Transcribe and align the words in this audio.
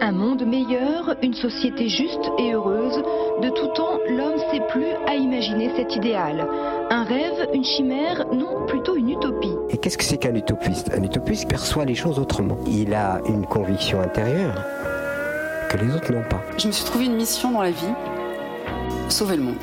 Un 0.00 0.12
monde 0.12 0.46
meilleur, 0.46 1.16
une 1.22 1.34
société 1.34 1.88
juste 1.88 2.30
et 2.38 2.52
heureuse, 2.52 3.02
de 3.42 3.48
tout 3.48 3.66
temps, 3.74 3.98
l'homme 4.08 4.38
sait 4.52 4.62
plus 4.68 4.92
à 5.08 5.14
imaginer 5.16 5.72
cet 5.76 5.96
idéal. 5.96 6.46
Un 6.90 7.02
rêve, 7.02 7.48
une 7.52 7.64
chimère, 7.64 8.24
non, 8.32 8.64
plutôt 8.66 8.94
une 8.94 9.10
utopie. 9.10 9.56
Et 9.70 9.78
qu'est-ce 9.78 9.98
que 9.98 10.04
c'est 10.04 10.18
qu'un 10.18 10.36
utopiste? 10.36 10.92
Un 10.96 11.02
utopiste 11.02 11.48
perçoit 11.48 11.84
les 11.84 11.96
choses 11.96 12.20
autrement. 12.20 12.58
Il 12.66 12.94
a 12.94 13.20
une 13.26 13.44
conviction 13.44 14.00
intérieure 14.00 14.64
que 15.68 15.78
les 15.78 15.92
autres 15.92 16.12
n'ont 16.12 16.28
pas. 16.28 16.42
Je 16.58 16.68
me 16.68 16.72
suis 16.72 16.84
trouvé 16.84 17.06
une 17.06 17.16
mission 17.16 17.50
dans 17.50 17.62
la 17.62 17.72
vie, 17.72 17.94
sauver 19.08 19.36
le 19.36 19.42
monde. 19.42 19.56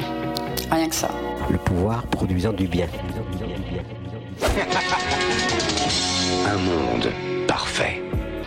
Rien 0.69 0.89
que 0.89 0.95
ça. 0.95 1.11
Le 1.49 1.57
pouvoir 1.57 2.03
produisant 2.07 2.51
du 2.51 2.67
bien. 2.67 2.87
Un 6.45 6.57
monde 6.57 7.07
parfait. 7.47 8.01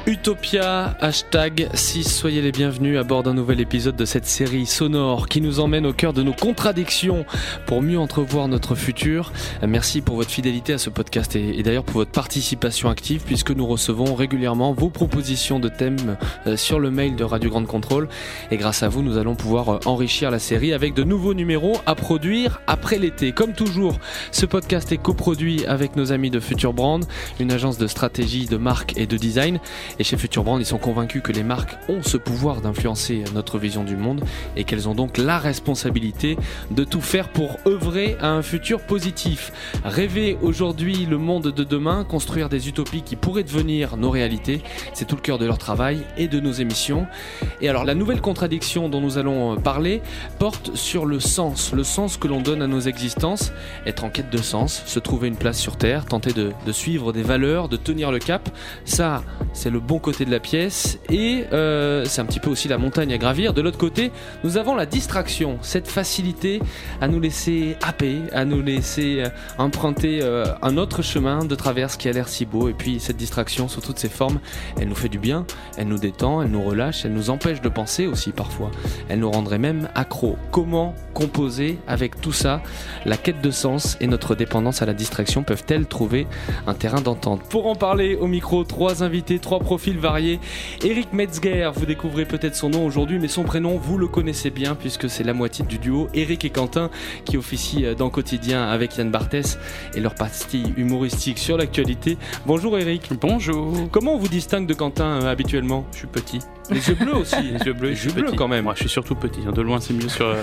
Utopia, 0.09 0.97
hashtag 1.03 1.69
6, 1.75 2.11
soyez 2.11 2.41
les 2.41 2.51
bienvenus 2.51 2.99
à 2.99 3.03
bord 3.03 3.23
d'un 3.23 3.35
nouvel 3.35 3.61
épisode 3.61 3.95
de 3.95 4.07
cette 4.07 4.25
série 4.25 4.65
sonore 4.65 5.29
qui 5.29 5.43
nous 5.43 5.61
emmène 5.61 5.85
au 5.85 5.93
cœur 5.93 6.15
de 6.15 6.23
nos 6.23 6.33
contradictions 6.33 7.27
pour 7.67 7.83
mieux 7.83 7.99
entrevoir 7.99 8.49
notre 8.49 8.75
futur. 8.75 9.35
Merci 9.61 10.01
pour 10.01 10.17
votre 10.17 10.31
fidélité 10.31 10.73
à 10.73 10.79
ce 10.79 10.89
podcast 10.89 11.37
et, 11.37 11.63
d'ailleurs 11.63 11.85
pour 11.85 11.97
votre 11.97 12.11
participation 12.11 12.89
active 12.89 13.21
puisque 13.27 13.51
nous 13.51 13.67
recevons 13.67 14.15
régulièrement 14.15 14.73
vos 14.73 14.89
propositions 14.89 15.61
de 15.61 15.69
thèmes 15.69 16.17
euh, 16.47 16.57
sur 16.57 16.81
le 16.81 16.91
mail 16.91 17.15
de 17.15 17.25
Radio 17.25 17.51
Grande 17.51 17.67
Contrôle 17.67 18.09
et 18.51 18.57
grâce 18.57 18.83
à 18.83 18.89
vous 18.89 19.03
nous 19.03 19.19
allons 19.19 19.35
pouvoir 19.35 19.69
euh, 19.69 19.79
enrichir 19.85 20.31
la 20.31 20.39
série 20.39 20.73
avec 20.73 20.95
de 20.95 21.05
nouveaux 21.05 21.35
numéros 21.35 21.77
à 21.85 21.95
produire 21.95 22.63
après 22.67 22.97
l'été. 22.97 23.33
Comme 23.33 23.53
toujours, 23.53 23.99
ce 24.33 24.47
podcast 24.47 24.91
est 24.91 24.97
coproduit 24.97 25.67
avec 25.67 25.97
nos 25.97 26.13
amis 26.13 26.31
de 26.31 26.41
Future 26.41 26.73
Brand, 26.73 27.05
une 27.41 27.53
agence 27.53 27.77
de 27.77 27.87
stratégie, 27.87 28.47
de 28.47 28.57
marque 28.57 28.97
et 28.97 29.07
de 29.07 29.19
design 29.19 29.61
et 29.99 30.05
chez 30.05 30.17
Future 30.17 30.45
Brand, 30.45 30.61
ils 30.61 30.67
sont 30.67 30.79
convaincus 30.79 31.23
que 31.23 31.33
les 31.33 31.43
marques 31.43 31.77
ont 31.89 32.03
ce 32.03 32.17
pouvoir 32.17 32.61
d'influencer 32.61 33.25
notre 33.35 33.59
vision 33.59 33.85
du 33.85 33.97
monde 33.97 34.25
et 34.57 34.65
qu'elles 34.65 34.89
ont 34.89 34.95
donc 34.95 35.19
la 35.19 35.39
responsabilité 35.39 36.37
de 36.71 36.85
tout 36.85 37.01
faire 37.01 37.29
pour 37.29 37.57
œuvrer 37.67 38.17
à 38.21 38.29
un 38.29 38.43
futur 38.43 38.81
positif. 38.81 39.53
Rêver 39.85 40.39
aujourd'hui 40.41 41.07
le 41.07 41.19
monde 41.19 41.49
de 41.49 41.65
demain, 41.65 42.05
construire 42.05 42.49
des 42.49 42.69
utopies 42.69 43.03
qui 43.03 43.17
pourraient 43.17 43.43
devenir 43.43 43.97
nos 43.97 44.11
réalités, 44.11 44.63
c'est 44.95 45.05
tout 45.05 45.17
le 45.17 45.21
cœur 45.21 45.39
de 45.39 45.47
leur 45.47 45.59
travail 45.59 46.05
et 46.17 46.29
de 46.29 46.39
nos 46.39 46.53
émissions. 46.53 47.07
Et 47.61 47.69
alors 47.69 47.85
la 47.85 47.95
nouvelle 47.95 48.21
contradiction 48.21 48.89
dont 48.89 49.01
nous 49.01 49.19
allons 49.19 49.57
parler 49.57 50.01
porte 50.39 50.77
sur 50.77 51.07
le 51.07 51.19
sens, 51.19 51.73
le 51.73 51.85
sens 51.85 52.17
que 52.17 52.29
l'on 52.29 52.41
donne 52.41 52.63
à 52.63 52.67
nos 52.67 52.81
existences, 52.81 53.53
être 53.87 54.05
en 54.05 54.11
quête 54.11 54.31
de 54.31 54.39
sens, 54.39 54.83
se 54.87 54.99
trouver 55.01 55.29
une 55.29 55.37
place 55.37 55.59
sur 55.59 55.77
Terre, 55.77 56.05
tenter 56.05 56.33
de, 56.33 56.53
de 56.67 56.73
suivre 56.73 57.13
des 57.13 57.23
valeurs, 57.23 57.69
de 57.69 57.77
tenir 57.77 58.13
le 58.13 58.19
cap. 58.19 58.49
Ça, 58.85 59.23
c'est 59.53 59.71
le 59.71 59.81
bon 59.89 59.99
côté 59.99 60.27
de 60.27 60.31
la 60.31 60.39
pièce 60.39 60.99
et 61.09 61.45
euh, 61.55 62.05
c'est 62.05 62.21
un 62.21 62.27
petit 62.27 62.41
peu 62.41 62.51
aussi 62.51 62.69
la 62.69 62.77
montagne 62.77 63.11
à 63.15 63.17
gravir. 63.17 63.55
De 63.55 63.63
l'autre 63.63 63.79
côté, 63.79 64.13
nous 64.45 64.59
avons 64.59 64.75
la 64.75 64.85
distraction, 64.85 65.57
cette 65.63 65.89
facilité 65.89 66.61
à 67.01 67.09
nous 67.09 67.19
laisser 67.19 67.75
happer, 67.83 68.19
à 68.33 68.45
nous 68.45 68.61
laisser 68.61 69.23
euh, 69.25 69.29
emprunter 69.57 70.19
euh, 70.21 70.45
un 70.61 70.77
autre 70.77 71.01
chemin 71.01 71.43
de 71.47 71.55
traverse 71.55 71.97
qui 71.97 72.07
a 72.07 72.13
l'air 72.13 72.29
si 72.29 72.45
beau. 72.45 72.69
Et 72.69 72.75
puis 72.75 73.01
cette 73.01 73.17
distraction 73.17 73.67
sous 73.67 73.81
toutes 73.81 73.99
ses 73.99 74.11
formes, 74.11 74.41
elle 74.79 74.89
nous 74.89 74.95
fait 74.95 75.09
du 75.09 75.19
bien, 75.19 75.47
elle 75.79 75.89
nous 75.89 75.97
détend, 75.97 76.43
elle 76.43 76.51
nous 76.51 76.63
relâche, 76.63 77.07
elle 77.07 77.15
nous 77.15 77.31
empêche 77.31 77.63
de 77.63 77.71
penser 77.71 78.07
aussi 78.07 78.33
parfois. 78.33 78.71
Elle 79.09 79.21
nous 79.21 79.31
rendrait 79.31 79.59
même 79.59 79.89
accro. 79.95 80.37
Comment 80.51 80.95
composer 81.15 81.79
avec 81.87 82.21
tout 82.21 82.33
ça? 82.33 82.61
La 83.07 83.17
quête 83.17 83.41
de 83.41 83.51
sens 83.51 83.97
et 84.03 84.07
notre 84.07 84.35
dépendance 84.35 84.83
à 84.83 84.87
la 84.87 84.93
distraction 84.93 85.43
peuvent-elles 85.45 85.87
trouver 85.87 86.27
un 86.67 86.75
terrain 86.75 87.01
d'entente? 87.01 87.41
Pour 87.49 87.69
en 87.69 87.75
parler 87.75 88.17
au 88.17 88.27
micro, 88.27 88.65
trois 88.65 89.03
invités, 89.03 89.39
trois 89.39 89.61
profils 89.61 89.78
profils 89.79 89.97
variés. 89.97 90.41
Eric 90.85 91.13
Metzger, 91.13 91.71
vous 91.73 91.87
découvrez 91.87 92.25
peut-être 92.25 92.57
son 92.57 92.69
nom 92.69 92.85
aujourd'hui, 92.85 93.21
mais 93.21 93.29
son 93.29 93.45
prénom, 93.45 93.79
vous 93.79 93.97
le 93.97 94.09
connaissez 94.09 94.51
bien 94.51 94.75
puisque 94.75 95.09
c'est 95.09 95.23
la 95.23 95.35
moitié 95.35 95.65
du 95.65 95.79
duo 95.79 96.09
Eric 96.15 96.45
et 96.45 96.51
Quentin 96.51 96.91
qui 97.25 97.37
officie 97.37 97.87
euh, 97.87 97.95
dans 97.95 98.11
Quotidien 98.11 98.69
avec 98.69 98.97
Yann 98.97 99.13
Barthès 99.13 99.57
et 99.95 100.01
leur 100.01 100.17
pastille 100.17 100.75
humoristique 100.77 101.39
sur 101.39 101.57
l'actualité. 101.57 102.19
Bonjour 102.45 102.77
Eric. 102.77 103.13
Bonjour. 103.21 103.89
Comment 103.93 104.15
on 104.15 104.19
vous 104.19 104.27
distingue 104.27 104.67
de 104.67 104.75
Quentin 104.75 105.23
euh, 105.23 105.31
habituellement? 105.31 105.87
Je 105.93 105.99
suis 105.99 106.09
petit. 106.09 106.41
Les 106.71 106.87
yeux 106.89 106.97
bleus 106.97 107.15
aussi. 107.15 107.37
Les 107.41 107.65
yeux 107.65 107.73
bleus, 107.73 107.91
les 107.91 108.05
yeux 108.05 108.13
bleus 108.13 108.33
quand 108.37 108.49
même. 108.49 108.65
Moi, 108.65 108.75
je 108.75 108.81
suis 108.81 108.89
surtout 108.89 109.15
petit. 109.15 109.41
Hein. 109.47 109.53
De 109.53 109.63
loin, 109.63 109.81
c'est 109.81 109.95
mieux 109.95 110.09
sur. 110.09 110.27
Euh, 110.27 110.43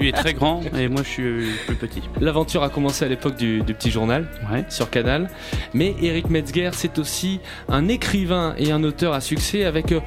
lui 0.00 0.08
est 0.08 0.12
très 0.12 0.34
grand 0.34 0.60
et 0.76 0.88
moi, 0.88 1.02
je 1.02 1.08
suis 1.08 1.46
plus 1.66 1.76
petit. 1.76 2.02
L'aventure 2.20 2.62
a 2.62 2.68
commencé 2.68 3.04
à 3.04 3.08
l'époque 3.08 3.36
du, 3.36 3.62
du, 3.62 3.74
petit 3.74 3.90
journal 3.90 4.28
ouais. 4.52 4.64
sur 4.68 4.90
Canal. 4.90 5.30
Mais 5.72 5.94
Eric 6.02 6.28
Metzger, 6.28 6.70
c'est 6.72 6.98
aussi 6.98 7.40
un 7.68 7.88
écrivain 7.88 8.54
et 8.62 8.70
un 8.70 8.84
auteur 8.84 9.12
à 9.12 9.20
succès 9.20 9.64
avec 9.64 9.92
euh, 9.92 10.00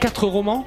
quatre 0.00 0.26
romans. 0.26 0.64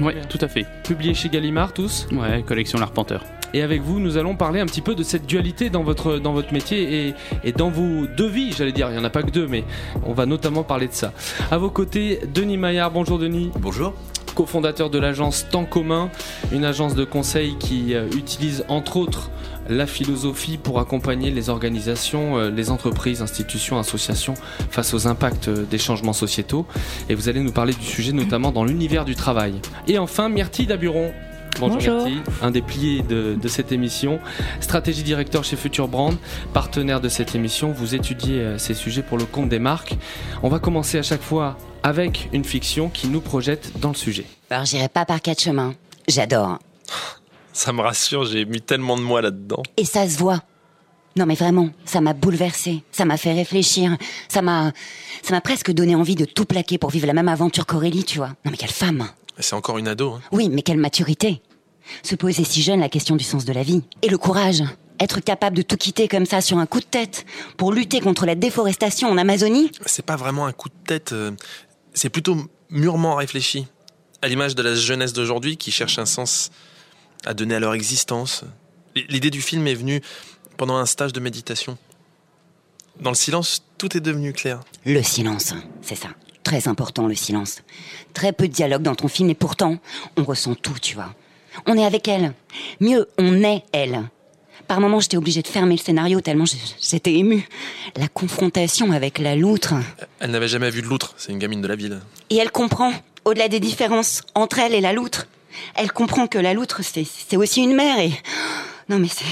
Oui, 0.00 0.12
tout 0.28 0.38
à 0.40 0.48
fait. 0.48 0.66
Publiés 0.84 1.14
chez 1.14 1.28
Gallimard 1.28 1.72
tous. 1.72 2.06
Ouais, 2.12 2.42
collection 2.42 2.78
L'Arpenteur. 2.78 3.24
Et 3.54 3.62
avec 3.62 3.80
vous, 3.80 3.98
nous 4.00 4.18
allons 4.18 4.36
parler 4.36 4.60
un 4.60 4.66
petit 4.66 4.82
peu 4.82 4.94
de 4.94 5.02
cette 5.02 5.24
dualité 5.24 5.70
dans 5.70 5.82
votre, 5.82 6.18
dans 6.18 6.32
votre 6.32 6.52
métier 6.52 7.08
et, 7.08 7.14
et 7.44 7.52
dans 7.52 7.70
vos 7.70 8.06
deux 8.06 8.28
vies, 8.28 8.52
j'allais 8.52 8.72
dire. 8.72 8.88
Il 8.90 8.92
n'y 8.92 8.98
en 8.98 9.04
a 9.04 9.10
pas 9.10 9.22
que 9.22 9.30
deux, 9.30 9.46
mais 9.46 9.64
on 10.04 10.12
va 10.12 10.26
notamment 10.26 10.64
parler 10.64 10.88
de 10.88 10.92
ça. 10.92 11.14
À 11.50 11.56
vos 11.56 11.70
côtés, 11.70 12.20
Denis 12.34 12.58
Maillard. 12.58 12.90
Bonjour 12.90 13.18
Denis. 13.18 13.50
Bonjour 13.58 13.94
cofondateur 14.38 14.88
de 14.88 15.00
l'agence 15.00 15.48
Temps 15.50 15.64
commun, 15.64 16.10
une 16.52 16.64
agence 16.64 16.94
de 16.94 17.02
conseil 17.02 17.56
qui 17.58 17.92
euh, 17.94 18.06
utilise 18.16 18.64
entre 18.68 18.96
autres 18.96 19.32
la 19.68 19.86
philosophie 19.86 20.56
pour 20.56 20.80
accompagner 20.80 21.30
les 21.30 21.50
organisations, 21.50 22.38
euh, 22.38 22.50
les 22.50 22.70
entreprises, 22.70 23.22
institutions, 23.22 23.78
associations 23.78 24.34
face 24.70 24.94
aux 24.94 25.06
impacts 25.06 25.48
euh, 25.48 25.64
des 25.64 25.78
changements 25.78 26.12
sociétaux. 26.12 26.66
Et 27.08 27.14
vous 27.14 27.28
allez 27.28 27.40
nous 27.40 27.52
parler 27.52 27.74
du 27.74 27.84
sujet 27.84 28.12
notamment 28.12 28.52
dans 28.52 28.64
l'univers 28.64 29.04
du 29.04 29.14
travail. 29.14 29.54
Et 29.86 29.98
enfin, 29.98 30.28
Myrtille 30.28 30.66
Daburon. 30.66 31.12
Bonjour, 31.60 31.76
Bonjour. 31.76 32.04
Myrtille, 32.04 32.22
un 32.42 32.50
des 32.50 32.62
piliers 32.62 33.02
de, 33.02 33.34
de, 33.34 33.48
cette 33.48 33.72
émission, 33.72 34.20
stratégie 34.60 35.02
directeur 35.02 35.42
chez 35.42 35.56
Future 35.56 35.88
Brand, 35.88 36.14
partenaire 36.52 37.00
de 37.00 37.08
cette 37.08 37.34
émission. 37.34 37.72
Vous 37.72 37.94
étudiez 37.96 38.58
ces 38.58 38.74
sujets 38.74 39.02
pour 39.02 39.18
le 39.18 39.24
compte 39.24 39.48
des 39.48 39.58
marques. 39.58 39.96
On 40.44 40.50
va 40.50 40.60
commencer 40.60 40.98
à 40.98 41.02
chaque 41.02 41.22
fois 41.22 41.56
avec 41.82 42.28
une 42.32 42.44
fiction 42.44 42.90
qui 42.90 43.08
nous 43.08 43.20
projette 43.20 43.72
dans 43.80 43.88
le 43.88 43.96
sujet. 43.96 44.26
Alors 44.50 44.66
j'irai 44.66 44.88
pas 44.88 45.04
par 45.04 45.20
quatre 45.20 45.42
chemins. 45.42 45.74
J'adore. 46.06 46.58
Ça 47.58 47.72
me 47.72 47.80
rassure, 47.80 48.24
j'ai 48.24 48.44
mis 48.44 48.60
tellement 48.60 48.96
de 48.96 49.02
moi 49.02 49.20
là-dedans. 49.20 49.64
Et 49.76 49.84
ça 49.84 50.08
se 50.08 50.16
voit. 50.16 50.44
Non 51.16 51.26
mais 51.26 51.34
vraiment, 51.34 51.70
ça 51.84 52.00
m'a 52.00 52.12
bouleversé, 52.12 52.84
ça 52.92 53.04
m'a 53.04 53.16
fait 53.16 53.32
réfléchir, 53.32 53.96
ça 54.28 54.42
m'a 54.42 54.70
ça 55.24 55.34
m'a 55.34 55.40
presque 55.40 55.72
donné 55.72 55.96
envie 55.96 56.14
de 56.14 56.24
tout 56.24 56.44
plaquer 56.44 56.78
pour 56.78 56.90
vivre 56.90 57.08
la 57.08 57.14
même 57.14 57.26
aventure 57.26 57.66
qu'Aurélie, 57.66 58.04
tu 58.04 58.18
vois. 58.18 58.28
Non 58.44 58.52
mais 58.52 58.56
quelle 58.56 58.70
femme. 58.70 59.08
C'est 59.40 59.56
encore 59.56 59.78
une 59.78 59.88
ado. 59.88 60.12
Hein. 60.12 60.20
Oui, 60.30 60.48
mais 60.50 60.62
quelle 60.62 60.78
maturité. 60.78 61.42
Se 62.04 62.14
poser 62.14 62.44
si 62.44 62.62
jeune 62.62 62.78
la 62.78 62.88
question 62.88 63.16
du 63.16 63.24
sens 63.24 63.44
de 63.44 63.52
la 63.52 63.64
vie 63.64 63.82
et 64.02 64.08
le 64.08 64.18
courage. 64.18 64.62
Être 65.00 65.18
capable 65.18 65.56
de 65.56 65.62
tout 65.62 65.76
quitter 65.76 66.06
comme 66.06 66.26
ça 66.26 66.40
sur 66.40 66.58
un 66.58 66.66
coup 66.66 66.78
de 66.78 66.84
tête 66.84 67.26
pour 67.56 67.72
lutter 67.72 67.98
contre 67.98 68.24
la 68.24 68.36
déforestation 68.36 69.08
en 69.08 69.18
Amazonie 69.18 69.72
C'est 69.84 70.06
pas 70.06 70.16
vraiment 70.16 70.46
un 70.46 70.52
coup 70.52 70.68
de 70.68 70.86
tête, 70.86 71.12
euh, 71.12 71.32
c'est 71.92 72.08
plutôt 72.08 72.36
mûrement 72.70 73.16
réfléchi, 73.16 73.66
à 74.22 74.28
l'image 74.28 74.54
de 74.54 74.62
la 74.62 74.76
jeunesse 74.76 75.12
d'aujourd'hui 75.12 75.56
qui 75.56 75.72
cherche 75.72 75.98
un 75.98 76.06
sens 76.06 76.52
à 77.26 77.34
donner 77.34 77.56
à 77.56 77.60
leur 77.60 77.74
existence. 77.74 78.44
L'idée 79.08 79.30
du 79.30 79.42
film 79.42 79.66
est 79.66 79.74
venue 79.74 80.00
pendant 80.56 80.76
un 80.76 80.86
stage 80.86 81.12
de 81.12 81.20
méditation. 81.20 81.78
Dans 83.00 83.10
le 83.10 83.16
silence, 83.16 83.62
tout 83.78 83.96
est 83.96 84.00
devenu 84.00 84.32
clair. 84.32 84.60
Le 84.84 85.02
silence, 85.02 85.54
c'est 85.82 85.94
ça. 85.94 86.08
Très 86.42 86.66
important, 86.66 87.06
le 87.06 87.14
silence. 87.14 87.62
Très 88.14 88.32
peu 88.32 88.48
de 88.48 88.52
dialogue 88.52 88.82
dans 88.82 88.94
ton 88.94 89.08
film, 89.08 89.30
et 89.30 89.34
pourtant, 89.34 89.78
on 90.16 90.24
ressent 90.24 90.54
tout, 90.54 90.78
tu 90.80 90.94
vois. 90.94 91.14
On 91.66 91.76
est 91.76 91.84
avec 91.84 92.08
elle. 92.08 92.34
Mieux, 92.80 93.08
on 93.18 93.42
est 93.44 93.62
elle. 93.72 94.08
Par 94.66 94.80
moments, 94.80 95.00
j'étais 95.00 95.16
obligée 95.16 95.42
de 95.42 95.48
fermer 95.48 95.76
le 95.76 95.80
scénario 95.80 96.20
tellement 96.20 96.44
j'étais 96.80 97.14
émue. 97.14 97.48
La 97.96 98.08
confrontation 98.08 98.92
avec 98.92 99.18
la 99.18 99.34
loutre. 99.34 99.74
Elle 100.20 100.30
n'avait 100.30 100.48
jamais 100.48 100.70
vu 100.70 100.82
de 100.82 100.86
loutre, 100.86 101.14
c'est 101.16 101.32
une 101.32 101.38
gamine 101.38 101.62
de 101.62 101.68
la 101.68 101.76
ville. 101.76 102.00
Et 102.28 102.36
elle 102.36 102.50
comprend, 102.50 102.92
au-delà 103.24 103.48
des 103.48 103.60
différences 103.60 104.22
entre 104.34 104.58
elle 104.58 104.74
et 104.74 104.80
la 104.80 104.92
loutre. 104.92 105.26
Elle 105.74 105.92
comprend 105.92 106.26
que 106.26 106.38
la 106.38 106.54
loutre, 106.54 106.80
c'est 106.82 107.36
aussi 107.36 107.62
une 107.62 107.74
mère 107.74 107.98
et... 107.98 108.12
Non 108.88 108.98
mais 108.98 109.08
c'est... 109.08 109.24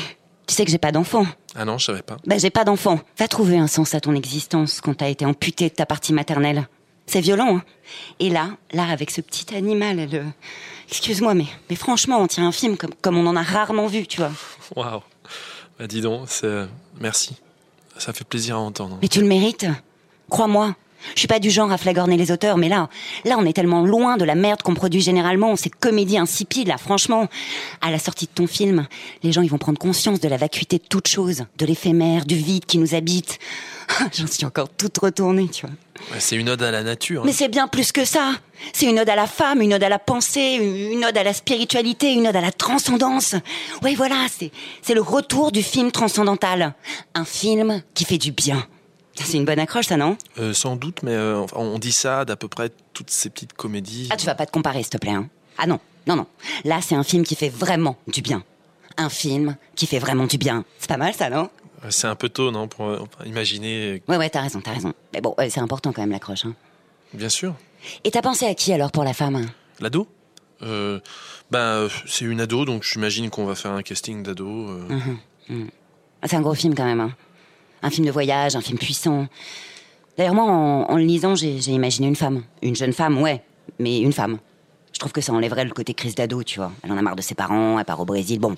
Tu 0.47 0.55
sais 0.55 0.65
que 0.65 0.71
j'ai 0.71 0.79
pas 0.79 0.93
d'enfant. 0.93 1.27
Ah 1.57 1.65
non, 1.65 1.79
je 1.79 1.87
savais 1.87 2.03
pas. 2.03 2.19
Ben 2.27 2.39
j'ai 2.39 2.51
pas 2.51 2.65
d'enfant. 2.65 3.01
Va 3.19 3.27
trouver 3.27 3.59
un 3.59 3.67
sens 3.67 3.95
à 3.95 4.01
ton 4.01 4.15
existence 4.15 4.81
quand 4.81 4.95
t'as 4.95 5.09
été 5.09 5.25
amputé 5.25 5.69
de 5.69 5.75
ta 5.75 5.87
partie 5.87 6.13
maternelle. 6.13 6.69
C'est 7.07 7.21
violent, 7.21 7.57
hein 7.57 7.65
Et 8.21 8.31
là, 8.31 8.51
là, 8.73 8.85
avec 8.89 9.11
ce 9.11 9.21
petit 9.21 9.55
animal, 9.55 9.99
elle... 9.99 10.25
Excuse-moi, 10.89 11.35
mais, 11.35 11.47
mais 11.69 11.77
franchement, 11.77 12.19
on 12.21 12.27
tient 12.29 12.47
un 12.47 12.53
film 12.53 12.77
comme, 12.77 12.95
comme 13.01 13.17
on 13.17 13.27
en 13.27 13.35
a 13.35 13.43
rarement 13.43 13.87
vu, 13.87 14.07
tu 14.07 14.19
vois. 14.19 14.31
Waouh 14.77 15.03
bah 15.79 15.87
dis 15.87 16.01
donc, 16.01 16.23
c'est... 16.29 16.67
merci. 17.01 17.37
Ça 17.99 18.13
fait 18.13 18.25
plaisir 18.25 18.57
à 18.57 18.61
entendre. 18.61 18.99
Mais 19.03 19.09
tu 19.09 19.21
le 19.21 19.27
mérites. 19.27 19.67
Crois-moi, 20.31 20.75
Je 21.15 21.21
suis 21.21 21.29
pas 21.29 21.39
du 21.39 21.51
genre 21.51 21.71
à 21.73 21.79
flagorner 21.79 22.17
les 22.17 22.31
auteurs, 22.33 22.57
mais 22.57 22.69
là, 22.69 22.89
là, 23.25 23.37
on 23.39 23.45
est 23.47 23.53
tellement 23.53 23.83
loin 23.85 24.17
de 24.17 24.25
la 24.25 24.35
merde 24.35 24.63
qu'on 24.63 24.75
produit 24.75 25.01
généralement, 25.01 25.55
cette 25.57 25.77
comédie 25.77 26.19
insipide, 26.19 26.69
là, 26.69 26.79
franchement. 26.79 27.29
À 27.81 27.91
la 27.91 27.99
sortie 27.99 28.27
de 28.27 28.31
ton 28.33 28.47
film, 28.47 28.87
les 29.23 29.33
gens, 29.33 29.43
ils 29.43 29.51
vont 29.51 29.59
prendre 29.59 29.79
conscience 29.79 30.21
de 30.21 30.29
la 30.29 30.37
vacuité 30.37 30.79
de 30.79 30.85
toute 30.89 31.09
chose, 31.09 31.45
de 31.59 31.67
l'éphémère, 31.67 32.25
du 32.27 32.37
vide 32.37 32.67
qui 32.67 32.79
nous 32.79 32.95
habite. 32.95 33.39
J'en 34.13 34.27
suis 34.27 34.45
encore 34.45 34.69
toute 34.69 34.99
retournée, 34.99 35.49
tu 35.49 35.67
vois. 35.67 35.75
C'est 36.19 36.37
une 36.37 36.49
ode 36.51 36.63
à 36.63 36.71
la 36.71 36.83
nature. 36.83 37.23
hein. 37.23 37.25
Mais 37.27 37.33
c'est 37.33 37.49
bien 37.49 37.69
plus 37.69 37.93
que 37.93 38.05
ça. 38.05 38.33
C'est 38.73 38.87
une 38.87 38.99
ode 38.99 39.09
à 39.09 39.17
la 39.17 39.27
femme, 39.27 39.63
une 39.63 39.73
ode 39.75 39.83
à 39.83 39.89
la 39.89 39.99
pensée, 39.99 40.59
une 40.93 41.05
ode 41.05 41.17
à 41.17 41.23
la 41.23 41.33
spiritualité, 41.33 42.13
une 42.13 42.27
ode 42.27 42.37
à 42.37 42.41
la 42.41 42.53
transcendance. 42.53 43.35
Ouais, 43.83 43.95
voilà, 43.95 44.27
c'est 44.83 44.95
le 44.95 45.01
retour 45.01 45.53
du 45.53 45.63
film 45.63 45.93
transcendantal. 45.93 46.75
Un 47.15 47.25
film 47.25 47.83
qui 47.95 48.05
fait 48.05 48.19
du 48.19 48.33
bien. 48.33 48.67
C'est 49.19 49.37
une 49.39 49.45
bonne 49.45 49.59
accroche, 49.59 49.87
ça, 49.87 49.97
non? 49.97 50.17
Euh, 50.39 50.53
sans 50.53 50.77
doute, 50.77 51.03
mais 51.03 51.13
euh, 51.13 51.45
on 51.55 51.79
dit 51.79 51.93
ça 51.93 52.25
d'à 52.25 52.37
peu 52.37 52.49
près 52.49 52.71
toutes 52.93 53.11
ces 53.11 53.31
petites 53.31 53.53
comédies. 53.55 54.09
Ah, 54.11 54.17
tu 54.17 54.27
vas 54.27 54.35
pas 54.35 54.47
te 54.47 54.53
comparer, 54.53 54.83
s'il 54.83 54.91
te 54.91 54.99
plaît. 54.99 55.13
Hein. 55.13 55.29
Ah 55.59 55.67
non, 55.67 55.81
non, 56.07 56.17
non. 56.17 56.27
Là, 56.65 56.81
c'est 56.83 56.95
un 56.95 57.03
film 57.03 57.25
qui 57.25 57.35
fait 57.35 57.49
vraiment 57.49 57.97
du 58.09 58.21
bien. 58.23 58.45
Un 58.99 59.09
film 59.09 59.57
qui 59.75 59.87
fait 59.87 59.99
vraiment 59.99 60.27
du 60.27 60.39
bien. 60.39 60.65
C'est 60.79 60.89
pas 60.89 60.97
mal, 60.99 61.15
ça, 61.15 61.31
non? 61.31 61.51
Euh, 61.85 61.89
C'est 61.91 62.07
un 62.07 62.15
peu 62.15 62.29
tôt, 62.29 62.51
non, 62.51 62.69
pour 62.69 62.87
euh, 62.89 62.99
imaginer. 63.25 64.03
Ouais, 64.09 64.17
ouais, 64.17 64.29
t'as 64.31 64.43
raison, 64.43 64.61
t'as 64.61 64.73
raison. 64.73 64.93
Mais 65.15 65.21
bon, 65.21 65.35
c'est 65.49 65.61
important 65.61 65.93
quand 65.93 66.03
même, 66.03 66.11
l'accroche. 66.13 66.45
Hein. 66.45 66.55
Bien 67.15 67.29
sûr. 67.29 67.55
Et 68.05 68.11
t'as 68.11 68.23
pensé 68.23 68.47
à 68.47 68.55
qui, 68.55 68.73
alors, 68.73 68.91
pour 68.93 69.05
la 69.05 69.15
femme? 69.15 69.47
L'ado? 69.81 70.07
Ben, 71.51 71.89
c'est 72.07 72.25
une 72.25 72.41
ado, 72.41 72.65
donc 72.65 72.83
j'imagine 72.83 73.31
qu'on 73.31 73.45
va 73.47 73.55
faire 73.55 73.71
un 73.73 73.83
casting 73.83 74.23
d'ado. 74.23 74.69
euh. 74.69 74.89
Ah, 76.23 76.29
C'est 76.29 76.37
un 76.37 76.41
gros 76.41 76.55
film 76.55 76.75
quand 76.75 76.85
même. 76.85 77.01
hein. 77.01 77.13
Un 77.83 77.91
film 77.91 78.07
de 78.07 78.13
voyage, 78.13 78.57
un 78.57 78.61
film 78.61 78.79
puissant. 78.79 79.27
D'ailleurs, 80.17 80.35
moi, 80.35 80.45
en, 80.45 80.97
le 80.97 81.05
lisant, 81.05 81.35
j'ai 81.35 81.59
imaginé 81.71 82.09
une 82.09 82.17
femme. 82.17 82.43
Une 82.63 82.75
jeune 82.75 82.93
femme, 82.93 83.21
ouais, 83.21 83.43
mais 83.79 83.99
une 84.01 84.13
femme. 84.13 84.39
Je 84.93 84.99
trouve 84.99 85.13
que 85.13 85.21
ça 85.21 85.35
enlèverait 85.35 85.67
le 85.67 85.73
côté 85.73 85.93
crise 85.93 86.15
d'ado, 86.15 86.43
tu 86.43 86.59
vois. 86.59 86.73
Elle 86.83 86.91
en 86.91 86.97
a 86.97 87.03
marre 87.03 87.17
de 87.17 87.21
ses 87.21 87.35
parents, 87.35 87.79
elle 87.79 87.85
part 87.85 88.01
au 88.01 88.07
Brésil. 88.07 88.39
Bon, 88.39 88.55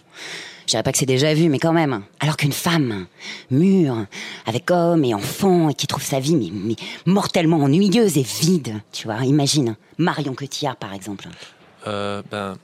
je 0.66 0.70
dirais 0.70 0.84
pas 0.84 0.92
que 0.92 0.98
c'est 0.98 1.04
déjà 1.04 1.34
vu, 1.34 1.48
mais 1.48 1.58
quand 1.58 1.72
même. 1.72 2.02
Alors 2.20 2.36
qu'une 2.36 2.52
femme, 2.52 3.06
mûre, 3.50 4.06
avec 4.46 4.70
homme 4.70 5.04
et 5.04 5.14
enfant, 5.14 5.70
et 5.70 5.74
qui 5.74 5.88
trouve 5.88 6.04
sa 6.04 6.20
vie 6.20 6.36
mais 6.36 6.76
mortellement 7.06 7.56
ennuyeuse 7.56 8.18
et 8.18 8.22
vide, 8.22 8.80
tu 8.92 9.08
vois. 9.08 9.24
Imagine, 9.24 9.74
Marion 9.98 10.34
Cotillard, 10.34 10.76
par 10.76 10.94
exemple. 10.94 11.26
Euh, 11.88 12.22
ben, 12.30 12.56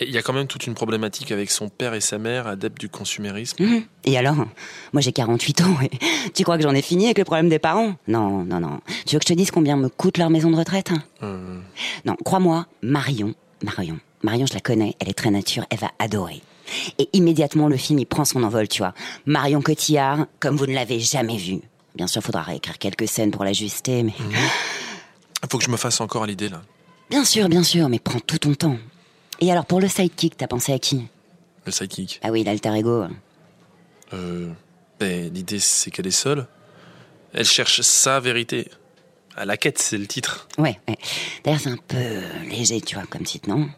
il 0.00 0.10
y 0.10 0.18
a 0.18 0.22
quand 0.22 0.32
même 0.32 0.46
toute 0.46 0.66
une 0.66 0.74
problématique 0.74 1.32
avec 1.32 1.50
son 1.50 1.68
père 1.68 1.94
et 1.94 2.00
sa 2.00 2.18
mère, 2.18 2.46
adeptes 2.46 2.78
du 2.78 2.88
consumérisme. 2.88 3.64
Mhm. 3.64 3.82
Et 4.04 4.18
alors? 4.18 4.36
Moi 4.92 5.00
j'ai 5.00 5.12
48 5.12 5.60
ans 5.62 5.76
et 5.82 5.90
tu 6.34 6.42
crois 6.44 6.56
que 6.56 6.62
j'en 6.62 6.74
ai 6.74 6.82
fini 6.82 7.06
avec 7.06 7.18
le 7.18 7.24
problème 7.24 7.48
des 7.48 7.58
parents? 7.58 7.94
Non, 8.08 8.44
non, 8.44 8.60
non. 8.60 8.80
Tu 9.06 9.14
veux 9.14 9.18
que 9.20 9.24
je 9.28 9.32
te 9.32 9.38
dise 9.38 9.50
combien 9.50 9.76
me 9.76 9.88
coûte 9.88 10.18
leur 10.18 10.30
maison 10.30 10.50
de 10.50 10.56
retraite? 10.56 10.90
Euh, 11.22 11.60
Non, 12.04 12.16
crois-moi, 12.24 12.66
Marion, 12.82 13.34
Marion, 13.62 13.98
Marion 14.22 14.46
je 14.46 14.54
la 14.54 14.60
connais, 14.60 14.94
elle 15.00 15.08
est 15.08 15.14
très 15.14 15.30
nature, 15.30 15.64
elle 15.70 15.78
va 15.78 15.90
adorer. 15.98 16.42
Et 16.98 17.08
immédiatement 17.12 17.68
le 17.68 17.76
film 17.76 17.98
il 17.98 18.06
prend 18.06 18.24
son 18.24 18.42
envol, 18.42 18.68
tu 18.68 18.78
vois. 18.82 18.92
Marion 19.24 19.62
Cotillard, 19.62 20.26
comme 20.40 20.56
vous 20.56 20.66
ne 20.66 20.74
l'avez 20.74 21.00
jamais 21.00 21.36
vu. 21.36 21.60
Bien 21.94 22.06
sûr, 22.06 22.22
faudra 22.22 22.42
réécrire 22.42 22.76
quelques 22.78 23.08
scènes 23.08 23.30
pour 23.30 23.44
l'ajuster, 23.44 24.02
mais... 24.02 24.12
Il 25.42 25.48
faut 25.50 25.56
que 25.58 25.64
je 25.64 25.70
me 25.70 25.76
fasse 25.78 26.00
encore 26.00 26.24
à 26.24 26.26
l'idée, 26.26 26.48
là. 26.50 26.60
Bien 27.08 27.24
sûr, 27.24 27.48
bien 27.48 27.62
sûr, 27.62 27.88
mais 27.88 27.98
prends 27.98 28.20
tout 28.20 28.38
ton 28.38 28.54
temps. 28.54 28.76
Et 29.40 29.50
alors 29.52 29.66
pour 29.66 29.80
le 29.80 29.88
sidekick, 29.88 30.36
t'as 30.36 30.46
pensé 30.46 30.72
à 30.72 30.78
qui? 30.78 31.06
Le 31.64 31.72
sidekick. 31.72 32.20
Ah 32.22 32.30
oui, 32.30 32.44
l'alter 32.44 32.74
ego. 32.76 33.04
Euh, 34.12 34.50
ben, 34.98 35.32
L'idée, 35.32 35.58
c'est 35.58 35.90
qu'elle 35.90 36.06
est 36.06 36.10
seule. 36.10 36.46
Elle 37.32 37.44
cherche 37.44 37.80
sa 37.82 38.20
vérité. 38.20 38.70
À 39.36 39.44
la 39.44 39.56
quête, 39.58 39.78
c'est 39.78 39.98
le 39.98 40.06
titre. 40.06 40.48
Ouais, 40.56 40.80
ouais. 40.88 40.96
D'ailleurs 41.44 41.60
c'est 41.60 41.70
un 41.70 41.76
peu 41.76 41.98
léger, 42.48 42.80
tu 42.80 42.94
vois, 42.94 43.04
comme 43.04 43.22
titre, 43.24 43.50
non? 43.50 43.68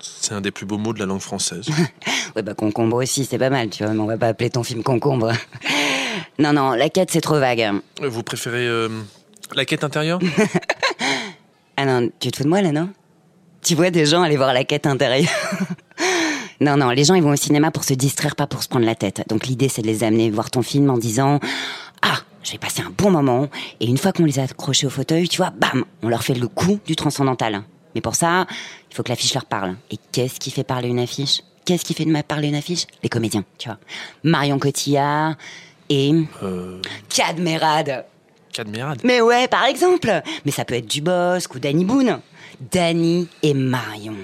C'est 0.00 0.32
un 0.34 0.40
des 0.40 0.50
plus 0.50 0.64
beaux 0.66 0.78
mots 0.78 0.92
de 0.92 0.98
la 0.98 1.06
langue 1.06 1.20
française. 1.20 1.66
Ouais, 2.36 2.42
bah 2.42 2.54
concombre 2.54 2.96
aussi, 2.96 3.24
c'est 3.24 3.38
pas 3.38 3.48
mal, 3.48 3.70
tu 3.70 3.84
vois, 3.84 3.92
mais 3.94 4.00
on 4.00 4.06
va 4.06 4.16
pas 4.18 4.26
appeler 4.26 4.50
ton 4.50 4.64
film 4.64 4.82
concombre. 4.82 5.30
non, 6.40 6.52
non, 6.52 6.72
la 6.72 6.88
quête, 6.88 7.12
c'est 7.12 7.20
trop 7.20 7.38
vague. 7.38 7.70
Vous 8.02 8.24
préférez 8.24 8.66
euh, 8.66 8.88
la 9.54 9.64
quête 9.64 9.84
intérieure? 9.84 10.18
Ah 11.76 11.84
non, 11.86 12.08
tu 12.20 12.30
te 12.30 12.36
fous 12.36 12.44
de 12.44 12.48
moi 12.48 12.62
là, 12.62 12.70
non? 12.70 12.88
Tu 13.64 13.74
vois 13.74 13.90
des 13.90 14.04
gens 14.04 14.22
aller 14.22 14.36
voir 14.36 14.52
la 14.52 14.64
quête 14.64 14.86
intérieure 14.86 15.30
Non, 16.60 16.76
non, 16.76 16.90
les 16.90 17.04
gens, 17.04 17.14
ils 17.14 17.22
vont 17.22 17.32
au 17.32 17.36
cinéma 17.36 17.70
pour 17.70 17.82
se 17.82 17.94
distraire, 17.94 18.36
pas 18.36 18.46
pour 18.46 18.62
se 18.62 18.68
prendre 18.68 18.84
la 18.84 18.94
tête. 18.94 19.24
Donc 19.28 19.46
l'idée, 19.46 19.68
c'est 19.68 19.82
de 19.82 19.86
les 19.86 20.04
amener 20.04 20.30
voir 20.30 20.50
ton 20.50 20.62
film 20.62 20.90
en 20.90 20.98
disant 20.98 21.40
Ah, 22.02 22.18
je 22.42 22.52
vais 22.52 22.58
passer 22.58 22.82
un 22.82 22.92
bon 22.96 23.10
moment. 23.10 23.48
Et 23.80 23.86
une 23.86 23.96
fois 23.96 24.12
qu'on 24.12 24.24
les 24.24 24.38
a 24.38 24.42
accrochés 24.42 24.86
au 24.86 24.90
fauteuil, 24.90 25.28
tu 25.28 25.38
vois, 25.38 25.50
bam, 25.50 25.84
on 26.02 26.08
leur 26.08 26.22
fait 26.22 26.34
le 26.34 26.46
coup 26.46 26.78
du 26.86 26.94
transcendantal. 26.94 27.62
Mais 27.94 28.02
pour 28.02 28.14
ça, 28.14 28.46
il 28.90 28.94
faut 28.94 29.02
que 29.02 29.08
l'affiche 29.08 29.32
leur 29.32 29.46
parle. 29.46 29.76
Et 29.90 29.96
qu'est-ce 30.12 30.38
qui 30.38 30.50
fait 30.50 30.64
parler 30.64 30.88
une 30.88 31.00
affiche? 31.00 31.40
Qu'est-ce 31.64 31.84
qui 31.84 31.94
fait 31.94 32.04
de 32.04 32.10
ma 32.10 32.22
parler 32.22 32.48
une 32.48 32.56
affiche? 32.56 32.86
Les 33.02 33.08
comédiens, 33.08 33.44
tu 33.56 33.68
vois. 33.68 33.78
Marion 34.22 34.58
Cotillard 34.58 35.36
et 35.88 36.12
euh, 36.42 36.80
Cadmerade. 37.08 38.04
Cadmerade. 38.52 39.00
Mais 39.04 39.22
ouais, 39.22 39.48
par 39.48 39.64
exemple. 39.64 40.22
Mais 40.44 40.52
ça 40.52 40.66
peut 40.66 40.74
être 40.74 40.86
Dubosc 40.86 41.54
ou 41.54 41.58
Danny 41.58 41.84
Boone. 41.84 42.20
Danny 42.60 43.28
et 43.42 43.54
Marion. 43.54 44.16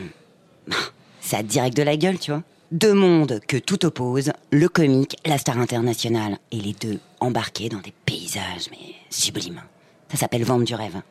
Ça 1.20 1.42
direct 1.42 1.76
de 1.76 1.82
la 1.82 1.96
gueule, 1.96 2.18
tu 2.18 2.30
vois. 2.30 2.42
Deux 2.72 2.94
mondes 2.94 3.40
que 3.48 3.56
tout 3.56 3.84
oppose, 3.84 4.32
le 4.52 4.68
comique, 4.68 5.16
la 5.26 5.38
star 5.38 5.58
internationale, 5.58 6.38
et 6.52 6.60
les 6.60 6.72
deux 6.72 7.00
embarqués 7.18 7.68
dans 7.68 7.80
des 7.80 7.92
paysages, 8.06 8.70
mais 8.70 8.94
sublimes. 9.10 9.62
Ça 10.10 10.16
s'appelle 10.16 10.44
vendre 10.44 10.64
du 10.64 10.74
rêve. 10.74 11.02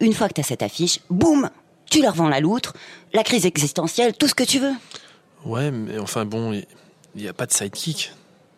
Une 0.00 0.12
fois 0.12 0.28
que 0.28 0.34
t'as 0.34 0.42
cette 0.42 0.62
affiche, 0.62 1.00
boum, 1.08 1.48
tu 1.88 2.02
leur 2.02 2.14
vends 2.14 2.28
la 2.28 2.40
loutre, 2.40 2.74
la 3.12 3.22
crise 3.22 3.46
existentielle, 3.46 4.14
tout 4.16 4.28
ce 4.28 4.34
que 4.34 4.44
tu 4.44 4.58
veux. 4.58 4.74
Ouais, 5.44 5.70
mais 5.70 5.98
enfin 5.98 6.24
bon, 6.24 6.52
il 6.52 6.66
n'y 7.16 7.28
a 7.28 7.32
pas 7.32 7.46
de 7.46 7.52
sidekick. 7.52 8.12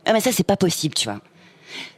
Ah 0.04 0.12
mais 0.12 0.20
ça 0.20 0.32
c'est 0.32 0.42
pas 0.42 0.56
possible, 0.56 0.94
tu 0.94 1.08
vois. 1.08 1.20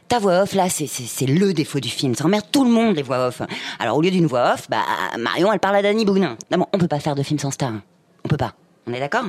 Ta 0.07 0.19
voix 0.19 0.41
off 0.43 0.53
là, 0.53 0.69
c'est- 0.69 1.25
le 1.27 1.53
défaut 1.53 1.79
du 1.79 1.89
film. 1.89 2.13
Ça 2.15 2.25
emmerde 2.25 2.45
tout 2.51 2.63
le 2.63 2.69
monde 2.69 2.95
les 2.95 3.01
voix 3.01 3.27
off. 3.27 3.41
Alors 3.79 3.97
au 3.97 4.01
lieu 4.01 4.11
d'une 4.11 4.27
voix 4.27 4.53
off, 4.53 4.69
bah 4.69 4.83
Marion 5.17 5.51
elle 5.51 5.59
parle 5.59 5.77
à 5.77 5.81
Danny 5.81 6.05
Boone. 6.05 6.35
Non 6.51 6.57
bon, 6.59 6.67
on 6.73 6.77
peut 6.77 6.87
pas 6.87 6.99
faire 6.99 7.15
de 7.15 7.23
film 7.23 7.39
sans 7.39 7.51
star. 7.51 7.73
On 8.23 8.27
peut 8.27 8.37
pas. 8.37 8.53
On 8.87 8.93
est 8.93 8.99
d'accord? 8.99 9.25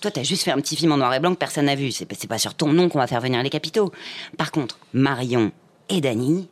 Toi 0.00 0.10
t'as 0.10 0.22
juste 0.22 0.44
fait 0.44 0.52
un 0.52 0.60
petit 0.60 0.76
film 0.76 0.92
en 0.92 0.96
noir 0.96 1.12
et 1.12 1.20
blanc 1.20 1.32
que 1.32 1.38
personne 1.38 1.66
n'a 1.66 1.74
vu. 1.74 1.90
C'est 1.92 2.06
pas- 2.06 2.14
c'est 2.18 2.28
pas 2.28 2.38
sur 2.38 2.54
ton 2.54 2.72
nom 2.72 2.88
qu'on 2.88 2.98
va 2.98 3.06
faire 3.06 3.20
venir 3.20 3.42
les 3.42 3.50
capitaux. 3.50 3.92
Par 4.38 4.52
contre, 4.52 4.78
Marion 4.94 5.52
et 5.90 6.00
Danny, 6.00 6.48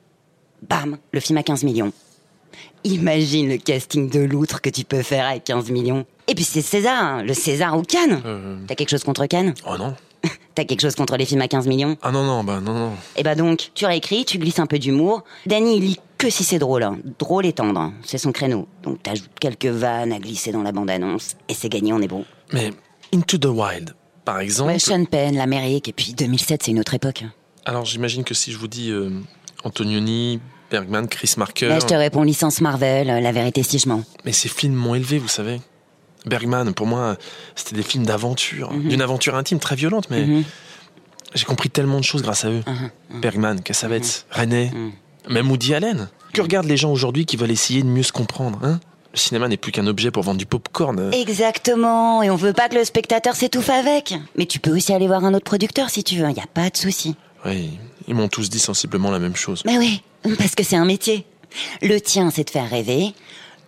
bam, 0.69 0.99
le 1.12 1.21
film 1.21 1.38
à 1.38 1.43
15 1.43 1.62
millions. 1.65 1.93
Imagine 2.85 3.49
le 3.49 3.56
casting 3.59 4.09
de 4.11 4.21
loutre 4.21 4.61
que 4.61 4.71
tu 4.71 4.85
peux 4.85 5.03
faire 5.03 5.27
avec 5.27 5.44
15 5.44 5.71
millions. 5.71 6.06
Et 6.29 6.35
puis 6.35 6.44
c'est 6.44 6.62
César, 6.62 7.03
hein, 7.03 7.23
le 7.23 7.35
César 7.35 7.77
ou 7.79 7.83
Cannes. 7.83 8.23
Euh, 8.25 8.56
T'as 8.67 8.75
quelque 8.75 8.91
chose 8.91 9.05
contre 9.05 9.27
Cannes? 9.27 9.55
Oh 9.67 9.77
non. 9.77 9.94
T'as 10.55 10.64
quelque 10.64 10.81
chose 10.81 10.94
contre 10.94 11.17
les 11.17 11.25
films 11.26 11.43
à 11.43 11.49
15 11.49 11.67
millions? 11.67 11.96
Ah 12.02 12.11
non, 12.11 12.25
non, 12.25 12.43
bah 12.44 12.61
non, 12.61 12.73
non. 12.75 12.93
Et 13.17 13.23
bah 13.23 13.34
donc, 13.34 13.70
tu 13.75 13.84
réécris, 13.87 14.25
tu 14.25 14.38
glisses 14.38 14.58
un 14.58 14.67
peu 14.67 14.78
d'humour. 14.78 15.23
Danny, 15.46 15.76
il 15.76 15.82
lit 15.84 16.00
que 16.19 16.31
si 16.31 16.44
c'est 16.44 16.58
drôle. 16.58 16.82
hein. 16.82 16.99
Drôle 17.19 17.44
et 17.46 17.52
tendre, 17.52 17.78
hein. 17.81 17.93
c'est 18.05 18.19
son 18.19 18.32
créneau. 18.32 18.67
Donc 18.82 19.02
t'ajoutes 19.02 19.31
quelques 19.40 19.67
vannes 19.67 20.12
à 20.12 20.19
glisser 20.19 20.52
dans 20.52 20.62
la 20.62 20.73
bande-annonce, 20.73 21.37
et 21.49 21.55
c'est 21.55 21.69
gagné, 21.69 21.92
on 21.92 22.00
est 22.00 22.09
bon. 22.09 22.25
Mais 22.52 22.73
Into 23.14 23.37
the 23.38 23.47
Wild, 23.47 23.95
par 24.25 24.40
exemple. 24.40 24.71
Ouais, 24.71 24.78
Sean 24.78 25.04
Penn, 25.04 25.37
l'Amérique, 25.37 25.88
et 25.88 25.92
puis 25.92 26.14
2007, 26.14 26.62
c'est 26.64 26.71
une 26.71 26.80
autre 26.80 26.95
époque. 26.95 27.25
Alors 27.66 27.85
j'imagine 27.85 28.25
que 28.25 28.33
si 28.35 28.50
je 28.52 28.59
vous 28.59 28.68
dis 28.68 28.90
euh, 28.90 29.11
Antonioni, 29.64 30.40
Bergman, 30.71 31.06
Chris 31.09 31.35
Marker. 31.37 31.68
Là, 31.68 31.80
je 31.80 31.87
te 31.87 31.95
réponds 31.95 32.23
licence 32.23 32.61
Marvel, 32.61 33.11
euh, 33.11 33.21
la 33.21 33.33
vérité 33.33 33.62
si 33.62 33.78
je 33.78 33.88
mens. 33.88 34.02
Mais 34.25 34.33
ces 34.33 34.49
films 34.49 34.75
m'ont 34.75 34.95
élevé, 34.95 35.18
vous 35.18 35.28
savez. 35.28 35.61
Bergman, 36.26 36.73
pour 36.75 36.87
moi, 36.87 37.16
c'était 37.54 37.76
des 37.76 37.83
films 37.83 38.04
d'aventure, 38.06 38.71
d'une 38.73 39.02
aventure 39.02 39.35
intime 39.37 39.59
très 39.59 39.76
violente, 39.76 40.09
mais 40.11 40.26
Mhm. 40.26 40.45
j'ai 41.35 41.45
compris 41.45 41.71
tellement 41.71 41.99
de 41.99 42.04
choses 42.04 42.23
grâce 42.23 42.45
à 42.45 42.50
eux. 42.50 42.62
Bergman, 43.23 43.61
Cassavetes, 43.62 44.26
René, 44.30 44.71
même 45.28 45.50
Woody 45.50 45.75
Allen. 45.75 46.09
Que 46.33 46.42
regardent 46.42 46.66
les 46.66 46.76
gens 46.76 46.90
aujourd'hui 46.92 47.25
qui 47.25 47.37
veulent 47.37 47.50
essayer 47.50 47.83
de 47.83 47.88
mieux 47.88 48.02
se 48.02 48.12
comprendre 48.12 48.59
hein? 48.62 48.80
Le 49.12 49.18
cinéma 49.18 49.49
n'est 49.49 49.56
plus 49.56 49.73
qu'un 49.73 49.87
objet 49.87 50.11
pour 50.11 50.23
vendre 50.25 50.37
du 50.37 50.45
popcorn. 50.45 51.11
Exactement, 51.14 52.23
et 52.23 52.28
on 52.28 52.37
veut 52.37 52.52
pas 52.52 52.68
que 52.68 52.75
le 52.75 52.85
spectateur 52.85 53.35
s'étouffe 53.35 53.71
avec. 53.71 54.14
Mais 54.37 54.45
tu 54.45 54.59
peux 54.59 54.76
aussi 54.76 54.92
aller 54.92 55.06
voir 55.06 55.25
un 55.25 55.33
autre 55.33 55.47
producteur 55.47 55.88
si 55.88 56.04
tu 56.04 56.16
veux, 56.16 56.30
y 56.30 56.40
a 56.40 56.47
pas 56.52 56.68
de 56.68 56.76
souci. 56.76 57.16
Oui, 57.47 57.78
ils 58.09 58.14
m'ont 58.14 58.28
tous 58.28 58.50
dit 58.50 58.59
sensiblement 58.59 59.11
la 59.11 59.18
même 59.18 59.35
chose. 59.35 59.62
Mais 59.64 59.78
oui, 59.78 60.02
parce 60.37 60.54
que 60.54 60.62
c'est 60.62 60.76
un 60.76 60.85
métier. 60.85 61.25
Le 61.80 61.99
tien, 61.99 62.30
c'est 62.30 62.45
de 62.45 62.50
faire 62.50 62.68
rêver. 62.68 63.14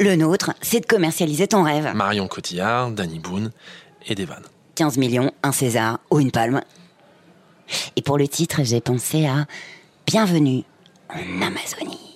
Le 0.01 0.15
nôtre, 0.15 0.53
c'est 0.63 0.81
de 0.81 0.87
commercialiser 0.87 1.49
ton 1.49 1.65
rêve. 1.65 1.93
Marion 1.93 2.29
Cotillard, 2.29 2.93
Danny 2.93 3.19
Boone 3.19 3.51
et 4.07 4.15
Devan. 4.15 4.43
15 4.77 4.97
millions, 4.97 5.33
un 5.43 5.51
César 5.51 5.99
ou 6.11 6.21
une 6.21 6.31
palme. 6.31 6.61
Et 7.97 8.03
pour 8.03 8.17
le 8.17 8.29
titre, 8.29 8.61
j'ai 8.63 8.81
pensé 8.81 9.27
à 9.27 9.47
Bienvenue 10.07 10.63
en 11.11 11.43
Amazonie. 11.43 12.08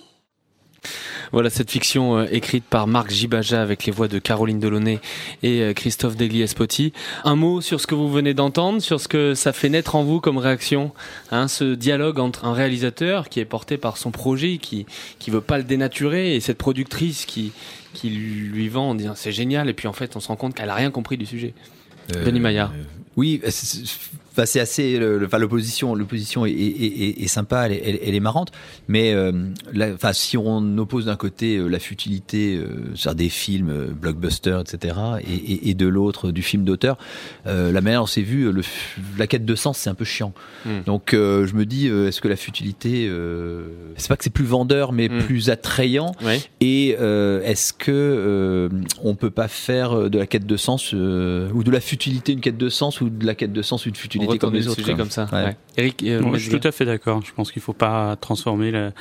Voilà 1.33 1.49
cette 1.49 1.71
fiction 1.71 2.19
euh, 2.19 2.27
écrite 2.31 2.63
par 2.63 2.85
Marc 2.85 3.09
Gibaja 3.09 3.59
avec 3.59 3.85
les 3.85 3.91
voix 3.91 4.07
de 4.07 4.19
Caroline 4.19 4.59
Delaunay 4.59 4.99
et 5.41 5.61
euh, 5.61 5.73
Christophe 5.73 6.15
Degli-Espoti. 6.15 6.93
Un 7.23 7.35
mot 7.35 7.59
sur 7.59 7.81
ce 7.81 7.87
que 7.87 7.95
vous 7.95 8.07
venez 8.07 8.35
d'entendre, 8.35 8.83
sur 8.83 9.01
ce 9.01 9.07
que 9.07 9.33
ça 9.33 9.51
fait 9.51 9.69
naître 9.69 9.95
en 9.95 10.03
vous 10.03 10.21
comme 10.21 10.37
réaction, 10.37 10.91
hein, 11.31 11.47
ce 11.47 11.73
dialogue 11.73 12.19
entre 12.19 12.45
un 12.45 12.53
réalisateur 12.53 13.29
qui 13.29 13.39
est 13.39 13.45
porté 13.45 13.77
par 13.77 13.97
son 13.97 14.11
projet, 14.11 14.59
qui 14.59 14.85
qui 15.17 15.31
veut 15.31 15.41
pas 15.41 15.57
le 15.57 15.63
dénaturer, 15.63 16.35
et 16.35 16.39
cette 16.39 16.59
productrice 16.59 17.25
qui 17.25 17.51
qui 17.95 18.11
lui 18.11 18.69
vend 18.69 18.91
en 18.91 18.95
disant 18.95 19.13
c'est 19.15 19.31
génial, 19.31 19.69
et 19.69 19.73
puis 19.73 19.87
en 19.87 19.93
fait 19.93 20.15
on 20.15 20.19
se 20.19 20.27
rend 20.27 20.35
compte 20.35 20.53
qu'elle 20.53 20.69
a 20.69 20.75
rien 20.75 20.91
compris 20.91 21.17
du 21.17 21.25
sujet. 21.25 21.55
Denis 22.09 22.39
Maillard. 22.41 22.71
Euh, 22.77 22.83
oui, 23.15 23.41
enfin, 24.33 24.45
c'est 24.45 24.59
assez. 24.59 24.97
le- 24.99 25.23
Enfin, 25.25 25.37
l'opposition, 25.37 25.95
l'opposition 25.95 26.45
est, 26.45 26.51
est- 26.51 26.55
est- 26.55 27.23
est 27.23 27.27
sympa, 27.27 27.67
elle, 27.67 27.71
est- 27.73 27.81
elle- 27.85 27.99
elle 28.03 28.15
est 28.15 28.19
marrante. 28.19 28.51
Mais 28.87 29.13
euh, 29.13 29.31
la- 29.71 29.93
enfin, 29.93 30.11
si 30.13 30.35
on 30.37 30.77
oppose 30.77 31.05
d'un 31.05 31.15
côté 31.15 31.55
euh, 31.57 31.67
la 31.67 31.79
futilité 31.79 32.55
euh, 32.57 32.67
sur 32.95 33.15
des 33.15 33.29
films 33.29 33.69
euh, 33.69 33.87
blockbusters, 33.93 34.61
etc., 34.61 34.95
et, 35.27 35.33
et- 35.33 35.69
et 35.69 35.73
de 35.73 35.87
l'autre 35.87 36.31
du 36.31 36.41
film 36.41 36.63
d'auteur, 36.65 36.97
la 37.45 37.81
manière 37.81 38.01
dont 38.01 38.05
c'est 38.07 38.21
vu, 38.21 38.51
le, 38.51 38.61
la 39.17 39.27
quête 39.27 39.45
de 39.45 39.55
sens, 39.55 39.77
c'est 39.77 39.89
un 39.89 39.93
peu 39.95 40.05
chiant. 40.05 40.33
Hmm. 40.65 40.81
Donc, 40.85 41.09
je 41.11 41.53
me 41.53 41.65
dis, 41.65 41.87
est-ce 41.87 42.19
que 42.21 42.27
la 42.27 42.35
futilité, 42.35 43.09
c'est 43.97 44.07
pas 44.07 44.17
que 44.17 44.23
c'est 44.23 44.29
plus 44.33 44.45
vendeur, 44.45 44.91
mais 44.91 45.07
Hmm. 45.09 45.19
plus 45.23 45.49
attrayant? 45.49 46.13
Et 46.61 46.89
est-ce 46.89 47.73
que 47.73 48.69
on 49.03 49.15
peut 49.15 49.29
pas 49.29 49.47
faire 49.47 50.09
de 50.09 50.17
la 50.17 50.25
quête 50.27 50.45
de 50.45 50.57
sens 50.57 50.93
ou 50.93 51.63
de 51.63 51.71
la 51.71 51.79
futilité 51.79 52.33
une 52.33 52.41
quête 52.41 52.57
de 52.57 52.69
sens 52.69 53.01
ou 53.01 53.09
de 53.09 53.25
la 53.25 53.35
quête 53.35 53.53
de 53.53 53.61
sens 53.61 53.85
une 53.85 53.93
On 54.19 54.22
comme 54.39 54.53
les 54.53 54.61
le 54.61 54.69
autres 54.69 54.93
comme 54.93 55.09
ça. 55.11 55.27
Ouais. 55.31 55.43
ouais. 55.45 55.55
Eric, 55.77 56.03
euh, 56.03 56.21
je 56.35 56.39
suis 56.49 56.59
tout 56.59 56.67
à 56.67 56.71
fait 56.71 56.85
d'accord. 56.85 57.21
Je 57.25 57.31
pense 57.33 57.51
qu'il 57.51 57.61
faut 57.61 57.73
pas 57.73 58.15
transformer 58.15 58.71
le- 58.71 58.91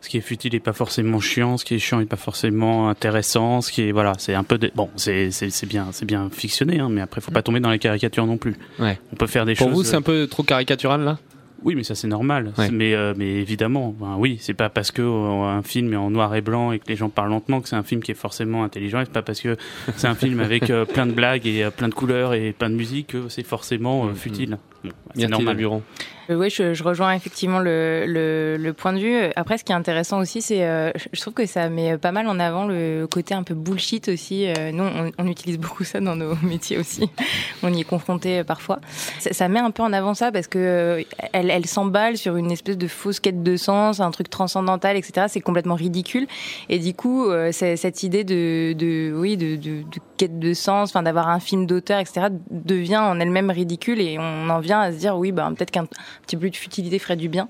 ce 0.00 0.08
qui 0.08 0.16
est 0.16 0.20
futile 0.20 0.52
n'est 0.52 0.60
pas 0.60 0.72
forcément 0.72 1.18
chiant, 1.18 1.56
ce 1.56 1.64
qui 1.64 1.74
est 1.74 1.78
chiant 1.80 1.98
n'est 1.98 2.06
pas 2.06 2.16
forcément 2.16 2.88
intéressant, 2.88 3.60
ce 3.60 3.72
qui 3.72 3.82
est 3.82 3.90
voilà, 3.92 4.12
c'est 4.18 4.34
un 4.34 4.44
peu 4.44 4.56
de- 4.56 4.70
bon, 4.76 4.88
c'est 4.94 5.32
c'est 5.32 5.50
c'est 5.50 5.66
bien, 5.66 5.88
c'est 5.90 6.04
bien 6.04 6.30
fictionné, 6.30 6.78
hein, 6.78 6.88
mais 6.88 7.00
après 7.00 7.20
faut 7.20 7.32
pas 7.32 7.42
tomber 7.42 7.58
dans 7.58 7.70
les 7.72 7.80
caricatures 7.80 8.24
non 8.26 8.36
plus. 8.36 8.54
Ouais. 8.78 8.98
On 9.12 9.16
peut 9.16 9.26
faire 9.26 9.44
des 9.44 9.54
Pour 9.56 9.68
choses. 9.68 9.76
vous, 9.76 9.82
c'est 9.84 9.96
un 9.96 10.02
peu 10.02 10.28
trop 10.28 10.44
caricatural 10.44 11.00
là? 11.02 11.18
Oui, 11.62 11.74
mais 11.74 11.82
ça 11.82 11.94
c'est 11.94 12.08
normal. 12.08 12.52
Ouais. 12.56 12.70
Mais 12.70 12.94
euh, 12.94 13.14
mais 13.16 13.26
évidemment, 13.26 13.94
ben, 13.98 14.16
oui, 14.18 14.38
c'est 14.40 14.54
pas 14.54 14.68
parce 14.68 14.90
que 14.90 15.02
euh, 15.02 15.42
un 15.42 15.62
film 15.62 15.92
est 15.92 15.96
en 15.96 16.10
noir 16.10 16.34
et 16.34 16.40
blanc 16.40 16.72
et 16.72 16.78
que 16.78 16.88
les 16.88 16.96
gens 16.96 17.08
parlent 17.08 17.30
lentement 17.30 17.60
que 17.60 17.68
c'est 17.68 17.76
un 17.76 17.82
film 17.82 18.02
qui 18.02 18.12
est 18.12 18.14
forcément 18.14 18.64
intelligent. 18.64 19.00
Et 19.00 19.04
c'est 19.04 19.12
pas 19.12 19.22
parce 19.22 19.40
que 19.40 19.56
c'est 19.96 20.06
un 20.06 20.14
film 20.14 20.40
avec 20.40 20.70
euh, 20.70 20.84
plein 20.84 21.06
de 21.06 21.12
blagues 21.12 21.46
et 21.46 21.64
euh, 21.64 21.70
plein 21.70 21.88
de 21.88 21.94
couleurs 21.94 22.34
et 22.34 22.52
plein 22.52 22.70
de 22.70 22.74
musique 22.74 23.08
que 23.08 23.28
c'est 23.28 23.42
forcément 23.42 24.06
euh, 24.06 24.14
futile. 24.14 24.58
Bon, 24.84 24.90
c'est 25.14 25.28
normal. 25.28 25.56
Euh, 26.30 26.34
oui, 26.34 26.50
je, 26.50 26.74
je 26.74 26.84
rejoins 26.84 27.12
effectivement 27.14 27.58
le, 27.58 28.04
le, 28.06 28.56
le 28.58 28.72
point 28.74 28.92
de 28.92 28.98
vue. 28.98 29.16
Après, 29.34 29.56
ce 29.56 29.64
qui 29.64 29.72
est 29.72 29.74
intéressant 29.74 30.18
aussi, 30.20 30.42
c'est, 30.42 30.62
euh, 30.62 30.90
je- 31.14 31.20
trouve 31.20 31.32
que 31.32 31.46
ça 31.46 31.70
met 31.70 31.96
pas 31.96 32.12
mal 32.12 32.26
en 32.28 32.38
avant 32.38 32.66
le 32.66 33.06
côté 33.10 33.32
un 33.34 33.42
peu 33.42 33.54
bullshit 33.54 34.08
aussi. 34.08 34.46
Euh, 34.46 34.70
nous, 34.72 34.84
on, 34.84 35.10
on 35.16 35.26
utilise 35.26 35.58
beaucoup 35.58 35.84
ça 35.84 36.00
dans 36.00 36.16
nos 36.16 36.34
métiers 36.42 36.76
aussi. 36.76 37.08
on 37.62 37.72
y 37.72 37.80
est 37.80 37.84
confronté 37.84 38.44
parfois. 38.44 38.78
Ça, 39.20 39.32
ça 39.32 39.48
met 39.48 39.58
un 39.60 39.70
peu 39.70 39.82
en 39.82 39.92
avant 39.94 40.12
ça 40.12 40.30
parce 40.30 40.48
que 40.48 40.58
euh, 40.58 41.02
elle, 41.32 41.50
elle 41.50 41.64
s'emballe 41.64 42.18
sur 42.18 42.36
une 42.36 42.50
espèce 42.52 42.76
de 42.76 42.88
fausse 42.88 43.20
quête 43.20 43.42
de 43.42 43.56
sens, 43.56 44.00
un 44.00 44.10
truc 44.10 44.28
transcendantal, 44.28 44.96
etc. 44.98 45.26
C'est 45.30 45.40
complètement 45.40 45.76
ridicule. 45.76 46.26
Et 46.68 46.78
du 46.78 46.92
coup, 46.92 47.24
euh, 47.30 47.52
c'est- 47.52 47.76
cette 47.76 48.02
idée 48.02 48.24
de, 48.24 48.74
de 48.74 49.14
oui, 49.16 49.38
de, 49.38 49.56
de, 49.56 49.80
de 49.82 50.00
quête 50.18 50.38
de 50.38 50.52
sens, 50.52 50.90
enfin 50.90 51.02
d'avoir 51.02 51.28
un 51.30 51.40
film 51.40 51.64
d'auteur, 51.64 52.00
etc. 52.00 52.26
devient 52.50 52.98
en 52.98 53.18
elle-même 53.18 53.50
ridicule 53.50 53.98
et 54.00 54.18
on 54.18 54.50
en 54.50 54.58
vient 54.60 54.80
à 54.80 54.92
se 54.92 54.98
dire 54.98 55.16
oui, 55.16 55.32
bah 55.32 55.50
peut-être 55.56 55.70
qu'un 55.70 55.86
petit 56.22 56.36
peu 56.36 56.48
de 56.50 56.56
futilité 56.56 56.98
ferait 56.98 57.16
du 57.16 57.28
bien. 57.28 57.48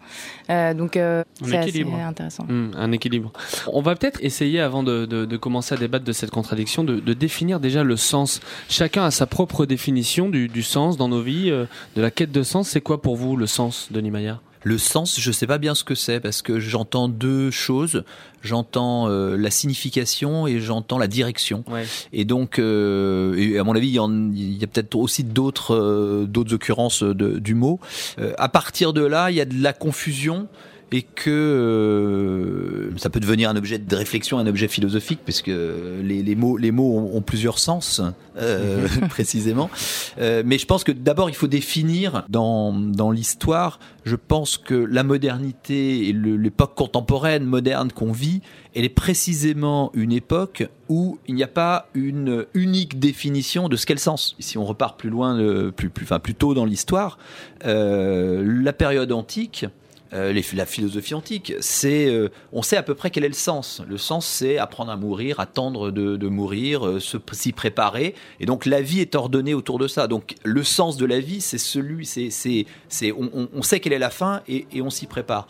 Euh, 0.51 0.75
donc 0.75 0.97
euh, 0.97 1.23
Un 1.43 1.47
c'est 1.47 1.57
assez 1.57 1.83
intéressant. 1.85 2.45
Hmm, 2.49 2.71
un 2.77 2.93
équilibre. 2.93 3.33
On 3.73 3.83
va 3.83 3.95
peut-être 3.97 4.19
essayer, 4.23 4.61
avant 4.61 4.83
de, 4.83 5.07
de- 5.07 5.25
de 5.25 5.37
commencer 5.37 5.75
à 5.75 5.79
débattre 5.79 6.05
de 6.05 6.13
cette 6.13 6.31
contradiction, 6.31 6.85
de, 6.85 7.01
de 7.01 7.13
définir 7.15 7.61
déjà 7.61 7.85
le 7.85 7.97
sens. 7.97 8.41
Chacun 8.69 9.05
a 9.05 9.11
sa 9.11 9.27
propre 9.27 9.67
définition 9.67 10.29
du, 10.29 10.49
du 10.49 10.63
sens 10.63 10.97
dans 10.97 11.09
nos 11.09 11.23
vies, 11.23 11.51
euh, 11.51 11.67
de 11.97 12.03
la 12.03 12.11
quête 12.11 12.33
de 12.33 12.43
sens. 12.43 12.69
C'est 12.69 12.81
quoi 12.81 13.01
pour 13.03 13.17
vous 13.17 13.37
le 13.37 13.47
sens, 13.47 13.89
Denis 13.91 14.11
Maillard? 14.11 14.41
Le 14.65 14.77
sens, 14.79 15.19
je 15.21 15.31
sais 15.33 15.47
pas 15.47 15.59
bien 15.59 15.75
ce 15.75 15.85
que 15.85 15.95
c'est 15.95 16.21
parce 16.21 16.43
que 16.43 16.59
j'entends 16.59 17.09
deux 17.09 17.51
choses. 17.51 18.05
J'entends 18.43 19.09
euh, 19.09 19.37
la 19.37 19.51
signification 19.51 20.47
et 20.47 20.61
j'entends 20.61 20.99
la 20.99 21.07
direction. 21.09 21.65
Ouais. 21.69 21.85
Et 22.13 22.25
donc, 22.25 22.59
euh, 22.59 23.35
et 23.37 23.59
à 23.59 23.65
mon 23.65 23.75
avis, 23.75 23.89
il 23.89 23.95
y, 23.95 23.99
en- 23.99 24.31
il 24.33 24.59
y 24.59 24.65
a 24.65 24.67
peut-être 24.67 24.95
aussi 24.97 25.25
d'autres 25.25 25.75
euh, 25.75 26.25
d'autres 26.27 26.55
occurrences 26.55 27.03
de- 27.03 27.39
du 27.39 27.55
mot. 27.55 27.81
Euh, 28.19 28.33
à 28.39 28.49
partir 28.49 28.93
de 28.93 29.03
là, 29.05 29.31
il 29.31 29.37
y 29.37 29.41
a 29.41 29.45
de 29.45 29.61
la 29.63 29.73
confusion 29.73 30.49
et 30.91 31.03
que 31.03 31.31
euh, 31.31 32.97
ça 32.97 33.11
peut 33.11 33.21
devenir 33.21 33.51
un 33.51 33.57
objet 33.57 33.79
de 33.79 33.97
réflexion, 33.97 34.39
un 34.39 34.47
objet 34.47 34.69
philosophique, 34.69 35.21
parce 35.25 35.43
que 35.43 36.01
les, 36.03 36.23
les 36.23 36.35
mots, 36.35 36.57
les 36.57 36.71
mots 36.71 36.99
ont, 36.99 37.17
ont 37.17 37.21
plusieurs 37.21 37.59
sens, 37.59 38.01
euh, 38.39 38.89
précisément. 39.11 39.71
Euh, 40.19 40.43
mais 40.47 40.59
je 40.59 40.67
pense 40.67 40.85
que 40.85 40.93
d'abord, 40.93 41.29
il 41.29 41.37
faut 41.37 41.47
définir 41.47 42.25
dans, 42.29 42.73
dans 42.73 43.11
l'histoire, 43.11 43.79
je 44.05 44.17
pense 44.17 44.57
que 44.57 44.75
la 44.75 45.03
modernité 45.03 46.09
et 46.09 46.13
l'époque 46.13 46.75
contemporaine, 46.75 47.45
moderne 47.45 47.93
qu'on 47.93 48.13
vit, 48.13 48.41
elle 48.75 48.85
est 48.85 48.89
précisément 48.89 49.91
une 49.95 50.13
époque 50.13 50.69
où 50.89 51.19
il 51.27 51.35
n'y 51.35 51.43
a 51.43 51.49
pas 51.49 51.89
une 51.95 52.47
unique 52.55 52.99
définition 52.99 53.69
de 53.69 53.77
ce 53.77 53.87
qu'est 53.87 53.95
le 53.95 54.01
sens. 54.01 54.37
Si 54.39 54.57
on 54.57 54.65
repart 54.65 54.99
plus 54.99 55.11
loin, 55.11 55.39
euh, 55.39 55.71
plus, 55.71 55.91
plus, 55.91 56.05
enfin, 56.05 56.19
plus 56.19 56.35
tôt 56.35 56.55
dans 56.55 56.65
l'histoire, 56.65 57.19
euh, 57.67 58.43
la 58.63 58.73
période 58.73 59.13
antique, 59.13 59.67
euh, 60.15 60.33
la 60.55 60.65
philosophie 60.65 61.15
antique, 61.15 61.53
c'est, 61.61 62.07
euh, 62.07 62.31
on 62.53 62.63
sait 62.63 62.79
à 62.79 62.83
peu 62.83 62.95
près 62.95 63.11
quel 63.11 63.25
est 63.25 63.29
le 63.29 63.35
sens. 63.35 63.83
Le 63.87 63.99
sens, 63.99 64.27
c'est 64.27 64.57
apprendre 64.57 64.91
à 64.91 64.97
mourir, 64.97 65.39
attendre 65.39 65.91
de, 65.91 66.29
mourir, 66.29 66.87
euh, 66.87 66.99
s'y 67.33 67.53
préparer. 67.53 68.15
Et 68.41 68.47
donc 68.47 68.65
la 68.65 68.81
vie 68.81 69.01
est 69.01 69.15
ordonnée 69.15 69.53
autour 69.53 69.79
de 69.79 69.87
ça. 69.87 70.07
Donc 70.07 70.37
le 70.45 70.63
sens 70.63 70.97
de 70.97 71.05
la 71.05 71.21
vie, 71.21 71.43
c'est 71.43 71.59
celui, 71.59 72.07
c'est, 72.07 72.31
c'est, 72.31 73.13
on, 73.13 73.63
sait 73.63 73.81
quelle 73.81 73.93
est 73.93 73.99
la 73.99 74.11
fin 74.11 74.41
et, 74.49 74.67
on 74.81 74.91
s'y 74.91 75.07
prépare. 75.07 75.47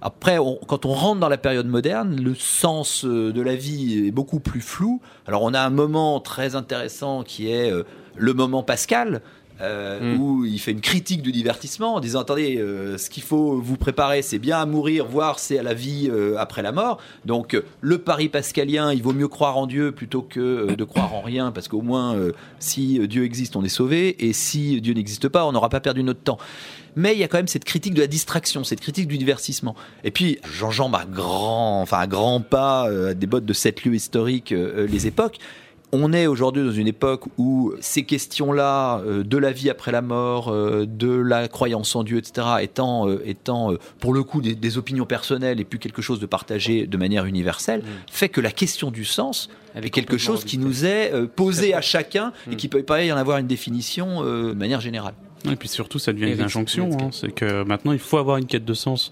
Après, 0.00 0.38
quand 0.68 0.86
on 0.86 0.92
rentre 0.92 1.20
dans 1.20 1.28
la 1.28 1.38
période 1.38 1.66
moderne, 1.66 2.20
le 2.22 2.34
sens 2.34 3.04
de 3.04 3.42
la 3.42 3.56
vie 3.56 4.06
est 4.06 4.10
beaucoup 4.12 4.38
plus 4.40 4.60
flou. 4.60 5.02
Alors 5.26 5.42
on 5.42 5.52
a 5.52 5.60
un 5.60 5.70
moment 5.70 6.20
très 6.20 6.54
intéressant 6.54 7.24
qui 7.24 7.50
est 7.50 7.72
le 8.16 8.32
moment 8.32 8.62
Pascal. 8.62 9.22
Euh, 9.60 10.14
Mm. 10.14 10.20
où 10.20 10.44
il 10.44 10.58
fait 10.58 10.72
une 10.72 10.80
critique 10.80 11.22
du 11.22 11.32
divertissement 11.32 11.94
en 11.94 12.00
disant 12.00 12.20
attendez 12.20 12.58
euh, 12.58 12.96
ce 12.98 13.10
qu'il 13.10 13.22
faut 13.22 13.60
vous 13.60 13.76
préparer 13.76 14.22
c'est 14.22 14.38
bien 14.38 14.58
à 14.58 14.66
mourir 14.66 15.06
voire 15.06 15.38
c'est 15.38 15.58
à 15.58 15.62
la 15.62 15.74
vie 15.74 16.08
euh, 16.10 16.36
après 16.38 16.62
la 16.62 16.72
mort 16.72 16.98
donc 17.24 17.60
le 17.80 17.98
pari 17.98 18.28
pascalien 18.28 18.92
il 18.92 19.02
vaut 19.02 19.12
mieux 19.12 19.28
croire 19.28 19.56
en 19.56 19.66
Dieu 19.66 19.92
plutôt 19.92 20.22
que 20.22 20.74
de 20.74 20.84
croire 20.84 21.14
en 21.14 21.22
rien 21.22 21.50
parce 21.50 21.68
qu'au 21.68 21.82
moins 21.82 22.16
si 22.58 23.06
Dieu 23.08 23.24
existe 23.24 23.56
on 23.56 23.64
est 23.64 23.68
sauvé 23.68 24.26
et 24.26 24.32
si 24.32 24.80
Dieu 24.80 24.94
n'existe 24.94 25.28
pas 25.28 25.44
on 25.44 25.52
n'aura 25.52 25.68
pas 25.68 25.80
perdu 25.80 26.02
notre 26.02 26.20
temps 26.20 26.38
mais 26.98 27.12
il 27.12 27.18
y 27.18 27.24
a 27.24 27.28
quand 27.28 27.38
même 27.38 27.46
cette 27.48 27.64
critique 27.64 27.94
de 27.94 28.00
la 28.00 28.08
distraction, 28.08 28.64
cette 28.64 28.80
critique 28.80 29.06
du 29.06 29.18
divertissement. 29.18 29.76
Et 30.02 30.10
puis, 30.10 30.40
j'enjambe 30.52 30.96
à 30.96 31.04
grand, 31.04 31.80
enfin 31.80 31.98
à 31.98 32.08
grands 32.08 32.40
pas 32.40 32.90
euh, 32.90 33.10
à 33.10 33.14
des 33.14 33.28
bottes 33.28 33.44
de 33.44 33.52
sept 33.52 33.84
lieux 33.84 33.94
historiques 33.94 34.50
euh, 34.50 34.84
euh, 34.84 34.86
les 34.88 35.06
époques. 35.06 35.38
On 35.90 36.12
est 36.12 36.26
aujourd'hui 36.26 36.62
dans 36.64 36.70
une 36.72 36.86
époque 36.86 37.24
où 37.38 37.72
ces 37.80 38.02
questions-là, 38.04 38.98
euh, 39.00 39.24
de 39.24 39.38
la 39.38 39.52
vie 39.52 39.70
après 39.70 39.90
la 39.90 40.02
mort, 40.02 40.48
euh, 40.48 40.84
de 40.86 41.08
la 41.10 41.48
croyance 41.48 41.96
en 41.96 42.04
Dieu, 42.04 42.18
etc., 42.18 42.46
étant, 42.60 43.08
euh, 43.08 43.22
étant 43.24 43.72
euh, 43.72 43.78
pour 43.98 44.12
le 44.12 44.22
coup 44.22 44.42
des, 44.42 44.54
des 44.54 44.76
opinions 44.76 45.06
personnelles 45.06 45.60
et 45.60 45.64
plus 45.64 45.78
quelque 45.78 46.02
chose 46.02 46.20
de 46.20 46.26
partagé 46.26 46.86
de 46.86 46.96
manière 46.98 47.24
universelle, 47.24 47.82
fait 48.10 48.28
que 48.28 48.40
la 48.42 48.50
question 48.50 48.90
du 48.90 49.06
sens 49.06 49.48
Elle 49.74 49.86
est 49.86 49.90
quelque 49.90 50.18
chose 50.18 50.44
qui 50.44 50.58
nous 50.58 50.84
est 50.84 51.12
euh, 51.14 51.26
posé 51.26 51.72
à 51.72 51.80
chacun 51.80 52.32
et 52.50 52.54
Mm. 52.54 52.56
qui 52.56 52.68
peut 52.68 52.82
pas 52.82 53.02
y 53.02 53.10
en 53.10 53.16
avoir 53.16 53.38
une 53.38 53.46
définition 53.46 54.22
euh, 54.24 54.50
de 54.50 54.58
manière 54.58 54.82
générale. 54.82 55.14
Et 55.50 55.56
puis 55.56 55.68
surtout, 55.68 55.98
ça 55.98 56.12
devient 56.12 56.32
une 56.32 56.42
injonction. 56.42 56.90
Hein. 57.00 57.08
C'est 57.12 57.32
que 57.32 57.62
maintenant, 57.64 57.92
il 57.92 57.98
faut 57.98 58.18
avoir 58.18 58.36
une 58.36 58.46
quête 58.46 58.64
de 58.66 58.74
sens. 58.74 59.10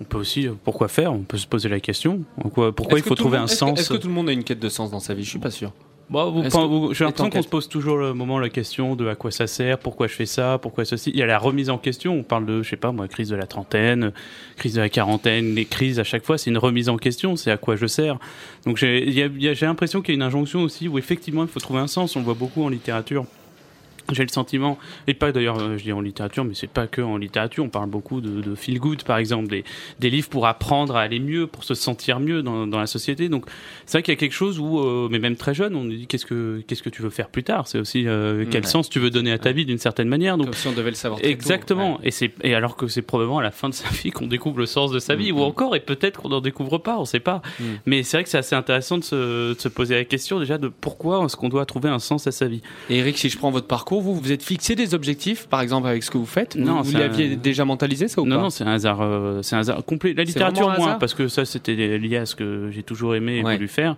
On 0.00 0.04
peut 0.04 0.16
aussi, 0.18 0.46
pourquoi 0.64 0.88
faire? 0.88 1.12
On 1.12 1.20
peut 1.24 1.38
se 1.38 1.46
poser 1.46 1.68
la 1.68 1.80
question. 1.80 2.20
Pourquoi, 2.40 2.74
pourquoi 2.74 2.98
il 2.98 3.02
faut 3.04 3.14
trouver 3.14 3.38
monde- 3.38 3.44
un 3.50 3.54
sens? 3.54 3.80
Est-ce 3.80 3.90
que 3.90 3.96
tout 3.98 4.08
le 4.08 4.14
monde 4.14 4.28
a 4.28 4.32
une 4.32 4.44
quête 4.44 4.60
de 4.60 4.68
sens 4.68 4.90
dans 4.90 5.00
sa 5.00 5.12
vie? 5.14 5.24
Je 5.24 5.28
suis 5.30 5.38
pas 5.38 5.50
sûr. 5.50 5.72
Bah, 6.08 6.26
vous- 6.26 6.42
que- 6.42 6.48
vous- 6.66 6.94
J'ai 6.94 7.04
l'impression 7.04 7.30
qu'on 7.30 7.42
se 7.42 7.48
pose 7.48 7.68
toujours 7.68 7.96
le 7.96 8.14
moment 8.14 8.38
la 8.38 8.48
question 8.48 8.94
de 8.94 9.08
à 9.08 9.16
quoi 9.16 9.32
ça 9.32 9.48
sert, 9.48 9.76
pourquoi 9.78 10.06
je 10.06 10.14
fais 10.14 10.24
ça, 10.26 10.56
pourquoi 10.62 10.84
ceci. 10.84 11.10
Il 11.10 11.16
y 11.18 11.22
a 11.22 11.26
la 11.26 11.38
remise 11.38 11.68
en 11.68 11.78
question. 11.78 12.14
On 12.14 12.22
parle 12.22 12.46
de, 12.46 12.62
je 12.62 12.68
sais 12.70 12.76
pas 12.76 12.92
moi, 12.92 13.08
crise 13.08 13.30
de 13.30 13.34
la 13.36 13.46
trentaine, 13.46 14.12
crise 14.56 14.74
de 14.74 14.80
la 14.80 14.88
quarantaine, 14.88 15.54
les 15.56 15.64
crises 15.64 15.98
à 15.98 16.04
chaque 16.04 16.24
fois, 16.24 16.38
c'est 16.38 16.50
une 16.50 16.58
remise 16.58 16.88
en 16.88 16.96
question. 16.96 17.34
C'est 17.34 17.50
à 17.50 17.56
quoi 17.56 17.74
je 17.74 17.86
sers. 17.86 18.18
Donc 18.66 18.76
j'ai 18.76 19.02
il 19.04 19.14
y 19.14 19.22
a- 19.22 19.26
il 19.26 19.42
y 19.42 19.48
a- 19.48 19.54
j'ai 19.54 19.66
l'impression 19.66 20.00
qu'il 20.00 20.14
y 20.14 20.16
a 20.16 20.18
une 20.18 20.22
injonction 20.22 20.60
aussi 20.62 20.86
où 20.86 20.96
effectivement 20.96 21.42
il 21.42 21.48
faut 21.48 21.58
trouver 21.60 21.80
un 21.80 21.88
sens. 21.88 22.14
On 22.14 22.20
le 22.20 22.24
voit 22.24 22.34
beaucoup 22.34 22.62
en 22.62 22.68
littérature. 22.68 23.24
j'ai 24.12 24.22
le 24.22 24.28
sentiment, 24.28 24.78
et 25.06 25.14
pas 25.14 25.32
d'ailleurs, 25.32 25.58
euh, 25.58 25.76
je 25.78 25.82
dis 25.84 25.92
en 25.92 26.00
littérature, 26.00 26.44
mais 26.44 26.54
c'est 26.54 26.66
pas 26.70 26.86
que 26.86 27.00
en 27.02 27.16
littérature, 27.16 27.64
on 27.64 27.68
parle 27.68 27.88
beaucoup 27.90 28.20
de, 28.20 28.40
de 28.40 28.54
feel 28.54 28.78
good, 28.78 29.02
par 29.04 29.18
exemple, 29.18 29.48
des, 29.48 29.64
des 30.00 30.10
livres 30.10 30.28
pour 30.28 30.46
apprendre 30.46 30.96
à 30.96 31.00
aller 31.02 31.18
mieux, 31.20 31.46
pour 31.46 31.64
se 31.64 31.74
sentir 31.74 32.20
mieux 32.20 32.42
dans, 32.42 32.66
dans 32.66 32.78
la 32.78 32.86
société. 32.86 33.28
Donc, 33.28 33.46
c'est 33.86 33.98
vrai 33.98 34.02
qu'il 34.02 34.12
y 34.12 34.16
a 34.16 34.20
quelque 34.20 34.32
chose 34.34 34.58
où, 34.58 34.78
euh, 34.78 35.08
mais 35.10 35.18
même 35.18 35.36
très 35.36 35.54
jeune, 35.54 35.74
on 35.76 35.84
nous 35.84 35.94
dit 35.96 36.06
qu'est-ce 36.06 36.26
que, 36.26 36.62
qu'est-ce 36.66 36.82
que 36.82 36.90
tu 36.90 37.02
veux 37.02 37.10
faire 37.10 37.28
plus 37.28 37.42
tard? 37.44 37.66
C'est 37.68 37.78
aussi, 37.78 38.06
euh, 38.06 38.44
quel 38.50 38.62
Ouais. 38.64 38.66
sens 38.70 38.88
tu 38.88 38.98
veux 38.98 39.10
donner 39.10 39.32
à 39.32 39.38
ta 39.38 39.52
vie 39.52 39.64
d'une 39.64 39.78
certaine 39.78 40.08
manière. 40.08 40.36
Donc, 40.36 40.46
Comme 40.46 40.54
si 40.54 40.68
on 40.68 40.72
devait 40.72 40.90
le 40.90 40.96
savoir. 40.96 41.20
très 41.20 41.28
tôt. 41.28 41.32
Exactement. 41.34 42.00
Et 42.02 42.10
c'est 42.10 42.32
et 42.42 42.54
alors 42.54 42.76
que 42.76 42.88
c'est 42.88 43.02
probablement 43.02 43.38
à 43.38 43.42
la 43.42 43.50
fin 43.50 43.68
de 43.68 43.74
sa 43.74 43.88
vie 44.02 44.10
qu'on 44.10 44.26
découvre 44.26 44.58
le 44.58 44.66
sens 44.66 44.90
de 44.90 44.98
sa 44.98 45.14
vie, 45.14 45.32
ou 45.32 45.40
encore 45.40 45.76
et 45.76 45.80
peut-être 45.80 46.20
qu'on 46.22 46.28
n'en 46.30 46.40
découvre 46.40 46.78
pas, 46.78 46.98
on 46.98 47.04
sait 47.04 47.20
pas. 47.20 47.42
Mm. 47.60 47.64
Mais 47.86 48.02
c'est 48.02 48.16
vrai 48.16 48.24
que 48.24 48.30
c'est 48.30 48.38
assez 48.38 48.54
intéressant 48.56 48.98
de 48.98 49.04
se, 49.04 49.54
de 49.54 49.60
se 49.60 49.68
poser 49.68 49.94
la 49.94 50.04
question 50.04 50.38
déjà 50.38 50.58
de 50.58 50.68
pourquoi 50.68 51.24
est-ce 51.24 51.36
qu'on 51.36 51.48
doit 51.48 51.64
trouver 51.66 51.88
un 51.88 51.98
sens 51.98 52.26
à 52.26 52.32
sa 52.32 52.46
vie? 52.46 52.62
Et 52.90 52.96
Eric, 52.98 53.16
si 53.18 53.28
je 53.28 53.38
prends 53.38 53.50
votre 53.50 53.66
parcours, 53.66 53.95
vous 54.00 54.14
vous 54.14 54.32
êtes 54.32 54.42
fixé 54.42 54.74
des 54.74 54.94
objectifs, 54.94 55.46
par 55.48 55.60
exemple 55.60 55.86
avec 55.88 56.02
ce 56.02 56.10
que 56.10 56.18
vous 56.18 56.26
faites? 56.26 56.56
Non, 56.56 56.82
vous, 56.82 56.92
l'aviez 56.96 57.32
un- 57.32 57.36
déjà 57.36 57.64
mentalisé 57.64 58.08
ça 58.08 58.20
ou 58.22 58.26
non, 58.26 58.36
pas? 58.36 58.42
non, 58.42 58.50
c'est 58.50 58.64
un 58.64 58.72
hasard, 58.72 59.00
euh, 59.02 59.42
c'est 59.42 59.56
un 59.56 59.60
hasard 59.60 59.84
complet. 59.84 60.14
La 60.14 60.24
littérature 60.24 60.70
moins, 60.78 60.94
parce 60.94 61.14
que 61.14 61.28
ça 61.28 61.44
c'était 61.44 61.74
lié 61.98 62.16
à 62.18 62.26
ce 62.26 62.34
que 62.34 62.70
j'ai 62.72 62.82
toujours 62.82 63.14
aimé 63.14 63.38
et 63.38 63.44
Ouais. 63.44 63.54
voulu 63.54 63.68
faire. 63.68 63.96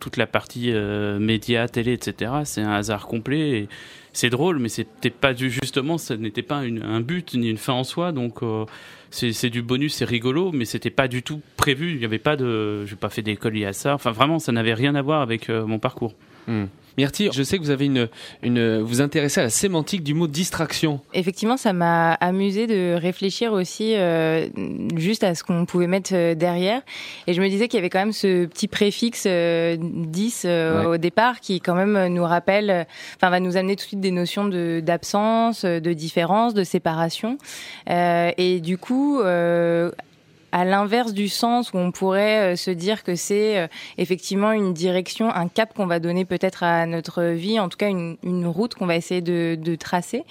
Toute 0.00 0.16
la 0.16 0.26
partie 0.28 0.70
euh, 0.72 1.18
médias, 1.18 1.66
télé, 1.66 1.92
etc. 1.92 2.30
C'est 2.44 2.60
un 2.62 2.72
hasard 2.72 3.06
complet. 3.08 3.50
Et 3.50 3.68
c'est 4.12 4.30
drôle, 4.30 4.58
mais 4.60 4.68
c'était 4.68 5.10
pas 5.10 5.34
du 5.34 5.50
justement, 5.50 5.98
ça 5.98 6.16
n'était 6.16 6.42
pas 6.42 6.64
une- 6.64 6.82
un 6.84 7.00
but 7.00 7.34
ni 7.34 7.50
une 7.50 7.56
fin 7.56 7.72
en 7.72 7.82
soi. 7.84 8.12
Donc 8.12 8.42
euh, 8.44 8.64
c'est 9.10 9.50
du 9.50 9.60
bonus, 9.62 9.94
c'est 9.94 10.04
rigolo, 10.04 10.52
mais 10.52 10.66
c'était 10.66 10.90
pas 10.90 11.08
du 11.08 11.22
tout 11.24 11.40
prévu. 11.56 11.94
Il 11.94 12.00
y 12.00 12.04
avait 12.04 12.18
pas 12.18 12.36
de, 12.36 12.84
j'ai 12.86 12.94
pas 12.96 13.08
fait 13.08 13.22
d'école 13.22 13.54
liée 13.54 13.64
à 13.64 13.72
ça. 13.72 13.94
Enfin 13.94 14.12
vraiment, 14.12 14.38
ça 14.38 14.52
n'avait 14.52 14.74
rien 14.74 14.94
à 14.94 15.02
voir 15.02 15.20
avec 15.20 15.50
euh, 15.50 15.66
mon 15.66 15.78
parcours. 15.80 16.14
Hmm. 16.46 16.66
Myrtille, 16.98 17.30
je 17.32 17.44
sais 17.44 17.58
que 17.58 17.62
vous 17.62 17.70
avez 17.70 17.86
une, 17.86 18.08
une, 18.42 18.80
vous 18.80 19.00
intéressez 19.00 19.38
à 19.38 19.44
la 19.44 19.50
sémantique 19.50 20.02
du 20.02 20.14
mot 20.14 20.26
distraction. 20.26 21.00
Effectivement, 21.14 21.56
ça 21.56 21.72
m'a 21.72 22.14
amusé 22.14 22.66
de 22.66 22.94
réfléchir 22.94 23.52
aussi 23.52 23.94
euh, 23.94 24.48
juste 24.96 25.22
à 25.22 25.36
ce 25.36 25.44
qu'on 25.44 25.64
pouvait 25.64 25.86
mettre 25.86 26.10
euh, 26.12 26.34
derrière. 26.34 26.82
Et 27.28 27.34
je 27.34 27.40
me 27.40 27.48
disais 27.48 27.68
qu'il 27.68 27.78
y 27.78 27.78
avait 27.78 27.88
quand 27.88 28.00
même 28.00 28.12
ce 28.12 28.46
petit 28.46 28.66
préfixe 28.66 29.26
euh, 29.28 29.76
10 29.80 30.42
euh, 30.44 30.80
Ouais. 30.80 30.86
au 30.86 30.96
départ 30.96 31.38
qui 31.38 31.60
quand 31.60 31.76
même 31.76 32.12
nous 32.12 32.24
rappelle, 32.24 32.84
enfin 33.16 33.30
va 33.30 33.38
nous 33.38 33.56
amener 33.56 33.76
tout 33.76 33.84
de 33.84 33.88
suite 33.88 34.00
des 34.00 34.10
notions 34.10 34.46
de 34.48 34.80
d'absence, 34.84 35.64
de 35.64 35.92
différence, 35.92 36.52
de 36.52 36.64
séparation. 36.64 37.38
Et 37.88 38.60
du 38.60 38.76
coup, 38.76 39.20
à 40.52 40.64
l'inverse 40.64 41.12
du 41.12 41.28
sens 41.28 41.72
où 41.72 41.78
on 41.78 41.90
pourrait 41.90 42.52
euh, 42.52 42.56
se 42.56 42.70
dire 42.70 43.04
que 43.04 43.14
c'est 43.14 43.58
euh, 43.58 43.66
effectivement 43.96 44.52
une 44.52 44.72
direction, 44.72 45.30
un 45.30 45.48
cap 45.48 45.74
qu'on 45.74 45.86
va 45.86 46.00
donner 46.00 46.24
peut-être 46.24 46.62
à 46.62 46.86
notre 46.86 47.22
vie, 47.22 47.58
en 47.60 47.68
tout 47.68 47.76
cas 47.76 47.88
une, 47.88 48.16
une 48.22 48.46
route 48.46 48.74
qu'on 48.74 48.86
va 48.86 48.96
essayer 48.96 49.20
de, 49.20 49.56
de 49.60 49.74
tracer. 49.76 50.24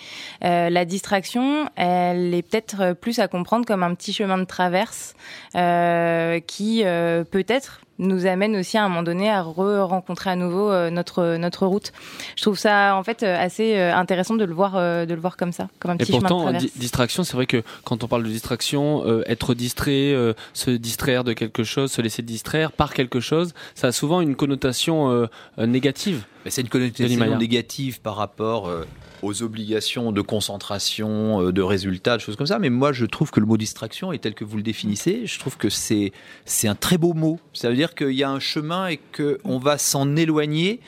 Euh, 0.43 0.69
la 0.69 0.85
distraction, 0.85 1.69
elle 1.75 2.33
est 2.33 2.41
peut-être 2.41 2.93
plus 2.93 3.19
à 3.19 3.27
comprendre 3.27 3.65
comme 3.65 3.83
un 3.83 3.93
petit 3.95 4.13
chemin 4.13 4.37
de 4.37 4.45
traverse 4.45 5.15
euh, 5.55 6.39
qui 6.39 6.83
euh, 6.83 7.23
peut-être 7.23 7.81
nous 7.99 8.25
amène 8.25 8.55
aussi 8.55 8.77
à 8.77 8.85
un 8.85 8.89
moment 8.89 9.03
donné 9.03 9.29
à 9.29 9.41
re-rencontrer 9.41 10.29
à 10.29 10.35
nouveau 10.35 10.71
euh, 10.71 10.89
notre 10.89 11.37
notre 11.37 11.65
route. 11.65 11.91
Je 12.35 12.41
trouve 12.41 12.57
ça 12.57 12.95
en 12.95 13.03
fait 13.03 13.23
euh, 13.23 13.37
assez 13.37 13.77
euh, 13.77 13.95
intéressant 13.95 14.35
de 14.35 14.45
le 14.45 14.53
voir 14.53 14.75
euh, 14.75 15.05
de 15.05 15.13
le 15.13 15.19
voir 15.19 15.37
comme 15.37 15.51
ça, 15.51 15.67
comme 15.79 15.91
un 15.91 15.95
Et 15.95 15.97
petit 15.99 16.13
chemin 16.13 16.21
de 16.21 16.27
pourtant, 16.27 16.57
distraction, 16.75 17.23
c'est 17.23 17.33
vrai 17.33 17.45
que 17.45 17.63
quand 17.83 18.03
on 18.03 18.07
parle 18.07 18.23
de 18.23 18.29
distraction, 18.29 19.03
euh, 19.05 19.23
être 19.27 19.53
distrait, 19.53 20.13
euh, 20.13 20.33
se 20.53 20.71
distraire 20.71 21.23
de 21.23 21.33
quelque 21.33 21.63
chose, 21.63 21.91
se 21.91 22.01
laisser 22.01 22.21
distraire 22.21 22.71
par 22.71 22.93
quelque 22.93 23.19
chose, 23.19 23.53
ça 23.75 23.87
a 23.87 23.91
souvent 23.91 24.21
une 24.21 24.35
connotation 24.35 25.11
euh, 25.11 25.27
euh, 25.59 25.65
négative. 25.65 26.23
C'est 26.49 26.61
une 26.61 26.69
connotation 26.69 27.37
négative 27.37 28.01
par 28.01 28.15
rapport 28.15 28.67
euh, 28.67 28.85
aux 29.21 29.43
obligations 29.43 30.11
de 30.11 30.21
concentration, 30.21 31.41
euh, 31.41 31.51
de 31.51 31.61
résultats, 31.61 32.17
de 32.17 32.21
choses 32.21 32.35
comme 32.35 32.47
ça. 32.47 32.59
Mais 32.59 32.69
moi, 32.69 32.91
je 32.91 33.05
trouve 33.05 33.31
que 33.31 33.39
le 33.39 33.45
mot 33.45 33.57
distraction 33.57 34.11
est 34.11 34.19
tel 34.19 34.33
que 34.33 34.45
vous 34.45 34.57
le 34.57 34.63
définissez. 34.63 35.25
Je 35.25 35.39
trouve 35.39 35.57
que 35.57 35.69
c'est 35.69 36.11
c'est 36.45 36.67
un 36.67 36.75
très 36.75 36.97
beau 36.97 37.13
mot. 37.13 37.39
Ça 37.53 37.69
veut 37.69 37.75
dire 37.75 37.95
qu'il 37.95 38.11
y 38.11 38.23
a 38.23 38.29
un 38.29 38.39
chemin 38.39 38.87
et 38.87 38.97
que 38.97 39.39
on 39.43 39.57
va 39.57 39.77
s'en 39.77 40.15
éloigner 40.15 40.79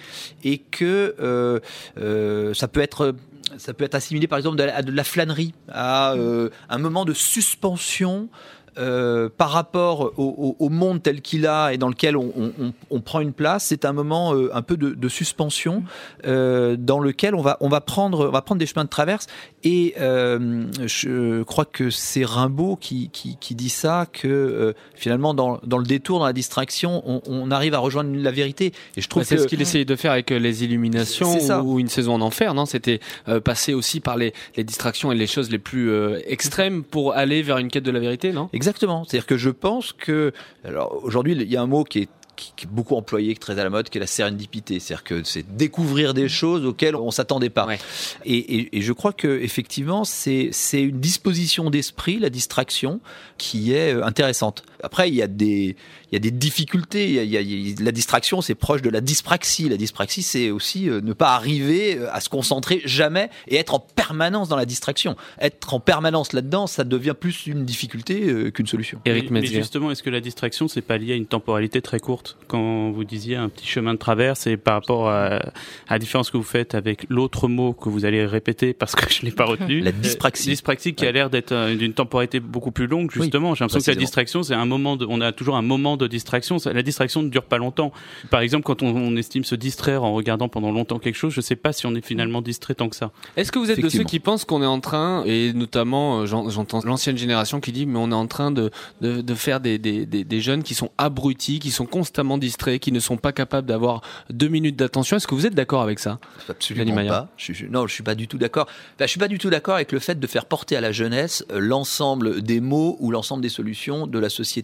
et 0.43 0.59
que 0.59 1.15
euh, 1.19 2.53
ça 2.53 2.67
peut 2.67 2.81
être 2.81 3.15
ça 3.57 3.73
peut 3.73 3.83
être 3.83 3.95
assimilé 3.95 4.27
par 4.27 4.37
exemple 4.37 4.61
à 4.61 4.81
de 4.81 4.91
la 4.91 5.03
flânerie, 5.03 5.53
à 5.69 6.13
euh, 6.13 6.49
un 6.69 6.77
moment 6.77 7.05
de 7.05 7.13
suspension 7.13 8.29
euh, 8.77 9.29
par 9.35 9.49
rapport 9.51 10.13
au, 10.17 10.55
au- 10.59 10.65
au 10.65 10.69
monde 10.69 11.01
tel 11.01 11.21
qu'il 11.21 11.47
a 11.47 11.73
et 11.73 11.77
dans 11.77 11.89
lequel 11.89 12.15
on, 12.17 12.31
on- 12.37 12.51
on- 12.61 12.73
on 12.89 12.99
prend 13.01 13.19
une 13.19 13.33
place, 13.33 13.65
c'est 13.65 13.85
un 13.85 13.93
moment 13.93 14.33
euh, 14.35 14.49
un 14.53 14.61
peu 14.61 14.77
de, 14.77 14.89
de 14.91 15.09
suspension 15.09 15.83
euh, 16.25 16.75
dans 16.77 16.99
lequel 16.99 17.35
on 17.35 17.41
va, 17.41 17.57
on, 17.61 17.69
va 17.69 17.81
prendre, 17.81 18.27
on 18.27 18.31
va 18.31 18.41
prendre 18.41 18.59
des 18.59 18.65
chemins 18.65 18.83
de 18.85 18.89
traverse. 18.89 19.27
Et 19.63 19.93
je 19.97 21.43
crois 21.43 21.65
que 21.65 21.89
c'est 21.89 22.25
Rimbaud 22.25 22.77
qui, 22.79 23.09
qui, 23.11 23.37
qui 23.39 23.55
dit 23.55 23.69
ça, 23.69 24.05
que 24.11 24.73
finalement 24.95 25.33
dans, 25.33 25.59
dans 25.63 25.77
le 25.77 25.83
détour, 25.85 26.19
dans 26.19 26.25
la 26.25 26.33
distraction, 26.33 27.03
on, 27.05 27.21
on 27.27 27.51
arrive 27.51 27.73
à 27.73 27.79
rejoindre 27.79 28.15
la 28.15 28.31
vérité. 28.31 28.73
Et 28.95 29.01
je 29.01 29.07
trouve 29.07 29.23
Bah, 29.23 29.25
c'est 29.27 29.37
ce 29.37 29.47
qu'il 29.47 29.61
essayait 29.61 29.85
de 29.85 29.95
faire 29.95 30.11
avec 30.11 30.29
les 30.29 30.63
illuminations 30.63 31.33
ou 31.61 31.79
une 31.79 31.87
saison 31.89 32.13
en 32.15 32.21
enfer, 32.21 32.53
non? 32.53 32.65
C'était 32.65 32.99
passer 33.43 33.73
aussi 33.73 33.99
par 33.99 34.17
les, 34.17 34.33
les 34.57 34.63
distractions 34.63 35.11
et 35.11 35.15
les 35.15 35.27
choses 35.27 35.49
les 35.51 35.59
plus 35.59 35.91
extrêmes 36.25 36.83
pour 36.83 37.13
aller 37.13 37.41
vers 37.41 37.57
une 37.57 37.67
quête 37.69 37.83
de 37.83 37.91
la 37.91 37.99
vérité, 37.99 38.31
non? 38.31 38.49
Exactement. 38.59 39.05
C'est-à-dire 39.05 39.25
que 39.25 39.37
je 39.37 39.49
pense 39.49 39.93
que, 39.93 40.33
alors 40.65 40.99
aujourd'hui, 41.03 41.33
il 41.33 41.49
y 41.49 41.55
a 41.55 41.61
un 41.61 41.67
mot 41.67 41.85
qui 41.85 41.99
est 41.99 42.09
qui 42.55 42.65
est 42.65 42.69
beaucoup 42.69 42.95
employé, 42.95 43.33
qui 43.33 43.37
est 43.37 43.41
très 43.47 43.59
à 43.59 43.65
la 43.65 43.69
mode, 43.69 43.89
qui 43.89 43.97
est 43.97 44.01
la 44.01 44.07
sérendipité. 44.07 44.79
C'est-à-dire 44.79 45.03
que 45.03 45.23
c'est 45.25 45.45
découvrir 45.57 46.13
des 46.13 46.29
choses 46.29 46.63
auxquelles 46.65 46.95
on 46.95 47.11
s'attendait 47.11 47.49
pas. 47.49 47.65
Ouais. 47.67 47.79
Et, 48.23 48.37
et- 48.37 48.77
et 48.77 48.81
je 48.81 48.93
crois 48.93 49.11
que 49.11 49.27
effectivement, 49.41 50.05
c'est 50.05 50.47
c'est 50.53 50.81
une 50.81 51.01
disposition 51.01 51.69
d'esprit, 51.69 52.17
la 52.17 52.29
distraction, 52.29 53.01
qui 53.37 53.73
est 53.73 53.93
euh, 53.93 54.05
intéressante. 54.05 54.63
Après, 54.83 55.09
il 55.09 55.15
y 55.15 55.21
a 55.21 55.27
des 55.27 55.75
il 56.11 56.15
y 56.15 56.15
a 56.15 56.19
des 56.19 56.31
difficultés. 56.31 57.05
Il 57.07 57.13
y 57.13 57.19
a, 57.19 57.23
il 57.23 57.29
y 57.31 57.37
a- 57.37 57.41
il 57.41 57.69
y 57.69 57.73
a- 57.79 57.83
la 57.83 57.91
distraction, 57.91 58.41
c'est 58.41 58.55
proche 58.55 58.81
de 58.81 58.89
la 58.89 58.99
dyspraxie. 59.01 59.69
La 59.69 59.77
dyspraxie, 59.77 60.23
c'est 60.23 60.49
aussi 60.49 60.89
euh, 60.89 61.01
ne 61.01 61.13
pas 61.13 61.35
arriver 61.35 61.97
euh, 61.97 62.07
à 62.11 62.19
se 62.19 62.29
concentrer 62.29 62.81
jamais 62.85 63.29
et 63.47 63.55
être 63.57 63.75
en 63.75 63.79
permanence 63.79 64.49
dans 64.49 64.55
la 64.55 64.65
distraction. 64.65 65.15
Être 65.39 65.73
en 65.73 65.79
permanence 65.79 66.33
là-dedans, 66.33 66.65
ça 66.67 66.83
devient 66.83 67.13
plus 67.19 67.45
une 67.47 67.63
difficulté 67.65 68.23
euh, 68.29 68.49
qu'une 68.51 68.65
solution. 68.67 68.99
Eric 69.05 69.29
mais, 69.29 69.41
mais 69.41 69.47
justement, 69.47 69.91
est-ce 69.91 70.01
que 70.03 70.09
la 70.09 70.21
distraction, 70.21 70.67
c'est 70.67 70.81
pas 70.81 70.97
lié 70.97 71.13
à 71.13 71.15
une 71.15 71.25
temporalité 71.27 71.81
très 71.81 71.99
courte? 71.99 72.37
Quand 72.47 72.91
vous 72.91 73.03
disiez 73.03 73.35
un 73.35 73.49
petit 73.49 73.67
chemin 73.67 73.93
de 73.93 73.99
traverse, 73.99 74.47
et 74.47 74.57
par 74.57 74.73
rapport 74.75 75.09
à, 75.09 75.35
à 75.35 75.51
la 75.91 75.99
différence 75.99 76.31
que 76.31 76.37
vous 76.37 76.43
faites 76.43 76.73
avec 76.75 77.05
l'autre 77.09 77.47
mot 77.47 77.73
que 77.73 77.89
vous 77.89 78.05
allez 78.05 78.25
répéter 78.25 78.73
parce 78.73 78.95
que 78.95 79.11
je 79.13 79.21
l'ai 79.23 79.31
pas 79.31 79.45
retenu, 79.45 79.79
La 79.81 79.91
dyspraxie. 79.91 80.49
Euh, 80.49 80.51
dyspraxie 80.53 80.93
qui 80.95 81.05
a 81.05 81.11
l'air 81.11 81.29
d'être 81.29 81.75
d'une 81.75 81.93
temporalité 81.93 82.39
beaucoup 82.39 82.71
plus 82.71 82.87
longue, 82.87 83.11
justement. 83.11 83.53
J'ai 83.55 83.63
l'impression 83.63 83.67
que 83.67 83.91
la 83.91 83.95
précisément. 83.95 83.99
distraction, 83.99 84.43
c'est 84.43 84.55
un 84.55 84.68
moment 84.69 84.95
de, 84.95 85.05
on 85.09 85.19
a 85.19 85.31
toujours 85.33 85.57
un 85.57 85.61
moment 85.61 85.97
de 85.97 86.07
distraction. 86.07 86.55
La 86.65 86.83
distraction 86.83 87.21
ne 87.23 87.29
dure 87.29 87.43
pas 87.43 87.57
longtemps. 87.57 87.91
Par 88.29 88.39
exemple, 88.41 88.63
quand 88.63 88.81
on, 88.83 88.95
on 88.95 89.15
estime 89.17 89.43
se 89.43 89.55
distraire 89.55 90.03
en 90.03 90.13
regardant 90.13 90.47
pendant 90.47 90.71
longtemps 90.71 90.99
quelque 90.99 91.15
chose, 91.15 91.33
je 91.33 91.41
sais 91.41 91.55
pas 91.57 91.73
si 91.73 91.85
on 91.85 91.95
est 91.95 92.05
finalement 92.05 92.41
distrait 92.41 92.75
tant 92.75 92.87
que 92.87 92.95
ça. 92.95 93.11
Est-ce 93.35 93.51
que 93.51 93.59
vous 93.59 93.69
êtes 93.71 93.75
de 93.81 93.89
ceux 93.89 94.03
qui 94.05 94.19
pensent 94.19 94.45
qu'on 94.45 94.61
est 94.63 94.65
en 94.77 94.79
train, 94.79 95.23
et 95.25 95.51
notamment 95.53 96.21
euh, 96.21 96.25
j'en- 96.25 96.49
j'entends 96.49 96.79
l'ancienne 96.85 97.17
génération 97.17 97.59
qui 97.59 97.71
dit, 97.71 97.85
mais 97.85 97.99
on 97.99 98.11
est 98.11 98.15
en 98.15 98.27
train 98.27 98.51
de, 98.51 98.71
de, 99.01 99.21
de 99.21 99.35
faire 99.35 99.59
des, 99.59 99.77
des, 99.77 100.05
des, 100.05 100.23
des 100.23 100.41
jeunes 100.41 100.63
qui 100.63 100.75
sont 100.75 100.91
abrutis, 100.97 101.59
qui 101.59 101.71
sont 101.71 101.85
constamment 101.85 102.37
distraits, 102.37 102.79
qui 102.79 102.91
ne 102.91 102.99
sont 102.99 103.17
pas 103.17 103.31
capables 103.33 103.67
d'avoir 103.67 104.01
deux 104.29 104.47
minutes 104.47 104.75
d'attention. 104.75 105.17
Est-ce 105.17 105.27
que 105.27 105.35
vous 105.35 105.45
êtes 105.45 105.55
d'accord 105.55 105.81
avec 105.81 105.99
ça? 105.99 106.19
Absolument 106.49 106.85
pas. 107.09 107.29
Je, 107.37 107.53
je- 107.53 107.65
non, 107.65 107.87
je 107.87 107.93
suis 107.93 108.03
pas 108.03 108.15
du 108.15 108.27
tout 108.27 108.37
d'accord. 108.37 108.67
Enfin, 108.95 109.05
je 109.05 109.07
suis 109.07 109.19
pas 109.19 109.27
du 109.27 109.37
tout 109.39 109.49
d'accord 109.49 109.75
avec 109.75 109.91
le 109.91 109.99
fait 109.99 110.19
de 110.19 110.27
faire 110.27 110.45
porter 110.45 110.75
à 110.75 110.81
la 110.81 110.91
jeunesse 110.91 111.43
l'ensemble 111.53 112.41
des 112.41 112.59
mots 112.59 112.97
ou 112.99 113.11
l'ensemble 113.11 113.41
des 113.41 113.49
solutions 113.49 114.07
de 114.07 114.19
la 114.19 114.29
société. 114.29 114.58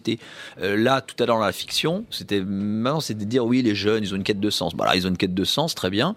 Euh, 0.60 0.76
là, 0.76 1.00
tout 1.00 1.14
à 1.22 1.26
l'heure 1.26 1.36
dans 1.38 1.44
la 1.44 1.52
fiction, 1.52 2.04
c'était 2.10 2.40
maintenant, 2.40 3.00
c'est 3.00 3.14
de 3.14 3.24
dire 3.24 3.44
oui, 3.44 3.62
les 3.62 3.74
jeunes, 3.74 4.02
ils 4.02 4.12
ont 4.12 4.16
une 4.16 4.22
quête 4.24 4.40
de 4.40 4.50
sens. 4.50 4.74
Voilà, 4.76 4.96
ils 4.96 5.06
ont 5.06 5.10
une 5.10 5.16
quête 5.16 5.34
de 5.34 5.44
sens, 5.44 5.74
très 5.74 5.90
bien. 5.90 6.14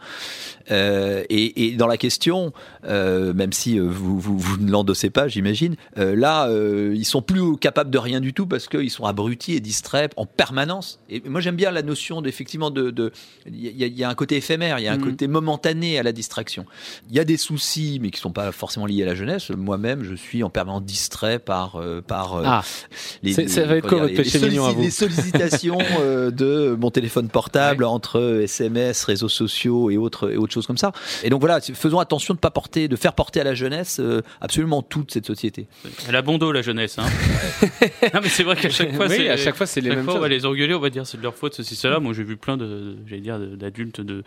Euh, 0.72 1.24
et, 1.30 1.66
et 1.68 1.72
dans 1.76 1.88
la 1.88 1.98
question, 1.98 2.54
euh, 2.86 3.34
même 3.34 3.54
si 3.54 3.80
vous, 3.80 4.20
vous, 4.20 4.38
vous 4.38 4.58
ne 4.58 4.72
l'endossez 4.72 5.10
pas, 5.10 5.28
j'imagine, 5.28 5.76
là, 5.96 6.50
ils 6.94 7.06
sont 7.06 7.22
plus 7.22 7.58
capables 7.58 7.90
de 7.90 7.98
rien 7.98 8.20
du 8.20 8.34
tout 8.34 8.46
parce 8.46 8.68
qu'ils 8.68 8.90
sont 8.92 9.06
abrutis 9.06 9.54
et 9.54 9.60
distraits 9.60 10.12
en 10.16 10.26
permanence. 10.26 11.00
Et 11.10 11.22
moi, 11.28 11.42
j'aime 11.42 11.56
bien 11.56 11.72
la 11.72 11.82
notion 11.82 12.22
d'effectivement 12.22 12.72
de, 12.72 13.12
il 13.48 13.60
y, 13.78 13.84
a- 13.84 13.88
il 13.88 13.98
y 13.98 14.04
a 14.04 14.10
un 14.10 14.16
côté 14.16 14.38
éphémère, 14.38 14.80
il 14.80 14.84
y 14.84 14.88
a 14.88 14.94
un 14.94 14.98
Mhm. 14.98 15.04
côté 15.04 15.28
momentané 15.28 15.98
à 16.00 16.04
la 16.04 16.12
distraction. 16.12 16.66
Il 17.10 17.16
y 17.16 17.20
a 17.20 17.24
des 17.26 17.38
soucis, 17.38 18.00
mais 18.02 18.12
qui 18.12 18.20
sont 18.20 18.32
pas 18.32 18.52
forcément 18.52 18.86
liés 18.86 19.04
à 19.04 19.06
la 19.06 19.16
jeunesse. 19.16 19.50
Moi-même, 19.50 20.04
je 20.04 20.16
suis 20.16 20.44
en 20.44 20.50
permanence 20.50 20.84
distrait 20.84 21.40
par, 21.40 21.82
par 22.08 22.42
Ah, 22.46 22.64
les, 23.24 23.34
les- 23.34 23.48
va 23.70 23.78
être 23.78 23.88
quoi 23.88 24.00
votre 24.00 24.16
péché 24.16 24.40
les, 24.40 24.50
mignon 24.50 24.66
à 24.66 24.72
sollici- 24.72 24.76
vous 24.76 24.82
les 24.84 24.90
sollicitations 24.92 25.78
euh, 26.02 26.32
de 26.32 26.76
mon 26.80 26.92
téléphone 26.92 27.30
portable 27.30 27.84
entre 27.84 28.42
SMS, 28.44 29.04
réseaux 29.04 29.30
sociaux 29.30 29.90
et 29.90 29.98
autres 29.98 30.32
et 30.32 30.38
autres 30.38 30.54
choses 30.54 30.68
comme 30.68 30.78
ça. 30.78 30.92
Et 31.24 31.30
donc 31.30 31.40
voilà, 31.42 31.60
faisons 31.62 32.00
attention 32.00 32.34
de 32.34 32.40
pas 32.40 32.52
porter, 32.52 32.88
de 32.88 32.96
faire 32.96 33.14
porter 33.14 33.42
à 33.42 33.44
la 33.44 33.54
jeunesse 33.54 34.00
euh, 34.00 34.22
absolument 34.42 34.82
toute 34.82 35.12
cette 35.12 35.26
société. 35.26 35.68
Elle 36.08 36.16
a 36.16 36.22
bon 36.22 36.38
dos, 36.38 36.52
la 36.52 36.62
jeunesse. 36.62 36.98
Hein. 37.00 37.06
non, 38.14 38.20
mais 38.22 38.30
c'est 38.30 38.44
vrai 38.44 38.56
qu'à 38.56 38.70
chaque 38.70 38.94
fois, 38.96 39.08
Oui, 39.08 39.28
à 39.30 39.38
chaque 39.38 39.56
fois, 39.56 39.66
c'est 39.66 39.82
les 39.82 39.90
mêmes 39.90 40.04
fois, 40.04 40.16
on 40.16 40.20
va 40.20 40.28
les 40.28 40.46
engueuler, 40.46 40.74
on 40.74 40.80
va 40.80 40.90
dire 40.90 41.06
c'est 41.06 41.18
de 41.18 41.24
leur 41.24 41.36
faute, 41.36 41.54
ceci, 41.54 41.76
cela. 41.76 42.00
Moi, 42.00 42.14
j'ai 42.14 42.24
vu 42.24 42.38
plein 42.38 42.58
de, 42.58 42.96
j'allais 43.08 43.22
dire, 43.22 43.40
d'adultes, 43.40 44.02
de, 44.02 44.24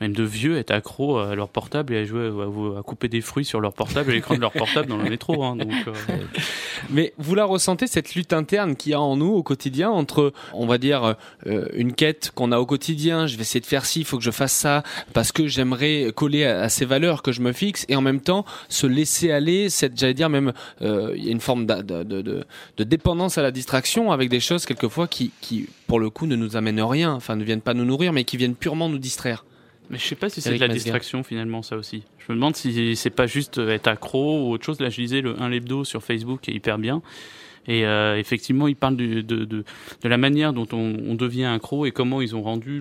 même 0.00 0.12
de 0.12 0.22
vieux 0.24 0.56
être 0.58 0.70
accros 0.70 1.18
à 1.18 1.34
leur 1.34 1.48
portable 1.48 1.94
et 1.94 1.98
à 1.98 2.04
jouer, 2.04 2.26
à, 2.28 2.78
à 2.78 2.82
couper 2.82 3.08
des 3.08 3.20
fruits 3.20 3.44
sur 3.44 3.60
leur 3.60 3.72
portable, 3.72 4.10
à 4.10 4.14
l'écran 4.14 4.34
de 4.34 4.40
leur 4.40 4.52
portable 4.52 4.88
dans 4.88 4.96
le 4.96 5.08
métro. 5.08 5.44
Hein, 5.44 5.56
donc, 5.56 5.72
euh, 5.86 5.92
Mais 6.90 7.12
vous 7.18 7.34
la 7.34 7.44
ressentez 7.44 7.86
cette 7.86 8.14
lutte 8.14 8.32
interne 8.32 8.76
qu'il 8.86 8.92
y 8.92 8.94
a 8.94 9.00
en 9.00 9.16
nous 9.16 9.32
au 9.32 9.42
quotidien 9.42 9.90
entre, 9.90 10.32
on 10.54 10.64
va 10.64 10.78
dire, 10.78 11.16
euh, 11.48 11.66
une 11.74 11.92
quête 11.92 12.30
qu'on 12.36 12.52
a 12.52 12.58
au 12.58 12.66
quotidien. 12.66 13.26
Je 13.26 13.34
vais 13.36 13.42
essayer 13.42 13.60
de 13.60 13.66
faire 13.66 13.84
ci, 13.84 14.00
il 14.00 14.04
faut 14.04 14.16
que 14.16 14.22
je 14.22 14.30
fasse 14.30 14.52
ça 14.52 14.84
parce 15.12 15.32
que 15.32 15.48
j'aimerais 15.48 16.12
coller 16.14 16.44
à, 16.44 16.60
à 16.60 16.68
ces 16.68 16.84
valeurs 16.84 17.22
que 17.22 17.32
je 17.32 17.40
me 17.40 17.52
fixe 17.52 17.84
et 17.88 17.96
en 17.96 18.00
même 18.00 18.20
temps 18.20 18.44
se 18.68 18.86
laisser 18.86 19.32
aller. 19.32 19.70
Cette, 19.70 19.98
j'allais 19.98 20.14
dire 20.14 20.28
même, 20.28 20.52
euh, 20.82 21.14
il 21.16 21.24
y 21.24 21.28
a 21.28 21.32
une 21.32 21.40
forme 21.40 21.66
de, 21.66 21.82
de, 21.82 22.22
de, 22.22 22.44
de 22.76 22.84
dépendance 22.84 23.38
à 23.38 23.42
la 23.42 23.50
distraction 23.50 24.12
avec 24.12 24.28
des 24.28 24.40
choses 24.40 24.66
quelquefois 24.66 25.08
qui, 25.08 25.32
qui, 25.40 25.68
pour 25.88 25.98
le 25.98 26.08
coup, 26.08 26.26
ne 26.26 26.36
nous 26.36 26.56
amènent 26.56 26.80
rien, 26.80 27.12
enfin 27.12 27.34
ne 27.34 27.42
viennent 27.42 27.60
pas 27.60 27.74
nous 27.74 27.84
nourrir, 27.84 28.12
mais 28.12 28.22
qui 28.22 28.36
viennent 28.36 28.54
purement 28.54 28.88
nous 28.88 28.98
distraire. 28.98 29.44
Mais 29.90 29.98
je 29.98 30.06
sais 30.06 30.14
pas 30.14 30.28
si 30.28 30.40
c'est 30.40 30.54
de 30.54 30.60
la 30.60 30.68
distraction 30.68 31.24
finalement 31.24 31.62
ça 31.62 31.76
aussi. 31.76 32.04
Je 32.18 32.32
me 32.32 32.36
demande 32.36 32.56
si 32.56 32.94
c'est 32.94 33.10
pas 33.10 33.26
juste 33.26 33.58
être 33.58 33.88
accro 33.88 34.46
ou 34.46 34.52
autre 34.52 34.64
chose. 34.64 34.80
Là 34.80 34.90
je 34.90 35.00
lisais 35.00 35.20
le 35.20 35.40
1 35.40 35.48
l'hebdo 35.48 35.84
sur 35.84 36.02
Facebook 36.02 36.40
qui 36.42 36.50
est 36.52 36.54
hyper 36.54 36.78
bien. 36.78 37.02
Et 37.68 37.84
euh, 37.86 38.18
effectivement, 38.18 38.68
ils 38.68 38.76
parlent 38.76 38.96
du- 38.96 39.22
de, 39.22 39.44
de, 39.44 39.64
de 40.02 40.08
la 40.08 40.16
manière 40.18 40.52
dont 40.52 40.66
on, 40.72 40.96
on 41.08 41.14
devient 41.14 41.44
accro 41.46 41.86
et 41.86 41.90
comment 41.90 42.20
ils 42.20 42.34
ont 42.36 42.42
rendu 42.42 42.80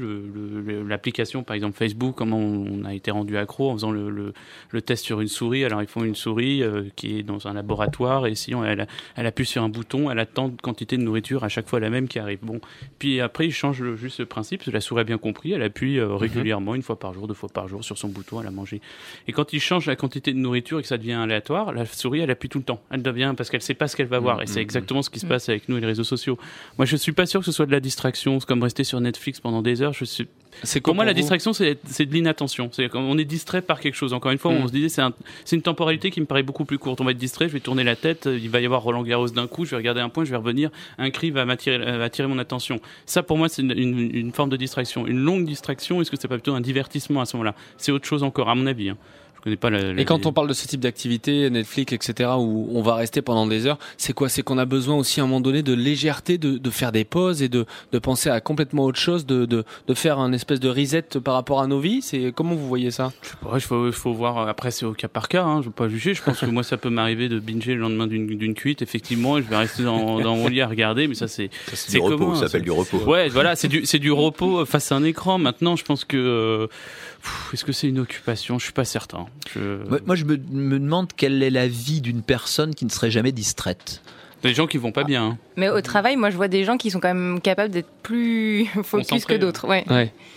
l'application, 0.87 1.43
par 1.43 1.55
exemple 1.55 1.77
Facebook, 1.77 2.15
comment 2.15 2.37
on 2.39 2.83
a 2.85 2.93
été 2.93 3.11
rendu 3.11 3.37
accro 3.37 3.69
en 3.71 3.73
faisant 3.73 3.91
le, 3.91 4.09
le, 4.09 4.33
le 4.71 4.81
test 4.81 5.03
sur 5.05 5.21
une 5.21 5.27
souris. 5.27 5.63
Alors 5.65 5.81
ils 5.81 5.87
font 5.87 6.03
une 6.03 6.15
souris 6.15 6.63
euh, 6.63 6.83
qui 6.95 7.19
est 7.19 7.23
dans 7.23 7.47
un 7.47 7.53
laboratoire 7.53 8.27
et 8.27 8.35
si 8.35 8.53
on, 8.55 8.63
elle, 8.63 8.87
elle 9.15 9.25
appuie 9.25 9.45
sur 9.45 9.63
un 9.63 9.69
bouton, 9.69 10.09
elle 10.11 10.19
attend 10.19 10.49
de 10.49 10.61
quantité 10.61 10.97
de 10.97 11.01
nourriture 11.03 11.43
à 11.43 11.49
chaque 11.49 11.67
fois 11.67 11.79
la 11.79 11.89
même 11.89 12.07
qui 12.07 12.19
arrive. 12.19 12.39
Bon, 12.41 12.59
puis 12.99 13.21
après 13.21 13.47
ils 13.47 13.51
changent 13.53 13.81
le- 13.81 13.95
juste 13.95 14.19
le 14.19 14.25
principe. 14.25 14.63
La 14.65 14.81
souris 14.81 15.01
a 15.01 15.03
bien 15.03 15.17
compris, 15.17 15.51
elle 15.51 15.63
appuie 15.63 15.99
euh, 15.99 16.15
régulièrement, 16.15 16.75
une 16.75 16.81
fois 16.81 16.99
par 16.99 17.13
jour, 17.13 17.27
deux 17.27 17.33
fois 17.33 17.49
par 17.49 17.67
jour 17.67 17.83
sur 17.83 17.97
son 17.97 18.09
bouton, 18.09 18.41
elle 18.41 18.47
a 18.47 18.51
mangé. 18.51 18.81
Et 19.27 19.31
quand 19.31 19.53
ils 19.53 19.59
changent 19.59 19.85
la 19.87 19.95
quantité 19.95 20.33
de 20.33 20.37
nourriture 20.37 20.79
et 20.79 20.81
que 20.81 20.87
ça 20.87 20.97
devient 20.97 21.13
aléatoire, 21.13 21.71
la 21.73 21.85
souris 21.85 22.19
elle 22.21 22.31
appuie 22.31 22.49
tout 22.49 22.57
le 22.59 22.63
temps. 22.63 22.81
Elle 22.91 23.01
devient 23.01 23.33
parce 23.35 23.49
qu'elle 23.49 23.61
sait 23.61 23.73
pas 23.73 23.87
ce 23.87 23.95
qu'elle 23.95 24.07
va 24.07 24.19
voir 24.19 24.41
et 24.41 24.47
c'est 24.47 24.61
exactement 24.75 25.01
ce 25.01 25.09
qui 25.09 25.19
se 25.19 25.25
passe 25.25 25.49
avec 25.49 25.69
nous 25.69 25.77
et 25.77 25.81
les 25.81 25.87
réseaux 25.87 26.03
sociaux. 26.03 26.37
Moi 26.77 26.85
je 26.85 26.95
suis 26.95 27.11
pas 27.13 27.25
sûr 27.25 27.39
que 27.39 27.45
ce 27.45 27.51
soit 27.51 27.65
de 27.65 27.71
la 27.71 27.79
distraction, 27.79 28.39
c'est 28.39 28.45
comme 28.47 28.61
rester 28.63 28.83
sur 28.83 28.99
Netflix 28.99 29.39
pendant 29.39 29.61
des 29.61 29.81
heures. 29.81 29.93
Je 29.93 30.05
suis 30.05 30.27
C'est 30.63 30.79
pour 30.79 30.95
moi, 30.95 31.03
la 31.03 31.13
distraction, 31.13 31.51
c'est 31.51 31.75
de 32.05 32.13
l'inattention. 32.13 32.69
C'est 32.71 32.89
on 32.95 33.17
est 33.17 33.25
distrait 33.25 33.61
par 33.61 33.79
quelque 33.81 33.95
chose. 33.95 34.13
Encore 34.13 34.31
une 34.31 34.37
fois, 34.37 34.53
Mm. 34.53 34.57
on 34.63 34.67
se 34.67 34.71
disait, 34.71 34.87
c'est 34.89 35.01
un- 35.01 35.11
c'est 35.43 35.57
une 35.57 35.61
temporalité 35.61 36.11
qui 36.11 36.21
me 36.21 36.25
paraît 36.25 36.43
beaucoup 36.43 36.63
plus 36.63 36.77
courte. 36.77 37.01
On 37.01 37.03
va 37.03 37.11
être 37.11 37.17
distrait, 37.17 37.47
je 37.49 37.53
vais 37.53 37.59
tourner 37.59 37.83
la 37.83 37.97
tête, 37.97 38.29
il 38.31 38.49
va 38.49 38.61
y 38.61 38.65
avoir 38.65 38.81
Roland 38.81 39.03
Garros 39.03 39.27
d'un 39.29 39.47
coup, 39.47 39.65
je 39.65 39.71
vais 39.71 39.77
regarder 39.77 39.99
un 39.99 40.07
point, 40.09 40.23
je 40.23 40.31
vais 40.31 40.37
revenir, 40.37 40.69
un 40.97 41.09
cri 41.09 41.29
va 41.31 41.43
m'attirer, 41.43 41.75
attirer 42.01 42.27
mon 42.29 42.39
attention. 42.39 42.79
Ça, 43.05 43.21
pour 43.21 43.37
moi, 43.37 43.49
c'est 43.49 43.63
une, 43.63 43.71
une- 43.71 44.15
une 44.15 44.31
forme 44.31 44.49
de 44.49 44.55
distraction. 44.57 45.05
Une 45.07 45.19
longue 45.19 45.45
distraction, 45.45 46.01
est-ce 46.01 46.09
que 46.09 46.15
c'est 46.17 46.29
pas 46.29 46.35
plutôt 46.35 46.53
un 46.55 46.61
divertissement 46.61 47.19
à 47.21 47.25
ce 47.25 47.35
moment-là? 47.35 47.53
C'est 47.77 47.91
autre 47.91 48.05
chose 48.07 48.23
encore, 48.23 48.47
à 48.49 48.55
mon 48.55 48.65
avis. 48.65 48.89
Hein. 48.89 48.97
Je 49.45 49.51
connais 49.51 49.57
pas 49.57 49.69
la. 49.69 49.93
la- 49.93 50.01
Et 50.01 50.05
quand 50.05 50.25
on 50.25 50.33
parle 50.33 50.47
de 50.47 50.53
ce 50.53 50.67
type 50.67 50.79
d'activité, 50.79 51.49
Netflix, 51.51 51.93
etc., 51.93 52.31
où 52.37 52.67
on 52.73 52.81
va 52.81 52.95
rester 52.95 53.21
pendant 53.21 53.45
des 53.45 53.67
heures, 53.67 53.77
c'est 53.97 54.13
quoi? 54.13 54.27
C'est 54.27 54.41
qu'on 54.41 54.57
a 54.57 54.65
besoin 54.65 54.95
aussi 54.95 55.19
à 55.19 55.23
un 55.23 55.27
moment 55.27 55.39
donné 55.39 55.61
de 55.61 55.73
légèreté, 55.73 56.39
de, 56.39 56.57
de 56.57 56.69
faire 56.71 56.91
des 56.91 57.03
pauses 57.03 57.43
et 57.43 57.47
de, 57.49 57.65
de 57.91 57.99
penser 57.99 58.29
à 58.31 58.41
complètement 58.41 58.85
autre 58.85 58.99
chose, 58.99 59.25
de, 59.27 59.45
de, 59.45 59.63
de 59.87 59.93
faire 59.93 60.17
un 60.17 60.33
espèce 60.33 60.59
de 60.59 60.69
reset 60.69 61.03
par 61.23 61.35
rapport 61.35 61.61
à 61.61 61.67
nos 61.67 61.79
vies? 61.79 62.01
C'est 62.01 62.31
comment 62.35 62.55
vous 62.55 62.67
voyez 62.67 62.89
ça? 62.89 63.13
Ouais, 63.43 63.59
il 63.59 63.61
faut, 63.61 63.85
il 63.85 63.93
faut 63.93 64.13
voir. 64.13 64.47
Après, 64.47 64.71
c'est 64.71 64.85
au 64.85 64.93
cas 64.93 65.07
par 65.07 65.27
cas. 65.27 65.43
Hein, 65.43 65.61
je 65.61 65.67
veux 65.67 65.71
pas 65.73 65.87
juger. 65.89 66.15
Je 66.15 66.23
pense 66.23 66.39
que 66.39 66.45
moi, 66.47 66.63
ça 66.63 66.77
peut 66.77 66.89
m'arriver 66.89 67.29
de 67.29 67.37
binger 67.39 67.75
le 67.75 67.81
lendemain 67.81 68.07
d'une 68.07 68.25
d'une 68.25 68.55
cuite. 68.55 68.81
Effectivement, 68.81 69.37
et 69.37 69.43
je 69.43 69.47
vais 69.47 69.57
rester 69.57 69.83
dans, 69.83 70.19
dans 70.21 70.35
mon 70.35 70.47
lit 70.47 70.61
à 70.61 70.67
regarder. 70.67 71.07
Mais 71.07 71.13
ça, 71.15 71.27
c'est 71.27 71.51
c'est 71.71 71.93
du 71.93 71.99
repos, 72.01 72.17
commun, 72.17 72.35
ça 72.35 72.47
s'appelle 72.47 72.63
du 72.63 72.71
repos. 72.71 72.97
Ouais, 73.05 73.29
voilà, 73.29 73.55
c'est 73.55 73.67
du 73.67 73.85
c'est 73.85 73.99
du 73.99 74.11
repos 74.11 74.65
face 74.65 74.91
à 74.91 74.95
un 74.95 75.03
écran. 75.03 75.37
Maintenant, 75.37 75.75
je 75.75 75.83
pense 75.85 76.03
que 76.03 76.17
euh, 76.17 76.67
est-ce 77.53 77.65
que 77.65 77.71
c'est 77.71 77.87
une 77.87 77.99
occupation? 77.99 78.59
Je 78.59 78.63
suis 78.65 78.73
pas 78.73 78.85
certain. 78.85 79.25
Je... 79.53 79.87
Moi, 79.87 79.99
moi, 80.05 80.15
je 80.15 80.25
me, 80.25 80.37
me 80.51 80.79
demande 80.79 81.07
quelle 81.15 81.41
est 81.43 81.49
la 81.49 81.67
vie 81.67 82.01
d'une 82.01 82.21
personne 82.21 82.73
qui 82.75 82.85
ne 82.85 82.89
serait 82.89 83.11
jamais 83.11 83.31
distraite. 83.31 84.01
Des 84.43 84.53
gens 84.53 84.67
qui 84.67 84.77
vont 84.77 84.91
pas 84.91 85.03
bien. 85.03 85.23
hein. 85.25 85.37
Mais 85.55 85.69
au 85.69 85.81
travail, 85.81 86.17
moi, 86.17 86.29
je 86.29 86.35
vois 86.37 86.47
des 86.47 86.65
gens 86.65 86.77
qui 86.77 86.91
sont 86.91 86.99
quand 86.99 87.13
même 87.13 87.41
capables 87.41 87.71
d'être 87.71 87.89
plus 88.03 88.65
focus 88.83 89.25
que 89.25 89.33
d'autres. 89.33 89.67
Ouais. 89.67 89.83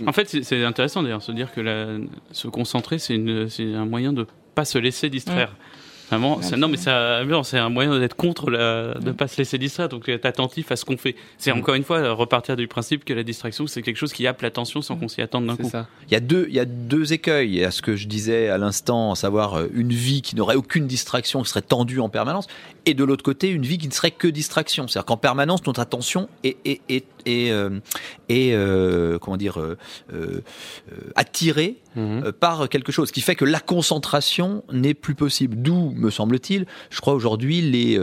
En 0.06 0.12
fait, 0.12 0.28
c'est- 0.42 0.64
intéressant 0.64 1.02
d'ailleurs 1.02 1.20
se 1.22 1.32
dire 1.32 1.52
que 1.52 1.60
la- 1.60 1.98
se 2.32 2.48
concentrer, 2.48 2.98
c'est 2.98 3.14
un 3.16 3.84
moyen 3.84 4.12
de 4.14 4.26
pas 4.54 4.64
se 4.64 4.78
laisser 4.78 5.10
distraire. 5.10 5.54
Vraiment, 6.10 6.40
non, 6.56 6.68
mais 6.68 6.76
ça, 6.76 7.22
c'est 7.44 7.58
un 7.58 7.68
moyen 7.68 7.98
d'être 7.98 8.16
contre 8.16 8.50
la, 8.50 8.94
de 8.94 9.12
pas 9.12 9.28
se 9.28 9.36
laisser 9.36 9.58
distraire, 9.58 9.88
donc 9.88 10.08
être 10.08 10.24
attentif 10.24 10.72
à 10.72 10.76
ce 10.76 10.84
qu'on 10.84 10.96
fait. 10.96 11.16
C'est 11.36 11.52
encore 11.52 11.74
une 11.74 11.84
fois 11.84 12.12
repartir 12.12 12.56
du 12.56 12.66
principe 12.66 13.04
que 13.04 13.12
la 13.12 13.22
distraction, 13.22 13.66
c'est 13.66 13.82
quelque 13.82 13.96
chose 13.96 14.12
qui 14.12 14.26
happe 14.26 14.40
l'attention 14.42 14.80
sans 14.82 14.96
qu'on 14.96 15.08
s'y 15.08 15.20
attende 15.20 15.46
d'un 15.46 15.56
coup. 15.56 15.70
Il 16.08 16.12
y 16.12 16.16
a 16.16 16.20
deux, 16.20 16.46
il 16.48 16.54
y 16.54 16.60
a 16.60 16.64
deux 16.64 17.12
écueils 17.12 17.64
à 17.64 17.70
ce 17.70 17.82
que 17.82 17.96
je 17.96 18.06
disais 18.06 18.48
à 18.48 18.58
l'instant, 18.58 19.12
à 19.12 19.16
savoir 19.16 19.54
euh, 19.54 19.66
une 19.74 19.92
vie 19.92 20.22
qui 20.22 20.36
n'aurait 20.36 20.56
aucune 20.56 20.86
distraction, 20.86 21.42
qui 21.42 21.50
serait 21.50 21.62
tendue 21.62 22.00
en 22.00 22.08
permanence, 22.08 22.46
et 22.88 22.94
de 22.94 23.04
l'autre 23.04 23.22
côté 23.22 23.48
une 23.48 23.64
vie 23.66 23.78
qui 23.78 23.86
ne 23.88 23.92
serait 23.92 24.10
que 24.10 24.26
distraction. 24.28 24.88
C'est-à-dire 24.88 25.04
qu'en 25.06 25.16
permanence 25.16 25.66
notre 25.66 25.80
attention 25.80 26.28
est, 26.44 26.56
est, 26.64 26.80
est, 26.88 27.04
est, 27.26 27.50
euh, 27.50 27.80
est, 28.28 28.52
euh, 28.54 29.18
comment 29.18 29.36
dire 29.36 29.60
euh, 29.60 29.76
attirée 31.14 31.76
euh, 31.96 32.32
par 32.32 32.68
quelque 32.68 32.92
chose, 32.92 33.08
ce 33.08 33.12
qui 33.12 33.20
fait 33.20 33.34
que 33.34 33.44
la 33.44 33.60
concentration 33.60 34.62
n'est 34.72 34.94
plus 34.94 35.14
possible. 35.14 35.56
D'où, 35.56 35.90
me 35.96 36.10
semble-t-il, 36.10 36.66
je 36.90 37.00
crois 37.00 37.14
aujourd'hui 37.14 37.60
les, 37.60 37.96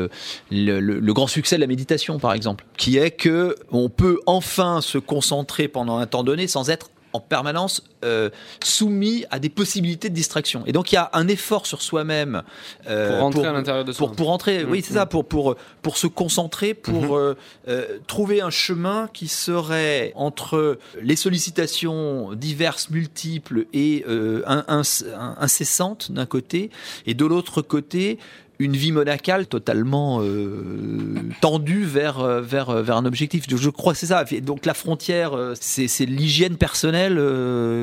le, 0.51 0.79
le- 0.79 0.99
le 0.99 1.13
grand 1.13 1.27
succès 1.27 1.55
de 1.55 1.61
la 1.61 1.67
méditation, 1.67 2.19
par 2.19 2.33
exemple, 2.33 2.65
qui 2.77 2.97
est 2.97 3.11
que 3.11 3.55
on 3.71 3.89
peut 3.89 4.19
enfin 4.25 4.81
se 4.81 4.97
concentrer 4.97 5.67
pendant 5.67 5.97
un 5.97 6.07
temps 6.07 6.23
donné 6.23 6.47
sans 6.47 6.69
être 6.69 6.89
en 7.15 7.19
permanence 7.19 7.83
euh, 8.03 8.29
soumis 8.63 9.25
à 9.31 9.39
des 9.39 9.49
possibilités 9.49 10.09
de 10.09 10.13
distraction. 10.15 10.63
Et 10.67 10.71
donc 10.71 10.91
il 10.91 10.95
y 10.95 10.97
a 10.97 11.09
un 11.13 11.27
effort 11.27 11.65
sur 11.65 11.81
soi-même 11.81 12.43
euh, 12.87 13.09
Pour 13.11 13.19
rentrer 13.21 13.47
à 13.47 13.53
l'intérieur 13.53 13.85
de 13.85 13.91
soi. 13.91 14.07
Pour, 14.07 14.15
pour 14.15 14.27
rentrer, 14.27 14.63
oui, 14.63 14.83
c'est 14.85 14.93
ça, 14.93 15.05
pour 15.05 15.25
pour 15.27 15.55
pour 15.81 15.97
se 15.97 16.07
concentrer, 16.07 16.73
pour 16.73 17.17
euh, 17.17 17.35
euh, 17.67 17.99
trouver 18.07 18.41
un 18.41 18.49
chemin 18.49 19.09
qui 19.13 19.27
serait 19.27 20.11
entre 20.15 20.77
les 21.01 21.15
sollicitations 21.15 22.33
diverses, 22.33 22.89
multiples 22.89 23.65
et 23.73 24.03
in- 24.45 24.63
in- 24.67 24.81
in- 25.13 25.35
incessantes 25.39 26.11
d'un 26.11 26.25
côté, 26.25 26.69
et 27.07 27.13
de 27.13 27.25
l'autre 27.25 27.61
côté 27.61 28.19
une 28.59 28.75
vie 28.75 28.91
monacale 28.91 29.47
totalement 29.47 30.19
euh, 30.21 31.15
tendue 31.41 31.83
vers, 31.83 32.19
euh, 32.19 32.41
vers, 32.41 32.69
euh, 32.69 32.81
vers 32.81 32.97
un 32.97 33.05
objectif. 33.05 33.45
Je, 33.47 33.69
crois 33.69 33.93
que 33.93 33.99
c'est 33.99 34.07
ça. 34.07 34.23
Donc 34.41 34.65
la 34.65 34.73
frontière, 34.73 35.33
c'est 35.59 36.05
l'hygiène 36.05 36.57
personnelle 36.57 37.15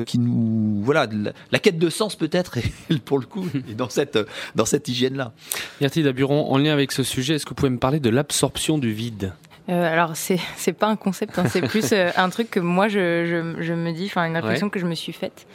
qui 0.05 0.19
nous... 0.19 0.81
Voilà, 0.83 1.07
la, 1.51 1.59
quête 1.59 1.77
de 1.77 1.89
sens 1.89 2.15
peut-être, 2.15 2.57
et 2.57 2.97
pour 3.05 3.19
le 3.19 3.25
coup, 3.25 3.47
est 3.69 3.75
dans 3.75 3.89
cette, 3.89 4.19
dans 4.55 4.65
cette 4.65 4.87
hygiène-là. 4.87 5.33
Gertrude 5.79 6.05
Daburon, 6.05 6.51
en 6.51 6.57
lien 6.57 6.73
avec 6.73 6.91
ce 6.91 7.03
sujet, 7.03 7.35
est-ce 7.35 7.45
que 7.45 7.49
vous 7.49 7.55
pouvez 7.55 7.69
me 7.69 7.77
parler 7.77 7.99
de 7.99 8.09
l'absorption 8.09 8.77
du 8.77 8.91
vide? 8.91 9.33
Euh, 9.69 9.93
alors 9.93 10.15
c'est 10.17 10.39
c'est 10.57 10.73
pas 10.73 10.87
un 10.87 10.95
concept, 10.97 11.39
hein, 11.39 11.45
c'est 11.47 11.61
plus 11.61 11.93
euh, 11.93 12.09
un 12.17 12.29
truc 12.29 12.51
que 12.51 12.59
moi 12.59 12.89
je, 12.89 13.25
je, 13.57 13.63
je 13.63 13.73
me 13.73 13.91
dis, 13.93 14.05
enfin 14.07 14.25
une 14.25 14.35
réflexion 14.35 14.67
Ouais. 14.67 14.71
que 14.71 14.79
je 14.79 14.85
me 14.85 14.93
suis 14.95 15.13
faite. 15.13 15.45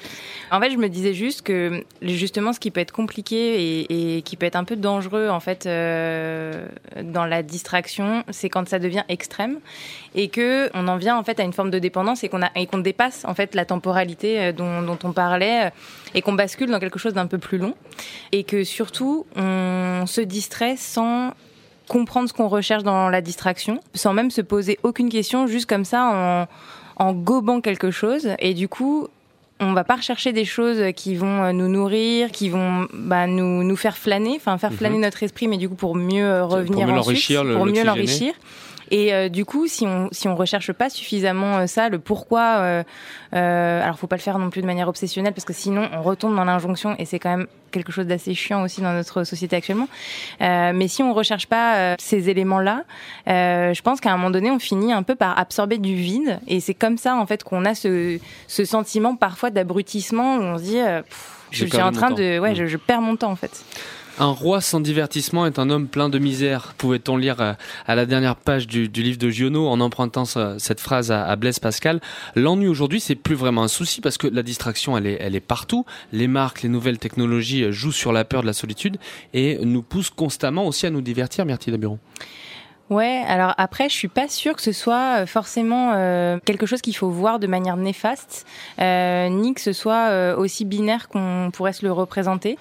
En 0.50 0.60
fait, 0.60 0.70
je 0.70 0.78
me 0.78 0.88
disais 0.88 1.12
juste 1.12 1.42
que 1.42 1.84
justement 2.00 2.54
ce 2.54 2.60
qui 2.60 2.70
peut 2.70 2.80
être 2.80 2.92
compliqué 2.92 3.82
et, 3.82 4.16
et 4.16 4.22
qui 4.22 4.36
peut 4.36 4.46
être 4.46 4.56
un 4.56 4.64
peu 4.64 4.76
dangereux 4.76 5.28
en 5.28 5.40
fait 5.40 5.66
euh, 5.66 6.66
dans 7.02 7.26
la 7.26 7.42
distraction, 7.42 8.24
c'est 8.30 8.48
quand 8.48 8.66
ça 8.66 8.78
devient 8.78 9.04
extrême 9.10 9.58
et 10.14 10.28
que 10.28 10.70
on 10.72 10.88
en 10.88 10.96
vient 10.96 11.18
en 11.18 11.22
fait 11.22 11.38
à 11.38 11.42
une 11.42 11.52
forme 11.52 11.70
de 11.70 11.78
dépendance 11.78 12.24
et 12.24 12.30
qu'on 12.30 12.40
a 12.42 12.48
et 12.56 12.66
qu'on 12.66 12.78
dépasse 12.78 13.26
en 13.26 13.34
fait 13.34 13.54
la 13.54 13.66
temporalité 13.66 14.40
euh, 14.40 14.52
dont, 14.52 14.80
dont 14.80 14.98
on 15.04 15.12
parlait 15.12 15.66
euh, 15.66 15.70
et 16.14 16.22
qu'on 16.22 16.32
bascule 16.32 16.70
dans 16.70 16.80
quelque 16.80 16.98
chose 16.98 17.12
d'un 17.12 17.26
peu 17.26 17.36
plus 17.36 17.58
long 17.58 17.74
et 18.32 18.44
que 18.44 18.64
surtout 18.64 19.26
on 19.36 20.04
se 20.06 20.22
distrait 20.22 20.76
sans 20.78 21.34
comprendre 21.88 22.28
ce 22.28 22.34
qu'on 22.34 22.48
recherche 22.48 22.82
dans 22.84 23.08
la 23.08 23.20
distraction, 23.20 23.80
sans 23.94 24.12
même 24.12 24.30
se 24.30 24.40
poser 24.40 24.78
aucune 24.82 25.08
question, 25.08 25.46
juste 25.46 25.66
comme 25.66 25.84
ça 25.84 26.46
en, 26.98 27.04
en 27.04 27.12
gobant 27.12 27.60
quelque 27.60 27.90
chose. 27.90 28.28
Et 28.38 28.54
du 28.54 28.68
coup, 28.68 29.08
on 29.60 29.72
va 29.72 29.82
pas 29.82 29.96
rechercher 29.96 30.32
des 30.32 30.44
choses 30.44 30.80
qui 30.94 31.16
vont 31.16 31.42
euh, 31.42 31.52
nous 31.52 31.68
nourrir, 31.68 32.30
qui 32.30 32.48
vont 32.48 32.86
bah, 32.94 33.26
nous, 33.26 33.64
nous 33.64 33.76
faire 33.76 33.96
flâner, 33.96 34.34
enfin 34.36 34.56
faire 34.58 34.72
flâner 34.72 34.96
Mhm. 34.96 35.02
notre 35.02 35.22
esprit, 35.24 35.48
mais 35.48 35.56
du 35.56 35.68
coup 35.68 35.74
pour 35.74 35.96
mieux 35.96 36.24
euh, 36.24 36.44
revenir 36.44 36.86
mieux 36.86 36.92
ensuite, 36.92 37.36
pour 37.56 37.66
mieux 37.66 37.82
l'enrichir. 37.84 38.34
Et 38.90 39.12
euh, 39.14 39.28
du 39.28 39.44
coup, 39.44 39.66
si 39.66 39.86
on 39.86 40.08
si 40.12 40.28
on 40.28 40.34
recherche 40.36 40.72
pas 40.72 40.90
suffisamment 40.90 41.58
euh, 41.58 41.66
ça, 41.66 41.88
le 41.88 41.98
pourquoi, 41.98 42.58
euh, 42.58 42.82
euh, 43.34 43.82
alors 43.82 43.98
faut 43.98 44.06
pas 44.06 44.16
le 44.16 44.22
faire 44.22 44.38
non 44.38 44.50
plus 44.50 44.62
de 44.62 44.66
manière 44.66 44.88
obsessionnelle 44.88 45.32
parce 45.34 45.44
que 45.44 45.52
sinon 45.52 45.88
on 45.92 46.02
retombe 46.02 46.34
dans 46.36 46.44
l'injonction 46.44 46.94
et 46.98 47.04
c'est 47.04 47.18
quand 47.18 47.30
même 47.36 47.46
quelque 47.70 47.92
chose 47.92 48.06
d'assez 48.06 48.34
chiant 48.34 48.62
aussi 48.62 48.80
dans 48.80 48.92
notre 48.92 49.24
société 49.24 49.56
actuellement. 49.56 49.88
Euh, 50.40 50.72
mais 50.74 50.88
si 50.88 51.02
on 51.02 51.12
recherche 51.12 51.46
pas 51.46 51.76
euh, 51.76 51.94
ces 51.98 52.30
éléments-là, 52.30 52.84
euh, 53.28 53.74
je 53.74 53.82
pense 53.82 54.00
qu'à 54.00 54.10
un 54.10 54.16
moment 54.16 54.30
donné, 54.30 54.50
on 54.50 54.58
finit 54.58 54.92
un 54.92 55.02
peu 55.02 55.14
par 55.14 55.38
absorber 55.38 55.76
du 55.78 55.94
vide. 55.94 56.40
Et 56.46 56.60
c'est 56.60 56.72
comme 56.74 56.96
ça, 56.96 57.14
en 57.16 57.26
fait, 57.26 57.44
qu'on 57.44 57.66
a 57.66 57.74
ce, 57.74 58.18
ce 58.46 58.64
sentiment 58.64 59.16
parfois 59.16 59.50
d'abrutissement 59.50 60.36
où 60.36 60.40
on 60.40 60.58
se 60.58 60.62
dit, 60.62 60.78
euh, 60.80 61.02
pff, 61.02 61.34
je 61.50 61.66
suis 61.66 61.82
en 61.82 61.92
train 61.92 62.10
de, 62.10 62.38
ouais, 62.38 62.52
Mm. 62.52 62.56
je, 62.56 62.66
je 62.66 62.76
perds 62.78 63.00
mon 63.02 63.16
temps 63.16 63.30
en 63.30 63.36
fait. 63.36 63.64
Un 64.20 64.32
roi 64.32 64.60
sans 64.60 64.80
divertissement 64.80 65.46
est 65.46 65.60
un 65.60 65.70
homme 65.70 65.86
plein 65.86 66.08
de 66.08 66.18
misère. 66.18 66.74
Pouvait-on 66.76 67.16
lire 67.16 67.40
euh, 67.40 67.52
à 67.86 67.94
la 67.94 68.04
dernière 68.04 68.34
page 68.34 68.66
du, 68.66 68.88
livre 68.88 69.16
de 69.16 69.30
Giono 69.30 69.68
en 69.68 69.78
empruntant 69.80 70.24
ce- 70.24 70.56
cette 70.58 70.80
phrase 70.80 71.12
à, 71.12 71.36
Blaise 71.36 71.60
Pascal. 71.60 72.00
L'ennui 72.34 72.66
aujourd'hui, 72.66 72.98
c'est 72.98 73.14
plus 73.14 73.36
vraiment 73.36 73.62
un 73.62 73.68
souci 73.68 74.00
parce 74.00 74.18
que 74.18 74.26
la 74.26 74.42
distraction, 74.42 74.98
elle 74.98 75.06
est, 75.06 75.40
partout. 75.40 75.86
Les 76.12 76.26
marques, 76.26 76.62
les 76.62 76.68
nouvelles 76.68 76.98
technologies 76.98 77.62
euh, 77.62 77.70
jouent 77.70 77.92
sur 77.92 78.12
la 78.12 78.24
peur 78.24 78.42
de 78.42 78.48
la 78.48 78.52
solitude 78.54 78.96
et 79.34 79.64
nous 79.64 79.82
poussent 79.82 80.10
constamment 80.10 80.66
aussi 80.66 80.84
à 80.86 80.90
nous 80.90 81.00
divertir, 81.00 81.44
Myrtille 81.44 81.72
Daburon. 81.72 82.00
Ouais, 82.90 83.22
alors 83.28 83.54
après, 83.56 83.88
je 83.88 83.94
suis 83.94 84.08
pas 84.08 84.26
sûre 84.26 84.56
que 84.56 84.62
ce 84.62 84.72
soit 84.72 85.20
euh, 85.20 85.26
forcément 85.26 85.92
quelque 86.44 86.66
chose 86.66 86.80
qu'il 86.80 86.96
faut 86.96 87.10
voir 87.10 87.38
de 87.38 87.46
manière 87.46 87.76
néfaste, 87.76 88.46
ni 88.80 89.54
que 89.54 89.60
ce 89.60 89.72
soit 89.72 90.34
aussi 90.36 90.64
binaire 90.64 91.08
qu'on 91.08 91.50
pourrait 91.52 91.72
se 91.72 91.86
le 91.86 91.92
représenter. 91.92 92.58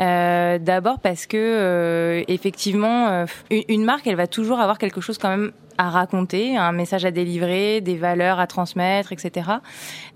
Euh, 0.00 0.58
D'abord 0.58 1.00
parce 1.00 1.26
que 1.26 1.36
euh, 1.36 2.24
effectivement, 2.28 3.08
euh, 3.08 3.26
une, 3.50 3.84
marque, 3.84 4.06
elle 4.06 4.16
va 4.16 4.26
toujours 4.26 4.60
avoir 4.60 4.78
quelque 4.78 5.00
chose 5.00 5.18
quand 5.18 5.28
même 5.28 5.52
à 5.78 5.90
raconter, 5.90 6.56
un 6.56 6.72
message 6.72 7.04
à 7.04 7.10
délivrer, 7.10 7.82
des 7.82 7.96
valeurs 7.96 8.40
à 8.40 8.46
transmettre, 8.46 9.12
etc. 9.12 9.50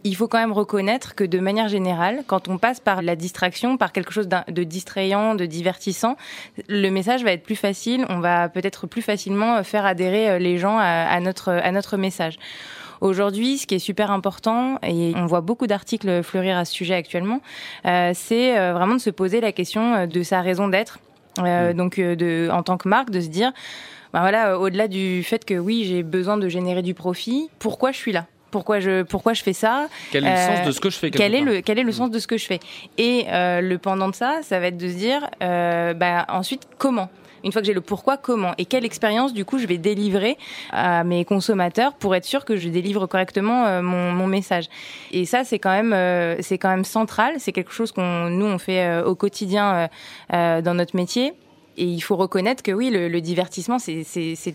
Il 0.05 0.17
faut 0.17 0.27
quand 0.27 0.39
même 0.39 0.53
reconnaître 0.53 1.15
que 1.15 1.23
de 1.23 1.39
manière 1.39 1.69
générale, 1.69 2.23
quand 2.27 2.49
on 2.49 2.57
passe 2.57 2.81
par 2.81 3.03
la 3.03 3.15
distraction, 3.15 3.77
par 3.77 3.93
quelque 3.93 4.13
chose 4.13 4.27
de 4.27 4.63
distrayant, 4.63 5.35
de 5.35 5.45
divertissant, 5.45 6.17
le 6.69 6.89
message 6.89 7.25
va 7.25 7.33
être 7.33 7.43
plus 7.43 7.57
facile. 7.57 8.07
On 8.09 8.21
va 8.21 8.49
peut-être 8.49 8.87
plus 8.87 9.03
facilement 9.03 9.63
faire 9.63 9.85
adhérer 9.85 10.39
les 10.39 10.57
gens 10.57 10.79
à 10.79 11.21
notre 11.21 11.51
à 11.51 11.73
notre 11.73 11.99
message. 11.99 12.39
Aujourd'hui, 13.01 13.59
ce 13.59 13.67
qui 13.67 13.75
est 13.77 13.79
super 13.79 14.11
important, 14.11 14.79
et 14.83 15.13
on 15.17 15.27
voit 15.27 15.41
beaucoup 15.41 15.67
d'articles 15.67 16.23
fleurir 16.23 16.59
à 16.59 16.65
ce 16.65 16.73
sujet 16.75 16.95
actuellement, 16.95 17.41
euh, 17.87 18.13
c'est 18.15 18.59
euh, 18.59 18.73
vraiment 18.75 18.95
de 18.95 19.01
se 19.01 19.11
poser 19.11 19.41
la 19.41 19.53
question 19.53 19.95
euh, 19.95 20.07
de 20.07 20.23
sa 20.23 20.41
raison 20.43 20.69
d'être. 20.69 20.99
Euh, 21.39 21.73
Donc, 21.73 21.99
euh, 21.99 22.17
de, 22.17 22.49
en 22.53 22.63
tant 22.63 22.77
que 22.77 22.89
marque, 22.89 23.11
de 23.11 23.21
se 23.21 23.29
dire, 23.29 23.53
ben 24.13 24.21
voilà, 24.21 24.59
au-delà 24.59 24.89
du 24.89 25.23
fait 25.23 25.45
que 25.45 25.55
oui, 25.55 25.85
j'ai 25.87 26.03
besoin 26.03 26.37
de 26.37 26.49
générer 26.49 26.83
du 26.83 26.93
profit, 26.95 27.49
pourquoi 27.59 27.93
je 27.93 27.97
suis 27.99 28.13
là? 28.13 28.27
Pourquoi 28.51 28.81
je 28.81 29.03
pourquoi 29.05 29.33
je 29.33 29.45
fais 29.45 29.53
ça? 29.53 29.87
Quel 30.11 30.25
est 30.27 30.29
le 30.29 30.35
Euh, 30.37 30.57
sens 30.57 30.67
de 30.67 30.73
ce 30.73 30.81
que 30.81 30.91
je 30.91 30.99
fais 30.99 31.11
quel 31.13 31.37
est 31.37 31.41
le 31.41 31.61
quel 31.61 31.79
est 31.79 31.85
le 31.85 31.93
sens 31.93 32.11
de 32.11 32.19
ce 32.19 32.27
que 32.27 32.37
je 32.37 32.47
fais? 32.47 32.59
Et 32.99 33.27
euh, 33.29 33.61
le 33.61 33.79
pendant 33.79 34.09
de 34.09 34.15
ça 34.17 34.41
ça 34.43 34.59
va 34.59 34.67
être 34.67 34.77
de 34.77 34.89
se 34.89 34.95
dire 34.97 35.31
euh, 35.41 35.95
bah, 35.95 36.27
ensuite 36.29 36.65
comment? 36.77 37.09
Une 37.45 37.53
fois 37.53 37.61
que 37.63 37.67
j'ai 37.67 37.75
le 37.75 37.81
pourquoi, 37.81 38.17
comment 38.17 38.55
et 38.59 38.65
quelle 38.65 38.85
expérience 38.85 39.33
du 39.33 39.45
coup 39.45 39.59
je 39.59 39.67
vais 39.67 39.79
délivrer 39.79 40.37
à 40.71 41.05
mes 41.05 41.25
consommateurs 41.25 41.95
pour 41.95 42.15
être 42.15 42.25
sûr 42.25 42.45
que 42.45 42.57
je 42.57 42.69
délivre 42.69 43.07
correctement 43.07 43.67
euh, 43.67 43.83
mon, 43.83 44.27
message. 44.27 44.69
Et 45.11 45.25
ça 45.25 45.45
c'est 45.45 45.59
quand 45.59 45.71
même 45.71 45.93
euh, 45.93 46.37
c'est 46.41 46.59
quand 46.59 46.69
même 46.69 46.85
central. 46.85 47.35
C'est 47.39 47.53
quelque 47.53 47.73
chose 47.73 47.91
qu'on 47.93 48.31
nous 48.31 48.47
on 48.47 48.59
fait 48.59 48.85
euh, 48.85 49.05
au 49.05 49.15
quotidien 49.15 49.89
dans 50.31 50.75
notre 50.75 50.97
métier. 50.97 51.33
Et 51.81 51.85
il 51.85 52.01
faut 52.01 52.17
reconnaître 52.17 52.63
que 52.63 52.73
oui, 52.73 52.91
le, 52.91 53.09
le 53.09 53.21
divertissement, 53.23 53.79
c'est- 53.79 54.05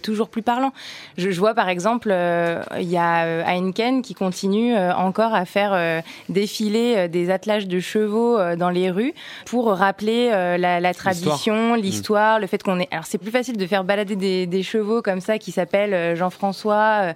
toujours 0.01 0.29
plus 0.29 0.43
parlant. 0.43 0.71
Je, 1.17 1.31
je 1.31 1.39
vois 1.39 1.53
par 1.55 1.69
exemple, 1.69 2.09
euh, 2.11 2.61
il 2.79 2.87
y 2.89 2.97
a 2.97 3.25
euh, 3.25 3.43
Heineken 3.45 4.01
qui 4.03 4.13
continue 4.13 4.75
euh, 4.75 4.93
encore 4.93 5.33
à 5.33 5.45
faire 5.45 5.71
euh, 5.73 6.01
défiler 6.29 7.07
des 7.07 7.31
attelages 7.31 7.67
de 7.67 7.79
chevaux 7.79 8.37
euh, 8.37 8.55
dans 8.55 8.69
les 8.69 8.91
rues 8.91 9.13
pour 9.45 9.69
rappeler 9.69 10.29
euh, 10.31 10.57
la, 10.57 10.79
la 10.79 10.93
tradition, 10.93 11.73
l'histoire, 11.75 12.39
le 12.39 12.45
fait 12.47 12.61
qu'on 12.61 12.79
est. 12.79 12.87
Alors 12.91 13.05
c'est 13.05 13.17
plus 13.17 13.31
facile 13.31 13.57
de 13.57 13.65
faire 13.65 13.83
balader 13.83 14.15
des, 14.15 14.45
des 14.45 14.63
chevaux 14.63 15.01
comme 15.01 15.21
ça 15.21 15.39
qui 15.39 15.51
s'appellent 15.51 16.15
Jean-François, 16.15 17.13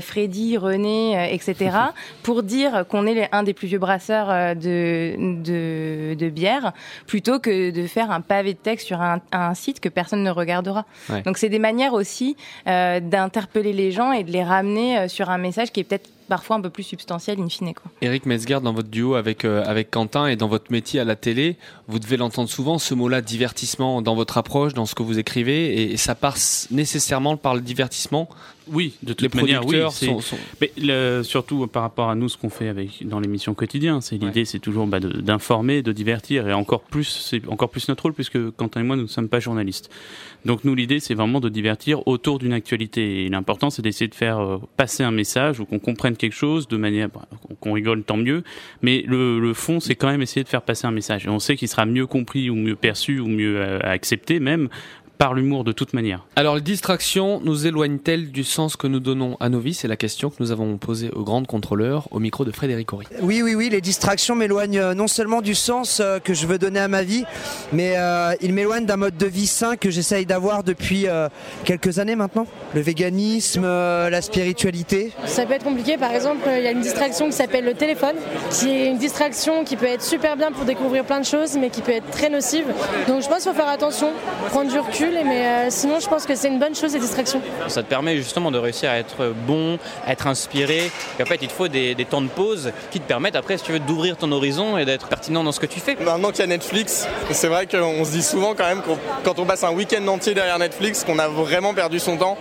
Freddy, 0.00 0.56
René, 0.56 1.18
euh, 1.18 1.24
etc. 1.34 1.70
pour 2.22 2.42
dire 2.42 2.84
qu'on 2.88 3.06
est 3.06 3.28
un 3.32 3.42
des 3.42 3.54
plus 3.54 3.66
vieux 3.68 3.78
brasseurs 3.78 4.54
de, 4.54 5.14
de, 5.42 6.14
de 6.14 6.28
bière, 6.28 6.72
plutôt 7.06 7.38
que 7.40 7.70
de 7.70 7.86
faire 7.86 8.10
un 8.10 8.20
pavé 8.20 8.52
de 8.52 8.58
texte 8.58 8.86
sur 8.86 9.00
un, 9.00 9.20
un 9.32 9.47
site 9.54 9.80
que 9.80 9.88
personne 9.88 10.22
ne 10.22 10.30
regardera. 10.30 10.84
Ouais. 11.08 11.22
Donc 11.22 11.38
c'est 11.38 11.48
des 11.48 11.58
manières 11.58 11.94
aussi 11.94 12.36
euh, 12.66 13.00
d'interpeller 13.00 13.72
les 13.72 13.92
gens 13.92 14.12
et 14.12 14.24
de 14.24 14.30
les 14.30 14.44
ramener 14.44 14.98
euh, 14.98 15.08
sur 15.08 15.30
un 15.30 15.38
message 15.38 15.72
qui 15.72 15.80
est 15.80 15.84
peut-être 15.84 16.10
parfois 16.28 16.56
un 16.56 16.60
peu 16.60 16.70
plus 16.70 16.82
substantiel 16.82 17.40
in 17.40 17.48
fine. 17.48 17.74
Quoi. 17.74 17.90
Eric 18.02 18.26
Metzger, 18.26 18.58
dans 18.62 18.72
votre 18.72 18.88
duo 18.88 19.14
avec, 19.14 19.44
euh, 19.44 19.62
avec 19.64 19.90
Quentin 19.90 20.26
et 20.26 20.36
dans 20.36 20.48
votre 20.48 20.70
métier 20.70 21.00
à 21.00 21.04
la 21.04 21.16
télé, 21.16 21.56
vous 21.88 21.98
devez 21.98 22.16
l'entendre 22.16 22.48
souvent, 22.48 22.78
ce 22.78 22.94
mot-là, 22.94 23.20
divertissement, 23.22 24.02
dans 24.02 24.14
votre 24.14 24.38
approche, 24.38 24.74
dans 24.74 24.86
ce 24.86 24.94
que 24.94 25.02
vous 25.02 25.18
écrivez, 25.18 25.82
et, 25.82 25.92
et 25.92 25.96
ça 25.96 26.14
passe 26.14 26.68
nécessairement 26.70 27.36
par 27.36 27.54
le 27.54 27.60
divertissement? 27.60 28.28
Oui, 28.70 28.96
de 29.02 29.14
toute 29.14 29.34
Les 29.34 29.40
manière, 29.40 29.64
oui. 29.66 29.80
sont- 29.90 30.20
sont- 30.20 30.36
Mais 30.60 30.70
le- 30.76 31.22
surtout 31.22 31.66
par 31.68 31.80
rapport 31.82 32.10
à 32.10 32.14
nous, 32.14 32.28
ce 32.28 32.36
qu'on 32.36 32.50
fait 32.50 32.68
avec 32.68 33.06
dans 33.08 33.18
l'émission 33.18 33.54
quotidien, 33.54 34.02
c'est 34.02 34.18
l'idée, 34.18 34.44
c'est 34.44 34.58
toujours 34.58 34.86
bah, 34.86 35.00
de- 35.00 35.22
d'informer, 35.22 35.80
de 35.80 35.90
divertir, 35.90 36.46
et 36.46 36.52
encore 36.52 36.82
plus, 36.82 37.04
c'est 37.30 37.40
encore 37.48 37.70
plus 37.70 37.88
notre 37.88 38.02
rôle 38.02 38.12
puisque 38.12 38.50
Quentin 38.56 38.80
et 38.80 38.84
moi, 38.84 38.96
nous 38.96 39.04
ne 39.04 39.08
sommes 39.08 39.28
pas 39.30 39.40
journalistes. 39.40 39.88
Donc 40.44 40.64
nous, 40.64 40.74
l'idée, 40.74 41.00
c'est 41.00 41.14
vraiment 41.14 41.40
de 41.40 41.48
divertir 41.48 42.06
autour 42.06 42.38
d'une 42.38 42.52
actualité. 42.52 43.24
Et 43.24 43.28
l'important, 43.30 43.70
c'est 43.70 43.80
d'essayer 43.80 44.06
de 44.08 44.14
faire 44.14 44.38
euh, 44.38 44.58
passer 44.76 45.02
un 45.02 45.10
message 45.12 45.60
ou 45.60 45.64
qu'on 45.64 45.78
comprenne 45.78 46.16
quelque 46.18 46.34
chose 46.34 46.68
de 46.68 46.76
manière 46.76 47.08
bah, 47.08 47.26
qu'on- 47.60 47.72
rigole, 47.72 48.02
tant 48.02 48.16
mieux. 48.16 48.42
Mais 48.82 49.04
le, 49.06 49.38
le 49.40 49.54
fond, 49.54 49.80
c'est 49.80 49.94
quand 49.94 50.08
même 50.10 50.20
essayer 50.22 50.44
de 50.44 50.48
faire 50.48 50.62
passer 50.62 50.86
un 50.86 50.90
message. 50.90 51.26
Et 51.26 51.28
on 51.30 51.38
sait 51.38 51.56
qu'il 51.56 51.68
sera 51.68 51.86
mieux 51.86 52.06
compris 52.06 52.50
ou 52.50 52.54
mieux 52.54 52.76
perçu 52.76 53.20
ou 53.20 53.28
mieux 53.28 53.56
euh, 53.58 53.78
accepté 53.82 54.40
même 54.40 54.68
par 55.18 55.34
l'humour 55.34 55.64
de 55.64 55.72
toute 55.72 55.92
manière. 55.92 56.24
Alors, 56.36 56.54
les 56.54 56.60
distractions 56.60 57.40
nous 57.42 57.66
éloignent-elles 57.66 58.30
du 58.30 58.44
sens 58.44 58.76
que 58.76 58.86
nous 58.86 59.00
donnons 59.00 59.36
à 59.40 59.48
nos 59.48 59.58
vies? 59.58 59.74
C'est 59.74 59.88
la 59.88 59.96
question 59.96 60.30
que 60.30 60.36
nous 60.38 60.52
avons 60.52 60.78
posée 60.78 61.10
au 61.10 61.24
grand 61.24 61.44
contrôleur, 61.44 62.08
au 62.12 62.20
micro 62.20 62.44
de 62.44 62.52
Frédéric 62.52 62.92
Horry. 62.92 63.06
Oui, 63.20 63.42
oui, 63.42 63.54
oui, 63.54 63.68
les 63.68 63.80
distractions 63.80 64.36
m'éloignent 64.36 64.78
euh, 64.78 64.94
non 64.94 65.08
seulement 65.08 65.42
du 65.42 65.54
sens 65.54 66.00
euh, 66.00 66.18
que 66.20 66.34
je 66.34 66.46
veux 66.46 66.58
donner 66.58 66.80
à 66.80 66.88
ma 66.88 67.02
vie, 67.02 67.24
mais 67.72 67.94
euh, 67.96 68.32
ils 68.40 68.52
m'éloignent 68.52 68.86
d'un 68.86 68.96
mode 68.96 69.16
de 69.16 69.26
vie 69.26 69.46
sain 69.46 69.76
que 69.76 69.90
j'essaye 69.90 70.24
d'avoir 70.24 70.62
depuis 70.62 71.08
euh, 71.08 71.28
quelques 71.64 71.98
années 71.98 72.16
maintenant. 72.16 72.46
Le 72.74 72.80
véganisme, 72.80 73.64
euh, 73.64 74.10
la 74.10 74.22
spiritualité. 74.22 75.12
Ça 75.26 75.46
peut 75.46 75.54
être 75.54 75.64
compliqué, 75.64 75.96
par 75.96 76.12
exemple, 76.12 76.48
il 76.56 76.62
y 76.62 76.66
a 76.66 76.70
une 76.70 76.80
distraction 76.80 77.26
qui 77.26 77.32
s'appelle 77.32 77.64
le 77.64 77.74
téléphone, 77.74 78.16
qui 78.50 78.68
est 78.68 78.86
une 78.86 78.98
distraction 78.98 79.64
qui 79.64 79.76
peut 79.76 79.86
être 79.86 80.02
super 80.02 80.36
bien 80.36 80.52
pour 80.52 80.64
découvrir 80.64 81.04
plein 81.04 81.20
de 81.20 81.24
choses, 81.24 81.56
mais 81.58 81.70
qui 81.70 81.82
peut 81.82 81.92
être 81.92 82.10
très 82.10 82.30
nocive. 82.30 82.66
Donc 83.08 83.22
je 83.22 83.28
pense 83.28 83.42
qu'il 83.42 83.52
faut 83.52 83.58
faire 83.58 83.68
attention, 83.68 84.10
prendre 84.48 84.70
du 84.70 84.78
recul, 84.78 85.07
mais 85.24 85.46
euh, 85.46 85.66
sinon 85.70 86.00
je 86.00 86.08
pense 86.08 86.24
que 86.26 86.34
c'est 86.34 86.48
une 86.48 86.58
bonne 86.58 86.74
chose, 86.74 86.92
les 86.94 87.00
distractions. 87.00 87.40
Ça 87.68 87.82
te 87.82 87.88
permet 87.88 88.16
justement 88.16 88.50
de 88.50 88.58
réussir 88.58 88.90
à 88.90 88.96
être 88.98 89.32
bon, 89.46 89.78
à 90.06 90.12
être 90.12 90.26
inspiré. 90.26 90.90
Et 91.18 91.22
en 91.22 91.26
fait, 91.26 91.38
il 91.42 91.48
te 91.48 91.52
faut 91.52 91.68
des, 91.68 91.94
des 91.94 92.04
temps 92.04 92.20
de 92.22 92.28
pause 92.28 92.72
qui 92.90 93.00
te 93.00 93.06
permettent 93.06 93.36
après, 93.36 93.58
si 93.58 93.64
tu 93.64 93.72
veux, 93.72 93.78
d'ouvrir 93.80 94.16
ton 94.16 94.30
horizon 94.32 94.78
et 94.78 94.84
d'être 94.84 95.08
pertinent 95.08 95.42
dans 95.44 95.52
ce 95.52 95.60
que 95.60 95.66
tu 95.66 95.80
fais. 95.80 95.96
Maintenant 96.00 96.30
qu'il 96.30 96.40
y 96.40 96.42
a 96.42 96.46
Netflix, 96.46 97.06
c'est 97.30 97.48
vrai 97.48 97.66
qu'on 97.66 98.04
se 98.04 98.10
dit 98.12 98.22
souvent 98.22 98.54
quand 98.54 98.66
même 98.66 98.82
qu'on- 98.82 98.98
quand 99.24 99.38
on 99.38 99.44
passe 99.44 99.64
un 99.64 99.72
week-end 99.72 100.06
entier 100.08 100.34
derrière 100.34 100.58
Netflix 100.58 101.04
qu'on 101.04 101.18
a 101.18 101.28
vraiment 101.28 101.74
perdu 101.74 101.98
son 101.98 102.16
temps. 102.16 102.36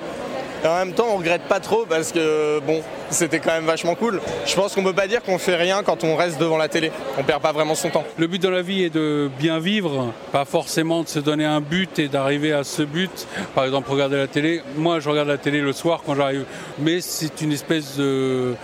Et 0.64 0.68
en 0.68 0.76
même 0.78 0.94
temps, 0.94 1.08
on 1.12 1.18
regrette 1.18 1.44
pas 1.44 1.60
trop 1.60 1.86
parce 1.88 2.12
que 2.12 2.60
bon, 2.60 2.82
c'était 3.10 3.40
quand 3.40 3.52
même 3.52 3.66
vachement 3.66 3.96
cool. 3.96 4.22
Je 4.46 4.56
pense 4.56 4.74
qu'on 4.74 4.84
peut 4.84 4.94
pas 4.94 5.08
dire 5.08 5.22
qu'on 5.22 5.38
fait 5.38 5.56
rien 5.56 5.84
quand 5.84 6.04
on 6.04 6.16
reste 6.16 6.40
devant 6.40 6.58
la 6.58 6.68
télé. 6.68 6.92
On 7.18 7.24
perd 7.24 7.42
pas 7.42 7.52
vraiment 7.52 7.76
son 7.76 7.90
temps. 7.90 8.04
Le 8.18 8.28
but 8.28 8.42
dans 8.42 8.52
la 8.52 8.62
vie 8.62 8.84
est 8.84 8.90
de 8.90 9.30
bien 9.40 9.60
vivre, 9.60 10.14
pas 10.32 10.46
forcément 10.46 11.04
de 11.04 11.08
se 11.08 11.20
donner 11.20 11.46
un 11.46 11.62
but 11.62 12.00
et 12.00 12.08
d'arriver 12.08 12.54
à 12.54 12.64
ce 12.64 12.82
but. 12.82 13.28
Par 13.56 13.66
exemple, 13.66 13.90
regarder 13.92 14.18
la 14.18 14.28
télé. 14.28 14.62
Moi, 14.76 15.00
je 15.00 15.10
regarde 15.10 15.28
la 15.28 15.38
télé 15.38 15.62
le 15.62 15.74
soir 15.74 16.02
quand 16.06 16.16
j'arrive. 16.16 16.46
Mais 16.80 17.02
c'est 17.02 17.42
une 17.42 17.52
espèce 17.52 17.98
de, 17.98 18.56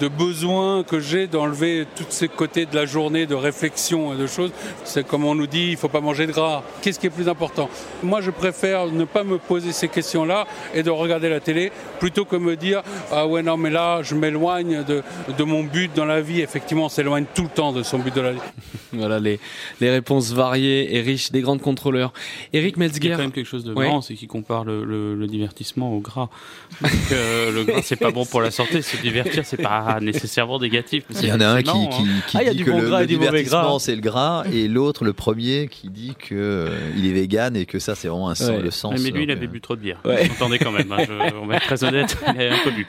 de 0.00 0.08
besoin 0.08 0.82
que 0.84 1.00
j'ai 1.00 1.26
d'enlever 1.26 1.86
tous 1.96 2.06
ces 2.10 2.28
côtés 2.28 2.66
de 2.66 2.74
la 2.74 2.86
journée 2.86 3.26
de 3.26 3.34
réflexion 3.34 4.14
et 4.14 4.16
de 4.16 4.26
choses. 4.26 4.50
C'est 4.84 5.06
comme 5.06 5.24
on 5.24 5.34
nous 5.34 5.46
dit, 5.46 5.68
il 5.70 5.76
faut 5.76 5.88
pas 5.88 6.00
manger 6.00 6.26
de 6.26 6.32
gras. 6.32 6.62
Qu'est-ce 6.82 6.98
qui 7.00 7.06
est 7.06 7.10
plus 7.10 7.28
important? 7.28 7.68
Moi, 8.02 8.20
je 8.20 8.30
préfère 8.30 8.86
ne 8.86 9.04
pas 9.04 9.24
me 9.24 9.38
poser 9.38 9.72
ces 9.72 9.88
questions-là 9.88 10.46
et 10.74 10.82
de 10.82 10.90
regarder 10.90 11.28
la 11.28 11.40
télé 11.40 11.72
plutôt 12.00 12.24
que 12.24 12.36
me 12.36 12.56
dire 12.56 12.82
ah 13.12 13.26
ouais 13.26 13.42
non 13.42 13.56
mais 13.56 13.70
là 13.70 14.02
je 14.02 14.14
m'éloigne 14.14 14.84
de, 14.84 15.02
de 15.36 15.44
mon 15.44 15.62
but 15.64 15.90
dans 15.94 16.04
la 16.04 16.20
vie. 16.20 16.40
Effectivement, 16.40 16.86
on 16.86 16.88
s'éloigne 16.90 17.24
tout 17.34 17.42
le 17.44 17.48
temps 17.48 17.72
de 17.72 17.82
son 17.82 17.98
but 17.98 18.14
de 18.14 18.20
la 18.20 18.32
vie. 18.32 18.38
Voilà 18.92 19.18
les, 19.20 19.40
les 19.80 19.90
réponses 19.90 20.32
variées 20.32 20.96
et 20.96 21.00
riches 21.02 21.30
des 21.30 21.42
grandes 21.42 21.60
contrôleurs. 21.60 22.12
Eric 22.54 22.76
Il 22.76 22.82
y 22.82 22.86
Metzger. 22.86 23.12
a 23.12 23.16
quand 23.16 23.22
même 23.22 23.32
quelque 23.32 23.46
chose 23.48 23.64
de 23.64 23.74
Ouais. 23.74 23.86
marrant, 23.86 24.00
c'est 24.00 24.14
qu'il 24.14 24.28
compare 24.28 24.64
le, 24.64 24.84
le- 24.84 25.14
le 25.14 25.26
divertissement 25.26 25.92
au 25.92 25.98
gras. 26.00 26.28
Donc, 26.80 26.92
euh, 27.12 27.52
le 27.52 27.64
gras, 27.64 27.82
c'est 27.82 27.96
pas 27.96 28.10
bon 28.10 28.24
pour 28.24 28.40
la 28.40 28.50
santé, 28.50 28.80
se 28.80 28.96
divertir, 28.96 29.44
c'est 29.44 29.58
par 29.60 29.72
pas 29.84 30.00
nécessairement 30.00 30.58
négatif. 30.58 31.04
mais 31.10 31.16
Il 31.22 31.28
y 31.28 31.32
en 31.32 31.38
c'est- 31.38 31.44
a 31.44 31.50
un 31.52 31.62
qui, 31.62 31.70
hein. 31.70 31.88
qui 32.26 32.36
Ah, 32.38 32.44
dit 32.52 32.62
que 32.64 32.70
bon 32.70 32.78
le, 32.98 33.06
divertissement 33.06 33.62
gras. 33.62 33.78
c'est 33.80 33.94
le 33.94 34.00
gras, 34.00 34.44
et 34.52 34.68
l'autre, 34.68 35.04
le 35.04 35.12
premier, 35.12 35.68
qui 35.68 35.88
dit 35.88 36.14
que 36.18 36.34
euh, 36.34 36.68
il 36.96 37.06
est 37.06 37.12
vegan 37.12 37.56
et 37.56 37.66
que 37.66 37.78
ça 37.78 37.94
c'est 37.94 38.08
vraiment 38.08 38.28
un 38.30 38.34
sens, 38.34 38.48
Ouais. 38.50 38.60
le 38.62 38.70
sens. 38.70 39.00
Mais 39.02 39.10
lui, 39.10 39.24
il 39.24 39.30
avait 39.30 39.46
euh, 39.46 39.48
bu 39.48 39.60
trop 39.60 39.76
de 39.76 39.80
bière. 39.80 40.00
Ouais. 40.04 40.24
Vous 40.26 40.34
entendez 40.34 40.58
quand 40.58 40.72
même, 40.72 40.90
hein, 40.92 41.04
je- 41.06 41.34
on 41.42 41.46
va 41.46 41.56
être 41.56 41.66
très 41.66 41.84
honnête, 41.84 42.16
il 42.34 42.40
a 42.42 42.54
un 42.54 42.58
peu 42.64 42.70
bu. 42.70 42.86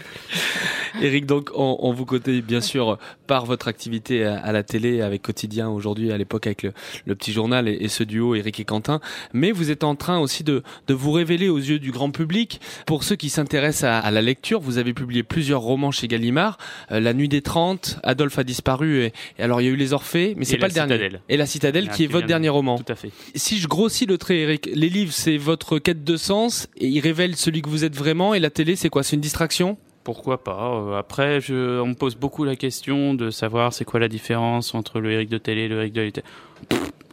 Eric, 1.01 1.25
donc 1.25 1.49
on, 1.55 1.77
on 1.79 1.93
vous 1.93 2.05
connaît 2.05 2.41
bien 2.41 2.61
sûr 2.61 2.97
par 3.27 3.45
votre 3.45 3.67
activité 3.67 4.23
à, 4.25 4.37
à 4.39 4.51
la 4.51 4.63
télé 4.63 5.01
avec 5.01 5.21
Quotidien 5.21 5.69
aujourd'hui, 5.69 6.11
à 6.11 6.17
l'époque 6.17 6.47
avec 6.47 6.63
le, 6.63 6.73
le 7.05 7.15
petit 7.15 7.31
journal 7.33 7.67
et, 7.67 7.73
et 7.81 7.87
ce 7.87 8.03
duo 8.03 8.35
Eric 8.35 8.59
et 8.59 8.65
Quentin, 8.65 8.99
mais 9.33 9.51
vous 9.51 9.71
êtes 9.71 9.83
en 9.83 9.95
train 9.95 10.19
aussi 10.19 10.43
de, 10.43 10.63
de 10.87 10.93
vous 10.93 11.11
révéler 11.11 11.49
aux 11.49 11.57
yeux 11.57 11.79
du 11.79 11.91
grand 11.91 12.11
public. 12.11 12.59
Pour 12.85 13.03
ceux 13.03 13.15
qui 13.15 13.29
s'intéressent 13.29 13.83
à, 13.89 13.99
à 13.99 14.11
la 14.11 14.21
lecture, 14.21 14.59
vous 14.59 14.77
avez 14.77 14.93
publié 14.93 15.23
plusieurs 15.23 15.61
romans 15.61 15.91
chez 15.91 16.07
Gallimard, 16.07 16.57
euh, 16.91 16.99
La 16.99 17.13
Nuit 17.13 17.29
des 17.29 17.41
30, 17.41 17.99
Adolphe 18.03 18.39
a 18.39 18.43
disparu, 18.43 19.03
et, 19.03 19.13
et 19.37 19.43
alors 19.43 19.61
il 19.61 19.65
y 19.65 19.67
a 19.67 19.71
eu 19.71 19.75
Les 19.75 19.93
Orphées, 19.93 20.33
mais 20.37 20.45
c'est 20.45 20.57
pas 20.57 20.67
La 20.67 20.67
le 20.67 20.73
dernier. 20.73 20.93
Citadelle. 20.93 21.21
Et 21.29 21.37
La 21.37 21.45
Citadelle 21.45 21.89
qui 21.89 22.03
est 22.03 22.07
votre 22.07 22.27
dernier 22.27 22.49
roman. 22.49 22.77
Tout 22.77 22.91
à 22.91 22.95
fait. 22.95 23.11
Si 23.35 23.57
je 23.57 23.67
grossis 23.67 24.05
le 24.05 24.17
trait, 24.17 24.37
Eric, 24.39 24.69
les 24.73 24.89
livres 24.89 25.13
c'est 25.13 25.37
votre 25.37 25.79
quête 25.79 26.03
de 26.03 26.17
sens 26.17 26.67
et 26.77 26.87
ils 26.87 26.99
révèlent 26.99 27.35
celui 27.35 27.61
que 27.61 27.69
vous 27.69 27.83
êtes 27.83 27.95
vraiment, 27.95 28.33
et 28.33 28.39
la 28.39 28.49
télé 28.49 28.75
c'est 28.75 28.89
quoi? 28.89 29.03
C'est 29.03 29.15
une 29.15 29.21
distraction? 29.21 29.77
Pourquoi 30.07 30.41
pas 30.41 30.71
Euh, 30.73 30.97
Après, 30.97 31.41
je, 31.41 31.81
on 31.81 31.87
me 31.87 31.93
pose 31.93 32.15
beaucoup 32.15 32.45
la 32.45 32.55
question 32.55 33.13
de 33.13 33.29
savoir 33.29 33.73
c'est 33.73 33.83
quoi 33.83 33.99
la 33.99 34.07
différence 34.07 34.73
entre 34.73 35.01
le 35.01 35.11
Eric 35.11 35.27
de 35.27 35.37
télé 35.37 35.63
et 35.63 35.67
le 35.67 35.79
Eric 35.79 35.91
de 35.91 36.01
la 36.01 36.11
télé. 36.11 36.25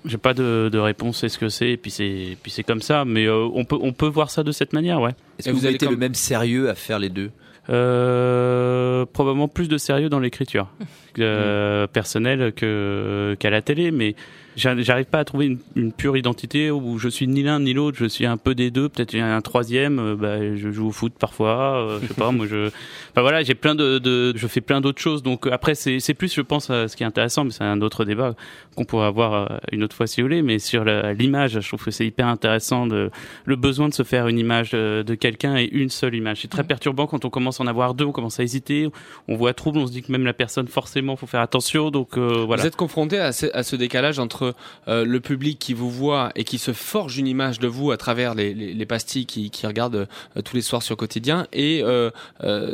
J'ai 0.04 0.16
pas 0.16 0.33
de, 0.33 0.70
de 0.72 0.78
réponse, 0.78 1.18
c'est 1.18 1.28
ce 1.28 1.37
que 1.37 1.48
c'est, 1.48 1.70
et 1.70 1.76
puis 1.76 1.90
c'est, 1.90 2.37
puis 2.40 2.52
c'est 2.52 2.62
comme 2.62 2.83
ça. 2.83 3.04
Mais 3.04 3.26
euh, 3.26 3.48
on 3.52 3.64
peut, 3.64 3.78
on 3.80 3.92
peut 3.92 4.07
voir 4.07 4.30
ça 4.30 4.44
de 4.44 4.52
cette 4.52 4.72
manière, 4.72 5.00
ouais. 5.00 5.11
Est-ce 5.40 5.48
que 5.50 5.57
vous, 5.57 5.62
mettez 5.62 5.88
le 5.88 5.96
même 5.96 6.14
sérieux 6.14 6.70
à 6.70 6.76
faire 6.76 7.00
les 7.00 7.09
deux? 7.09 7.33
Euh, 7.68 9.04
probablement 9.12 9.48
plus 9.48 9.66
de 9.66 9.76
sérieux 9.76 10.09
dans 10.09 10.20
l'écriture 10.20 10.68
personnelle 11.16 12.52
que 12.52 13.37
qu'à 13.40 13.50
la 13.50 13.61
télé, 13.61 13.90
mais 13.90 14.14
j'arrive 14.56 15.06
pas 15.06 15.18
à 15.20 15.24
trouver 15.24 15.46
une, 15.46 15.58
une 15.76 15.92
pure 15.92 16.16
identité 16.16 16.70
où 16.70 16.98
je 16.98 17.08
suis 17.08 17.26
ni 17.26 17.42
l'un 17.42 17.60
ni 17.60 17.72
l'autre. 17.72 17.96
Je 17.98 18.06
suis 18.06 18.26
un 18.26 18.36
peu 18.36 18.54
des 18.54 18.70
deux. 18.70 18.88
Peut-être 18.88 19.14
un 19.16 19.40
troisième. 19.40 19.98
euh, 19.98 20.16
bah, 20.16 20.56
je 20.56 20.70
joue 20.70 20.88
au 20.88 20.92
foot 20.92 21.12
parfois. 21.18 21.78
euh, 21.78 21.98
je 22.02 22.08
sais 22.08 22.14
pas. 22.14 22.30
moi, 22.32 22.46
je. 22.46 22.68
Enfin 22.68 23.20
voilà, 23.22 23.42
j'ai 23.42 23.54
plein 23.54 23.74
de, 23.74 23.98
de, 23.98 24.32
je 24.36 24.46
fais 24.46 24.60
plein 24.60 24.80
d'autres 24.80 25.00
choses. 25.00 25.22
Donc 25.22 25.46
euh, 25.46 25.50
après, 25.52 25.74
c'est 25.74 26.14
plus, 26.14 26.32
je 26.34 26.40
pense, 26.40 26.66
ce 26.66 26.94
qui 26.96 27.02
est 27.02 27.06
intéressant, 27.06 27.44
mais 27.44 27.50
c'est 27.50 27.64
un 27.64 27.80
autre 27.80 28.04
débat 28.04 28.34
qu'on 28.76 28.84
pourrait 28.84 29.06
avoir 29.06 29.34
euh, 29.34 29.56
une 29.72 29.82
autre 29.84 29.94
fois 29.96 30.06
si 30.06 30.20
vous 30.20 30.26
voulez. 30.26 30.42
Mais 30.42 30.58
sur 30.58 30.84
l'image, 30.84 31.60
je 31.60 31.66
trouve 31.68 31.84
que 31.84 31.90
c'est 31.90 32.06
hyper 32.06 32.26
intéressant 32.26 32.86
de 32.86 33.10
le 33.44 33.56
besoin 33.56 33.88
de 33.88 33.94
se 33.94 34.02
faire 34.02 34.28
une 34.28 34.38
image 34.38 34.70
de, 34.72 35.02
de 35.06 35.14
quelqu'un 35.14 35.56
et 35.56 35.64
une 35.70 35.90
seule 35.90 36.14
image. 36.14 36.40
C'est 36.42 36.48
très 36.48 36.64
perturbant 36.64 37.06
quand 37.06 37.24
on 37.24 37.30
commence 37.30 37.60
à 37.60 37.64
en 37.64 37.66
avoir 37.66 37.94
deux, 37.94 38.04
on 38.04 38.12
commence 38.12 38.40
à 38.40 38.42
hésiter, 38.42 38.88
on 39.28 39.36
voit 39.36 39.54
trouble, 39.54 39.78
on 39.78 39.86
se 39.86 39.92
dit 39.92 40.02
que 40.02 40.10
même 40.12 40.24
la 40.24 40.32
personne 40.32 40.66
forcément 40.68 41.16
faut 41.16 41.26
faire 41.26 41.40
attention. 41.40 41.90
Donc 41.90 42.16
euh, 42.18 42.44
voilà. 42.46 42.62
Vous 42.62 42.66
êtes 42.68 42.76
confronté 42.76 43.18
à 43.18 43.32
ce, 43.32 43.46
à 43.54 43.62
ce 43.62 43.76
décalage 43.76 44.18
entre 44.18 44.43
euh, 44.88 45.04
le 45.04 45.20
public 45.20 45.59
qui 45.59 45.74
vous 45.74 45.90
voit 45.90 46.30
et 46.35 46.44
qui 46.44 46.59
se 46.59 46.72
forge 46.72 47.18
une 47.18 47.26
image 47.26 47.59
de 47.59 47.68
vous 47.68 47.90
à 47.90 47.96
travers 47.96 48.35
les, 48.35 48.54
les, 48.54 48.74
les 48.74 48.87
pastilles 48.87 49.26
qui, 49.26 49.50
qui 49.50 49.66
regardent 49.66 50.07
euh, 50.37 50.42
tous 50.42 50.57
les 50.57 50.62
soirs 50.62 50.83
sur 50.83 50.96
quotidien 50.96 51.46
et 51.52 51.83
euh, 51.83 52.11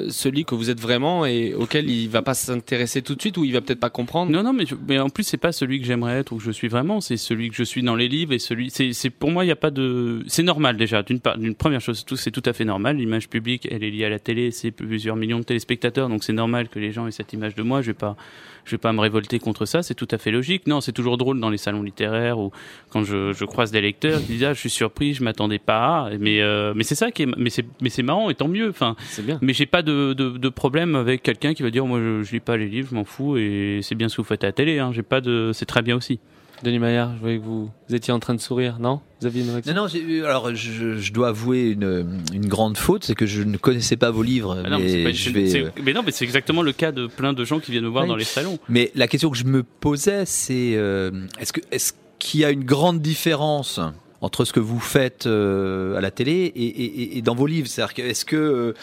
celui 0.09 0.44
que 0.44 0.54
vous 0.54 0.70
êtes 0.70 0.80
vraiment 0.80 1.26
et 1.26 1.54
auquel 1.54 1.88
il 1.88 2.09
va 2.09 2.22
pas 2.22 2.35
s'intéresser 2.35 3.02
tout 3.02 3.14
de 3.14 3.20
suite 3.20 3.37
ou 3.37 3.44
il 3.44 3.52
va 3.52 3.61
peut-être 3.61 3.80
pas 3.80 3.90
comprendre? 3.90 4.33
Non, 4.33 4.42
non, 4.42 4.52
mais, 4.52 4.64
mais 4.88 4.98
en 4.98 5.09
plus, 5.09 5.24
c'est 5.24 5.37
pas 5.37 5.52
celui 5.52 5.80
que 5.80 5.87
j'aimerais 5.87 6.18
être 6.20 6.33
ou 6.33 6.37
que 6.37 6.42
je 6.42 6.50
suis 6.50 6.68
vraiment, 6.68 7.00
c'est 7.00 7.16
celui 7.16 7.50
que 7.50 7.56
je 7.56 7.64
suis 7.64 7.83
dans 7.83 7.96
les 7.96 8.09
livres 8.09 8.33
et 8.33 8.38
celui. 8.38 8.70
C'est, 8.70 9.11
pour 9.11 9.30
moi, 9.30 9.44
il 9.44 9.48
n'y 9.48 9.52
a 9.52 9.56
pas 9.56 9.70
de. 9.70 10.22
C'est 10.26 10.42
normal 10.42 10.76
déjà. 10.76 11.02
D'une 11.02 11.54
première 11.54 11.80
chose, 11.80 12.04
c'est 12.16 12.30
tout 12.30 12.42
à 12.44 12.52
fait 12.52 12.64
normal. 12.64 12.96
L'image 12.96 13.28
publique, 13.28 13.68
elle 13.70 13.85
est 13.85 13.90
liée 13.90 14.04
à 14.04 14.09
la 14.09 14.18
télé, 14.18 14.50
c'est 14.50 14.70
plusieurs 14.70 15.16
millions 15.16 15.38
de 15.38 15.44
téléspectateurs, 15.44 16.09
donc 16.09 16.24
c'est 16.24 16.33
normal 16.33 16.68
que 16.68 16.78
les 16.78 16.92
gens 16.92 17.06
aient 17.06 17.12
cette 17.12 17.33
image 17.33 17.54
de 17.54 17.62
moi. 17.62 17.83
Je 17.83 17.88
vais 17.88 17.94
pas, 17.94 18.16
je 18.64 18.73
vais 18.73 18.79
pas 18.79 18.92
me 18.92 19.01
révolter 19.01 19.38
contre 19.38 19.64
ça. 19.66 19.83
C'est 19.83 19.94
tout 19.94 20.09
à 20.11 20.18
fait 20.18 20.31
logique. 20.31 20.66
Non, 20.66 20.81
c'est 20.81 20.92
toujours 20.92 21.16
drôle 21.18 21.40
dans 21.40 21.51
les 21.51 21.59
salons 21.59 21.83
littéraires 21.83 22.38
ou 22.38 22.51
quand 22.90 23.05
je, 23.05 23.33
je 23.33 23.44
croise 23.44 23.70
des 23.70 23.81
lecteurs 23.81 24.20
qui 24.20 24.33
disent 24.33 24.44
ah, 24.44 24.55
je 24.55 24.61
suis 24.61 24.70
surpris, 24.70 25.14
je 25.14 25.23
m'attendais 25.25 25.59
pas. 25.59 26.07
à. 26.07 26.11
Mais 26.18 26.40
euh, 26.40 26.73
mais 26.75 26.85
c'est 26.85 26.94
ça 26.94 27.11
qui 27.11 27.23
est, 27.23 27.29
mais 27.37 27.51
c'est 27.51 27.64
mais 27.81 27.88
c'est 27.90 28.03
marrant 28.03 28.31
et 28.31 28.35
tant 28.35 28.49
mieux. 28.49 28.68
Enfin, 28.70 28.96
bien. 29.23 29.38
Mais 29.42 29.53
j'ai 29.53 29.66
pas 29.66 29.83
de, 29.83 30.12
de, 30.12 30.31
de 30.31 30.49
problème 30.49 30.94
avec 30.96 31.23
quelqu'un 31.23 31.55
qui 31.55 31.62
va 31.62 31.70
dire 31.70 31.87
moi 31.87 31.99
je, 31.99 32.23
je 32.23 32.33
lis 32.33 32.40
pas 32.40 32.57
les 32.57 32.68
livres, 32.68 32.88
je 32.90 32.94
m'en 32.94 33.05
fous 33.05 33.37
et 33.37 33.81
c'est 33.83 33.94
bien 33.94 34.09
ce 34.09 34.16
que 34.16 34.23
vous 34.23 34.29
faites 34.29 34.44
à 34.44 34.49
la 34.49 34.53
télé. 34.53 34.79
Hein. 34.79 34.90
J'ai 34.92 35.03
pas 35.03 35.20
de, 35.20 35.51
c'est 35.55 35.66
très 35.66 35.83
bien 35.83 35.96
aussi. 35.96 36.20
Denis 36.62 36.79
Maillard, 36.79 37.14
je 37.16 37.20
voyais 37.20 37.38
que 37.38 37.44
vous, 37.44 37.70
vous 37.88 37.94
étiez 37.94 38.12
en 38.12 38.18
train 38.20 38.35
de 38.35 38.40
sourire, 38.40 38.77
non 38.81 39.01
Vous 39.20 39.27
aviez 39.27 39.42
une 39.42 39.51
réaction 39.51 39.73
Non, 39.75 39.83
non, 39.83 39.88
j'ai 39.88 40.01
eu- 40.03 40.25
alors 40.25 40.55
je, 40.55 40.96
je 40.99 41.12
dois 41.12 41.29
avouer 41.29 41.70
une, 41.70 42.20
une 42.35 42.46
grande 42.49 42.77
faute, 42.77 43.05
c'est 43.05 43.14
que 43.14 43.25
je 43.27 43.42
ne 43.42 43.57
connaissais 43.57 43.96
pas 43.96 44.11
vos 44.11 44.23
livres. 44.23 44.62
Ah 44.64 44.68
non, 44.68 44.79
mais, 44.79 44.88
c'est 44.88 44.96
mais 44.99 45.05
pas- 45.05 45.12
je 45.12 45.25
c'est- 45.25 45.31
vais, 45.31 45.49
c'est- 45.49 45.62
euh, 45.64 45.70
mais 45.83 45.92
non, 45.94 46.03
mais 46.05 46.12
c'est 46.12 46.25
exactement 46.27 46.61
le 46.62 46.73
cas 46.73 46.92
de 46.92 47.07
plein 47.07 47.33
de 47.33 47.44
gens 47.44 47.61
qui 47.61 47.70
viennent 47.70 47.85
me 47.85 47.88
voir 47.88 48.05
Oui. 48.05 48.09
dans 48.11 48.16
les 48.16 48.25
salons. 48.25 48.59
Mais 48.68 48.90
la 48.94 49.09
question 49.09 49.31
que 49.31 49.38
je 49.38 49.44
me 49.44 49.62
posais, 49.62 50.25
c'est 50.27 50.75
euh, 50.77 51.11
est-ce 51.38 51.53
que 51.55 51.61
est-ce 51.70 51.94
qu'il 52.18 52.40
y 52.40 52.44
a 52.44 52.51
une 52.51 52.64
grande 52.64 53.01
différence 53.01 53.81
entre 54.22 54.44
ce 54.44 54.52
que 54.52 54.61
vous 54.61 54.80
faites 54.80 55.26
euh, 55.26 55.96
à 55.96 56.00
la 56.00 56.11
télé 56.11 56.33
et, 56.33 56.64
et- 56.64 57.18
et 57.18 57.22
dans 57.22 57.35
vos 57.35 57.46
livres 57.46 57.68
C'est-à-dire 57.68 57.94
que 57.94 58.02
est-ce 58.02 58.24
que, 58.24 58.37
euh, 58.37 58.74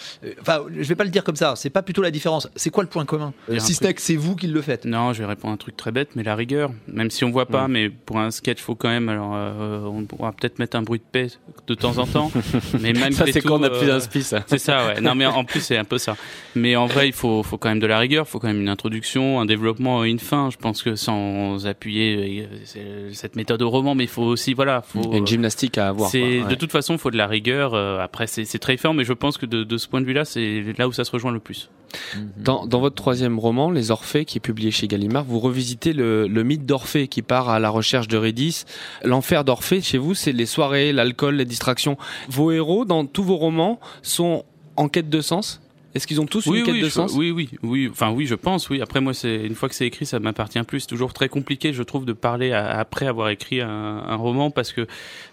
enfin, 0.41 0.62
je 0.76 0.84
vais 0.88 0.95
pas 0.95 1.04
le 1.04 1.10
dire 1.12 1.23
comme 1.23 1.36
ça. 1.36 1.54
C'est 1.56 1.69
pas 1.69 1.84
plutôt 1.84 2.02
la 2.02 2.10
différence. 2.12 2.50
C'est 2.56 2.69
quoi 2.71 2.84
le 2.84 2.89
point 2.89 3.06
commun? 3.06 3.34
Si 3.60 3.73
ce 3.76 3.84
n'est 3.84 3.93
que 3.93 4.02
c'est 4.02 4.15
vous 4.15 4.36
qui 4.36 4.47
le 4.47 4.62
faites. 4.62 4.86
Non, 4.86 5.13
je 5.13 5.19
vais 5.19 5.26
répondre 5.28 5.52
à 5.52 5.54
un 5.54 5.58
truc 5.58 5.78
très 5.78 5.91
bête, 5.91 6.10
mais 6.15 6.23
la 6.23 6.36
rigueur. 6.36 6.71
Même 6.88 7.12
si 7.12 7.23
on 7.23 7.30
voit 7.32 7.45
pas, 7.45 7.67
mais 7.67 7.89
pour 7.89 8.17
un 8.19 8.32
sketch, 8.32 8.60
faut 8.62 8.76
quand 8.76 8.89
même. 8.89 9.10
Alors, 9.10 9.34
euh, 9.36 9.82
on 9.86 10.04
pourra 10.06 10.32
peut-être 10.32 10.58
mettre 10.60 10.76
un 10.78 10.82
bruit 10.82 11.00
de 11.00 11.04
paix 11.12 11.28
de 11.67 11.73
temps 11.76 11.97
en 12.00 12.08
temps. 12.08 12.32
mais 12.80 12.93
malgré 12.93 13.12
Ça, 13.12 13.26
c'est 13.32 13.41
quand 13.41 13.60
on 13.60 13.63
a 13.63 13.69
plus 13.69 13.88
euh, 13.88 13.93
d'inspi, 13.93 14.23
ça. 14.23 14.43
C'est 14.47 14.58
ça, 14.58 14.88
ouais. 14.88 15.02
Non, 15.02 15.13
mais 15.15 15.26
en 15.28 15.43
plus, 15.45 15.60
c'est 15.62 15.78
un 15.78 15.84
peu 15.86 15.97
ça. 16.00 16.15
Mais 16.56 16.76
en 16.76 16.88
vrai, 16.88 17.08
il 17.08 17.13
faut, 17.13 17.43
faut 17.43 17.58
quand 17.58 17.69
même 17.69 17.80
de 17.80 17.88
la 17.88 18.00
rigueur. 18.00 18.26
Il 18.28 18.30
faut 18.32 18.39
quand 18.39 18.47
même 18.47 18.62
une 18.62 18.69
introduction, 18.69 19.39
un 19.39 19.45
développement, 19.45 20.04
une 20.04 20.19
fin. 20.19 20.50
Je 20.50 20.58
pense 20.58 20.82
que 20.82 20.95
sans 20.95 21.65
appuyer 21.67 22.47
cette 23.13 23.36
méthode 23.36 23.62
au 23.62 23.69
roman, 23.69 23.93
mais 23.95 24.06
il 24.06 24.10
faut 24.10 24.23
aussi, 24.23 24.54
voilà, 24.54 24.82
faut. 24.82 25.13
Une 25.13 25.27
gymnastique 25.28 25.78
à 25.78 25.90
avoir. 25.90 26.10
C'est 26.10 26.20
quoi, 26.20 26.30
ouais. 26.30 26.44
de 26.46 26.56
toute 26.56 26.72
façon, 26.72 26.94
il 26.94 27.00
faut 27.00 27.12
de 27.12 27.18
la 27.18 27.28
rigueur. 27.28 27.74
Euh, 27.74 28.00
Après, 28.00 28.28
c'est 28.28 28.46
c'est 28.46 28.60
très 28.60 28.74
différent, 28.74 28.94
mais 28.94 29.04
je 29.04 29.13
pense 29.13 29.38
que 29.38 29.46
de, 29.46 29.63
de 29.63 29.78
ce 29.78 29.88
point 29.88 30.02
de 30.02 30.06
vue-là, 30.06 30.26
c'est 30.26 30.63
là 30.78 30.88
où 30.88 30.92
ça 30.94 31.04
se 31.04 31.12
rejoint 31.12 31.32
le 31.32 31.40
plus. 31.40 31.70
Dans, 32.36 32.66
dans 32.66 32.82
votre 32.82 32.96
troisième 32.96 33.40
roman, 33.40 33.72
Les 33.72 33.92
Orphées, 33.92 34.26
qui 34.26 34.40
est 34.40 34.42
publié 34.42 34.72
chez 34.72 34.88
Gallimard, 34.88 35.24
vous 35.24 35.40
revisitez 35.40 35.94
le, 35.94 36.28
le 36.28 36.44
mythe 36.44 36.66
d'Orphée 36.66 37.08
qui 37.08 37.22
part 37.22 37.48
à 37.50 37.60
la 37.60 37.70
recherche 37.70 38.10
d'Eurydice. 38.10 38.66
L'enfer 39.04 39.46
d'Orphée, 39.46 39.82
chez 39.82 39.98
vous, 39.98 40.13
c'est 40.13 40.34
les 40.34 40.46
soirées, 40.46 40.92
l'alcool, 40.92 41.36
les 41.36 41.46
distractions. 41.46 41.98
Vos 42.28 42.52
héros, 42.52 42.84
dans 42.84 43.06
tous 43.06 43.24
vos 43.24 43.38
romans, 43.38 43.80
sont 44.02 44.44
en 44.76 44.90
quête 44.90 45.10
de 45.10 45.22
sens? 45.22 45.62
Est-ce 45.95 46.06
qu'ils 46.06 46.21
ont 46.21 46.26
tous 46.26 46.45
oui, 46.47 46.60
une 46.60 46.65
quête 46.65 46.73
oui, 46.76 46.82
de 46.82 46.86
je- 46.86 46.91
sens? 46.91 47.13
oui, 47.15 47.32
oui, 47.32 47.50
oui. 47.63 47.88
Enfin, 47.89 48.12
oui, 48.12 48.26
je 48.28 48.36
pense. 48.36 48.69
Oui. 48.69 48.82
Après, 48.82 49.02
moi, 49.02 49.13
c'est 49.13 49.45
une 49.45 49.56
fois 49.56 49.67
que 49.69 49.73
c'est 49.73 49.88
écrit, 49.88 50.06
ça 50.06 50.19
m'appartient 50.19 50.62
plus. 50.63 50.82
C'est 50.82 50.88
toujours 50.88 51.13
très 51.13 51.28
compliqué, 51.30 51.73
je 51.73 51.82
trouve, 51.82 52.06
de 52.06 52.13
parler 52.13 52.52
à- 52.52 52.78
après 52.80 53.08
avoir 53.08 53.30
écrit 53.30 53.62
un, 53.62 53.67
un 53.69 54.15
roman 54.15 54.52
parce 54.52 54.73
que 54.73 54.86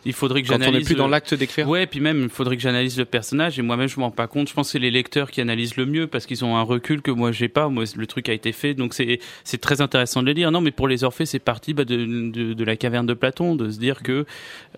il 0.06 0.12
faudrait 0.14 0.42
que 0.42 0.48
Quand 0.48 0.54
on 0.54 0.58
j'analyse. 0.60 0.80
n'est 0.80 0.84
plus 0.86 0.94
dans 0.94 1.08
l'acte 1.08 1.34
d'écrire 1.34 1.68
Ouais, 1.68 1.86
puis 1.86 2.00
même, 2.00 2.22
il 2.22 2.28
faudrait 2.28 2.56
que 2.56 2.62
j'analyse 2.62 2.96
le 2.98 3.04
personnage 3.04 3.58
et 3.58 3.62
moi-même, 3.62 3.88
je 3.88 3.98
m'en 4.00 4.06
rends 4.06 4.10
pas 4.12 4.26
compte. 4.26 4.48
Je 4.48 4.54
pense 4.54 4.68
que 4.68 4.72
c'est 4.72 4.78
les 4.78 4.90
lecteurs 4.90 5.30
qui 5.30 5.40
analysent 5.40 5.76
le 5.76 5.86
mieux 5.86 6.06
parce 6.06 6.24
qu'ils 6.24 6.44
ont 6.44 6.56
un 6.56 6.62
recul 6.62 7.02
que 7.02 7.10
moi, 7.10 7.30
j'ai 7.32 7.48
pas. 7.48 7.68
Moi, 7.68 7.84
le 7.96 8.06
truc 8.06 8.28
a 8.28 8.32
été 8.32 8.52
fait, 8.52 8.74
donc 8.74 8.94
c'est 8.94 9.18
c'est 9.42 9.60
très 9.60 9.80
intéressant 9.80 10.22
de 10.22 10.28
les 10.28 10.34
lire. 10.34 10.50
Non, 10.50 10.60
mais 10.60 10.70
pour 10.70 10.88
les 10.88 11.04
Orphées, 11.04 11.26
c'est 11.26 11.38
parti 11.40 11.74
bah, 11.74 11.84
de, 11.84 11.96
de, 11.96 12.52
de 12.54 12.64
la 12.64 12.76
caverne 12.76 13.06
de 13.06 13.14
Platon, 13.14 13.56
de 13.56 13.70
se 13.70 13.78
dire 13.78 14.02
que, 14.02 14.24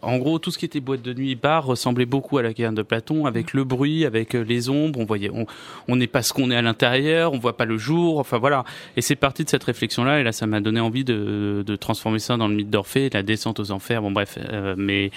en 0.02 0.16
gros, 0.18 0.38
tout 0.38 0.50
ce 0.50 0.58
qui 0.58 0.64
était 0.64 0.80
boîte 0.80 1.02
de 1.02 1.12
nuit, 1.14 1.34
bar 1.36 1.64
ressemblait 1.66 2.06
beaucoup 2.06 2.38
à 2.38 2.42
la 2.42 2.52
caverne 2.54 2.74
de 2.74 2.82
Platon, 2.82 3.26
avec 3.26 3.52
le 3.52 3.64
bruit, 3.64 4.04
avec 4.04 4.34
euh, 4.34 4.42
les 4.42 4.68
ombres. 4.68 4.98
On 5.00 5.04
voyait, 5.04 5.30
on 5.32 5.46
on 5.88 5.96
n'est 5.96 6.06
pas 6.06 6.22
ce 6.22 6.32
qu'on 6.32 6.50
est 6.50 6.56
à 6.56 6.62
l'intérieur, 6.62 7.32
on 7.32 7.38
voit 7.38 7.56
pas 7.56 7.64
le 7.64 7.78
jour. 7.78 8.18
Enfin 8.18 8.38
voilà. 8.38 8.64
Et 8.96 9.02
c'est 9.02 9.16
parti 9.16 9.44
de 9.44 9.48
cette 9.48 9.64
réflexion-là. 9.64 10.20
Et 10.20 10.22
là, 10.22 10.32
ça 10.32 10.46
m'a 10.46 10.60
donné 10.60 10.80
envie 10.80 11.04
de, 11.04 11.62
de 11.66 11.76
transformer 11.76 12.18
ça 12.18 12.36
dans 12.36 12.48
le 12.48 12.54
mythe 12.54 12.70
d'Orphée, 12.70 13.10
la 13.12 13.22
descente 13.22 13.60
aux 13.60 13.70
enfers. 13.70 14.02
Bon 14.02 14.10
bref, 14.10 14.38
euh, 14.52 14.74
mais 14.76 15.10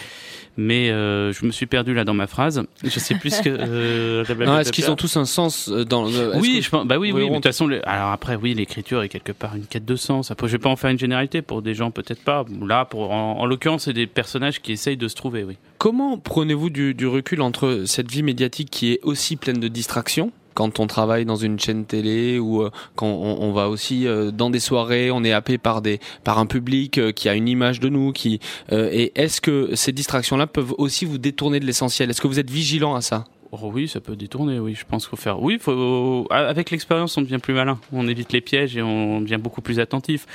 mais 0.58 0.90
euh, 0.90 1.32
je 1.32 1.46
me 1.46 1.52
suis 1.52 1.66
perdu 1.68 1.94
là 1.94 2.04
dans 2.04 2.14
ma 2.14 2.28
phrase. 2.28 2.64
Je 2.84 3.00
sais 3.00 3.16
plus 3.16 3.30
ce 3.36 3.42
que. 3.42 3.50
euh, 3.50 4.60
Est-ce 4.60 4.72
qu'ils 4.72 4.90
ont 4.92 4.96
tous 4.96 5.16
un 5.18 5.26
sens 5.26 5.70
euh, 5.70 5.86
dans 5.86 6.06
le- 6.06 6.36
oui, 6.38 6.58
que- 6.58 6.66
je 6.66 6.70
pense. 6.70 6.86
Bah 6.86 6.98
oui, 6.98 7.12
oui. 7.12 7.24
ont 7.24 7.30
De 7.30 7.34
toute 7.36 7.44
façon, 7.46 7.70
alors 7.84 8.12
après, 8.12 8.36
oui, 8.36 8.54
l'écriture 8.54 9.02
est 9.04 9.10
quelque 9.10 9.32
part 9.32 9.56
une 9.56 9.66
quête 9.66 9.86
de 9.86 9.96
sens. 9.96 10.32
Après, 10.32 10.48
je 10.48 10.54
vais 10.54 10.58
pas 10.60 10.70
en 10.70 10.76
faire 10.76 10.90
une 10.90 11.00
généralité 11.00 11.42
pour 11.42 11.62
des 11.62 11.74
gens, 11.74 11.92
peut-être 11.92 12.24
pas. 12.24 12.46
Là, 12.68 12.86
pour 12.86 13.12
en, 13.12 13.40
en 13.40 13.46
l'occurrence, 13.46 13.84
c'est 13.86 13.94
des 13.94 14.08
personnages 14.08 14.62
qui 14.62 14.72
essayent 14.74 14.98
de 14.98 15.08
se 15.08 15.16
trouver. 15.16 15.44
Oui. 15.44 15.58
Comment 15.78 16.18
prenez-vous 16.18 16.70
du, 16.70 16.94
du 16.94 17.08
recul 17.08 17.42
entre 17.42 17.84
cette 17.86 18.12
vie 18.12 18.24
médiatique 18.24 18.70
qui 18.70 18.92
est 18.92 19.00
aussi 19.04 19.36
pleine 19.38 19.60
de 19.60 19.68
distractions 19.70 20.32
quand 20.54 20.80
on 20.80 20.88
travaille 20.88 21.26
dans 21.26 21.36
une 21.36 21.60
chaîne 21.60 21.86
télé 21.86 22.40
ou 22.40 22.62
euh, 22.62 22.70
quand 22.96 23.08
on, 23.08 23.42
on 23.42 23.52
va 23.52 23.70
aussi 23.70 24.08
euh, 24.08 24.32
dans 24.32 24.50
des 24.50 24.60
soirées, 24.60 25.12
on 25.12 25.24
est 25.24 25.32
happé 25.32 25.58
par 25.58 25.82
des 25.82 26.00
par 26.24 26.40
un 26.40 26.46
public 26.46 26.98
euh, 26.98 27.12
qui 27.12 27.30
a 27.30 27.36
une 27.36 27.48
image 27.48 27.80
de 27.80 27.90
nous, 27.90 28.12
qui 28.12 28.40
et 28.72 29.12
est-ce 29.16 29.42
que 29.42 29.76
ces 29.76 29.92
distractions-là 29.92 30.48
peuvent 30.48 30.74
aussi 30.78 31.06
vous 31.06 31.18
détourner 31.18 31.60
de 31.60 31.66
l'essentiel? 31.66 32.10
Est-ce 32.10 32.22
que 32.22 32.28
vous 32.28 32.40
êtes 32.40 32.50
vigilant 32.50 32.96
à 32.96 33.02
ça? 33.02 33.26
Oh 33.52 33.72
oui, 33.74 33.88
ça 33.88 34.00
peut 34.00 34.16
détourner, 34.16 34.60
oui. 34.60 34.76
Je 34.76 34.86
pense 34.86 35.08
qu'il 35.08 35.10
faut 35.10 35.22
faire. 35.22 35.42
Oui, 35.42 35.58
faut... 35.60 36.28
avec 36.30 36.70
l'expérience, 36.70 37.18
on 37.18 37.22
devient 37.22 37.40
plus 37.42 37.54
malin. 37.56 37.80
On 37.92 38.08
évite 38.08 38.32
les 38.32 38.42
pièges 38.42 38.78
et 38.78 38.82
on 38.82 39.22
devient 39.22 39.40
beaucoup 39.42 39.62
plus 39.62 39.80
attentif. 39.80 40.28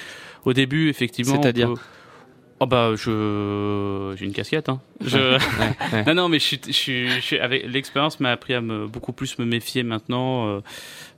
Au 0.44 0.53
début, 0.53 0.88
effectivement. 0.88 1.40
C'est-à-dire 1.40 1.74
peut- 1.74 1.81
Oh 2.61 2.66
bah 2.66 2.92
je 2.94 4.14
j'ai 4.16 4.27
une 4.27 4.33
casquette 4.33 4.68
hein. 4.68 4.81
Je... 5.04 5.38
non 6.07 6.14
non 6.14 6.28
mais 6.28 6.38
je 6.38 6.44
suis, 6.44 6.61
je 6.66 6.72
suis, 6.72 7.09
je 7.11 7.20
suis- 7.20 7.38
avec 7.38 7.66
l'expérience 7.66 8.20
m'a 8.20 8.30
appris 8.30 8.54
à 8.54 8.61
me 8.61 8.87
beaucoup 8.87 9.12
plus 9.12 9.38
me 9.38 9.44
méfier 9.44 9.83
maintenant 9.83 10.46
euh, 10.48 10.61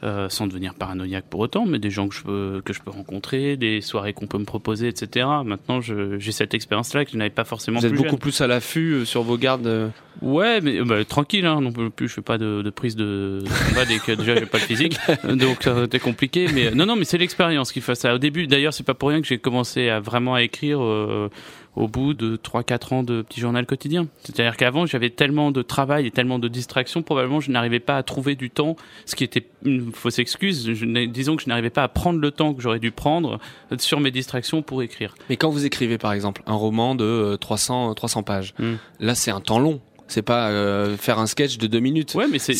euh, 0.03 0.29
sans 0.29 0.47
devenir 0.47 0.75
paranoïaque 0.75 1.27
pour 1.29 1.41
autant 1.41 1.67
mais 1.67 1.79
des 1.79 1.91
gens 1.91 2.09
que 2.09 2.15
je 2.15 2.23
peux 2.23 2.63
que 2.65 2.73
je 2.73 2.81
peux 2.81 2.91
rencontrer 2.91 3.57
des 3.57 3.81
soirées 3.83 4.13
qu'on 4.15 4.27
peut 4.27 4.39
me 4.39 4.45
proposer 4.45 4.89
etc 4.89 5.27
maintenant 5.45 5.81
j'ai 5.83 6.33
cette 6.33 6.55
expérience 6.55 6.95
là 6.95 7.05
que 7.05 7.11
je 7.11 7.17
n'avais 7.19 7.31
pas 7.31 7.45
forcément 7.45 7.81
Vous 7.81 7.87
êtes 7.87 7.93
plus 7.93 7.99
beaucoup 7.99 8.11
jeune. 8.13 8.19
plus 8.21 8.41
à 8.41 8.47
l'affût 8.47 8.93
euh, 8.93 9.05
sur 9.05 9.23
vos 9.23 9.37
gardes. 9.37 9.93
Ouais, 10.23 10.63
mais 10.63 10.81
bah, 10.83 11.05
tranquille, 11.05 11.45
hein, 11.45 11.61
non 11.61 11.71
plus. 11.91 12.09
Je 12.09 12.15
fais 12.15 12.23
pas 12.23 12.39
de, 12.39 12.63
de 12.63 12.71
prise 12.71 12.97
de, 12.97 13.45
dès 13.87 13.99
que 13.99 14.13
déjà 14.13 14.35
j'ai 14.35 14.47
pas 14.47 14.57
le 14.57 14.65
physique, 14.65 14.97
donc 15.29 15.59
c'était 15.65 15.99
compliqué. 15.99 16.47
Mais 16.55 16.71
non, 16.71 16.87
non, 16.87 16.97
mais 16.97 17.05
c'est 17.05 17.19
l'expérience 17.19 17.71
qui 17.71 17.83
fait 17.83 17.95
ça. 17.95 18.15
Au 18.15 18.19
début, 18.19 18.47
d'ailleurs, 18.47 18.73
c'est 18.73 18.83
pas 18.83 18.95
pour 18.95 19.11
rien 19.11 19.21
que 19.21 19.27
j'ai 19.27 19.37
commencé 19.37 19.91
à 19.91 20.01
vraiment 20.01 20.35
à 20.35 20.41
écrire 20.43 20.83
euh, 20.83 21.29
au 21.77 21.89
bout 21.89 22.15
de 22.15 22.37
3-4 22.37 22.95
ans 22.95 23.03
de 23.03 23.23
petit 23.23 23.39
journal 23.41 23.67
quotidien. 23.67 24.09
C'est-à-dire 24.25 24.57
qu'avant, 24.57 24.87
j'avais 24.87 25.11
tellement 25.11 25.51
de 25.53 25.63
travail 25.63 26.07
et 26.07 26.11
tellement 26.11 26.39
de 26.39 26.49
distractions, 26.49 27.03
probablement 27.03 27.41
je 27.41 27.51
n'arrivais 27.51 27.81
pas 27.81 27.97
à 27.99 28.03
trouver 28.03 28.35
du 28.35 28.51
temps, 28.51 28.77
ce 29.05 29.15
qui 29.15 29.25
était 29.25 29.47
une 29.65 29.93
fausse 29.93 30.19
excuse. 30.19 30.73
Je 30.73 31.05
disons 31.07 31.37
que 31.37 31.43
je 31.43 31.49
n'arrivais 31.49 31.71
pas 31.71 31.83
à 31.83 31.89
prendre 31.89 32.19
le 32.19 32.31
temps 32.31 32.55
que 32.55 32.63
j'aurais 32.63 32.81
dû 32.81 32.91
prendre 32.91 33.39
euh, 33.73 33.77
sur 33.79 34.01
mes 34.01 34.11
distractions 34.11 34.63
pour 34.63 34.83
écrire. 34.83 35.15
Mais 35.29 35.37
quand 35.37 35.51
vous 35.51 35.67
écrivez 35.67 35.99
par 35.99 36.13
exemple 36.13 36.43
un 36.47 36.55
roman 36.55 36.95
de 36.95 37.05
euh, 37.05 37.37
300 37.37 37.95
300 37.95 38.23
pages, 38.23 38.55
Hmm. 38.59 38.77
là 39.01 39.15
c'est 39.15 39.31
un 39.31 39.41
temps 39.41 39.59
long. 39.59 39.81
C'est 40.09 40.23
pas 40.23 40.49
euh, 40.51 40.97
faire 40.97 41.19
un 41.19 41.27
sketch 41.27 41.59
de 41.59 41.67
deux 41.67 41.81
minutes. 41.81 42.15
Ouais, 42.15 42.27
mais 42.31 42.39
c'est- 42.39 42.55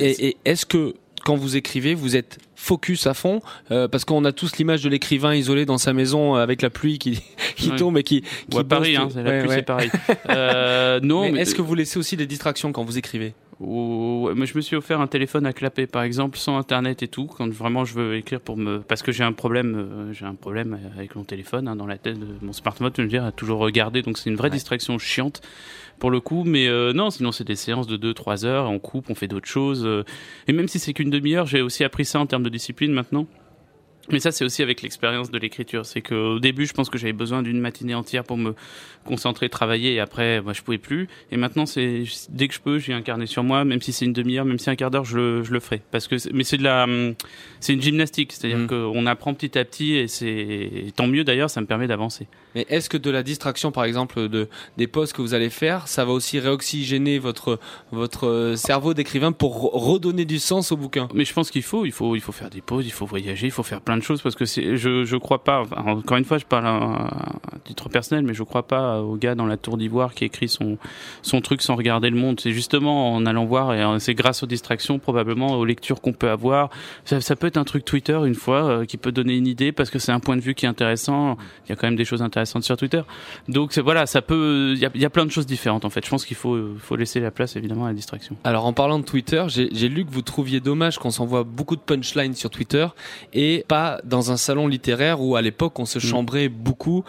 et, 0.00 0.26
et 0.28 0.36
est-ce 0.44 0.64
que 0.64 0.94
quand 1.24 1.36
vous 1.36 1.56
écrivez, 1.56 1.94
vous 1.94 2.16
êtes 2.16 2.38
focus 2.56 3.06
à 3.06 3.14
fond 3.14 3.40
Euh, 3.70 3.88
parce 3.88 4.04
qu'on 4.04 4.24
a 4.24 4.32
tous 4.32 4.56
l'image 4.56 4.82
de 4.82 4.88
l'écrivain 4.88 5.34
isolé 5.34 5.64
dans 5.66 5.78
sa 5.78 5.92
maison 5.92 6.36
euh, 6.36 6.40
avec 6.42 6.62
la 6.62 6.70
pluie 6.70 6.98
qui 6.98 7.20
tombe 7.78 7.96
et 7.98 8.02
qui 8.02 8.22
Ou 8.48 8.50
qui 8.52 8.58
à 8.58 8.64
Paris, 8.64 8.96
hein, 8.96 9.08
la 9.16 9.22
Ouais, 9.22 9.38
pluie, 9.40 9.48
ouais. 9.48 9.54
c'est 9.56 9.62
pareil. 9.62 9.90
Euh, 10.30 11.00
non, 11.02 11.22
mais, 11.22 11.32
mais- 11.32 11.40
est-ce 11.40 11.54
que 11.54 11.62
vous 11.62 11.74
laissez 11.74 11.98
aussi 11.98 12.16
des 12.16 12.26
distractions 12.26 12.72
quand 12.72 12.84
vous 12.84 12.98
écrivez? 12.98 13.34
Ou- 13.60 14.30
moi, 14.34 14.44
je 14.46 14.54
me 14.56 14.60
suis 14.60 14.74
offert 14.76 15.00
un 15.00 15.06
téléphone 15.06 15.46
à 15.46 15.52
clapper, 15.52 15.86
par 15.86 16.02
exemple, 16.02 16.36
sans 16.38 16.56
internet 16.58 17.02
et 17.02 17.08
tout, 17.08 17.26
quand 17.26 17.48
vraiment 17.52 17.84
je 17.84 17.94
veux 17.94 18.16
écrire 18.16 18.40
pour 18.40 18.56
me, 18.56 18.78
parce 18.80 19.02
que 19.02 19.12
j'ai 19.12 19.22
un 19.24 19.32
problème, 19.32 19.74
euh, 19.76 20.12
j'ai 20.12 20.24
un 20.24 20.34
problème 20.34 20.78
avec 20.96 21.14
mon 21.14 21.22
téléphone 21.24 21.68
hein, 21.68 21.76
dans 21.76 21.86
la 21.86 21.98
tête, 21.98 22.18
de 22.18 22.26
mon 22.40 22.52
smartphone, 22.52 22.90
je 22.96 23.02
veux 23.02 23.08
dire, 23.08 23.24
à 23.24 23.30
toujours 23.32 23.60
regarder, 23.60 24.02
donc 24.02 24.18
c'est 24.18 24.30
une 24.30 24.36
vraie 24.36 24.50
distraction 24.50 24.98
chiante 24.98 25.40
pour 25.98 26.10
le 26.10 26.20
coup, 26.20 26.44
mais 26.44 26.68
euh, 26.68 26.92
non, 26.92 27.10
sinon 27.10 27.32
c'est 27.32 27.44
des 27.44 27.56
séances 27.56 27.86
de 27.86 27.96
2-3 27.96 28.44
heures, 28.44 28.70
on 28.70 28.78
coupe, 28.78 29.10
on 29.10 29.14
fait 29.14 29.28
d'autres 29.28 29.48
choses, 29.48 29.84
euh, 29.84 30.04
et 30.48 30.52
même 30.52 30.68
si 30.68 30.78
c'est 30.78 30.92
qu'une 30.92 31.10
demi-heure, 31.10 31.46
j'ai 31.46 31.62
aussi 31.62 31.84
appris 31.84 32.04
ça 32.04 32.20
en 32.20 32.26
termes 32.26 32.42
de 32.42 32.48
discipline 32.48 32.92
maintenant. 32.92 33.26
Mais 34.10 34.18
ça, 34.18 34.32
c'est 34.32 34.44
aussi 34.44 34.62
avec 34.62 34.82
l'expérience 34.82 35.30
de 35.30 35.38
l'écriture. 35.38 35.86
C'est 35.86 36.02
qu'au 36.02 36.40
début, 36.40 36.66
je 36.66 36.72
pense 36.72 36.90
que 36.90 36.98
j'avais 36.98 37.12
besoin 37.12 37.42
d'une 37.42 37.60
matinée 37.60 37.94
entière 37.94 38.24
pour 38.24 38.36
me 38.36 38.54
concentrer, 39.04 39.48
travailler, 39.48 39.94
et 39.94 40.00
après, 40.00 40.40
bah, 40.40 40.52
je 40.52 40.62
pouvais 40.62 40.78
plus. 40.78 41.08
Et 41.30 41.36
maintenant, 41.36 41.66
c'est 41.66 42.04
dès 42.28 42.48
que 42.48 42.54
je 42.54 42.60
peux, 42.60 42.78
j'ai 42.78 42.92
un 42.92 43.02
carnet 43.02 43.26
sur 43.26 43.44
moi, 43.44 43.64
même 43.64 43.80
si 43.80 43.92
c'est 43.92 44.04
une 44.04 44.12
demi-heure, 44.12 44.44
même 44.44 44.58
si 44.58 44.70
un 44.70 44.76
quart 44.76 44.90
d'heure, 44.90 45.04
je 45.04 45.16
le, 45.16 45.42
je 45.44 45.52
le 45.52 45.60
ferai. 45.60 45.82
Parce 45.92 46.08
que, 46.08 46.16
mais 46.32 46.42
c'est 46.42 46.56
de 46.56 46.64
la, 46.64 46.86
c'est 47.60 47.74
une 47.74 47.82
gymnastique. 47.82 48.32
C'est-à-dire 48.32 48.66
qu'on 48.66 49.06
apprend 49.06 49.34
petit 49.34 49.56
à 49.56 49.64
petit, 49.64 49.94
et 49.94 50.08
c'est 50.08 50.92
tant 50.96 51.06
mieux 51.06 51.22
d'ailleurs, 51.22 51.50
ça 51.50 51.60
me 51.60 51.66
permet 51.66 51.86
d'avancer. 51.86 52.26
Mais 52.54 52.66
est-ce 52.68 52.90
que 52.90 52.96
de 52.96 53.10
la 53.10 53.22
distraction, 53.22 53.72
par 53.72 53.84
exemple, 53.84 54.28
de, 54.28 54.48
des 54.76 54.86
posts 54.86 55.14
que 55.14 55.22
vous 55.22 55.34
allez 55.34 55.48
faire, 55.48 55.88
ça 55.88 56.04
va 56.04 56.12
aussi 56.12 56.38
réoxygéner 56.38 57.18
votre, 57.18 57.58
votre 57.92 58.26
euh, 58.26 58.56
cerveau 58.56 58.92
d'écrivain 58.92 59.32
pour 59.32 59.56
re- 59.56 59.70
redonner 59.72 60.24
du 60.24 60.38
sens 60.38 60.70
au 60.70 60.76
bouquin? 60.76 61.08
Mais 61.14 61.24
je 61.24 61.32
pense 61.32 61.50
qu'il 61.50 61.62
faut, 61.62 61.86
il 61.86 61.92
faut, 61.92 62.14
il 62.14 62.20
faut 62.20 62.32
faire 62.32 62.50
des 62.50 62.60
pauses, 62.60 62.84
il 62.86 62.92
faut 62.92 63.06
voyager, 63.06 63.46
il 63.46 63.50
faut 63.52 63.62
faire 63.62 63.80
plein 63.80 63.96
de 63.96 64.02
choses 64.02 64.20
parce 64.20 64.34
que 64.34 64.44
je, 64.44 65.04
je 65.04 65.16
crois 65.16 65.42
pas. 65.44 65.62
encore 65.76 66.18
une 66.18 66.24
fois, 66.26 66.36
je 66.36 66.44
parle 66.44 66.66
à, 66.66 66.72
à 66.72 67.58
titre 67.64 67.88
personnel, 67.88 68.24
mais 68.24 68.34
je 68.34 68.42
crois 68.42 68.66
pas 68.66 69.00
au 69.00 69.16
gars 69.16 69.34
dans 69.34 69.46
la 69.46 69.56
tour 69.56 69.78
d'ivoire 69.78 70.12
qui 70.12 70.24
écrit 70.24 70.48
son, 70.48 70.76
son 71.22 71.40
truc 71.40 71.62
sans 71.62 71.74
regarder 71.74 72.10
le 72.10 72.16
monde. 72.16 72.38
C'est 72.38 72.52
justement 72.52 73.14
en 73.14 73.24
allant 73.24 73.46
voir 73.46 73.72
et 73.72 73.82
euh, 73.82 73.98
c'est 73.98 74.14
grâce 74.14 74.42
aux 74.42 74.46
distractions, 74.46 74.98
probablement 74.98 75.56
aux 75.56 75.64
lectures 75.64 76.02
qu'on 76.02 76.12
peut 76.12 76.28
avoir. 76.28 76.68
Ça, 77.06 77.22
ça 77.22 77.34
peut 77.34 77.46
être 77.46 77.56
un 77.56 77.64
truc 77.64 77.86
Twitter 77.86 78.18
une 78.26 78.34
fois 78.34 78.64
euh, 78.64 78.84
qui 78.84 78.98
peut 78.98 79.12
donner 79.12 79.36
une 79.36 79.46
idée 79.46 79.72
parce 79.72 79.88
que 79.88 79.98
c'est 79.98 80.12
un 80.12 80.20
point 80.20 80.36
de 80.36 80.42
vue 80.42 80.54
qui 80.54 80.66
est 80.66 80.68
intéressant. 80.68 81.38
Il 81.66 81.70
y 81.70 81.72
a 81.72 81.76
quand 81.76 81.86
même 81.86 81.96
des 81.96 82.04
choses 82.04 82.20
intéressantes 82.20 82.41
sur 82.44 82.76
Twitter. 82.76 83.02
Donc 83.48 83.76
voilà, 83.78 84.06
ça 84.06 84.22
peut, 84.22 84.72
il 84.74 84.78
y 84.78 84.86
a, 84.86 84.90
il 84.94 85.00
y 85.00 85.04
a 85.04 85.10
plein 85.10 85.26
de 85.26 85.30
choses 85.30 85.46
différentes 85.46 85.84
en 85.84 85.90
fait. 85.90 86.04
Je 86.04 86.10
pense 86.10 86.24
qu'il 86.24 86.36
faut, 86.36 86.58
faut 86.78 86.96
laisser 86.96 87.20
la 87.20 87.30
place 87.30 87.56
évidemment 87.56 87.86
à 87.86 87.88
la 87.88 87.94
distraction. 87.94 88.36
Alors 88.44 88.66
en 88.66 88.72
parlant 88.72 88.98
de 88.98 89.04
Twitter, 89.04 89.44
j'ai 89.48 89.68
j'ai 89.72 89.88
lu 89.88 90.04
que 90.04 90.10
vous 90.10 90.22
trouviez 90.22 90.60
dommage 90.60 90.98
qu'on 90.98 91.10
s'envoie 91.10 91.44
beaucoup 91.44 91.76
de 91.76 91.80
punchlines 91.80 92.34
sur 92.34 92.50
Twitter 92.50 92.86
et 93.32 93.64
pas 93.68 94.00
dans 94.04 94.30
un 94.30 94.36
salon 94.36 94.68
littéraire 94.68 95.20
où 95.20 95.36
à 95.36 95.42
l'époque 95.42 95.78
on 95.78 95.86
se 95.86 95.98
chambrait 95.98 96.48
beaucoup, 96.48 97.04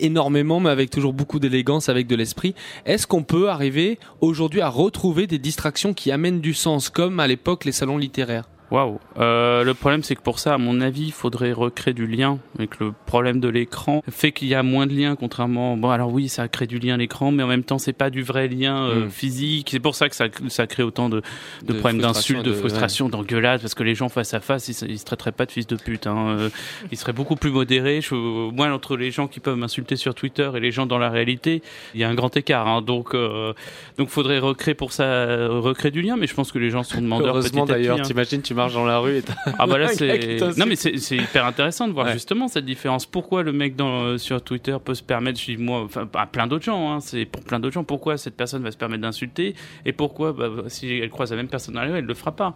énormément, 0.00 0.60
mais 0.60 0.70
avec 0.70 0.90
toujours 0.90 1.12
beaucoup 1.12 1.38
d'élégance, 1.38 1.88
avec 1.88 2.06
de 2.06 2.16
l'esprit. 2.16 2.54
Est-ce 2.84 3.06
qu'on 3.06 3.22
peut 3.22 3.48
arriver 3.48 3.98
aujourd'hui 4.20 4.60
à 4.60 4.68
retrouver 4.68 5.26
des 5.26 5.38
distractions 5.38 5.94
qui 5.94 6.10
amènent 6.10 6.40
du 6.40 6.54
sens, 6.54 6.90
comme 6.90 7.20
à 7.20 7.26
l'époque 7.26 7.64
les 7.64 7.72
salons 7.72 7.98
littéraires? 7.98 8.48
Waouh. 8.70 9.00
Euh, 9.18 9.64
le 9.64 9.72
problème, 9.74 10.02
c'est 10.02 10.14
que 10.14 10.20
pour 10.20 10.38
ça, 10.38 10.54
à 10.54 10.58
mon 10.58 10.80
avis, 10.80 11.06
il 11.06 11.12
faudrait 11.12 11.52
recréer 11.52 11.94
du 11.94 12.06
lien. 12.06 12.38
Avec 12.58 12.78
le 12.80 12.92
problème 13.06 13.40
de 13.40 13.48
l'écran 13.48 14.02
fait 14.10 14.32
qu'il 14.32 14.48
y 14.48 14.54
a 14.54 14.62
moins 14.62 14.86
de 14.86 14.92
liens, 14.94 15.16
contrairement. 15.16 15.76
Bon, 15.76 15.88
alors 15.90 16.12
oui, 16.12 16.28
ça 16.28 16.48
crée 16.48 16.66
du 16.66 16.78
lien 16.78 16.94
à 16.94 16.96
l'écran, 16.98 17.30
mais 17.30 17.42
en 17.42 17.46
même 17.46 17.62
temps, 17.64 17.78
c'est 17.78 17.92
pas 17.94 18.10
du 18.10 18.22
vrai 18.22 18.46
lien 18.48 18.84
euh, 18.86 19.06
Mm. 19.06 19.10
physique. 19.10 19.68
C'est 19.70 19.80
pour 19.80 19.94
ça 19.94 20.08
que 20.08 20.16
ça, 20.16 20.26
ça 20.48 20.66
crée 20.66 20.82
autant 20.82 21.08
de, 21.08 21.22
de, 21.62 21.72
De 21.72 21.78
problèmes 21.78 22.00
d'insultes, 22.02 22.42
de, 22.44 22.50
de- 22.50 22.54
frustration, 22.56 23.08
d'engueulades, 23.08 23.60
parce 23.60 23.74
que 23.74 23.82
les 23.84 23.94
gens 23.94 24.08
face 24.08 24.34
à 24.34 24.40
face, 24.40 24.68
ils, 24.68 24.90
ils 24.90 24.98
se 24.98 25.04
traiteraient 25.04 25.32
pas 25.32 25.46
de 25.46 25.52
fils 25.52 25.66
de 25.66 25.76
pute. 25.76 26.06
Hein. 26.06 26.36
Euh, 26.38 26.48
Ils 26.92 26.98
seraient 26.98 27.12
beaucoup 27.12 27.36
plus 27.36 27.50
modérés. 27.50 28.00
Je, 28.00 28.14
moi, 28.14 28.68
entre 28.70 28.96
les 28.96 29.10
gens 29.10 29.28
qui 29.28 29.40
peuvent 29.40 29.56
m'insulter 29.56 29.96
sur 29.96 30.14
Twitter 30.14 30.50
et 30.54 30.60
les 30.60 30.70
gens 30.72 30.86
dans 30.86 30.98
la 30.98 31.08
réalité, 31.10 31.62
il 31.94 32.00
y 32.00 32.04
a 32.04 32.08
un 32.08 32.14
grand 32.14 32.36
écart. 32.36 32.66
Hein. 32.68 32.82
Donc, 32.82 33.14
euh, 33.14 33.52
donc, 33.96 34.08
faudrait 34.08 34.38
recréer 34.38 34.74
pour 34.74 34.92
ça, 34.92 35.46
recréer 35.48 35.90
du 35.90 36.02
lien. 36.02 36.16
Mais 36.16 36.26
je 36.26 36.34
pense 36.34 36.52
que 36.52 36.58
les 36.58 36.70
gens 36.70 36.82
sont 36.82 37.00
demandeurs. 37.00 37.28
Heureusement 37.36 37.64
d'ailleurs, 37.66 37.98
hein. 38.00 38.02
t'imagines, 38.02 38.42
tu 38.42 38.54
marches 38.58 38.74
dans 38.74 38.84
la 38.84 38.98
rue 38.98 39.16
et 39.18 39.22
Ah 39.58 39.66
bah 39.66 39.78
là 39.78 39.88
c'est 39.88 40.38
non 40.58 40.66
mais 40.66 40.76
c'est 40.76 40.98
c'est 40.98 41.16
hyper 41.16 41.46
intéressant 41.46 41.88
de 41.88 41.92
voir 41.92 42.06
Ouais. 42.06 42.12
justement 42.12 42.48
cette 42.48 42.64
différence. 42.64 43.06
Pourquoi 43.06 43.42
le 43.42 43.52
mec 43.52 43.74
dans 43.76 44.02
euh, 44.02 44.18
sur 44.18 44.42
Twitter 44.42 44.76
peut 44.84 44.94
se 44.94 45.02
permettre, 45.02 45.40
je 45.40 45.46
dis 45.46 45.56
moi, 45.56 45.82
enfin 45.84 46.08
à 46.14 46.26
plein 46.26 46.46
d'autres 46.46 46.64
gens, 46.64 46.92
hein, 46.92 47.00
c'est 47.00 47.24
pour 47.24 47.42
plein 47.44 47.58
d'autres 47.60 47.74
gens. 47.74 47.84
Pourquoi 47.84 48.16
cette 48.18 48.36
personne 48.36 48.62
va 48.62 48.70
se 48.70 48.76
permettre 48.76 49.02
d'insulter 49.02 49.54
et 49.86 49.92
pourquoi 49.92 50.32
bah, 50.32 50.48
si 50.68 50.88
elle 50.92 51.08
croise 51.10 51.30
la 51.30 51.36
même 51.36 51.48
personne 51.48 51.74
dans 51.74 51.80
la 51.82 51.88
rue, 51.88 51.98
elle 51.98 52.04
le 52.04 52.14
fera 52.14 52.32
pas? 52.32 52.54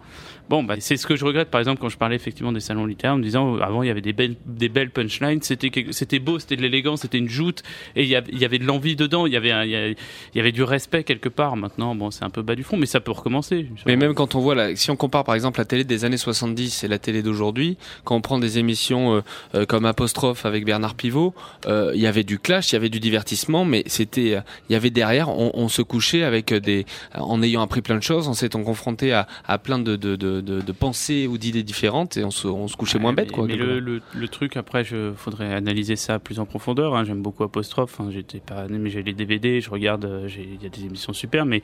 Bon 0.49 0.63
bah 0.63 0.75
c'est 0.79 0.97
ce 0.97 1.07
que 1.07 1.15
je 1.15 1.25
regrette 1.25 1.49
par 1.49 1.59
exemple 1.59 1.79
quand 1.81 1.89
je 1.89 1.97
parlais 1.97 2.15
effectivement 2.15 2.51
des 2.51 2.59
salons 2.59 2.85
littéraires 2.85 3.15
en 3.15 3.17
me 3.17 3.23
disant 3.23 3.55
euh, 3.55 3.61
avant 3.61 3.81
il 3.83 3.87
y 3.87 3.89
avait 3.91 4.01
des 4.01 4.13
belles 4.13 4.35
des 4.45 4.69
belles 4.69 4.91
punchlines, 4.91 5.41
c'était 5.41 5.71
c'était 5.91 6.19
beau, 6.19 6.39
c'était 6.39 6.57
de 6.57 6.61
l'élégance, 6.61 7.01
c'était 7.01 7.17
une 7.17 7.29
joute 7.29 7.63
et 7.95 8.03
il 8.03 8.09
y, 8.09 8.15
avait 8.45 8.59
de 8.59 8.65
l'envie 8.65 8.95
dedans, 8.95 9.25
il 9.25 9.33
y 9.33 9.37
avait 9.37 9.51
un- 9.51 9.63
il 9.63 9.95
y, 10.35 10.39
avait 10.39 10.51
du 10.51 10.63
respect 10.63 11.03
quelque 11.03 11.29
part. 11.29 11.55
Maintenant 11.55 11.95
bon 11.95 12.11
c'est 12.11 12.23
un 12.25 12.29
peu 12.29 12.41
bas 12.41 12.55
du 12.55 12.63
fond, 12.63 12.77
mais 12.77 12.85
ça 12.85 12.99
peut 12.99 13.11
recommencer. 13.11 13.67
Mais 13.85 13.95
même 13.95 14.13
quand 14.13 14.35
on 14.35 14.39
voit, 14.39 14.55
la, 14.55 14.75
si 14.75 14.91
on 14.91 14.95
compare 14.95 15.23
par 15.23 15.35
exemple 15.35 15.59
la 15.59 15.65
télé 15.65 15.83
des 15.93 16.05
années 16.05 16.17
70 16.17 16.83
et 16.83 16.87
la 16.87 16.97
télé 16.99 17.21
d'aujourd'hui, 17.21 17.77
quand 18.03 18.15
on 18.15 18.21
prend 18.21 18.39
des 18.39 18.57
émissions 18.57 19.15
euh, 19.15 19.21
euh, 19.55 19.65
comme 19.65 19.85
Apostrophe 19.85 20.45
avec 20.45 20.65
Bernard 20.65 20.95
Pivot, 20.95 21.33
euh, 21.67 21.91
il 21.93 22.01
y 22.01 22.07
avait 22.07 22.23
du 22.23 22.39
clash, 22.39 22.71
il 22.71 22.75
y 22.75 22.77
avait 22.77 22.89
du 22.89 22.99
divertissement, 22.99 23.63
mais 23.65 23.83
c'était, 23.85 24.41
il 24.69 24.73
y 24.73 24.75
avait 24.75 24.89
derrière, 24.89 25.29
on, 25.29 25.51
on 25.53 25.69
se 25.69 25.81
couchait 25.81 26.23
avec 26.23 26.53
des, 26.53 26.85
en 27.15 27.41
ayant 27.43 27.61
appris 27.61 27.81
plein 27.81 27.95
de 27.97 28.03
choses, 28.03 28.27
en 28.27 28.33
s'étant 28.33 28.63
confronté 28.63 29.13
à, 29.13 29.27
à 29.45 29.57
plein 29.57 29.79
de, 29.79 29.95
de, 29.95 30.15
de, 30.15 30.41
de, 30.41 30.71
pensées 30.71 31.27
ou 31.27 31.37
d'idées 31.37 31.63
différentes 31.63 32.17
et 32.17 32.23
on 32.23 32.31
se, 32.31 32.47
on 32.47 32.67
se 32.67 32.75
couchait 32.75 32.99
moins 32.99 33.13
bête 33.13 33.31
quoi. 33.31 33.45
Mais 33.45 33.55
le, 33.55 33.79
le, 33.79 34.01
le 34.13 34.27
truc, 34.27 34.57
après, 34.57 34.83
je 34.83 35.13
faudrait 35.15 35.53
analyser 35.53 35.95
ça 35.95 36.19
plus 36.19 36.39
en 36.39 36.45
profondeur. 36.45 36.95
hein. 36.95 37.03
J'aime 37.05 37.21
beaucoup 37.21 37.43
Apostrophe. 37.43 37.99
hein. 37.99 38.09
J'étais 38.11 38.39
pas 38.39 38.65
mais 38.69 38.89
j'ai 38.89 39.03
les 39.03 39.13
DVD, 39.13 39.61
je 39.61 39.69
regarde, 39.69 40.09
il 40.27 40.63
y 40.63 40.65
a 40.65 40.69
des 40.69 40.85
émissions 40.85 41.13
super, 41.13 41.45
mais 41.45 41.61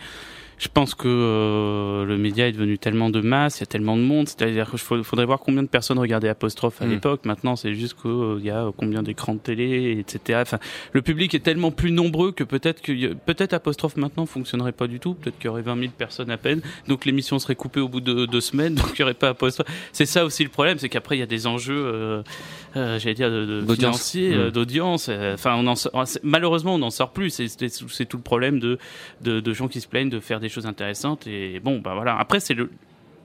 je 0.59 0.67
pense 0.67 0.93
que 0.93 1.07
euh, 1.07 2.05
le 2.05 2.17
média 2.17 2.47
est 2.47 2.51
devenu 2.51 2.77
tellement 2.77 3.09
de 3.09 3.21
masse, 3.21 3.57
il 3.57 3.61
y 3.61 3.63
a 3.63 3.65
tellement 3.65 3.95
de 3.95 4.01
monde. 4.01 4.27
C'est-à-dire 4.27 4.69
qu'il 4.69 4.77
faudrait 5.03 5.25
voir 5.25 5.39
combien 5.39 5.63
de 5.63 5.67
personnes 5.69 5.97
regardaient 5.97 6.27
Apostrophe 6.29 6.81
à 6.81 6.85
Mm. 6.85 6.89
l'époque. 6.91 7.21
Maintenant, 7.25 7.55
c'est 7.55 7.73
juste 7.73 7.95
qu'il 8.01 8.43
y 8.45 8.49
a 8.49 8.69
combien 8.77 9.01
d'écrans 9.01 9.33
de 9.33 9.39
télé, 9.39 9.97
etc. 9.99 10.39
Enfin, 10.41 10.59
le 10.91 11.01
public 11.01 11.33
est 11.33 11.39
tellement 11.39 11.71
plus 11.71 11.91
nombreux 11.91 12.31
que 12.33 12.43
peut-être 12.43 12.81
que 12.81 13.13
peut-être 13.13 13.53
Apostrophe 13.53 13.95
maintenant 13.97 14.25
fonctionnerait 14.25 14.73
pas 14.73 14.87
du 14.87 14.99
tout. 14.99 15.13
Peut-être 15.13 15.37
qu'il 15.37 15.45
y 15.45 15.49
aurait 15.49 15.61
20 15.61 15.79
000 15.79 15.91
personnes 15.97 16.29
à 16.29 16.37
peine. 16.37 16.61
Donc 16.89 17.05
l'émission 17.05 17.39
serait 17.39 17.55
coupée 17.55 17.79
au 17.79 17.87
bout 17.87 18.01
de 18.01 18.25
deux 18.25 18.41
semaines. 18.41 18.75
Donc 18.75 18.91
il 18.95 18.99
y 18.99 19.03
aurait 19.03 19.13
pas 19.13 19.29
Apostrophe. 19.29 19.67
C'est 19.93 20.05
ça 20.05 20.25
aussi 20.25 20.43
le 20.43 20.49
problème, 20.49 20.77
c'est 20.77 20.89
qu'après 20.89 21.15
il 21.15 21.19
y 21.19 21.23
a 21.23 21.25
des 21.25 21.47
enjeux, 21.47 21.73
euh, 21.85 22.21
euh, 22.75 22.99
j'allais 22.99 23.15
dire, 23.15 23.31
de, 23.31 23.63
financiers, 23.75 24.33
euh, 24.33 24.49
Mm. 24.49 24.51
d'audience. 24.51 25.07
euh, 25.09 25.35
Enfin, 25.35 25.55
on 25.55 25.65
en 25.67 25.75
sort- 25.75 26.05
c'est- 26.05 26.19
malheureusement, 26.23 26.75
on 26.75 26.79
n'en 26.79 26.89
sort 26.89 27.11
plus. 27.11 27.29
C'est- 27.29 28.05
tout 28.09 28.17
le 28.17 28.23
problème 28.23 28.59
de, 28.59 28.77
de, 29.21 29.39
de 29.39 29.53
gens 29.53 29.67
qui 29.67 29.79
se 29.79 29.87
plaignent 29.87 30.09
de 30.09 30.19
faire 30.19 30.39
des 30.39 30.48
choses 30.49 30.65
intéressantes. 30.65 31.27
Et 31.27 31.59
bon, 31.59 31.79
bah 31.79 31.93
voilà. 31.95 32.17
Après, 32.17 32.39
c'est 32.39 32.53
le, 32.53 32.69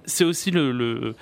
c'est 0.05 0.25
aussi 0.25 0.51
le, 0.51 0.73
le 0.73 1.15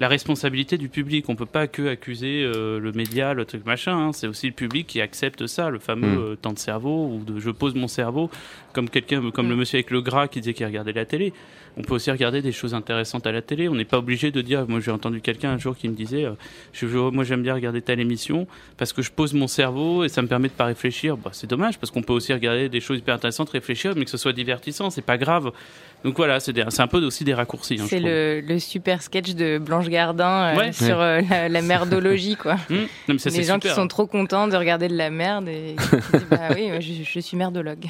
la 0.00 0.06
responsabilité 0.06 0.78
du 0.78 0.88
public. 0.88 1.28
On 1.28 1.34
peut 1.34 1.44
pas 1.44 1.66
que 1.66 1.88
accuser 1.88 2.44
euh, 2.44 2.78
le 2.78 2.92
média, 2.92 3.34
le 3.34 3.44
truc 3.44 3.66
machin. 3.66 3.96
hein. 3.98 4.12
C'est 4.12 4.28
aussi 4.28 4.46
le 4.46 4.52
public 4.52 4.86
qui 4.86 5.00
accepte 5.00 5.48
ça, 5.48 5.70
le 5.70 5.80
fameux 5.80 6.06
Mm. 6.08 6.18
euh, 6.18 6.36
temps 6.36 6.52
de 6.52 6.58
cerveau 6.60 7.08
ou 7.08 7.24
de 7.24 7.40
je 7.40 7.50
pose 7.50 7.74
mon 7.74 7.88
cerveau, 7.88 8.30
comme 8.72 8.88
quelqu'un, 8.88 9.30
comme 9.32 9.48
le 9.48 9.56
monsieur 9.56 9.78
avec 9.78 9.90
le 9.90 10.00
gras 10.00 10.28
qui 10.28 10.38
disait 10.40 10.54
qu'il 10.54 10.66
regardait 10.66 10.92
la 10.92 11.04
télé. 11.04 11.32
On 11.80 11.82
peut 11.82 11.94
aussi 11.94 12.10
regarder 12.10 12.42
des 12.42 12.50
choses 12.50 12.74
intéressantes 12.74 13.24
à 13.28 13.30
la 13.32 13.40
télé. 13.40 13.68
On 13.68 13.74
n'est 13.76 13.84
pas 13.84 13.98
obligé 13.98 14.32
de 14.32 14.40
dire. 14.40 14.66
Moi, 14.68 14.80
j'ai 14.80 14.90
entendu 14.90 15.20
quelqu'un 15.20 15.52
un 15.52 15.58
jour 15.58 15.76
qui 15.76 15.88
me 15.88 15.94
disait, 15.94 16.24
euh, 16.24 16.32
je, 16.72 16.86
moi, 16.86 17.22
j'aime 17.22 17.42
bien 17.42 17.54
regarder 17.54 17.80
telle 17.82 18.00
émission 18.00 18.48
parce 18.76 18.92
que 18.92 19.00
je 19.00 19.12
pose 19.12 19.32
mon 19.32 19.46
cerveau 19.46 20.02
et 20.02 20.08
ça 20.08 20.20
me 20.20 20.26
permet 20.26 20.48
de 20.48 20.54
pas 20.54 20.64
réfléchir. 20.64 21.16
Bah, 21.16 21.30
c'est 21.32 21.46
dommage 21.48 21.78
parce 21.78 21.92
qu'on 21.92 22.02
peut 22.02 22.12
aussi 22.12 22.32
regarder 22.32 22.68
des 22.68 22.80
choses 22.80 22.98
hyper 22.98 23.14
intéressantes, 23.14 23.50
réfléchir, 23.50 23.92
mais 23.96 24.04
que 24.04 24.10
ce 24.10 24.16
soit 24.16 24.32
divertissant, 24.32 24.90
c'est 24.90 25.02
pas 25.02 25.18
grave. 25.18 25.52
Donc 26.04 26.16
voilà, 26.16 26.40
c'est 26.40 26.52
un 26.80 26.86
peu 26.88 26.98
aussi 27.04 27.22
des 27.24 27.34
raccourcis. 27.34 27.78
hein, 27.80 27.86
C'est 27.88 28.00
le, 28.00 28.40
le 28.40 28.58
super 28.58 29.00
sketch 29.02 29.34
de 29.34 29.58
Blanche 29.58 29.88
Gardin 29.88 30.54
euh, 30.54 30.56
Ouais. 30.56 30.72
sur 30.72 31.00
euh, 31.00 31.20
la, 31.30 31.48
la 31.48 31.62
merdologie, 31.62 32.34
quoi. 32.36 32.54
Mmh. 32.70 32.74
Non, 32.74 32.86
mais 33.08 33.18
ça, 33.18 33.30
Les 33.30 33.44
gens 33.44 33.54
super. 33.54 33.70
qui 33.70 33.74
sont 33.76 33.86
trop 33.88 34.06
contents 34.06 34.48
de 34.48 34.56
regarder 34.56 34.88
de 34.88 34.96
la 34.96 35.10
merde 35.10 35.48
et 35.48 35.76
qui 35.78 35.84
se 35.84 35.96
disent, 36.16 36.26
bah 36.30 36.48
oui, 36.56 36.70
je, 36.80 37.04
je 37.04 37.20
suis 37.20 37.36
merdologue. 37.36 37.84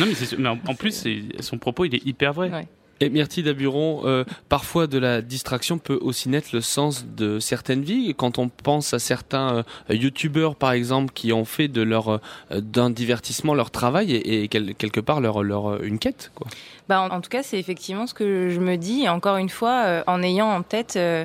Non, 0.00 0.06
mais, 0.06 0.14
mais 0.38 0.48
en, 0.48 0.58
en 0.66 0.74
plus, 0.74 1.06
son 1.40 1.58
propos, 1.58 1.84
il 1.84 1.94
est 1.94 2.06
hyper 2.06 2.32
vrai. 2.32 2.66
Et 3.00 3.10
Myrtille 3.10 3.42
Daburon, 3.42 4.02
euh, 4.04 4.24
parfois 4.48 4.86
de 4.86 4.98
la 4.98 5.20
distraction 5.20 5.78
peut 5.78 5.98
aussi 6.00 6.28
naître 6.28 6.50
le 6.52 6.60
sens 6.60 7.04
de 7.16 7.38
certaines 7.40 7.82
vies. 7.82 8.14
Quand 8.16 8.38
on 8.38 8.48
pense 8.48 8.94
à 8.94 8.98
certains 8.98 9.64
euh, 9.90 9.94
youtubeurs, 9.94 10.54
par 10.54 10.72
exemple, 10.72 11.12
qui 11.12 11.32
ont 11.32 11.44
fait 11.44 11.68
de 11.68 11.82
leur 11.82 12.08
euh, 12.08 12.18
d'un 12.60 12.90
divertissement 12.90 13.54
leur 13.54 13.70
travail 13.70 14.12
et, 14.12 14.44
et 14.44 14.48
quel- 14.48 14.74
quelque 14.74 15.00
part 15.00 15.20
leur, 15.20 15.42
leur 15.42 15.66
euh, 15.70 15.78
une 15.82 15.98
quête. 15.98 16.30
Quoi. 16.34 16.46
Bah, 16.86 17.00
en, 17.10 17.20
tout 17.22 17.30
cas, 17.30 17.42
c'est 17.42 17.58
effectivement 17.58 18.06
ce 18.06 18.12
que 18.12 18.50
je 18.50 18.60
me 18.60 18.76
dis, 18.76 19.08
encore 19.08 19.38
une 19.38 19.48
fois, 19.48 19.84
euh, 19.86 20.02
en 20.06 20.22
ayant 20.22 20.50
en 20.50 20.62
tête 20.62 20.96
euh, 20.96 21.24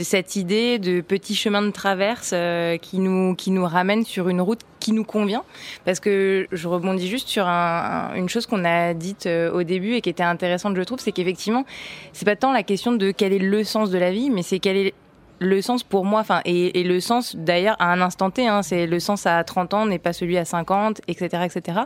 cette 0.00 0.34
idée 0.36 0.78
de 0.78 1.02
petit 1.02 1.34
chemin 1.34 1.60
de 1.60 1.70
traverse 1.70 2.30
euh, 2.32 2.78
qui, 2.78 2.98
nous, 2.98 3.34
qui 3.34 3.50
nous 3.50 3.66
ramène 3.66 4.02
sur 4.06 4.30
une 4.30 4.40
route 4.40 4.60
qui 4.80 4.92
nous 4.92 5.04
convient. 5.04 5.44
Parce 5.84 6.00
que 6.00 6.46
je 6.50 6.68
rebondis 6.68 7.06
juste 7.06 7.28
sur 7.28 7.46
un- 7.46 8.14
une 8.14 8.30
chose 8.30 8.46
qu'on 8.46 8.64
a 8.64 8.94
dite 8.94 9.26
euh, 9.26 9.52
au 9.52 9.62
début 9.62 9.92
et 9.96 10.00
qui 10.00 10.08
était 10.08 10.22
intéressante, 10.22 10.74
je 10.74 10.82
trouve, 10.82 11.00
c'est 11.00 11.12
qu'effectivement, 11.12 11.66
c'est 12.14 12.24
pas 12.24 12.36
tant 12.36 12.50
la 12.50 12.62
question 12.62 12.92
de 12.92 13.10
quel 13.10 13.34
est 13.34 13.38
le 13.38 13.64
sens 13.64 13.90
de 13.90 13.98
la 13.98 14.10
vie, 14.10 14.30
mais 14.30 14.42
c'est 14.42 14.58
quel 14.58 14.78
est 14.78 14.94
le 15.42 15.60
sens 15.62 15.82
pour 15.82 16.04
moi, 16.04 16.20
enfin, 16.20 16.40
et, 16.44 16.82
le 16.82 17.00
sens 17.00 17.36
d'ailleurs 17.36 17.76
à 17.78 17.92
un 17.92 18.00
instant 18.00 18.30
T, 18.30 18.46
hein, 18.46 18.62
c'est 18.62 18.86
le 18.86 19.00
sens 19.00 19.26
à 19.26 19.42
30 19.44 19.74
ans 19.74 19.86
n'est 19.86 19.98
pas 19.98 20.12
celui 20.12 20.38
à 20.38 20.44
50, 20.44 21.00
etc., 21.08 21.44
etc. 21.44 21.80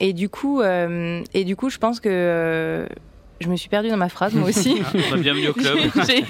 Et 0.00 0.12
du 0.12 0.28
coup, 0.28 0.60
euh, 0.60 1.22
et 1.34 1.44
du 1.44 1.56
coup, 1.56 1.70
je 1.70 1.78
pense 1.78 2.00
que 2.00 2.08
euh, 2.10 2.86
je 3.40 3.48
me 3.48 3.56
suis 3.56 3.68
perdue 3.68 3.88
dans 3.88 3.96
ma 3.96 4.08
phrase, 4.08 4.32
moi 4.34 4.48
aussi. 4.48 4.80
Ah, 4.84 4.90
bah, 5.10 5.16
bienvenue 5.18 5.48
au 5.48 5.52
club. 5.52 5.76
J'ai 6.06 6.20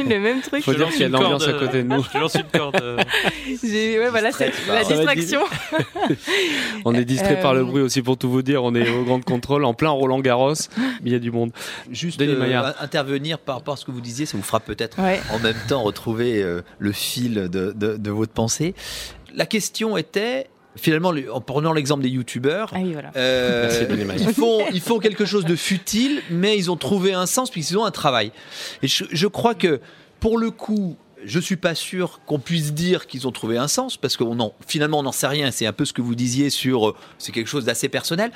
eu 0.00 0.08
le 0.08 0.18
même 0.20 0.40
truc. 0.40 0.64
Faut 0.64 0.72
dire 0.74 0.88
qu'il 0.90 1.00
y 1.02 1.04
a 1.04 1.08
de 1.08 1.12
l'ambiance 1.12 1.46
à 1.46 1.52
côté 1.52 1.82
de 1.82 1.88
nous. 1.88 2.02
Je 2.12 2.18
lance 2.18 2.34
une 2.34 2.44
corde. 2.44 2.76
euh, 2.82 2.98
J'ai- 3.62 3.98
ouais, 3.98 4.10
voilà, 4.10 4.32
c'est 4.32 4.50
la 4.66 4.84
distraction. 4.84 5.40
On 6.84 6.94
est 6.94 7.04
distrait 7.04 7.40
par 7.40 7.54
le 7.54 7.60
Euh, 7.60 7.64
bruit 7.64 7.82
aussi 7.82 8.02
pour 8.02 8.16
tout 8.16 8.30
vous 8.30 8.42
dire. 8.42 8.64
On 8.64 8.74
est 8.74 8.88
au 8.90 9.04
grand 9.04 9.22
contrôle, 9.24 9.64
en 9.64 9.74
plein 9.74 9.90
Roland 9.90 10.20
Garros. 10.20 10.54
mais 10.78 11.10
Il 11.10 11.12
y 11.12 11.16
a 11.16 11.18
du 11.18 11.30
monde. 11.30 11.52
Juste 11.90 12.20
euh, 12.20 12.72
intervenir 12.80 13.38
par 13.38 13.56
rapport 13.56 13.74
à 13.74 13.76
ce 13.76 13.84
que 13.84 13.90
vous 13.90 14.00
disiez, 14.00 14.26
ça 14.26 14.36
vous 14.36 14.42
fera 14.42 14.60
peut-être 14.60 14.98
Ouais. 15.00 15.20
en 15.32 15.38
même 15.38 15.56
temps 15.68 15.82
retrouver 15.82 16.42
euh, 16.42 16.62
le 16.78 16.92
fil 16.92 17.34
de, 17.34 17.72
de- 17.72 17.96
de 17.96 18.10
votre 18.10 18.32
pensée. 18.32 18.74
La 19.34 19.46
question 19.46 19.96
était, 19.96 20.48
finalement, 20.76 21.12
le- 21.12 21.32
en 21.32 21.40
prenant 21.40 21.72
l'exemple 21.72 22.02
des 22.02 22.08
youtubeurs, 22.08 22.70
Ah 22.74 22.78
oui, 22.82 22.92
voilà. 22.92 23.10
euh, 23.16 23.86
ils, 24.18 24.32
font, 24.34 24.64
ils 24.72 24.80
font 24.80 24.98
quelque 24.98 25.24
chose 25.24 25.44
de 25.44 25.56
futile, 25.56 26.22
mais 26.30 26.56
ils 26.56 26.70
ont 26.70 26.76
trouvé 26.76 27.12
un 27.12 27.26
sens 27.26 27.50
puisqu'ils 27.50 27.78
ont 27.78 27.84
un 27.84 27.90
travail. 27.90 28.32
Et 28.82 28.88
je, 28.88 29.04
je 29.10 29.26
crois 29.26 29.54
que, 29.54 29.80
pour 30.20 30.38
le 30.38 30.50
coup, 30.50 30.96
je 31.24 31.38
suis 31.40 31.56
pas 31.56 31.74
sûr 31.74 32.20
qu'on 32.26 32.38
puisse 32.38 32.72
dire 32.72 33.06
qu'ils 33.06 33.26
ont 33.28 33.32
trouvé 33.32 33.58
un 33.58 33.68
sens 33.68 33.96
parce 33.96 34.16
qu'on 34.16 34.38
en, 34.40 34.54
finalement 34.66 35.00
on 35.00 35.02
n'en 35.02 35.12
sait 35.12 35.26
rien. 35.26 35.50
C'est 35.50 35.66
un 35.66 35.72
peu 35.72 35.84
ce 35.84 35.92
que 35.92 36.00
vous 36.02 36.14
disiez 36.14 36.48
sur, 36.50 36.88
euh, 36.90 36.96
c'est 37.18 37.32
quelque 37.32 37.48
chose 37.48 37.64
d'assez 37.66 37.88
personnel. 37.88 38.30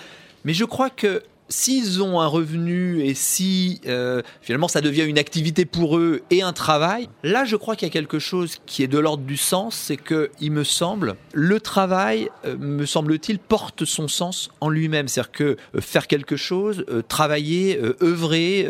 Mais 0.44 0.52
je 0.52 0.64
crois 0.64 0.90
que 0.90 1.22
s'ils 1.48 2.02
ont 2.02 2.20
un 2.20 2.26
revenu 2.26 3.02
et 3.02 3.14
si 3.14 3.80
euh, 3.86 4.22
finalement 4.40 4.68
ça 4.68 4.80
devient 4.80 5.02
une 5.02 5.18
activité 5.18 5.64
pour 5.64 5.98
eux 5.98 6.22
et 6.30 6.42
un 6.42 6.52
travail, 6.52 7.08
là 7.22 7.44
je 7.44 7.56
crois 7.56 7.76
qu'il 7.76 7.86
y 7.86 7.90
a 7.90 7.92
quelque 7.92 8.18
chose 8.18 8.56
qui 8.66 8.82
est 8.82 8.88
de 8.88 8.98
l'ordre 8.98 9.24
du 9.24 9.36
sens, 9.36 9.74
c'est 9.74 9.96
que 9.96 10.30
il 10.40 10.52
me 10.52 10.64
semble 10.64 11.16
le 11.32 11.60
travail, 11.60 12.30
euh, 12.44 12.56
me 12.58 12.86
semble-t-il, 12.86 13.38
porte 13.38 13.84
son 13.84 14.08
sens 14.08 14.50
en 14.60 14.68
lui-même, 14.68 15.08
c'est-à-dire 15.08 15.32
que 15.32 15.44
euh, 15.74 15.80
faire 15.80 16.06
quelque 16.06 16.36
chose, 16.36 16.84
travailler, 17.08 17.80
œuvrer, 18.02 18.68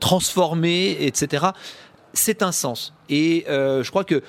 transformer, 0.00 0.96
etc. 1.00 1.46
C'est 2.12 2.42
un 2.42 2.52
sens. 2.52 2.92
Et 3.08 3.44
je 3.48 3.88
crois 3.88 4.04
que 4.04 4.22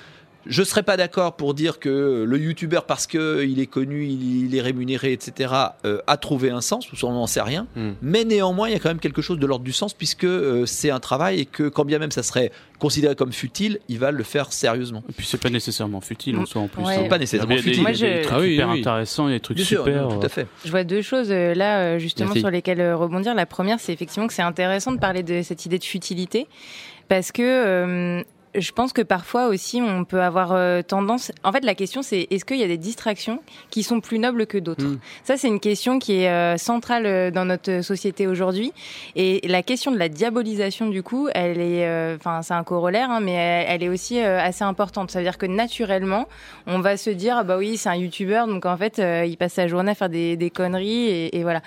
je 0.48 0.60
ne 0.62 0.66
serais 0.66 0.82
pas 0.82 0.96
d'accord 0.96 1.36
pour 1.36 1.54
dire 1.54 1.78
que 1.78 2.24
le 2.26 2.38
youtubeur, 2.38 2.84
parce 2.86 3.06
qu'il 3.06 3.60
est 3.60 3.66
connu, 3.66 4.06
il, 4.06 4.46
il 4.46 4.56
est 4.56 4.60
rémunéré, 4.60 5.12
etc., 5.12 5.52
euh, 5.84 5.98
a 6.06 6.16
trouvé 6.16 6.50
un 6.50 6.60
sens, 6.60 6.90
ou 6.92 6.96
on 7.04 7.12
n'en 7.12 7.26
sait 7.26 7.42
rien. 7.42 7.66
Hmm. 7.76 7.90
Mais 8.02 8.24
néanmoins, 8.24 8.68
il 8.68 8.72
y 8.72 8.74
a 8.74 8.78
quand 8.78 8.88
même 8.88 8.98
quelque 8.98 9.22
chose 9.22 9.38
de 9.38 9.46
l'ordre 9.46 9.64
du 9.64 9.72
sens, 9.72 9.94
puisque 9.94 10.24
euh, 10.24 10.66
c'est 10.66 10.90
un 10.90 11.00
travail 11.00 11.40
et 11.40 11.44
que 11.46 11.68
quand 11.68 11.84
bien 11.84 11.98
même 11.98 12.10
ça 12.10 12.22
serait 12.22 12.50
considéré 12.78 13.14
comme 13.16 13.32
futile, 13.32 13.78
il 13.88 13.98
va 13.98 14.10
le 14.10 14.22
faire 14.22 14.52
sérieusement. 14.52 15.02
Et 15.08 15.12
puis 15.12 15.26
c'est 15.26 15.40
pas 15.40 15.50
nécessairement 15.50 16.00
futile 16.00 16.36
en 16.38 16.46
soi 16.46 16.62
en 16.62 16.68
plus. 16.68 16.82
Ouais. 16.84 16.94
hein. 16.96 17.08
Pas 17.08 17.18
nécessairement 17.18 17.52
Il 17.54 17.56
y 17.56 17.60
a 17.60 17.62
des- 17.62 17.68
futile. 17.70 17.86
il 17.88 18.00
y 18.00 18.04
a 18.04 18.16
des 18.18 18.22
trucs 18.22 18.32
Ah 18.36 18.40
oui, 18.40 18.54
hyper 18.54 18.68
oui, 18.70 18.78
intéressants, 18.80 19.26
il 19.28 19.32
y 19.32 19.34
a 19.34 19.36
des 19.38 19.40
trucs 19.42 19.56
Bien 19.56 19.66
sûr, 19.66 19.84
super. 19.84 20.02
non, 20.02 20.08
tout 20.10 20.22
euh, 20.22 20.26
à 20.26 20.28
fait. 20.28 20.46
Je 20.64 20.70
vois 20.70 20.84
deux 20.84 21.02
choses 21.02 21.30
euh, 21.30 21.54
là, 21.54 21.80
euh, 21.80 21.98
justement, 21.98 22.28
Merci. 22.28 22.40
sur 22.40 22.50
lesquelles 22.50 22.80
euh, 22.80 22.96
rebondir. 22.96 23.34
La 23.34 23.46
première, 23.46 23.80
c'est 23.80 23.92
effectivement 23.92 24.28
que 24.28 24.32
c'est 24.32 24.42
intéressant 24.42 24.92
de 24.92 24.98
parler 24.98 25.22
de 25.24 25.42
cette 25.42 25.66
idée 25.66 25.78
de 25.80 25.84
futilité, 25.84 26.46
parce 27.08 27.32
que 27.32 27.42
euh, 27.42 28.22
je 28.60 28.72
pense 28.72 28.92
que 28.92 29.02
parfois 29.02 29.48
aussi, 29.48 29.80
on 29.82 30.04
peut 30.04 30.22
avoir 30.22 30.52
euh, 30.52 30.82
tendance. 30.82 31.32
En 31.44 31.52
fait, 31.52 31.64
la 31.64 31.74
question, 31.74 32.02
c'est 32.02 32.26
est-ce 32.30 32.44
qu'il 32.44 32.58
y 32.58 32.64
a 32.64 32.68
des 32.68 32.78
distractions 32.78 33.42
qui 33.70 33.82
sont 33.82 34.00
plus 34.00 34.18
nobles 34.18 34.46
que 34.46 34.58
d'autres 34.58 34.78
Mm. 34.88 34.98
Ça, 35.24 35.36
c'est 35.36 35.48
une 35.48 35.60
question 35.60 35.98
qui 35.98 36.22
est 36.22 36.28
euh, 36.28 36.56
centrale 36.56 37.06
euh, 37.06 37.30
dans 37.30 37.44
notre 37.44 37.82
société 37.82 38.26
aujourd'hui. 38.26 38.72
Et 39.16 39.40
la 39.46 39.62
question 39.62 39.90
de 39.90 39.98
la 39.98 40.08
diabolisation, 40.08 40.88
du 40.88 41.02
coup, 41.02 41.28
elle 41.34 41.60
est, 41.60 41.86
euh, 41.86 42.16
enfin, 42.16 42.42
c'est 42.42 42.54
un 42.54 42.64
corollaire, 42.64 43.10
hein, 43.10 43.20
mais 43.20 43.32
elle, 43.32 43.66
elle 43.68 43.82
est 43.84 43.88
aussi 43.88 44.20
assez 44.20 44.64
importante. 44.64 45.10
Ça 45.10 45.18
veut 45.18 45.24
dire 45.24 45.38
que 45.38 45.46
naturellement, 45.46 46.26
on 46.66 46.80
va 46.80 46.96
se 46.96 47.10
dire, 47.10 47.36
ah 47.38 47.44
bah 47.44 47.58
oui, 47.58 47.76
c'est 47.76 47.88
un 47.88 47.96
youtubeur, 47.96 48.46
donc 48.46 48.66
en 48.66 48.76
fait, 48.76 49.00
il 49.26 49.36
passe 49.36 49.54
sa 49.54 49.68
journée 49.68 49.92
à 49.92 49.94
faire 49.94 50.08
des, 50.08 50.36
des 50.36 50.50
conneries, 50.50 51.06
et, 51.06 51.38
et 51.38 51.42
voilà. 51.42 51.62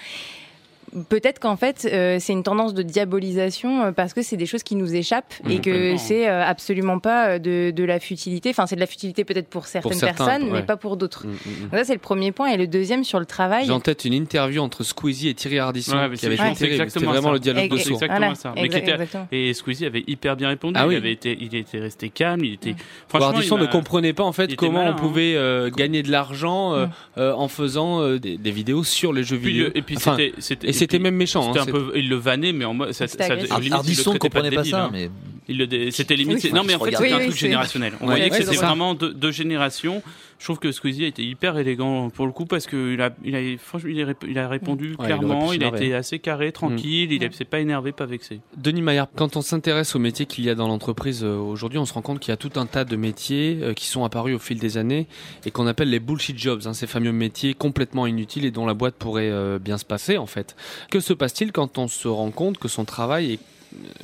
Peut-être 1.10 1.40
qu'en 1.40 1.56
fait, 1.56 1.88
euh, 1.92 2.18
c'est 2.20 2.34
une 2.34 2.44
tendance 2.44 2.74
de 2.74 2.82
diabolisation 2.84 3.84
euh, 3.84 3.92
parce 3.92 4.14
que 4.14 4.22
c'est 4.22 4.38
des 4.38 4.46
choses 4.46 4.64
qui 4.64 4.76
nous 4.76 4.94
échappent 4.96 5.34
Mmh, 5.44 5.52
et 5.52 5.60
que 5.60 5.98
c'est 5.98 6.28
euh, 6.28 6.44
absolument 6.44 7.00
pas 7.00 7.40
de, 7.40 7.72
de 7.72 7.84
la 7.84 8.00
futilité. 8.00 8.50
Enfin, 8.50 8.66
c'est 8.68 8.76
de 8.76 8.80
la 8.82 8.86
futilité 8.88 9.24
peut-être 9.24 9.48
pour 9.48 9.66
certaines 9.68 9.94
certains, 9.98 10.26
personnes, 10.26 10.44
ouais. 10.52 10.60
mais 10.60 10.64
pas 10.64 10.76
pour 10.78 10.98
d'autres. 10.98 11.26
Mm, 11.26 11.30
mm, 11.30 11.34
mm. 11.34 11.62
Donc 11.70 11.72
ça, 11.80 11.84
c'est 11.86 11.94
le 11.94 12.00
premier 12.00 12.32
point. 12.32 12.48
Et 12.50 12.58
le 12.58 12.68
deuxième, 12.68 13.04
sur 13.04 13.20
le 13.20 13.26
travail. 13.26 13.66
J'ai 13.66 13.72
en 13.72 13.80
tête 13.80 14.04
une 14.06 14.14
interview 14.14 14.62
entre 14.62 14.84
Squeezie 14.84 15.30
et 15.30 15.34
Thierry 15.34 15.60
Ardisson 15.60 15.96
Ouais, 15.96 16.10
mais 16.10 16.18
qui 16.18 16.26
avait 16.26 16.38
c'est 16.38 16.52
été 16.66 16.72
exactement 16.74 17.12
vraiment 17.12 17.28
ça. 17.30 17.34
le 17.34 17.40
dialogue 17.40 17.70
de 17.70 17.76
Ex- 17.76 17.84
sourds. 17.86 17.94
Exactement 18.04 18.18
Voilà, 18.20 18.36
ça. 18.36 18.52
Mais 18.56 18.64
exa- 18.66 18.70
qui 18.72 18.78
était- 18.78 18.92
exactement. 18.92 19.28
Et 19.32 19.54
Squeezie 19.54 19.86
avait 19.86 20.04
hyper 20.08 20.36
bien 20.36 20.50
répondu. 20.50 20.76
Ah 20.78 20.88
oui. 20.88 20.96
il, 20.96 20.98
avait 20.98 21.12
été, 21.14 21.38
il 21.40 21.56
était 21.56 21.80
resté 21.80 22.10
calme. 22.10 22.44
Il 22.44 22.54
était. 22.54 22.76
Franchement, 23.08 23.28
Ardisson 23.30 23.58
il 23.58 23.62
ne 23.62 23.68
comprenait 23.68 24.14
pas 24.14 24.24
en 24.24 24.34
fait 24.34 24.54
comment 24.56 24.80
malin, 24.80 24.92
on 24.92 24.94
hein. 24.94 24.96
pouvait 24.98 25.38
gagner 25.76 26.04
de 26.04 26.12
l'argent 26.12 26.72
Mm. 26.72 26.90
en 27.18 27.48
faisant 27.48 28.16
des, 28.18 28.38
des 28.38 28.52
vidéos 28.52 28.84
sur 28.84 29.14
les 29.14 29.24
jeux 29.24 29.36
vidéo. 29.38 29.68
et 29.76 29.82
puis 29.82 29.98
c'était, 29.98 30.34
c'était- 30.86 31.00
même 31.00 31.16
méchant. 31.16 31.44
C'était 31.48 31.60
hein, 31.60 31.66
un 31.68 31.72
peu, 31.72 31.92
il 31.96 32.10
le 32.10 32.16
vannait, 32.16 32.54
mais 32.54 32.66
en 32.66 32.74
mode, 32.74 32.92
ça, 32.94 33.08
ça- 33.08 33.36
limite, 33.36 33.74
Ardisson 33.74 34.14
ne 34.14 34.18
comprenait 34.20 34.50
pas 34.52 34.58
débile, 34.64 34.72
ça, 34.72 34.86
hein. 34.86 34.90
mais 34.92 35.10
c'était 35.92 36.16
limite. 36.16 36.44
Oui, 36.44 36.52
non, 36.54 36.64
mais 36.64 36.76
en 36.76 36.80
fait, 36.80 36.86
regarde. 36.86 37.04
c'était 37.04 37.14
un 37.16 37.18
Oui, 37.20 37.26
truc 37.28 37.38
générationnel. 37.38 37.94
On 38.02 38.08
Ouais, 38.08 38.16
voyait 38.16 38.30
que 38.30 38.36
c'était 38.36 38.56
vraiment 38.56 38.94
deux, 38.94 39.14
deux 39.14 39.32
générations. 39.32 40.02
Je 40.40 40.46
trouve 40.46 40.58
que 40.58 40.72
Squeezie 40.72 41.04
a 41.04 41.08
été 41.08 41.24
hyper 41.24 41.56
élégant 41.60 42.10
pour 42.10 42.26
le 42.26 42.32
coup 42.32 42.48
parce 42.48 42.66
qu'il 42.66 43.00
a, 43.00 43.12
il 43.24 43.36
a, 43.36 43.40
franchement, 43.60 43.90
il 43.94 44.02
a, 44.02 44.06
rép- 44.06 44.28
il 44.28 44.40
a 44.40 44.48
répondu 44.48 44.96
Ouais, 44.98 45.06
clairement. 45.06 45.54
Il, 45.54 45.64
a 45.64 45.68
été 45.68 45.94
assez 45.94 46.18
carré, 46.18 46.52
tranquille. 46.52 47.12
Il 47.12 47.24
a- 47.24 47.32
s'est 47.32 47.46
pas 47.46 47.60
énervé, 47.60 47.92
pas 47.92 48.08
vexé. 48.08 48.40
Denis 48.58 48.82
Maillard, 48.82 49.08
quand 49.16 49.36
on 49.36 49.42
s'intéresse 49.42 49.96
aux 49.96 50.00
métiers 50.00 50.26
qu'il 50.26 50.44
y 50.44 50.50
a 50.50 50.56
dans 50.56 50.68
l'entreprise 50.68 51.24
euh, 51.24 51.38
aujourd'hui, 51.38 51.78
on 51.78 51.86
se 51.86 51.94
rend 51.94 52.02
compte 52.02 52.20
qu'il 52.20 52.32
y 52.32 52.34
a 52.34 52.38
tout 52.38 52.52
un 52.56 52.66
tas 52.66 52.86
de 52.86 52.96
métiers 52.96 53.60
euh, 53.62 53.74
qui 53.76 53.86
sont 53.86 54.04
apparus 54.04 54.36
au 54.36 54.40
fil 54.40 54.58
des 54.58 54.78
années 54.80 55.06
et 55.46 55.52
qu'on 55.52 55.68
appelle 55.68 55.92
les 55.92 56.00
bullshit 56.00 56.38
jobs, 56.40 56.62
hein, 56.66 56.74
ces 56.74 56.88
fameux 56.88 57.12
métiers 57.12 57.54
complètement 57.54 58.08
inutiles 58.08 58.44
et 58.46 58.52
dont 58.52 58.66
la 58.66 58.74
boîte 58.74 58.96
pourrait 58.96 59.30
euh, 59.30 59.60
bien 59.60 59.78
se 59.78 59.86
passer 59.86 60.18
en 60.18 60.26
fait. 60.26 60.56
Que 60.90 61.00
se 61.00 61.14
passe-t-il 61.14 61.52
quand 61.52 61.78
on 61.78 61.88
se 61.88 62.08
rend 62.08 62.32
compte 62.32 62.58
que 62.58 62.68
son 62.68 62.84
travail 62.84 63.34
et 63.34 63.40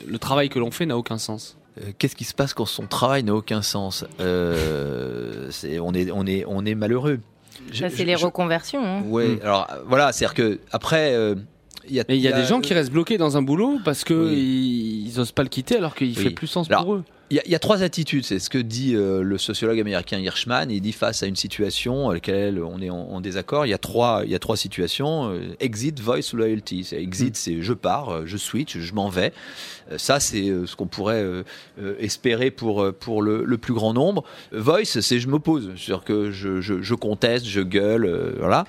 le 0.07 0.17
travail 0.19 0.49
que 0.49 0.59
l'on 0.59 0.71
fait 0.71 0.85
n'a 0.85 0.97
aucun 0.97 1.17
sens 1.17 1.57
Euh, 1.79 1.91
Qu'est-ce 1.99 2.15
qui 2.15 2.23
se 2.23 2.33
passe 2.33 2.53
quand 2.55 2.65
son 2.65 2.87
travail 2.87 3.23
n'a 3.23 3.35
aucun 3.35 3.61
sens 3.61 4.03
Euh, 4.19 5.47
c'est- 5.51 5.79
on, 5.79 5.93
est, 5.93 6.09
on, 6.11 6.25
est, 6.25 6.43
on 6.47 6.65
est 6.65 6.75
malheureux. 6.75 7.19
Je- 7.71 7.79
Ça, 7.81 7.89
c'est 7.89 7.97
je- 7.97 8.03
les 8.03 8.17
je- 8.17 8.25
reconversions. 8.25 8.83
hein. 8.83 9.01
Ouais, 9.07 9.27
Mm. 9.27 9.39
alors 9.43 9.67
voilà, 9.85 10.11
c'est-à-dire 10.11 10.33
que 10.35 10.59
après, 10.71 11.13
euh, 11.13 11.35
il 11.89 12.03
Mais 12.09 12.17
il 12.17 12.21
y 12.21 12.27
a 12.27 12.31
des 12.31 12.45
gens 12.45 12.61
qui 12.61 12.73
restent 12.73 12.91
bloqués 12.91 13.17
dans 13.17 13.37
un 13.37 13.41
boulot 13.41 13.79
parce 13.85 14.03
que 14.03 14.13
Oui. 14.13 14.35
ils, 14.35 15.07
ils 15.07 15.19
osent 15.19 15.31
pas 15.31 15.43
le 15.43 15.49
quitter 15.49 15.77
alors 15.77 15.95
qu'il 15.95 16.07
Oui. 16.09 16.15
fait 16.15 16.29
plus 16.31 16.47
sens 16.47 16.69
Alors, 16.69 16.83
pour 16.83 16.95
eux. 16.95 17.03
Il 17.29 17.35
y, 17.35 17.39
a, 17.41 17.43
il 17.45 17.51
y 17.51 17.55
a 17.55 17.59
trois 17.59 17.83
attitudes, 17.83 18.23
c'est 18.23 18.39
ce 18.39 18.49
que 18.49 18.57
dit 18.57 18.95
euh, 18.95 19.21
le 19.21 19.37
sociologue 19.37 19.81
américain 19.81 20.17
Hirschman. 20.17 20.71
Il 20.71 20.79
dit 20.79 20.93
face 20.93 21.23
à 21.23 21.27
une 21.27 21.35
situation 21.35 22.09
à 22.09 22.13
laquelle 22.13 22.63
on 22.63 22.81
est 22.81 22.89
en, 22.89 22.95
en 22.95 23.19
désaccord, 23.19 23.65
il 23.65 23.69
y 23.69 23.73
a 23.73 23.77
trois, 23.77 24.21
il 24.23 24.31
y 24.31 24.35
a 24.35 24.39
trois 24.39 24.55
situations 24.55 25.29
euh, 25.31 25.41
exit, 25.59 25.99
voice, 25.99 26.31
loyalty. 26.33 26.85
C'est 26.85 27.01
exit, 27.01 27.35
c'est 27.35 27.61
je 27.61 27.73
pars, 27.73 28.09
euh, 28.09 28.23
je 28.25 28.37
switch, 28.37 28.77
je 28.77 28.93
m'en 28.93 29.09
vais. 29.09 29.33
Euh, 29.91 29.97
ça, 29.97 30.21
c'est 30.21 30.45
ce 30.65 30.73
qu'on 30.77 30.87
pourrait 30.87 31.25
espérer 31.99 32.49
pour 32.49 32.93
pour 32.93 33.21
le, 33.21 33.43
le 33.43 33.57
plus 33.57 33.73
grand 33.73 33.93
nombre. 33.93 34.23
Voice, 34.53 35.01
c'est 35.01 35.19
je 35.19 35.27
m'oppose, 35.27 35.73
c'est-à-dire 35.75 36.05
que 36.05 36.31
je, 36.31 36.61
je, 36.61 36.81
je 36.81 36.95
conteste, 36.95 37.45
je 37.45 37.59
gueule, 37.61 38.35
voilà. 38.39 38.63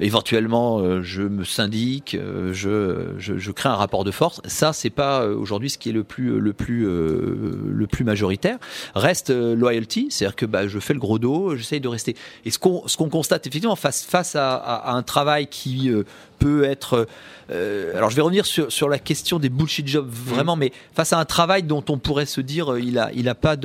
Éventuellement, 0.00 1.02
je 1.02 1.22
me 1.22 1.44
syndique, 1.44 2.16
je, 2.52 3.14
je, 3.18 3.38
je 3.38 3.50
crée 3.52 3.68
un 3.70 3.74
rapport 3.74 4.04
de 4.04 4.10
force. 4.10 4.42
Ça, 4.44 4.74
c'est 4.74 4.90
pas 4.90 5.26
aujourd'hui 5.26 5.70
ce 5.70 5.78
qui 5.78 5.88
est 5.88 5.92
le 5.92 6.04
plus 6.04 6.38
le 6.38 6.52
plus 6.52 6.84
le 6.84 7.86
plus 7.90 8.01
majoritaire. 8.04 8.58
Reste 8.94 9.30
euh, 9.30 9.54
loyalty, 9.54 10.08
c'est-à-dire 10.10 10.36
que 10.36 10.46
bah, 10.46 10.66
je 10.68 10.78
fais 10.78 10.94
le 10.94 11.00
gros 11.00 11.18
dos, 11.18 11.56
j'essaye 11.56 11.80
de 11.80 11.88
rester. 11.88 12.16
Et 12.44 12.50
ce 12.50 12.58
qu'on 12.58 12.82
ce 12.86 12.96
qu'on 12.96 13.08
constate 13.08 13.46
effectivement 13.46 13.76
face 13.76 14.02
face 14.04 14.36
à, 14.36 14.54
à, 14.54 14.90
à 14.90 14.92
un 14.92 15.02
travail 15.02 15.46
qui 15.46 15.90
euh, 15.90 16.04
peut 16.38 16.64
être. 16.64 17.06
euh, 17.50 17.96
alors 17.96 18.10
je 18.10 18.16
vais 18.16 18.22
revenir 18.22 18.46
sur, 18.46 18.72
sur 18.72 18.88
la 18.88 18.98
question 18.98 19.38
des 19.38 19.48
bullshit 19.48 19.86
jobs 19.86 20.08
vraiment, 20.08 20.56
mais 20.56 20.72
face 20.94 21.12
à 21.12 21.18
un 21.18 21.24
travail 21.24 21.62
dont 21.62 21.84
on 21.88 21.98
pourrait 21.98 22.26
se 22.26 22.40
dire 22.40 22.78
il 22.78 22.98
a 22.98 23.10
il 23.12 23.28
a 23.28 23.34
pas 23.34 23.56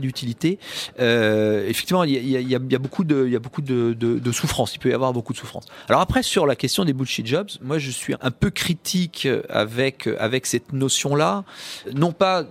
d'utilité. 0.00 0.58
euh, 1.00 1.66
effectivement, 1.68 2.04
il 2.04 2.12
y 2.12 2.16
a, 2.16 2.20
il 2.40 2.50
y 2.50 2.54
a- 2.54 2.58
il 2.60 2.72
y 2.72 2.78
beaucoup 2.78 3.04
de 3.04 3.24
il 3.26 3.32
y 3.32 3.36
a 3.36 3.38
beaucoup 3.38 3.62
de, 3.62 3.94
de, 3.98 4.18
de 4.18 4.32
souffrance. 4.32 4.74
Il 4.74 4.78
peut 4.78 4.90
y 4.90 4.92
avoir 4.94 5.12
beaucoup 5.12 5.32
de 5.32 5.38
souffrance. 5.38 5.66
Alors 5.88 6.00
après 6.00 6.22
sur 6.22 6.46
la 6.46 6.56
question 6.56 6.84
des 6.84 6.92
bullshit 6.92 7.26
jobs, 7.26 7.48
moi 7.62 7.78
je 7.78 7.90
suis 7.90 8.14
un 8.20 8.30
peu 8.30 8.50
critique 8.50 9.28
avec 9.48 10.08
avec 10.18 10.46
cette 10.46 10.72
notion 10.72 11.14
là, 11.14 11.44
non 11.94 12.12
pas 12.12 12.44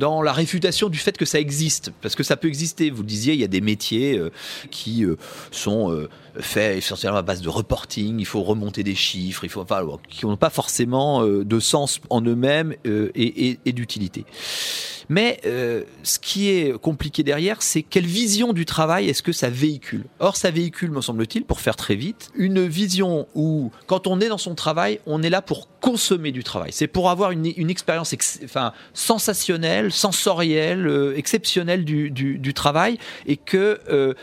dans 0.00 0.22
la 0.22 0.32
réfutation 0.32 0.88
du 0.88 0.98
fait 0.98 1.16
que 1.16 1.24
ça 1.24 1.38
existe, 1.38 1.92
parce 2.02 2.16
que 2.16 2.24
ça 2.24 2.36
peut 2.36 2.48
exister. 2.48 2.90
Vous 2.90 3.02
le 3.02 3.08
disiez, 3.08 3.34
il 3.34 3.40
y 3.40 3.44
a 3.44 3.48
des 3.48 3.60
métiers 3.60 4.18
euh, 4.18 4.30
qui 4.72 5.04
euh, 5.04 5.16
sont 5.52 5.92
euh, 5.92 6.08
faits 6.40 6.78
essentiellement 6.78 7.18
à 7.18 7.22
base 7.22 7.42
de 7.42 7.48
reporting. 7.48 8.18
Il 8.18 8.26
faut 8.26 8.42
remonter 8.42 8.82
des 8.82 8.96
chiffres, 8.96 9.44
il 9.44 9.50
faut 9.50 9.64
qui 10.08 10.26
n'ont 10.26 10.36
pas 10.36 10.50
forcément 10.50 11.22
de 11.22 11.60
sens 11.60 12.00
en 12.08 12.22
eux-mêmes 12.22 12.74
et, 12.84 13.58
d'utilité. 13.66 14.24
Mais 15.10 15.40
ce 16.02 16.18
qui 16.18 16.48
est 16.48 16.78
compliqué 16.78 17.22
derrière, 17.22 17.62
c'est 17.62 17.82
quelle 17.82 18.06
vision 18.06 18.52
du 18.52 18.64
travail 18.64 19.08
est-ce 19.08 19.22
que 19.22 19.32
ça 19.32 19.50
véhicule? 19.50 20.04
Or, 20.18 20.36
ça 20.36 20.50
véhicule, 20.50 20.90
me 20.90 21.00
semble-t-il, 21.00 21.44
pour 21.44 21.60
faire 21.60 21.76
très 21.76 21.94
vite, 21.94 22.30
une 22.34 22.66
vision 22.66 23.26
où, 23.34 23.70
quand 23.86 24.06
on 24.06 24.20
est 24.20 24.28
dans 24.28 24.38
son 24.38 24.54
travail, 24.54 25.00
on 25.06 25.22
est 25.22 25.30
là 25.30 25.42
pour 25.42 25.68
consommer 25.80 26.32
du 26.32 26.42
travail. 26.42 26.70
C'est 26.72 26.86
pour 26.86 27.10
avoir 27.10 27.32
une, 27.32 27.52
une 27.56 27.70
expérience 27.70 28.12
ex- 28.12 28.40
enfin, 28.44 28.72
sensationnelle, 28.94 29.89
sensorielle, 29.92 30.86
euh, 30.86 31.16
du, 31.84 32.38
du 32.38 32.54
travail, 32.54 32.98
et 33.26 33.36
que 33.36 33.80
euh, 33.88 34.14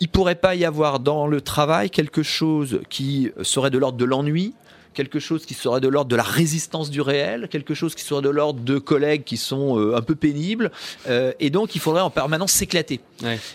il 0.00 0.08
pourrait 0.08 0.34
pas 0.34 0.54
y 0.54 0.64
avoir 0.64 1.00
dans 1.00 1.26
le 1.26 1.40
travail 1.40 1.90
quelque 1.90 2.22
chose 2.22 2.80
qui 2.90 3.30
serait 3.42 3.70
de 3.70 3.78
l'ordre 3.78 3.98
de 3.98 4.04
l'ennui, 4.04 4.54
quelque 4.92 5.18
chose 5.18 5.46
qui 5.46 5.54
serait 5.54 5.80
de 5.80 5.88
l'ordre 5.88 6.10
de 6.10 6.16
la 6.16 6.22
résistance 6.22 6.90
du 6.90 7.00
réel, 7.00 7.48
quelque 7.50 7.74
chose 7.74 7.94
qui 7.94 8.02
serait 8.02 8.22
de 8.22 8.28
l'ordre 8.28 8.60
de 8.60 8.78
collègues 8.78 9.24
qui 9.24 9.36
sont 9.36 9.78
euh, 9.78 9.96
un 9.96 10.02
peu 10.02 10.14
pénibles, 10.14 10.70
euh, 11.08 11.32
et 11.40 11.50
donc 11.50 11.74
il 11.74 11.80
faudrait 11.80 12.02
en 12.02 12.10
permanence 12.10 12.52
s'éclater. 12.52 13.00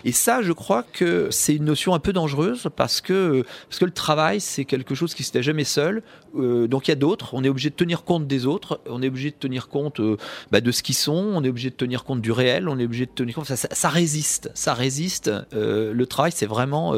Et 0.05 0.13
ça, 0.13 0.41
je 0.41 0.53
crois 0.53 0.83
que 0.93 1.27
c'est 1.29 1.53
une 1.53 1.65
notion 1.65 1.93
un 1.93 1.99
peu 1.99 2.13
dangereuse 2.13 2.69
parce 2.77 3.01
que 3.01 3.43
parce 3.69 3.79
que 3.79 3.85
le 3.85 3.91
travail, 3.91 4.39
c'est 4.39 4.63
quelque 4.63 4.95
chose 4.95 5.13
qui 5.13 5.23
se 5.23 5.31
fait 5.31 5.43
jamais 5.43 5.65
seul. 5.65 6.03
Euh, 6.37 6.67
donc 6.67 6.87
il 6.87 6.91
y 6.91 6.93
a 6.93 6.95
d'autres. 6.95 7.33
On 7.33 7.43
est 7.43 7.49
obligé 7.49 7.69
de 7.69 7.75
tenir 7.75 8.03
compte 8.03 8.27
des 8.27 8.45
autres. 8.45 8.79
On 8.89 9.01
est 9.01 9.07
obligé 9.07 9.29
de 9.29 9.35
tenir 9.35 9.67
compte 9.67 9.99
bah, 10.51 10.61
de 10.61 10.71
ce 10.71 10.83
qu'ils 10.83 10.95
sont. 10.95 11.31
On 11.35 11.43
est 11.43 11.49
obligé 11.49 11.69
de 11.69 11.75
tenir 11.75 12.05
compte 12.05 12.21
du 12.21 12.31
réel. 12.31 12.69
On 12.69 12.79
est 12.79 12.85
obligé 12.85 13.05
de 13.05 13.11
tenir 13.11 13.35
compte. 13.35 13.45
Ça, 13.45 13.57
ça, 13.57 13.67
ça 13.71 13.89
résiste. 13.89 14.49
Ça 14.53 14.73
résiste. 14.73 15.29
Le 15.51 16.05
travail, 16.05 16.31
c'est 16.33 16.45
vraiment 16.45 16.95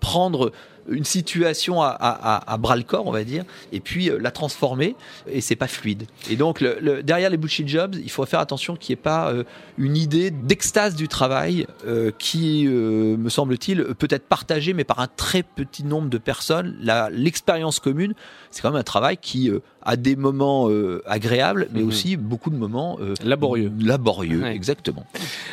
prendre 0.00 0.52
une 0.88 1.04
situation 1.04 1.82
à, 1.82 2.56
bras 2.58 2.76
le 2.76 2.82
corps, 2.82 3.06
on 3.06 3.12
va 3.12 3.24
dire, 3.24 3.44
et 3.72 3.80
puis 3.80 4.10
euh, 4.10 4.18
la 4.18 4.30
transformer, 4.30 4.96
et 5.26 5.40
c'est 5.40 5.56
pas 5.56 5.68
fluide. 5.68 6.04
Et 6.30 6.36
donc, 6.36 6.62
derrière 7.02 7.30
les 7.30 7.36
bullshit 7.36 7.68
jobs, 7.68 7.94
il 7.94 8.10
faut 8.10 8.24
faire 8.26 8.40
attention 8.40 8.76
qu'il 8.76 8.94
n'y 8.94 9.00
ait 9.00 9.02
pas 9.02 9.32
euh, 9.32 9.44
une 9.78 9.96
idée 9.96 10.30
d'extase 10.30 10.94
du 10.94 11.08
travail 11.08 11.66
euh, 11.86 12.10
qui, 12.18 12.66
me 12.66 13.28
semble-t-il, 13.28 13.82
peut 13.94 14.08
être 14.10 14.26
partagée, 14.26 14.72
mais 14.72 14.84
par 14.84 15.00
un 15.00 15.08
très 15.08 15.42
petit 15.42 15.84
nombre 15.84 16.08
de 16.08 16.18
personnes. 16.18 16.76
L'expérience 17.10 17.80
commune, 17.80 18.14
c'est 18.50 18.62
quand 18.62 18.70
même 18.70 18.80
un 18.80 18.84
travail 18.84 19.16
qui 19.16 19.50
a 19.84 19.96
des 19.96 20.16
moments 20.16 20.68
euh, 20.70 21.02
agréables, 21.06 21.68
mais 21.72 21.82
aussi 21.82 22.16
beaucoup 22.16 22.50
de 22.50 22.56
moments 22.56 22.98
euh, 23.00 23.14
laborieux. 23.24 23.70
Laborieux, 23.80 24.42
Ouais. 24.42 24.54
exactement. 24.54 25.04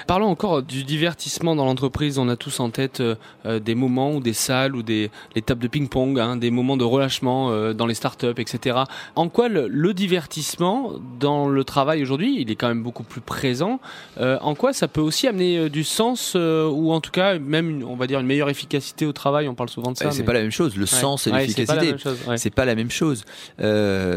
Parlons 0.08 0.28
encore 0.28 0.64
du 0.64 0.84
divertissement 0.84 1.56
dans 1.56 1.66
l'entreprise. 1.66 2.18
On 2.20 2.30
a 2.30 2.36
tous 2.36 2.60
en 2.60 2.70
tête 2.70 3.02
euh, 3.02 3.60
des 3.60 3.76
moments 3.76 4.14
ou 4.16 4.20
des 4.20 4.34
salles 4.34 4.76
ou 4.76 4.84
des 4.84 5.12
les 5.36 5.42
tables 5.42 5.62
de 5.62 5.68
ping-pong, 5.68 6.20
hein, 6.20 6.36
des 6.36 6.52
moments 6.52 6.78
de 6.78 6.84
relâchement 6.84 7.50
euh, 7.52 7.74
dans 7.74 7.86
les 7.86 7.94
startups, 7.94 8.28
etc. 8.38 8.80
En 9.16 9.30
quoi 9.30 9.48
le, 9.50 9.68
le 9.68 9.94
divertissement 9.94 10.94
dans 11.20 11.48
le 11.48 11.64
travail 11.64 12.02
aujourd'hui, 12.04 12.38
il 12.40 12.52
est 12.52 12.56
quand 12.56 12.68
même 12.68 12.84
beaucoup 12.84 13.04
plus 13.04 13.22
présent. 13.22 13.80
Euh, 14.20 14.38
en 14.42 14.56
quoi 14.56 14.74
ça 14.74 14.88
peut 14.88 15.02
aussi 15.02 15.28
amener 15.28 15.58
euh, 15.58 15.70
du 15.70 15.84
sens 15.84 16.34
euh, 16.36 16.68
ou 16.70 16.92
en 16.92 17.02
tout 17.02 17.12
cas 17.12 17.38
même, 17.40 17.70
une- 17.70 17.84
on 17.84 17.96
va 17.96 18.08
dire, 18.08 18.20
une 18.20 18.28
meilleure 18.28 18.50
efficacité 18.50 19.06
au 19.06 19.14
travail? 19.14 19.48
On 19.48 19.56
parle 19.56 19.70
souvent 19.70 19.92
de 19.92 19.98
ça. 19.98 20.06
Eh, 20.08 20.12
c'est 20.12 20.20
mais- 20.20 20.26
pas 20.26 20.34
la 20.34 20.42
même 20.42 20.52
chose. 20.52 20.76
Le 20.76 20.82
Ouais. 20.82 20.88
sens 20.88 21.28
et 21.28 21.32
Ouais, 21.32 21.48
c'est 21.48 21.66
pas 21.66 21.76
la 21.76 21.82
l'efficacité, 21.84 21.92
même 21.92 22.00
chose, 22.00 22.28
ouais. 22.28 22.38
c'est 22.38 22.50
pas 22.54 22.66
la 22.66 22.76
même 22.76 22.92
chose. 22.92 23.24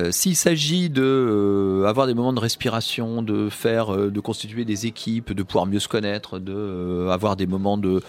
Euh, 0.02 0.10
S'il 0.10 0.36
s'agit 0.36 0.90
de 0.90 1.02
euh, 1.02 1.86
avoir 1.86 2.06
des 2.06 2.14
moments 2.14 2.32
de 2.32 2.40
respiration, 2.40 3.22
de 3.22 3.48
faire, 3.48 3.94
euh, 3.94 4.10
de 4.10 4.20
constituer 4.20 4.64
des 4.64 4.86
équipes, 4.86 5.32
de 5.32 5.42
pouvoir 5.42 5.66
mieux 5.66 5.78
se 5.78 5.88
connaître, 5.88 6.38
de 6.38 7.08
avoir 7.10 7.36
des 7.36 7.46
moments 7.46 7.78
de, 7.78 8.02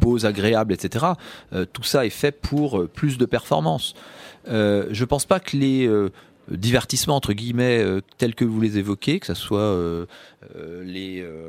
pause 0.00 0.24
agréables, 0.26 0.72
etc. 0.72 1.06
tout 1.72 1.82
ça 1.82 2.06
est 2.06 2.10
fait 2.10 2.32
pour 2.32 2.86
plus 2.88 3.18
de 3.18 3.26
performance. 3.26 3.94
Je 4.46 5.04
pense 5.04 5.24
pas 5.24 5.40
que 5.40 5.56
les 5.56 5.88
divertissements 6.50 7.16
entre 7.16 7.32
guillemets 7.32 7.78
euh, 7.82 8.00
tels 8.18 8.34
que 8.34 8.44
vous 8.44 8.60
les 8.60 8.76
évoquez, 8.78 9.18
que 9.20 9.26
ce 9.26 9.34
soit 9.34 9.60
euh, 9.60 10.04
euh, 10.56 10.84
les, 10.84 11.20
euh, 11.22 11.48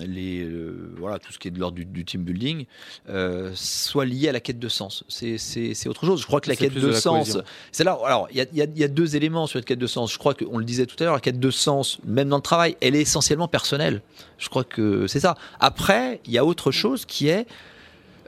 les 0.00 0.42
euh, 0.44 0.92
voilà 0.98 1.18
tout 1.18 1.30
ce 1.32 1.38
qui 1.38 1.48
est 1.48 1.50
de 1.50 1.58
l'ordre 1.60 1.76
du, 1.76 1.84
du 1.84 2.04
team 2.04 2.22
building, 2.22 2.64
euh, 3.10 3.50
soit 3.54 4.06
lié 4.06 4.28
à 4.28 4.32
la 4.32 4.40
quête 4.40 4.58
de 4.58 4.68
sens. 4.68 5.04
C'est 5.08 5.86
autre 5.88 6.06
chose. 6.06 6.20
Je 6.22 6.26
crois 6.26 6.40
que 6.40 6.48
la 6.48 6.56
quête 6.56 6.72
de, 6.74 6.80
de 6.80 6.86
la 6.88 7.00
sens, 7.00 7.36
c'est 7.72 7.84
là. 7.84 7.98
Alors 8.04 8.28
il 8.30 8.36
y 8.36 8.38
y 8.56 8.62
a- 8.62 8.66
il 8.74 8.78
y 8.78 8.84
a 8.84 8.88
deux 8.88 9.14
éléments 9.16 9.46
sur 9.46 9.58
cette 9.58 9.66
quête 9.66 9.78
de 9.78 9.86
sens. 9.86 10.12
Je 10.12 10.18
crois 10.18 10.34
qu'on 10.34 10.56
le 10.58 10.64
disait 10.64 10.86
tout 10.86 10.96
à 11.00 11.04
l'heure, 11.04 11.14
la 11.14 11.20
quête 11.20 11.40
de 11.40 11.50
sens, 11.50 11.98
même 12.06 12.28
dans 12.30 12.36
le 12.36 12.42
travail, 12.42 12.76
elle 12.80 12.96
est 12.96 13.02
essentiellement 13.02 13.48
personnelle. 13.48 14.00
Je 14.38 14.48
crois 14.48 14.64
que 14.64 15.06
c'est 15.06 15.20
ça. 15.20 15.36
Après, 15.60 16.20
il 16.24 16.32
y 16.32 16.38
a 16.38 16.44
autre 16.46 16.70
chose 16.70 17.04
qui 17.04 17.28
est 17.28 17.46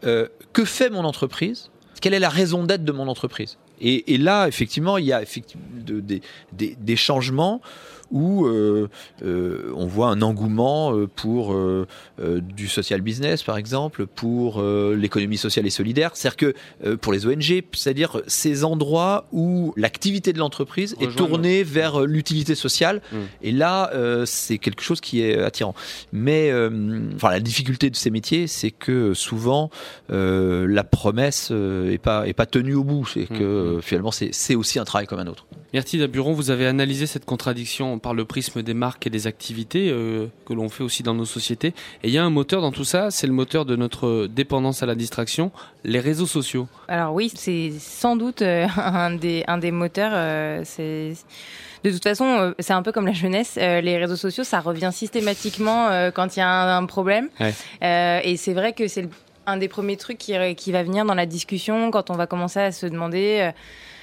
euh, 0.04 0.28
que 0.52 0.64
fait 0.64 0.90
mon 0.90 1.04
entreprise? 1.04 1.70
Quelle 2.00 2.12
est 2.14 2.18
la 2.18 2.28
raison 2.28 2.64
d'être 2.64 2.84
de 2.84 2.92
mon 2.92 3.06
entreprise? 3.08 3.56
Et, 3.82 4.18
là, 4.18 4.46
effectivement, 4.48 4.96
il 4.98 5.06
y 5.06 5.12
a 5.12 5.20
effectivement 5.22 5.64
de- 5.74 6.00
des, 6.00 6.22
des- 6.52 6.76
des 6.78 6.96
changements 6.96 7.60
où 8.12 8.46
euh, 8.46 8.88
euh, 9.24 9.72
on 9.74 9.86
voit 9.86 10.08
un 10.08 10.22
engouement 10.22 10.94
euh, 10.94 11.06
pour 11.06 11.56
du 12.18 12.68
social 12.68 13.00
business, 13.00 13.42
par 13.42 13.56
exemple, 13.56 14.06
pour 14.06 14.62
l'économie 14.62 15.36
sociale 15.36 15.66
et 15.66 15.70
solidaire. 15.70 16.10
C'est-à-dire 16.14 16.36
que 16.36 16.94
pour 16.96 17.12
les 17.12 17.26
ONG, 17.26 17.62
c'est-à-dire 17.72 18.22
ces 18.26 18.64
endroits 18.64 19.26
où 19.32 19.72
l'activité 19.76 20.32
de 20.32 20.38
l'entreprise 20.38 20.94
est 21.00 21.14
tournée 21.16 21.62
vers 21.62 22.02
l'utilité 22.02 22.54
sociale. 22.54 23.00
Mm. 23.12 23.16
Et 23.42 23.52
là, 23.52 23.90
c'est 24.24 24.58
quelque 24.58 24.82
chose 24.82 25.00
qui 25.00 25.22
est 25.22 25.38
attirant. 25.40 25.74
Mais 26.12 26.52
enfin, 27.14 27.30
la 27.30 27.40
difficulté 27.40 27.90
de 27.90 27.96
ces 27.96 28.10
métiers, 28.10 28.46
c'est 28.46 28.70
que 28.70 29.14
souvent 29.14 29.70
la 30.08 30.84
promesse 30.84 31.50
euh, 31.50 31.92
est 31.92 31.98
pas 31.98 32.26
est 32.26 32.32
pas 32.32 32.46
tenue 32.46 32.74
au 32.74 32.84
bout. 32.84 33.06
C'est 33.06 33.26
que 33.26 33.42
euh, 33.42 33.80
finalement, 33.80 34.10
c'est 34.10 34.54
aussi 34.54 34.78
un 34.78 34.84
travail 34.84 35.06
comme 35.06 35.18
un 35.18 35.26
autre. 35.26 35.46
Merci 35.72 35.96
Daburon, 35.96 36.34
vous 36.34 36.50
avez 36.50 36.66
analysé 36.66 37.06
cette 37.06 37.24
contradiction 37.24 37.98
par 37.98 38.12
le 38.12 38.26
prisme 38.26 38.62
des 38.62 38.74
marques 38.74 39.06
et 39.06 39.10
des 39.10 39.26
activités 39.26 39.88
euh, 39.90 40.26
que 40.44 40.52
l'on 40.52 40.68
fait 40.68 40.82
aussi 40.84 41.02
dans 41.02 41.14
nos 41.14 41.24
sociétés. 41.24 41.68
Et 42.02 42.08
il 42.08 42.10
y 42.10 42.18
a 42.18 42.24
un 42.24 42.28
moteur 42.28 42.60
dans 42.60 42.72
tout 42.72 42.84
ça, 42.84 43.10
c'est 43.10 43.26
le 43.26 43.32
moteur 43.32 43.64
de 43.64 43.74
notre 43.74 44.26
dépendance 44.26 44.82
à 44.82 44.86
la 44.86 44.94
distraction, 44.94 45.50
les 45.84 45.98
réseaux 45.98 46.26
sociaux. 46.26 46.68
Alors 46.88 47.14
oui, 47.14 47.32
c'est 47.34 47.72
sans 47.78 48.16
doute 48.16 48.42
euh, 48.42 48.66
un, 48.76 49.14
des, 49.14 49.44
un 49.46 49.56
des 49.56 49.70
moteurs. 49.70 50.12
euh, 50.14 50.60
c'est 50.64 51.14
de 51.84 51.90
toute 51.90 52.02
façon, 52.02 52.54
c'est 52.58 52.74
un 52.74 52.82
peu 52.82 52.92
comme 52.92 53.06
la 53.06 53.12
jeunesse. 53.12 53.56
les 53.56 53.96
réseaux 53.98 54.14
sociaux, 54.14 54.44
ça 54.44 54.60
revient 54.60 54.90
systématiquement 54.92 55.88
quand 56.14 56.36
il 56.36 56.38
y 56.38 56.42
a 56.42 56.48
un, 56.48 56.78
un 56.78 56.86
problème. 56.86 57.28
Ouais. 57.40 58.22
Et 58.24 58.36
c'est 58.36 58.52
vrai 58.52 58.72
que 58.72 58.86
c'est 58.86 59.08
un 59.46 59.56
des 59.56 59.66
premiers 59.66 59.96
trucs 59.96 60.18
qui, 60.18 60.32
qui 60.54 60.70
va 60.70 60.84
venir 60.84 61.04
dans 61.04 61.14
la 61.14 61.26
discussion 61.26 61.90
quand 61.90 62.10
on 62.10 62.14
va 62.14 62.28
commencer 62.28 62.60
à 62.60 62.70
se 62.70 62.86
demander. 62.86 63.50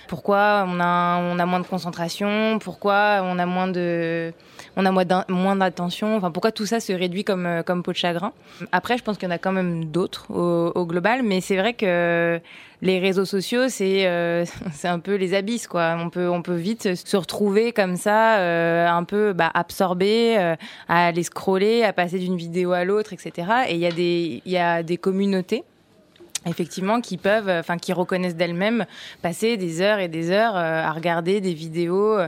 Pourquoi 0.10 0.66
on 0.68 0.80
a, 0.80 1.20
on 1.22 1.40
a 1.40 1.46
moins 1.46 1.60
de 1.60 1.68
concentration, 1.68 2.60
pourquoi 2.60 3.22
on 3.24 3.38
a 3.40 3.46
moins 3.46 3.68
de, 3.68 4.34
on 4.76 4.86
a 4.86 4.92
moins 4.92 5.56
d'attention, 5.56 6.18
enfin 6.18 6.32
pourquoi 6.32 6.52
tout 6.52 6.66
ça 6.66 6.80
se 6.80 6.92
réduit 6.92 7.24
comme, 7.24 7.46
euh, 7.46 7.64
comme 7.64 7.84
peau 7.84 7.92
de 7.92 7.98
chagrin. 7.98 8.34
Après, 8.72 8.98
je 8.98 9.04
pense 9.04 9.18
qu'il 9.18 9.30
y 9.30 9.32
en 9.32 9.36
a 9.36 9.38
quand 9.38 9.52
même 9.52 9.86
d'autres 9.86 10.32
au, 10.32 10.72
au 10.74 10.86
global, 10.86 11.22
mais 11.24 11.42
c'est 11.42 11.58
vrai 11.58 11.74
que 11.74 12.42
les 12.82 13.00
réseaux 13.00 13.26
sociaux, 13.26 13.70
c'est 13.70 14.08
euh, 14.08 14.46
c'est 14.74 14.88
un 14.88 15.00
peu 15.00 15.16
les 15.16 15.34
abysses, 15.34 15.68
quoi. 15.68 15.96
On 16.00 16.10
peut, 16.10 16.30
on 16.30 16.42
peut 16.42 16.56
vite 16.56 16.96
se 16.96 17.18
retrouver 17.18 17.72
comme 17.72 17.96
ça, 17.96 18.40
euh, 18.40 18.88
un 18.88 19.04
peu 19.04 19.34
bah, 19.34 19.52
absorbé, 19.54 20.38
euh, 20.38 20.56
à 20.88 21.08
aller 21.08 21.24
scroller, 21.24 21.84
à 21.84 21.94
passer 21.94 22.20
d'une 22.20 22.38
vidéo 22.38 22.72
à 22.72 22.84
l'autre, 22.84 23.14
etc. 23.14 23.48
Et 23.68 23.76
il 23.76 23.80
y 23.80 23.86
a 23.86 23.92
des, 23.92 24.42
y 24.46 24.58
a 24.58 24.84
des 24.84 24.98
communautés 24.98 25.64
effectivement 26.46 27.02
qui 27.02 27.18
peuvent 27.18 27.50
enfin 27.50 27.78
qui 27.78 27.94
reconnaissent 27.94 28.36
d'elles-mêmes 28.36 28.86
passer 29.22 29.58
des 29.58 29.82
heures 29.82 30.00
et 30.00 30.08
des 30.08 30.32
heures 30.32 30.56
euh, 30.56 30.84
à 30.84 30.92
regarder 30.92 31.42
des 31.42 31.54
vidéos 31.54 32.18
euh, 32.18 32.28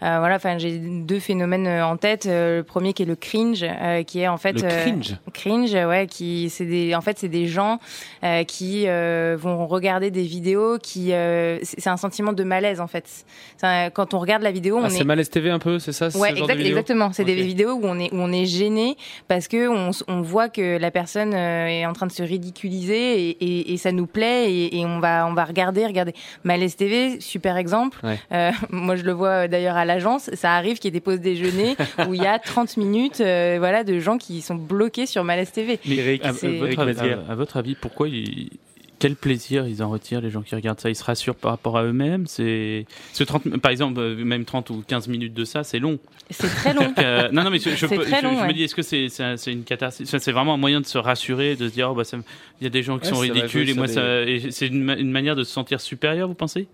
voilà, 0.00 0.36
enfin 0.36 0.58
j'ai 0.58 0.78
deux 0.78 1.20
phénomènes 1.20 1.66
euh, 1.66 1.86
en 1.86 1.96
tête. 1.96 2.26
Euh, 2.26 2.58
le 2.58 2.62
premier 2.62 2.92
qui 2.92 3.02
est 3.02 3.06
le 3.06 3.16
cringe, 3.16 3.64
euh, 3.64 4.02
qui 4.02 4.20
est 4.20 4.28
en 4.28 4.36
fait 4.36 4.60
Le 4.60 4.64
euh, 4.64 4.82
cringe 4.84 5.16
cringe, 5.32 5.74
ouais, 5.74 6.06
qui 6.06 6.50
c'est 6.50 6.64
des, 6.66 6.94
en 6.94 7.00
fait 7.00 7.18
c'est 7.18 7.28
des 7.28 7.46
gens 7.46 7.78
euh, 8.22 8.44
qui 8.44 8.84
euh, 8.86 9.36
vont 9.38 9.66
regarder 9.66 10.10
des 10.10 10.22
vidéos 10.22 10.78
qui, 10.78 11.12
euh, 11.12 11.58
c'est 11.62 11.88
un 11.88 11.96
sentiment 11.96 12.32
de 12.32 12.44
malaise 12.44 12.80
en 12.80 12.86
fait. 12.86 13.24
Un- 13.62 13.90
quand 13.90 14.14
on 14.14 14.18
regarde 14.18 14.42
la 14.42 14.52
vidéo, 14.52 14.78
on 14.78 14.84
Ah, 14.84 14.86
est 14.86 14.90
c'est 14.90 15.04
Malaise 15.04 15.30
TV 15.30 15.50
un 15.50 15.58
peu, 15.58 15.78
c'est 15.78 15.92
ça 15.92 16.10
ce 16.10 16.18
Ouais, 16.18 16.34
genre 16.36 16.50
exact- 16.50 16.66
exactement. 16.66 17.12
C'est 17.12 17.24
des 17.24 17.34
vidéos 17.42 17.72
où 17.74 17.80
on 17.84 17.98
est 17.98 18.12
où 18.12 18.16
on 18.18 18.32
est 18.32 18.46
gêné 18.46 18.96
parce 19.28 19.48
que 19.48 19.68
on, 19.68 19.90
on 20.08 20.20
voit 20.20 20.48
que 20.48 20.78
la 20.78 20.90
personne 20.90 21.32
euh, 21.34 21.66
est 21.66 21.86
en 21.86 21.92
train 21.92 22.06
de 22.06 22.12
se 22.12 22.22
ridiculiser 22.22 23.28
et, 23.28 23.30
et, 23.44 23.72
et 23.72 23.76
ça 23.76 23.92
nous 23.92 24.06
plaît 24.06 24.52
et, 24.52 24.78
et 24.78 24.84
on 24.86 25.00
va 25.00 25.26
on 25.26 25.34
va 25.34 25.44
regarder 25.44 25.86
regarder. 25.86 26.12
Malaise 26.44 26.76
TV, 26.76 27.20
super 27.20 27.56
exemple. 27.56 27.98
Ouais. 28.04 28.18
Euh, 28.32 28.50
moi, 28.70 28.96
je 28.96 29.02
le 29.04 29.12
vois 29.12 29.28
euh, 29.44 29.48
d'ailleurs 29.48 29.76
à 29.76 29.83
l'agence. 29.84 30.30
Ça 30.34 30.54
arrive 30.54 30.76
qu'il 30.78 30.86
y 30.86 30.88
ait 30.88 30.92
des 30.92 31.00
pauses 31.00 31.20
déjeuner 31.20 31.76
où 32.08 32.14
il 32.14 32.22
y 32.22 32.26
a 32.26 32.38
30 32.38 32.76
minutes, 32.76 33.20
euh, 33.20 33.56
voilà, 33.58 33.84
de 33.84 33.98
gens 33.98 34.18
qui 34.18 34.40
sont 34.42 34.54
bloqués 34.56 35.06
sur 35.06 35.24
Malaise 35.24 35.50
TV. 35.52 35.78
Mais 35.86 36.20
à, 36.22 36.28
à 36.28 36.32
votre, 36.32 36.78
avis- 36.80 37.10
à- 37.10 37.30
à 37.30 37.34
votre 37.34 37.56
avis, 37.56 37.74
pourquoi 37.74 38.08
ils- 38.08 38.50
quel 39.00 39.16
plaisir 39.16 39.66
ils 39.68 39.82
en 39.82 39.90
retirent 39.90 40.22
les 40.22 40.30
gens 40.30 40.40
qui 40.40 40.54
regardent 40.54 40.80
ça? 40.80 40.88
Ils 40.88 40.94
se 40.94 41.04
rassurent 41.04 41.34
par 41.34 41.50
rapport 41.50 41.76
à 41.76 41.84
eux-mêmes? 41.84 42.26
C'est 42.26 42.86
ce 43.12 43.22
30 43.24 43.58
par 43.58 43.70
exemple 43.70 44.00
euh, 44.00 44.14
même 44.24 44.46
30 44.46 44.70
ou 44.70 44.82
15 44.86 45.08
minutes 45.08 45.34
de 45.34 45.44
ça, 45.44 45.62
c'est 45.62 45.78
long. 45.78 45.98
C'est 46.30 46.46
très 46.48 46.72
long. 46.72 46.90
Euh, 46.98 47.28
non 47.30 47.42
non 47.44 47.50
mais 47.50 47.58
je, 47.58 47.70
je 47.70 47.86
C'est 47.86 47.96
peux- 47.96 48.04
très 48.04 48.20
je- 48.20 48.24
long, 48.24 48.38
je 48.40 48.46
me 48.46 48.52
dis 48.54 48.62
est-ce 48.62 48.74
que 48.74 48.80
c'est 48.82 49.52
une 49.52 49.64
catastrophe 49.64 50.08
Enfin, 50.08 50.18
C'est 50.20 50.32
vraiment 50.32 50.54
un 50.54 50.58
moyen 50.58 50.80
de 50.80 50.86
se 50.86 50.96
rassurer, 50.96 51.54
de 51.54 51.68
se 51.68 51.74
dire 51.74 51.90
oh, 51.90 51.94
bah 51.94 52.04
ça 52.04 52.16
il 52.60 52.64
y 52.64 52.66
a 52.66 52.70
des 52.70 52.82
gens 52.82 52.98
qui 52.98 53.08
Ouais, 53.08 53.12
sont 53.14 53.18
ridicules 53.20 53.68
et 53.68 53.74
moi 53.74 53.88
des- 53.88 53.92
ça 53.92 54.22
et 54.22 54.50
c'est 54.50 54.68
une, 54.68 54.82
ma- 54.82 54.96
une 54.96 55.10
manière 55.10 55.36
de 55.36 55.44
se 55.44 55.52
sentir 55.52 55.80
supérieur, 55.82 56.28
vous 56.28 56.34
pensez? 56.34 56.66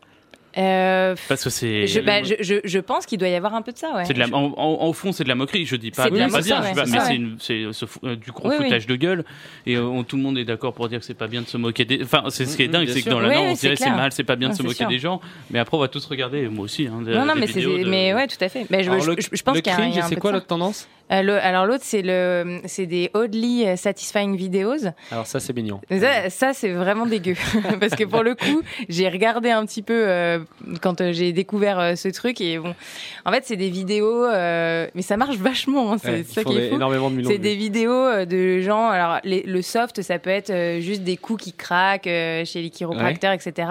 Euh, 0.58 1.14
Parce 1.28 1.44
que 1.44 1.50
c'est 1.50 1.86
je, 1.86 2.00
bah, 2.00 2.22
je, 2.24 2.34
je, 2.40 2.54
je 2.64 2.78
pense 2.80 3.06
qu'il 3.06 3.18
doit 3.18 3.28
y 3.28 3.34
avoir 3.36 3.54
un 3.54 3.62
peu 3.62 3.70
de 3.70 3.78
ça. 3.78 3.92
Ouais. 3.94 4.04
C'est 4.04 4.14
de 4.14 4.18
la, 4.18 4.26
en, 4.26 4.52
en- 4.56 4.86
au 4.88 4.92
fond, 4.92 5.12
c'est 5.12 5.22
de 5.22 5.28
la 5.28 5.36
moquerie. 5.36 5.64
Je 5.64 5.76
dis 5.76 5.92
pas, 5.92 6.04
la 6.08 6.28
pas 6.28 6.40
bien, 6.40 6.60
ouais, 6.60 6.72
mais 6.74 7.28
c'est 7.38 7.66
ce 7.72 7.84
euh, 8.04 8.16
du 8.16 8.32
gros 8.32 8.48
Oui, 8.48 8.56
oui. 8.58 8.64
foutage 8.64 8.86
de 8.86 8.96
gueule. 8.96 9.24
Et 9.66 9.76
euh, 9.76 9.84
on- 9.84 10.02
tout 10.02 10.16
le 10.16 10.22
monde 10.22 10.38
est 10.38 10.44
d'accord 10.44 10.72
pour 10.74 10.88
dire 10.88 10.98
que 10.98 11.04
c'est 11.04 11.14
pas 11.14 11.28
bien 11.28 11.42
de 11.42 11.46
se 11.46 11.56
moquer 11.56 11.84
des. 11.84 12.02
Enfin, 12.02 12.24
c'est 12.30 12.46
ce 12.46 12.56
qui 12.56 12.64
est 12.64 12.66
Mhm, 12.66 12.72
dingue, 12.72 12.84
bien 12.86 12.94
c'est 12.94 13.02
que 13.02 13.10
dans 13.10 13.20
la 13.20 13.28
Oui, 13.28 13.34
Nord, 13.34 13.44
on 13.44 13.48
oui, 13.50 13.56
dirait 13.56 13.76
c'est 13.76 13.90
mal, 13.90 14.10
c'est 14.12 14.24
pas 14.24 14.36
bien 14.36 14.48
de 14.48 14.54
se 14.54 14.62
moquer 14.62 14.74
sûr. 14.74 14.88
des 14.88 14.98
gens. 14.98 15.20
Mais 15.50 15.58
après, 15.60 15.76
on 15.76 15.80
va 15.80 15.88
tous 15.88 16.04
regarder, 16.06 16.48
moi 16.48 16.64
aussi. 16.64 16.88
Hein, 16.88 17.02
de- 17.02 17.14
Non, 17.14 17.24
non, 17.26 17.34
des 17.34 17.40
mais, 17.40 17.46
c'est, 17.46 17.64
mais 17.86 18.14
ouais, 18.14 18.26
tout 18.26 18.42
à 18.44 18.48
fait. 18.48 18.66
Mais 18.70 18.82
je, 18.82 18.90
Alors, 18.90 19.02
je- 19.04 19.10
le- 19.12 19.16
je- 19.20 19.28
je 19.32 19.42
pense 19.42 19.54
le 19.54 19.60
qu'il 19.60 19.70
y 19.72 19.74
a 19.74 19.78
a 19.78 19.80
cringe, 19.90 20.04
c'est 20.08 20.16
quoi 20.16 20.32
l'autre 20.32 20.46
tendance? 20.46 20.88
le- 20.88 20.99
alors 21.10 21.66
l'autre 21.66 21.82
c'est 21.84 22.02
le 22.02 22.60
c'est 22.66 22.86
des 22.86 23.10
oddly 23.14 23.66
satisfying 23.76 24.36
videos. 24.36 24.86
Alors 25.10 25.26
ça 25.26 25.40
c'est 25.40 25.54
mignon. 25.54 25.80
Ça, 25.90 26.30
ça, 26.30 26.52
c'est 26.54 26.70
vraiment 26.70 27.06
dégueu 27.06 27.34
parce 27.80 27.94
que 27.96 28.04
pour 28.04 28.22
le 28.22 28.34
coup 28.34 28.62
j'ai 28.88 29.08
regardé 29.08 29.50
un 29.50 29.66
petit 29.66 29.82
peu 29.82 30.04
euh, 30.08 30.38
quand 30.80 31.00
euh, 31.00 31.12
j'ai 31.12 31.32
découvert 31.32 31.78
euh, 31.80 31.94
ce 31.96 32.08
truc 32.08 32.40
et 32.40 32.58
bon 32.58 32.74
en 33.24 33.32
fait 33.32 33.42
c'est 33.44 33.56
des 33.56 33.70
vidéos 33.70 34.24
euh, 34.24 34.86
mais 34.94 35.02
ça 35.02 35.16
marche 35.16 35.36
vachement 35.36 35.92
hein, 35.92 35.96
c'est 36.02 36.10
Ouais, 36.10 36.22
ça 36.24 36.44
qui 36.44 36.56
est 36.56 36.68
fou. 36.68 36.74
énormément 36.76 37.10
de 37.10 37.16
millions 37.16 37.28
C'est 37.30 37.38
de 37.38 37.42
des 37.42 37.56
vidéos 37.56 37.92
euh, 37.92 38.24
de 38.24 38.60
gens 38.60 38.88
alors 38.88 39.18
les- 39.24 39.42
le 39.42 39.62
soft 39.62 40.02
ça 40.02 40.18
peut 40.18 40.30
être 40.30 40.50
euh, 40.50 40.80
juste 40.80 41.02
des 41.02 41.16
coups 41.16 41.42
qui 41.44 41.52
craquent 41.52 42.06
euh, 42.06 42.44
chez 42.44 42.62
les 42.62 42.70
chiropracteurs 42.70 43.32
etc. 43.32 43.68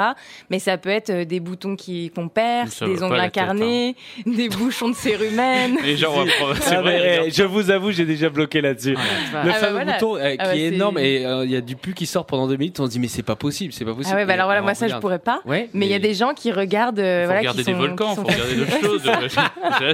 Mais 0.50 0.60
ça 0.60 0.78
peut 0.78 0.90
être 0.90 1.10
euh, 1.10 1.26
des 1.26 1.40
boutons 1.40 1.76
qui 1.76 2.12
qu'on 2.14 2.28
perce, 2.28 2.84
des 2.84 3.02
ongles 3.04 3.14
tête, 3.16 3.20
hein. 3.20 3.24
incarnés, 3.26 3.96
des 4.26 4.50
bouchons 4.50 4.90
de 4.90 4.96
cérumen. 4.96 5.76
Va 5.78 6.08
prendre- 6.38 6.56
c'est 6.62 6.76
vrai. 6.76 7.29
Je 7.32 7.44
vous 7.44 7.72
avoue, 7.72 7.92
j'ai 7.92 8.06
déjà 8.06 8.30
bloqué 8.30 8.62
là-dessus. 8.62 8.94
bah. 8.96 9.02
le 9.02 9.38
Ah, 9.40 9.44
bah, 9.46 9.54
fameux 9.54 9.72
voilà. 9.74 9.94
bouton 9.94 10.16
euh, 10.18 10.30
qui 10.32 10.38
Ah, 10.40 10.44
bah, 10.46 10.56
est 10.56 10.70
c'est- 10.70 10.76
énorme 10.76 10.98
et 10.98 11.26
euh, 11.26 11.46
il 11.46 11.52
y 11.52 11.56
a 11.56 11.62
du 11.62 11.76
pu 11.76 11.94
qui 11.94 12.06
sort 12.06 12.26
pendant 12.26 12.48
deux 12.48 12.58
minutes. 12.58 12.80
On 12.80 12.86
se 12.86 12.92
dit 12.92 13.00
mais 13.00 13.08
c'est 13.08 13.24
pas 13.24 13.36
possible, 13.36 13.74
c'est 13.74 13.86
pas 13.86 13.94
possible. 13.94 14.14
Ah 14.16 14.20
ouais, 14.20 14.26
bah 14.26 14.34
alors 14.34 14.48
voilà, 14.48 14.62
moi 14.62 14.74
ça 14.74 14.88
je 14.88 14.96
pourrais 14.96 15.20
pas. 15.20 15.42
Ouais, 15.46 15.70
mais 15.74 15.86
il 15.86 15.92
y 15.92 15.96
a 15.96 16.00
des 16.00 16.14
gens 16.14 16.34
qui 16.34 16.52
regardent, 16.52 17.00
euh, 17.00 17.22
Faut 17.24 17.26
voilà, 17.28 17.40
regarder 17.40 17.60
qui 17.64 17.66
des 17.68 17.72
sont, 17.74 17.78
volcans, 17.80 18.10
qui 18.10 18.16
faut 18.22 18.28
regarder 18.28 18.56
d'autres 18.56 18.80
choses. 18.82 19.12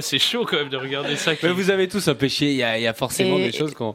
C'est 0.00 0.18
chaud 0.18 0.44
quand 0.48 0.56
même 0.56 0.68
de 0.68 0.76
regarder 0.76 1.16
ça. 1.16 1.34
qui- 1.34 1.46
Mais 1.46 1.52
vous 1.52 1.70
avez 1.70 1.88
tous 1.88 2.06
un 2.08 2.14
péché. 2.14 2.50
Il 2.50 2.56
y 2.56 2.62
a, 2.62 2.78
il 2.78 2.82
y 2.82 2.86
a 2.86 2.92
forcément 2.94 3.38
Et- 3.38 3.50
des 3.50 3.52
choses 3.56 3.74
qu'on. 3.74 3.94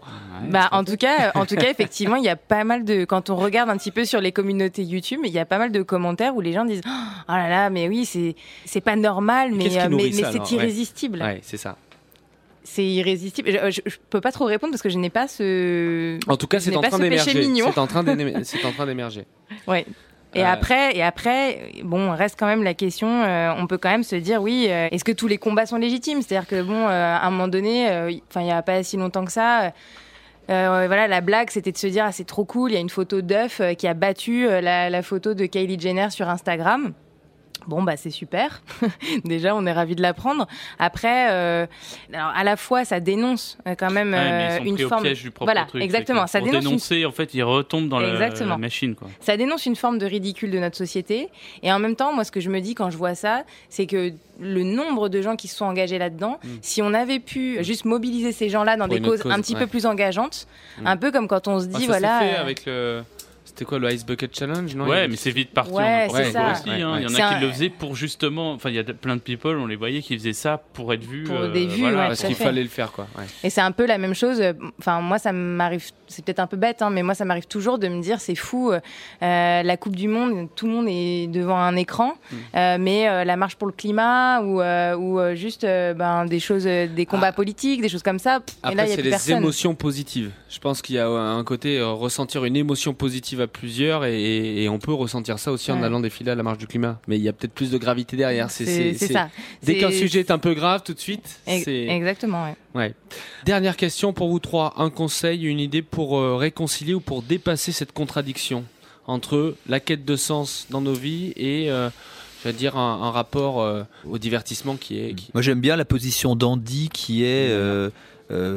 Bah, 0.50 0.70
en 0.72 0.84
tout 0.84 0.98
cas, 0.98 1.32
en 1.36 1.46
tout 1.46 1.56
cas, 1.56 1.70
effectivement, 1.70 2.16
il 2.16 2.24
y 2.24 2.30
a 2.30 2.36
pas 2.36 2.64
mal 2.64 2.84
de, 2.84 3.06
quand 3.06 3.30
on 3.30 3.36
regarde 3.36 3.70
un 3.70 3.78
petit 3.78 3.92
peu 3.92 4.06
sur 4.06 4.20
les 4.22 4.32
communautés 4.32 4.84
YouTube, 4.84 5.20
il 5.24 5.32
y 5.32 5.40
a 5.40 5.46
pas 5.46 5.58
mal 5.60 5.72
de 5.72 5.82
commentaires 5.84 6.36
où 6.36 6.42
les 6.42 6.52
gens 6.54 6.66
disent, 6.66 6.82
oh 6.88 7.32
là 7.32 7.48
là, 7.50 7.70
mais 7.70 7.88
oui, 7.88 8.06
c'est, 8.06 8.36
c'est 8.66 8.82
pas 8.82 8.96
normal, 8.96 9.52
mais, 9.54 9.70
qui 9.70 9.78
euh, 9.80 9.82
c'est 10.12 10.40
Ouais. 10.40 10.56
irrésistible. 10.56 11.22
Ouais, 11.22 11.40
c'est 11.44 11.58
ça. 11.58 11.78
C'est 12.74 12.86
irrésistible. 12.86 13.50
Je, 13.70 13.82
je 13.86 13.96
peux 14.10 14.22
pas 14.22 14.32
trop 14.32 14.46
répondre 14.46 14.72
parce 14.72 14.82
que 14.82 14.88
je 14.90 14.98
n'ai 14.98 15.10
pas 15.10 15.28
ce. 15.28 16.18
En 16.30 16.38
tout 16.38 16.48
cas, 16.48 16.60
c'est 16.62 16.74
en 16.76 16.82
train 16.82 16.98
ce 16.98 17.02
d'émerger. 17.02 17.32
C'est 17.74 17.78
en 17.80 17.88
train 17.88 18.04
d'émer- 18.04 18.34
c'est 18.44 18.64
en 18.66 18.72
train 18.72 18.86
d'émerger. 18.86 19.26
Ouais. 19.68 19.86
Et 20.34 20.44
Euh, 20.44 20.48
après, 20.48 20.96
et 20.96 21.04
après, 21.04 21.74
bon, 21.84 22.12
reste 22.16 22.38
quand 22.40 22.46
même 22.48 22.64
la 22.64 22.74
question. 22.74 23.10
euh, 23.24 23.52
on 23.58 23.68
peut 23.68 23.78
quand 23.78 23.90
même 23.92 24.04
se 24.04 24.16
dire, 24.16 24.42
oui, 24.42 24.68
euh, 24.70 24.88
est-ce 24.90 25.04
que 25.04 25.12
tous 25.12 25.28
les 25.28 25.38
combats 25.38 25.66
sont 25.66 25.76
légitimes? 25.76 26.22
C'est-à-dire 26.22 26.48
que 26.48 26.62
bon, 26.62 26.88
à 26.88 27.20
un 27.26 27.30
moment 27.32 27.50
donné, 27.50 27.88
enfin, 28.30 28.40
il 28.42 28.48
y 28.48 28.52
a 28.52 28.62
pas 28.62 28.82
si 28.84 28.96
longtemps 28.96 29.26
que 29.26 29.32
ça. 29.34 29.74
euh, 30.50 30.84
voilà, 30.88 31.10
la 31.10 31.20
blague, 31.20 31.50
c'était 31.50 31.74
de 31.74 31.78
se 31.78 31.88
dire, 31.88 32.06
ah, 32.08 32.14
c'est 32.14 32.24
trop 32.24 32.46
cool. 32.46 32.72
Il 32.72 32.76
y 32.76 32.78
a 32.78 32.80
une 32.80 32.90
photo 32.90 33.22
d'œuf 33.22 33.60
euh, 33.60 33.74
qui 33.74 33.88
a 33.88 33.94
battu 33.94 34.48
euh, 34.48 34.62
la, 34.62 34.90
la 34.90 35.02
photo 35.02 35.34
de 35.34 35.46
Kylie 35.46 35.78
Jenner 35.80 36.10
sur 36.12 36.30
Instagram. 36.30 36.94
Bon 37.68 37.84
bah 37.84 37.96
c'est 37.96 38.10
super. 38.10 38.62
Déjà 39.24 39.56
on 39.56 39.66
est 39.66 39.72
ravi 39.72 39.96
de 39.96 40.02
l'apprendre. 40.02 40.48
Après, 40.80 41.30
euh, 41.32 41.66
alors 42.14 42.32
à 42.36 42.44
la 42.44 42.58
fois 42.58 42.86
ça 42.86 43.00
dénonce 43.00 43.58
euh, 43.68 43.76
quand 43.78 43.92
même 43.92 44.14
euh, 44.16 44.60
une 44.66 44.76
pris 44.76 44.86
au 44.86 44.90
forme. 44.90 45.04
piège 45.04 45.22
du 45.22 45.32
propre 45.32 45.52
voilà, 45.52 45.66
truc. 45.68 45.82
exactement. 45.84 46.26
Ça 46.28 46.40
dénonce 46.42 46.56
une 46.64 46.70
dénoncer, 46.70 47.06
en 47.06 47.12
fait, 47.12 47.34
ils 47.34 47.44
retombent 47.44 47.88
dans 47.90 48.00
la, 48.00 48.10
Exactement. 48.14 48.52
la 48.52 48.58
machine. 48.58 48.96
Quoi. 48.96 49.10
ça 49.20 49.38
dénonce 49.38 49.66
une 49.66 49.76
forme 49.76 49.98
de 50.00 50.06
ridicule 50.06 50.50
de 50.52 50.60
notre 50.60 50.76
société. 50.78 51.30
Et 51.64 51.72
en 51.72 51.80
même 51.80 51.96
temps, 51.96 52.14
moi, 52.14 52.24
ce 52.24 52.32
que 52.32 52.40
je 52.40 52.50
me 52.50 52.60
dis 52.62 52.74
quand 52.74 52.90
je 52.90 52.98
vois 52.98 53.16
ça, 53.16 53.44
c'est 53.70 53.86
que 53.86 54.12
le 54.40 54.64
nombre 54.64 55.08
de 55.10 55.22
gens 55.22 55.36
qui 55.36 55.48
se 55.48 55.56
sont 55.56 55.66
engagés 55.66 56.00
là-dedans, 56.00 56.40
si 56.62 56.82
on 56.82 56.94
avait 56.96 57.20
pu 57.20 57.64
juste 57.64 57.86
mobiliser 57.86 58.32
ces 58.32 58.50
gens-là 58.50 58.76
dans. 58.76 58.86
Pour 58.86 58.94
des 58.96 58.98
une 59.02 59.06
causes 59.08 59.22
cause, 59.22 59.32
un 59.32 59.40
petit 59.40 59.54
ouais. 59.54 59.60
peu 59.60 59.68
plus 59.68 59.86
engageantes, 59.86 60.48
Mm. 60.82 60.88
un 60.88 60.98
peu 60.98 61.12
comme 61.12 61.28
quand 61.28 61.48
on 61.48 61.60
se 61.60 61.66
Ah, 61.74 61.78
dit, 61.78 61.82
ça 61.86 61.88
voilà. 61.88 62.20
fait 62.20 62.36
avec 62.38 62.66
le. 62.66 63.04
C'était 63.54 63.66
quoi 63.66 63.80
le 63.80 63.92
Ice 63.92 64.06
Bucket 64.06 64.34
Challenge 64.34 64.74
non? 64.76 64.88
Ouais, 64.88 65.10
mais 65.10 65.18
c'est 65.18 65.32
vite 65.32 65.52
parti. 65.52 65.72
Ouais, 65.74 66.08
en 66.10 66.14
c'est 66.14 66.22
Europe 66.22 66.32
ça. 66.34 66.52
aussi. 66.54 66.70
hein. 66.70 66.94
Ouais, 66.94 67.02
Il 67.02 67.04
y 67.04 67.06
en 67.22 67.26
a 67.26 67.34
qui 67.36 67.42
le 67.46 67.52
faisaient 67.52 67.70
pour 67.70 67.96
justement. 67.98 68.54
Enfin, 68.54 68.70
il 68.70 68.76
y 68.76 68.80
a 68.80 68.84
plein 68.86 69.18
de 69.18 69.22
people, 69.22 69.58
on 69.58 69.66
les 69.68 69.76
voyait 69.76 70.02
qui 70.02 70.18
faisaient 70.18 70.32
ça 70.32 70.58
pour 70.74 70.94
être 70.94 71.04
vus. 71.04 71.26
Pour 71.26 71.36
euh, 71.36 71.52
des 71.52 71.68
vues, 71.68 71.82
voilà. 71.82 71.98
ouais, 72.04 72.08
Parce 72.08 72.24
qu'il 72.24 72.36
fallait 72.36 72.64
le 72.64 72.70
faire, 72.70 72.94
quoi. 72.94 73.08
Ouais. 73.18 73.26
Et 73.44 73.50
c'est 73.50 73.60
un 73.62 73.72
peu 73.74 73.86
la 73.86 73.98
même 73.98 74.14
chose. 74.16 74.40
euh, 74.40 74.54
Enfin, 74.80 75.02
moi, 75.02 75.20
ça 75.20 75.34
m'arrive. 75.34 75.86
C'est 76.08 76.24
peut-être 76.24 76.40
un 76.40 76.48
peu 76.48 76.56
bête, 76.58 76.82
hein, 76.82 76.90
mais 76.90 77.04
moi, 77.04 77.14
ça 77.14 77.26
m'arrive 77.26 77.46
toujours 77.48 77.78
de 77.78 77.88
me 77.90 78.02
dire, 78.02 78.20
c'est 78.22 78.36
fou. 78.36 78.72
euh, 78.72 78.80
la 79.22 79.78
Coupe 79.78 79.96
du 79.96 80.08
Monde, 80.08 80.48
tout 80.56 80.66
le 80.68 80.72
monde 80.74 80.86
est 80.90 81.28
devant 81.28 81.58
un 81.58 81.76
écran, 81.76 82.14
Mm. 82.32 82.36
euh, 82.56 82.78
mais 82.80 83.10
euh, 83.10 83.24
la 83.26 83.36
marche 83.36 83.56
pour 83.56 83.68
le 83.68 83.74
climat 83.74 84.42
ou, 84.42 84.62
euh, 84.62 84.96
ou 84.96 85.36
juste 85.36 85.64
euh, 85.66 85.94
ben, 85.94 86.26
des 86.26 86.40
choses, 86.40 86.64
des 86.64 87.06
combats 87.06 87.32
politiques, 87.34 87.82
des 87.82 87.90
choses 87.90 88.04
comme 88.04 88.20
ça. 88.20 88.40
pff, 88.40 88.56
et 88.72 88.76
là, 88.76 88.84
Ah. 88.84 88.84
Après, 88.84 88.86
il 88.86 88.90
y 88.90 88.94
a 88.94 88.96
c'est 88.96 89.02
plus 89.02 89.04
les 89.04 89.10
personne. 89.12 89.38
émotions 89.38 89.76
positives. 89.76 90.32
Je 90.50 90.60
pense 90.60 90.82
qu'il 90.82 90.96
y 90.96 91.00
a 91.00 91.08
un 91.08 91.44
côté 91.44 91.78
euh, 91.80 91.88
ressentir 91.90 92.46
une 92.46 92.56
émotion 92.56 92.94
positive 92.94 93.41
à 93.42 93.48
plusieurs 93.48 94.06
et, 94.06 94.64
et 94.64 94.70
on 94.70 94.80
peut 94.80 94.94
ressentir 94.94 95.40
ça 95.40 95.52
aussi 95.52 95.72
en 95.72 95.82
allant 95.84 96.00
défiler 96.00 96.32
à 96.32 96.36
la 96.36 96.44
marche 96.44 96.58
du 96.58 96.68
climat. 96.68 97.00
Mais 97.08 97.18
il 97.18 97.22
y 97.24 97.28
a 97.30 97.34
peut-être 97.34 97.54
plus 97.54 97.72
de 97.72 97.78
gravité 97.78 98.16
derrière. 98.18 98.50
C'est, 98.52 98.94
ça. 98.94 99.30
Dès 99.64 99.78
qu'un 99.78 99.92
sujet 99.92 100.20
est 100.22 100.32
un 100.32 100.38
peu 100.38 100.54
grave, 100.54 100.82
tout 100.86 100.94
de 100.94 101.00
suite. 101.00 101.40
Exactement, 101.48 102.44
ouais. 102.46 102.56
Ouais. 102.74 102.94
Dernière 103.46 103.76
question 103.78 104.14
pour 104.14 104.30
vous 104.30 104.40
trois. 104.40 104.74
Un 104.78 104.90
conseil, 104.90 105.44
une 105.44 105.60
idée 105.60 105.82
pour 105.82 106.18
euh, 106.18 106.36
réconcilier 106.36 106.94
ou 106.94 107.02
pour 107.02 107.22
dépasser 107.22 107.72
cette 107.72 107.92
contradiction 107.92 108.64
entre 109.08 109.56
la 109.68 109.80
quête 109.80 110.06
de 110.06 110.16
sens 110.16 110.68
dans 110.70 110.80
nos 110.82 110.94
vies 110.94 111.34
et, 111.36 111.70
euh, 111.72 111.90
je 112.44 112.50
vais 112.50 112.54
dire, 112.54 112.78
un, 112.78 113.02
un 113.04 113.12
rapport 113.12 113.62
euh, 113.62 113.84
au 114.08 114.18
divertissement 114.18 114.76
qui 114.78 115.00
est. 115.00 115.14
qui- 115.16 115.30
Moi, 115.34 115.42
j'aime 115.42 115.60
bien 115.60 115.76
la 115.76 115.86
position 115.86 116.36
d'Andy 116.36 116.90
qui 116.94 117.24
est 117.24 117.50
euh, 117.50 117.90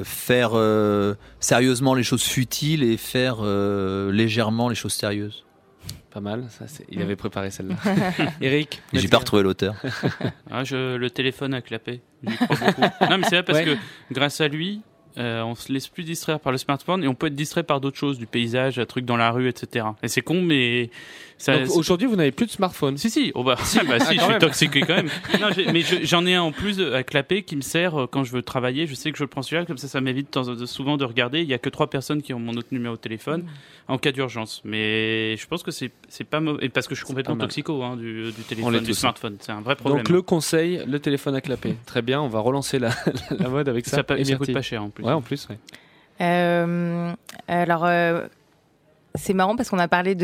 faire 0.04 0.50
euh, 0.54 1.14
sérieusement 1.40 1.94
les 1.94 2.02
choses 2.02 2.22
futiles 2.24 2.82
et 2.82 2.96
faire 2.96 3.36
euh, 3.40 4.10
légèrement 4.12 4.68
les 4.68 4.74
choses 4.74 4.92
sérieuses. 4.94 5.44
Pas 6.10 6.20
mal. 6.20 6.44
Ça, 6.48 6.68
c'est- 6.68 6.86
Il 6.90 7.02
avait 7.02 7.16
préparé 7.16 7.50
celle-là. 7.50 7.74
Eric 8.40 8.80
J'ai 8.92 9.08
pas 9.08 9.18
retrouvé 9.18 9.42
l'auteur. 9.42 9.74
Ah, 10.50 10.62
je, 10.62 10.94
le 10.96 11.10
téléphone 11.10 11.54
a 11.54 11.60
clapé. 11.60 12.02
J'y 12.24 12.36
crois 12.36 12.56
beaucoup. 12.66 12.80
non, 13.10 13.18
mais 13.18 13.24
c'est 13.24 13.36
vrai 13.36 13.42
parce 13.42 13.58
Ouais. 13.58 13.64
que 13.64 13.76
grâce 14.12 14.40
à 14.40 14.46
lui, 14.48 14.82
euh, 15.18 15.42
on 15.42 15.54
se 15.54 15.72
laisse 15.72 15.88
plus 15.88 16.04
distraire 16.04 16.40
par 16.40 16.52
le 16.52 16.58
smartphone 16.58 17.04
et 17.04 17.08
on 17.08 17.14
peut 17.14 17.26
être 17.28 17.34
distrait 17.34 17.62
par 17.62 17.80
d'autres 17.80 17.98
choses, 17.98 18.18
du 18.18 18.26
paysage, 18.26 18.78
un 18.78 18.86
truc 18.86 19.04
dans 19.04 19.16
la 19.16 19.30
rue, 19.30 19.48
etc. 19.48 19.86
Et 20.02 20.08
c'est 20.08 20.22
con, 20.22 20.40
mais 20.42 20.90
Ça- 21.36 21.58
Donc, 21.58 21.76
Aujourd'hui, 21.76 22.06
vous 22.06 22.14
n'avez 22.14 22.30
plus 22.30 22.46
de 22.46 22.50
smartphone. 22.52 22.96
Si, 22.96 23.10
si, 23.10 23.32
oh 23.34 23.42
bah, 23.42 23.56
si, 23.64 23.78
bah, 23.86 23.96
Ah, 24.00 24.04
si 24.04 24.14
je 24.14 24.18
quand 24.18 24.24
suis 24.24 24.30
même. 24.32 24.38
toxique 24.40 24.86
quand 24.86 24.94
même. 24.94 25.08
Non, 25.40 25.48
j'ai- 25.54 25.70
mais 25.72 25.80
je- 25.80 26.04
j'en 26.04 26.24
ai 26.26 26.34
un 26.36 26.42
en 26.42 26.52
plus 26.52 26.80
à 26.80 27.02
clapper 27.02 27.42
qui 27.42 27.56
me 27.56 27.60
sert 27.60 28.00
euh, 28.02 28.06
quand 28.06 28.22
je 28.22 28.32
veux 28.32 28.42
travailler. 28.42 28.86
Je 28.86 28.94
sais 28.94 29.10
que 29.10 29.18
je 29.18 29.24
le 29.24 29.28
prends 29.28 29.42
celui-là, 29.42 29.66
comme 29.66 29.76
ça, 29.76 29.88
ça 29.88 30.00
m'évite 30.00 30.38
souvent 30.66 30.96
de 30.96 31.04
regarder. 31.04 31.40
Il 31.42 31.48
y 31.48 31.52
a 31.54 31.58
que 31.58 31.68
trois 31.68 31.90
personnes 31.90 32.22
qui 32.22 32.32
ont 32.34 32.38
mon 32.38 32.54
autre 32.54 32.68
numéro 32.70 32.94
de 32.94 33.00
téléphone 33.00 33.42
Mm. 33.42 33.46
en 33.92 33.98
cas 33.98 34.12
d'urgence. 34.12 34.62
Mais 34.64 35.36
je 35.36 35.46
pense 35.48 35.62
que 35.64 35.72
c'est 35.72 35.90
c'est 36.08 36.24
pas 36.24 36.38
mauvais. 36.40 36.68
Parce 36.68 36.86
que 36.86 36.94
je 36.94 37.00
suis 37.00 37.06
complètement 37.06 37.36
toxico 37.36 37.82
hein, 37.82 37.96
du, 37.96 38.22
du 38.30 38.32
On 38.40 38.42
téléphone, 38.48 38.84
du 38.84 38.94
smartphone. 38.94 39.36
C'est 39.40 39.52
un 39.52 39.60
vrai 39.60 39.74
problème. 39.74 40.04
Donc 40.04 40.10
le 40.10 40.22
conseil, 40.22 40.82
le 40.86 41.00
téléphone 41.00 41.34
à 41.34 41.40
clapper. 41.40 41.74
Très 41.84 42.00
bien, 42.02 42.20
on 42.22 42.28
va 42.28 42.38
relancer 42.40 42.78
la, 42.78 42.90
la 43.38 43.48
mode 43.48 43.68
avec 43.68 43.86
ça. 43.86 44.04
Ça 44.08 44.24
ça 44.24 44.36
coûte 44.36 44.52
pas 44.52 44.62
cher, 44.62 44.82
en 44.84 44.90
plus. 44.90 45.03
Ouais, 45.04 45.12
en 45.12 45.22
plus. 45.22 45.48
ouais. 45.48 45.58
Euh, 46.20 47.12
alors, 47.48 47.84
euh, 47.84 48.26
c'est 49.16 49.34
marrant 49.34 49.54
parce 49.54 49.70
qu'on 49.70 49.78
a 49.78 49.86
parlé 49.86 50.14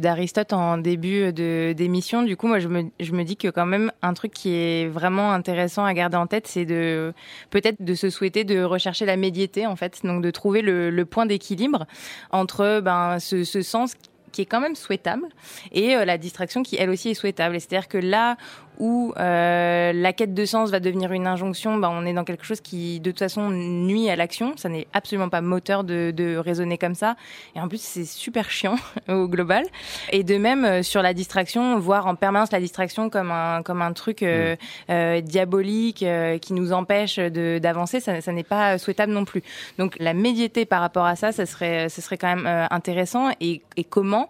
d'Aristote 0.00 0.52
en 0.52 0.76
début 0.78 1.32
d'émission. 1.32 2.22
Du 2.22 2.36
coup, 2.36 2.48
moi, 2.48 2.58
je 2.58 2.66
me, 2.68 2.84
je 2.98 3.12
me 3.12 3.22
dis 3.22 3.36
que 3.36 3.48
quand 3.48 3.66
même, 3.66 3.92
un 4.02 4.12
truc 4.14 4.32
qui 4.32 4.54
est 4.54 4.88
vraiment 4.88 5.32
intéressant 5.32 5.84
à 5.84 5.94
garder 5.94 6.16
en 6.16 6.26
tête, 6.26 6.48
c'est 6.48 6.64
de 6.64 7.12
peut-être 7.50 7.82
de 7.82 7.94
se 7.94 8.10
souhaiter 8.10 8.42
de 8.44 8.62
rechercher 8.62 9.06
la 9.06 9.16
médiété, 9.16 9.66
en 9.66 9.76
fait. 9.76 10.00
Donc, 10.04 10.22
de 10.22 10.30
trouver 10.30 10.62
le, 10.62 10.90
le 10.90 11.04
point 11.04 11.26
d'équilibre 11.26 11.86
entre 12.32 12.80
ben, 12.80 13.20
ce, 13.20 13.44
ce 13.44 13.62
sens 13.62 13.94
qui 14.32 14.42
est 14.42 14.46
quand 14.46 14.60
même 14.60 14.76
souhaitable 14.76 15.26
et 15.72 15.96
euh, 15.96 16.04
la 16.04 16.16
distraction 16.16 16.62
qui 16.62 16.76
elle 16.76 16.90
aussi 16.90 17.10
est 17.10 17.14
souhaitable. 17.14 17.60
C'est-à-dire 17.60 17.88
que 17.88 17.98
là 17.98 18.36
où 18.80 19.12
euh, 19.18 19.92
la 19.92 20.12
quête 20.14 20.32
de 20.32 20.44
sens 20.46 20.70
va 20.70 20.80
devenir 20.80 21.12
une 21.12 21.26
injonction, 21.26 21.76
ben, 21.76 21.90
on 21.92 22.06
est 22.06 22.14
dans 22.14 22.24
quelque 22.24 22.44
chose 22.44 22.62
qui 22.62 22.98
de 22.98 23.10
toute 23.10 23.18
façon 23.18 23.50
nuit 23.50 24.08
à 24.08 24.16
l'action. 24.16 24.54
Ça 24.56 24.70
n'est 24.70 24.86
absolument 24.94 25.28
pas 25.28 25.42
moteur 25.42 25.84
de, 25.84 26.12
de 26.16 26.36
raisonner 26.36 26.78
comme 26.78 26.94
ça. 26.94 27.16
Et 27.54 27.60
en 27.60 27.68
plus 27.68 27.80
c'est 27.80 28.06
super 28.06 28.50
chiant 28.50 28.76
au 29.08 29.28
global. 29.28 29.64
Et 30.12 30.24
de 30.24 30.36
même 30.38 30.64
euh, 30.64 30.82
sur 30.82 31.02
la 31.02 31.12
distraction, 31.12 31.78
voir 31.78 32.06
en 32.06 32.14
permanence 32.14 32.52
la 32.52 32.60
distraction 32.60 33.10
comme 33.10 33.30
un 33.30 33.62
comme 33.62 33.82
un 33.82 33.92
truc 33.92 34.22
euh, 34.22 34.56
euh, 34.88 35.20
diabolique 35.20 36.04
qui 36.40 36.52
nous 36.54 36.72
empêche 36.72 37.18
d'avancer, 37.18 38.00
ça, 38.00 38.22
ça 38.22 38.32
n'est 38.32 38.44
pas 38.44 38.78
souhaitable 38.78 39.12
non 39.12 39.26
plus. 39.26 39.42
Donc 39.78 39.94
la 40.00 40.14
médiété 40.14 40.64
par 40.64 40.80
rapport 40.80 41.04
à 41.04 41.16
ça, 41.16 41.32
ça 41.32 41.44
serait, 41.44 41.90
ce 41.90 42.00
serait 42.00 42.16
quand 42.16 42.34
même 42.34 42.66
intéressant. 42.70 43.28
Et, 43.40 43.60
et 43.76 43.84
comment? 43.84 44.28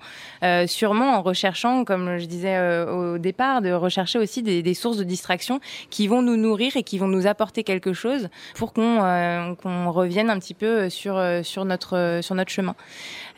Sûrement 0.67 1.15
en 1.15 1.23
recherchant, 1.23 1.85
comme 1.85 2.19
je 2.19 2.27
disais 2.27 2.59
au 2.89 3.19
départ, 3.19 3.63
de 3.63 3.71
rechercher 3.71 4.19
aussi 4.19 4.40
des, 4.43 4.75
sources 4.75 4.97
de 4.97 5.05
distraction 5.05 5.61
qui 5.91 6.07
vont 6.07 6.23
nous 6.23 6.37
nourrir 6.37 6.77
et 6.77 6.83
qui 6.83 6.99
vont 6.99 7.09
nous 7.09 7.27
apporter 7.27 7.65
quelque 7.65 7.93
chose 7.93 8.29
pour 8.55 8.73
qu'on 8.73 9.03
euh, 9.03 9.55
revienne 9.89 10.31
un 10.31 10.39
petit 10.39 10.55
peu 10.55 10.89
sur, 10.89 11.17
euh, 11.17 11.43
sur, 11.43 11.65
notre, 11.65 12.21
chemin. 12.49 12.75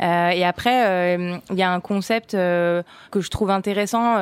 Euh, 0.01 0.31
et 0.31 0.45
après, 0.45 0.87
euh, 0.87 1.39
il 1.51 1.57
y 1.57 1.63
a 1.63 1.71
un 1.71 1.81
concept 1.81 2.35
euh, 2.35 2.83
que 3.11 3.21
je 3.21 3.31
trouve 3.31 3.51
intéressant. 3.51 4.17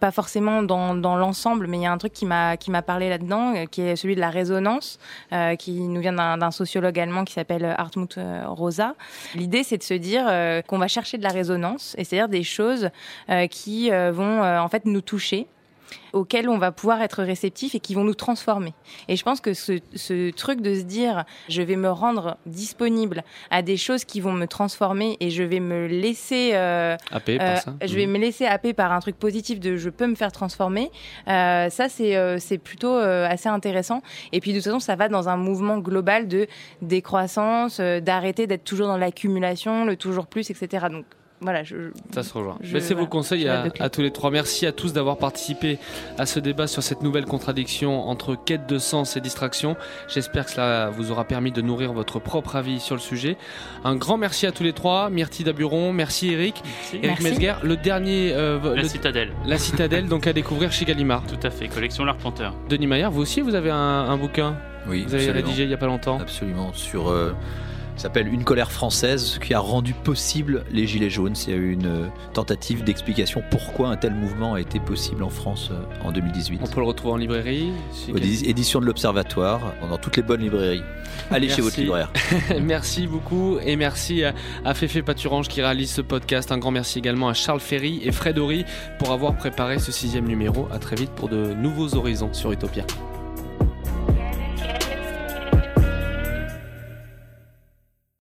Pas 0.00 0.10
forcément 0.10 0.62
dans, 0.62 0.94
l'ensemble, 0.94 1.66
mais 1.66 1.76
il 1.76 1.82
y 1.82 1.86
a 1.86 1.92
un 1.92 1.98
truc 1.98 2.12
qui 2.12 2.26
m'a 2.26 2.56
qui 2.56 2.70
m'a 2.70 2.82
parlé 2.82 3.08
là-dedans, 3.08 3.54
euh, 3.54 3.64
qui 3.66 3.82
est 3.82 3.96
celui 3.96 4.14
de 4.14 4.20
la 4.20 4.30
résonance, 4.30 4.98
euh, 5.32 5.54
qui 5.56 5.72
nous 5.72 6.00
vient 6.00 6.12
d'un 6.12 6.50
sociologue 6.50 6.98
allemand 6.98 7.24
qui 7.24 7.34
s'appelle 7.34 7.64
Hartmut 7.78 8.18
euh, 8.18 8.42
Rosa. 8.46 8.94
L'idée, 9.34 9.62
c'est 9.62 9.78
de 9.78 9.82
se 9.82 9.94
dire 9.94 10.24
qu'on 10.66 10.78
va 10.78 10.88
chercher 10.88 11.18
de 11.18 11.22
la 11.22 11.28
résonance, 11.30 11.94
et 11.98 12.04
c'est-à-dire 12.04 12.28
des 12.28 12.42
choses 12.42 12.90
qui 13.50 13.90
vont 13.90 14.42
en 14.42 14.68
fait 14.68 14.86
nous 14.86 15.02
toucher 15.02 15.46
auxquelles 16.12 16.48
on 16.48 16.58
va 16.58 16.72
pouvoir 16.72 17.02
être 17.02 17.22
réceptif 17.22 17.74
et 17.74 17.80
qui 17.80 17.94
vont 17.94 18.04
nous 18.04 18.14
transformer. 18.14 18.74
Et 19.08 19.16
je 19.16 19.22
pense 19.24 19.40
que 19.40 19.54
ce, 19.54 19.78
ce 19.94 20.30
truc 20.30 20.60
de 20.60 20.74
se 20.74 20.82
dire 20.82 21.24
je 21.48 21.62
vais 21.62 21.76
me 21.76 21.90
rendre 21.90 22.36
disponible 22.46 23.22
à 23.50 23.62
des 23.62 23.76
choses 23.76 24.04
qui 24.04 24.20
vont 24.20 24.32
me 24.32 24.46
transformer 24.46 25.16
et 25.20 25.30
je 25.30 25.42
vais 25.42 25.60
me 25.60 25.86
laisser 25.86 26.50
euh, 26.54 26.96
Happer 27.10 27.38
par 27.38 27.58
ça. 27.58 27.74
je 27.82 27.94
vais 27.94 28.06
Mhm. 28.06 28.12
me 28.12 28.18
laisser 28.18 28.46
happer 28.46 28.72
par 28.72 28.92
un 28.92 29.00
truc 29.00 29.16
positif 29.16 29.60
de 29.60 29.76
je 29.76 29.90
peux 29.90 30.06
me 30.06 30.14
faire 30.14 30.32
transformer. 30.32 30.90
Euh, 31.28 31.68
ça 31.70 31.88
c'est 31.88 32.16
euh, 32.16 32.38
c'est 32.38 32.58
plutôt 32.58 32.94
euh, 32.94 33.26
assez 33.28 33.48
intéressant. 33.48 34.02
Et 34.32 34.40
puis 34.40 34.52
de 34.52 34.58
toute 34.58 34.64
façon 34.64 34.80
ça 34.80 34.96
va 34.96 35.08
dans 35.08 35.28
un 35.28 35.36
mouvement 35.36 35.78
global 35.78 36.28
de 36.28 36.46
décroissance, 36.82 37.78
euh, 37.80 38.00
d'arrêter 38.00 38.46
d'être 38.46 38.64
toujours 38.64 38.86
dans 38.88 38.98
l'accumulation, 38.98 39.84
le 39.84 39.96
toujours 39.96 40.26
plus, 40.26 40.50
etc. 40.50 40.86
Donc 40.90 41.04
voilà, 41.40 41.62
je, 41.62 41.76
Ça 42.14 42.22
se 42.22 42.32
rejoint. 42.34 42.58
je- 42.60 42.74
Mais 42.74 42.80
c'est 42.80 42.94
vos 42.94 43.06
conseils 43.06 43.48
à, 43.48 43.68
tous 43.90 44.02
les 44.02 44.10
trois. 44.10 44.30
Merci 44.30 44.66
à 44.66 44.72
tous 44.72 44.92
d'avoir 44.92 45.16
participé 45.16 45.78
à 46.18 46.26
ce 46.26 46.38
débat 46.40 46.66
sur 46.66 46.82
cette 46.82 47.02
nouvelle 47.02 47.24
contradiction 47.24 48.08
entre 48.08 48.34
quête 48.34 48.66
de 48.68 48.78
sens 48.78 49.16
et 49.16 49.20
distraction. 49.20 49.76
J'espère 50.08 50.44
que 50.44 50.50
cela 50.52 50.90
vous 50.90 51.10
aura 51.10 51.24
permis 51.24 51.52
de 51.52 51.62
nourrir 51.62 51.92
votre 51.92 52.18
propre 52.18 52.56
avis 52.56 52.80
sur 52.80 52.94
le 52.94 53.00
sujet. 53.00 53.36
Un 53.84 53.96
grand 53.96 54.16
merci 54.18 54.46
à 54.46 54.52
tous 54.52 54.62
les 54.62 54.72
trois. 54.72 55.08
Myrtille 55.10 55.44
Daburon, 55.44 55.92
merci 55.92 56.32
Eric. 56.32 56.62
Eric 56.92 57.04
Merci. 57.04 57.22
Mesguer, 57.24 57.54
le 57.62 57.76
dernier. 57.76 58.32
euh, 58.34 58.58
La 58.74 58.82
le- 58.82 58.88
Citadelle. 58.88 59.32
La 59.46 59.58
Citadelle, 59.58 60.06
donc 60.08 60.26
à 60.26 60.32
découvrir 60.32 60.72
chez 60.72 60.84
Gallimard. 60.84 61.22
Tout 61.28 61.46
à 61.46 61.50
fait, 61.50 61.68
collection 61.68 62.04
L'Arpenteur. 62.04 62.54
Denis 62.68 62.86
Maillard, 62.86 63.10
vous 63.10 63.22
aussi, 63.22 63.40
vous 63.40 63.54
avez 63.54 63.70
un, 63.70 63.76
un 63.76 64.16
bouquin 64.16 64.56
Oui, 64.88 65.04
Vous 65.06 65.14
avez 65.14 65.24
absolument. 65.24 65.46
rédigé 65.46 65.62
il 65.64 65.68
n'y 65.68 65.74
a 65.74 65.78
pas 65.78 65.86
longtemps 65.86 66.18
Absolument. 66.20 66.72
Sur. 66.74 67.08
euh, 67.10 67.32
s'appelle 68.00 68.28
Une 68.28 68.44
colère 68.44 68.72
française 68.72 69.38
qui 69.42 69.52
a 69.54 69.60
rendu 69.60 69.92
possible 69.94 70.64
les 70.72 70.86
Gilets 70.86 71.10
jaunes. 71.10 71.34
Il 71.46 71.50
y 71.50 71.54
a 71.54 71.56
eu 71.56 71.72
une 71.72 71.86
euh, 71.86 72.06
tentative 72.32 72.82
d'explication 72.84 73.42
pourquoi 73.50 73.88
un 73.88 73.96
tel 73.96 74.14
mouvement 74.14 74.54
a 74.54 74.60
été 74.60 74.80
possible 74.80 75.22
en 75.22 75.28
France 75.28 75.70
euh, 75.72 76.04
en 76.06 76.12
2018. 76.12 76.60
On 76.62 76.66
peut 76.66 76.80
le 76.80 76.86
retrouver 76.86 77.14
en 77.14 77.16
librairie. 77.16 77.72
chez 77.94 78.12
Aux 78.12 78.16
édi- 78.18 78.48
éditions 78.48 78.80
de 78.80 78.86
l'Observatoire, 78.86 79.60
dans 79.88 79.98
toutes 79.98 80.16
les 80.16 80.22
bonnes 80.22 80.40
librairies. 80.40 80.82
Allez 81.30 81.48
chez 81.48 81.62
votre 81.62 81.78
libraire. 81.80 82.12
merci 82.62 83.06
beaucoup 83.06 83.58
et 83.64 83.76
merci 83.76 84.24
à, 84.24 84.34
à 84.64 84.74
Féfé 84.74 85.02
Paturange 85.02 85.48
qui 85.48 85.60
réalise 85.62 85.90
ce 85.92 86.00
podcast. 86.00 86.52
Un 86.52 86.58
grand 86.58 86.70
merci 86.70 86.98
également 86.98 87.28
à 87.28 87.34
Charles 87.34 87.60
Ferry 87.60 88.00
et 88.04 88.12
Fred 88.12 88.38
Horry 88.38 88.64
pour 88.98 89.12
avoir 89.12 89.36
préparé 89.36 89.78
ce 89.78 89.92
sixième 89.92 90.26
numéro. 90.26 90.68
À 90.72 90.78
très 90.78 90.96
vite 90.96 91.10
pour 91.10 91.28
de 91.28 91.52
nouveaux 91.54 91.94
horizons 91.96 92.32
sur 92.32 92.52
Utopia. 92.52 92.84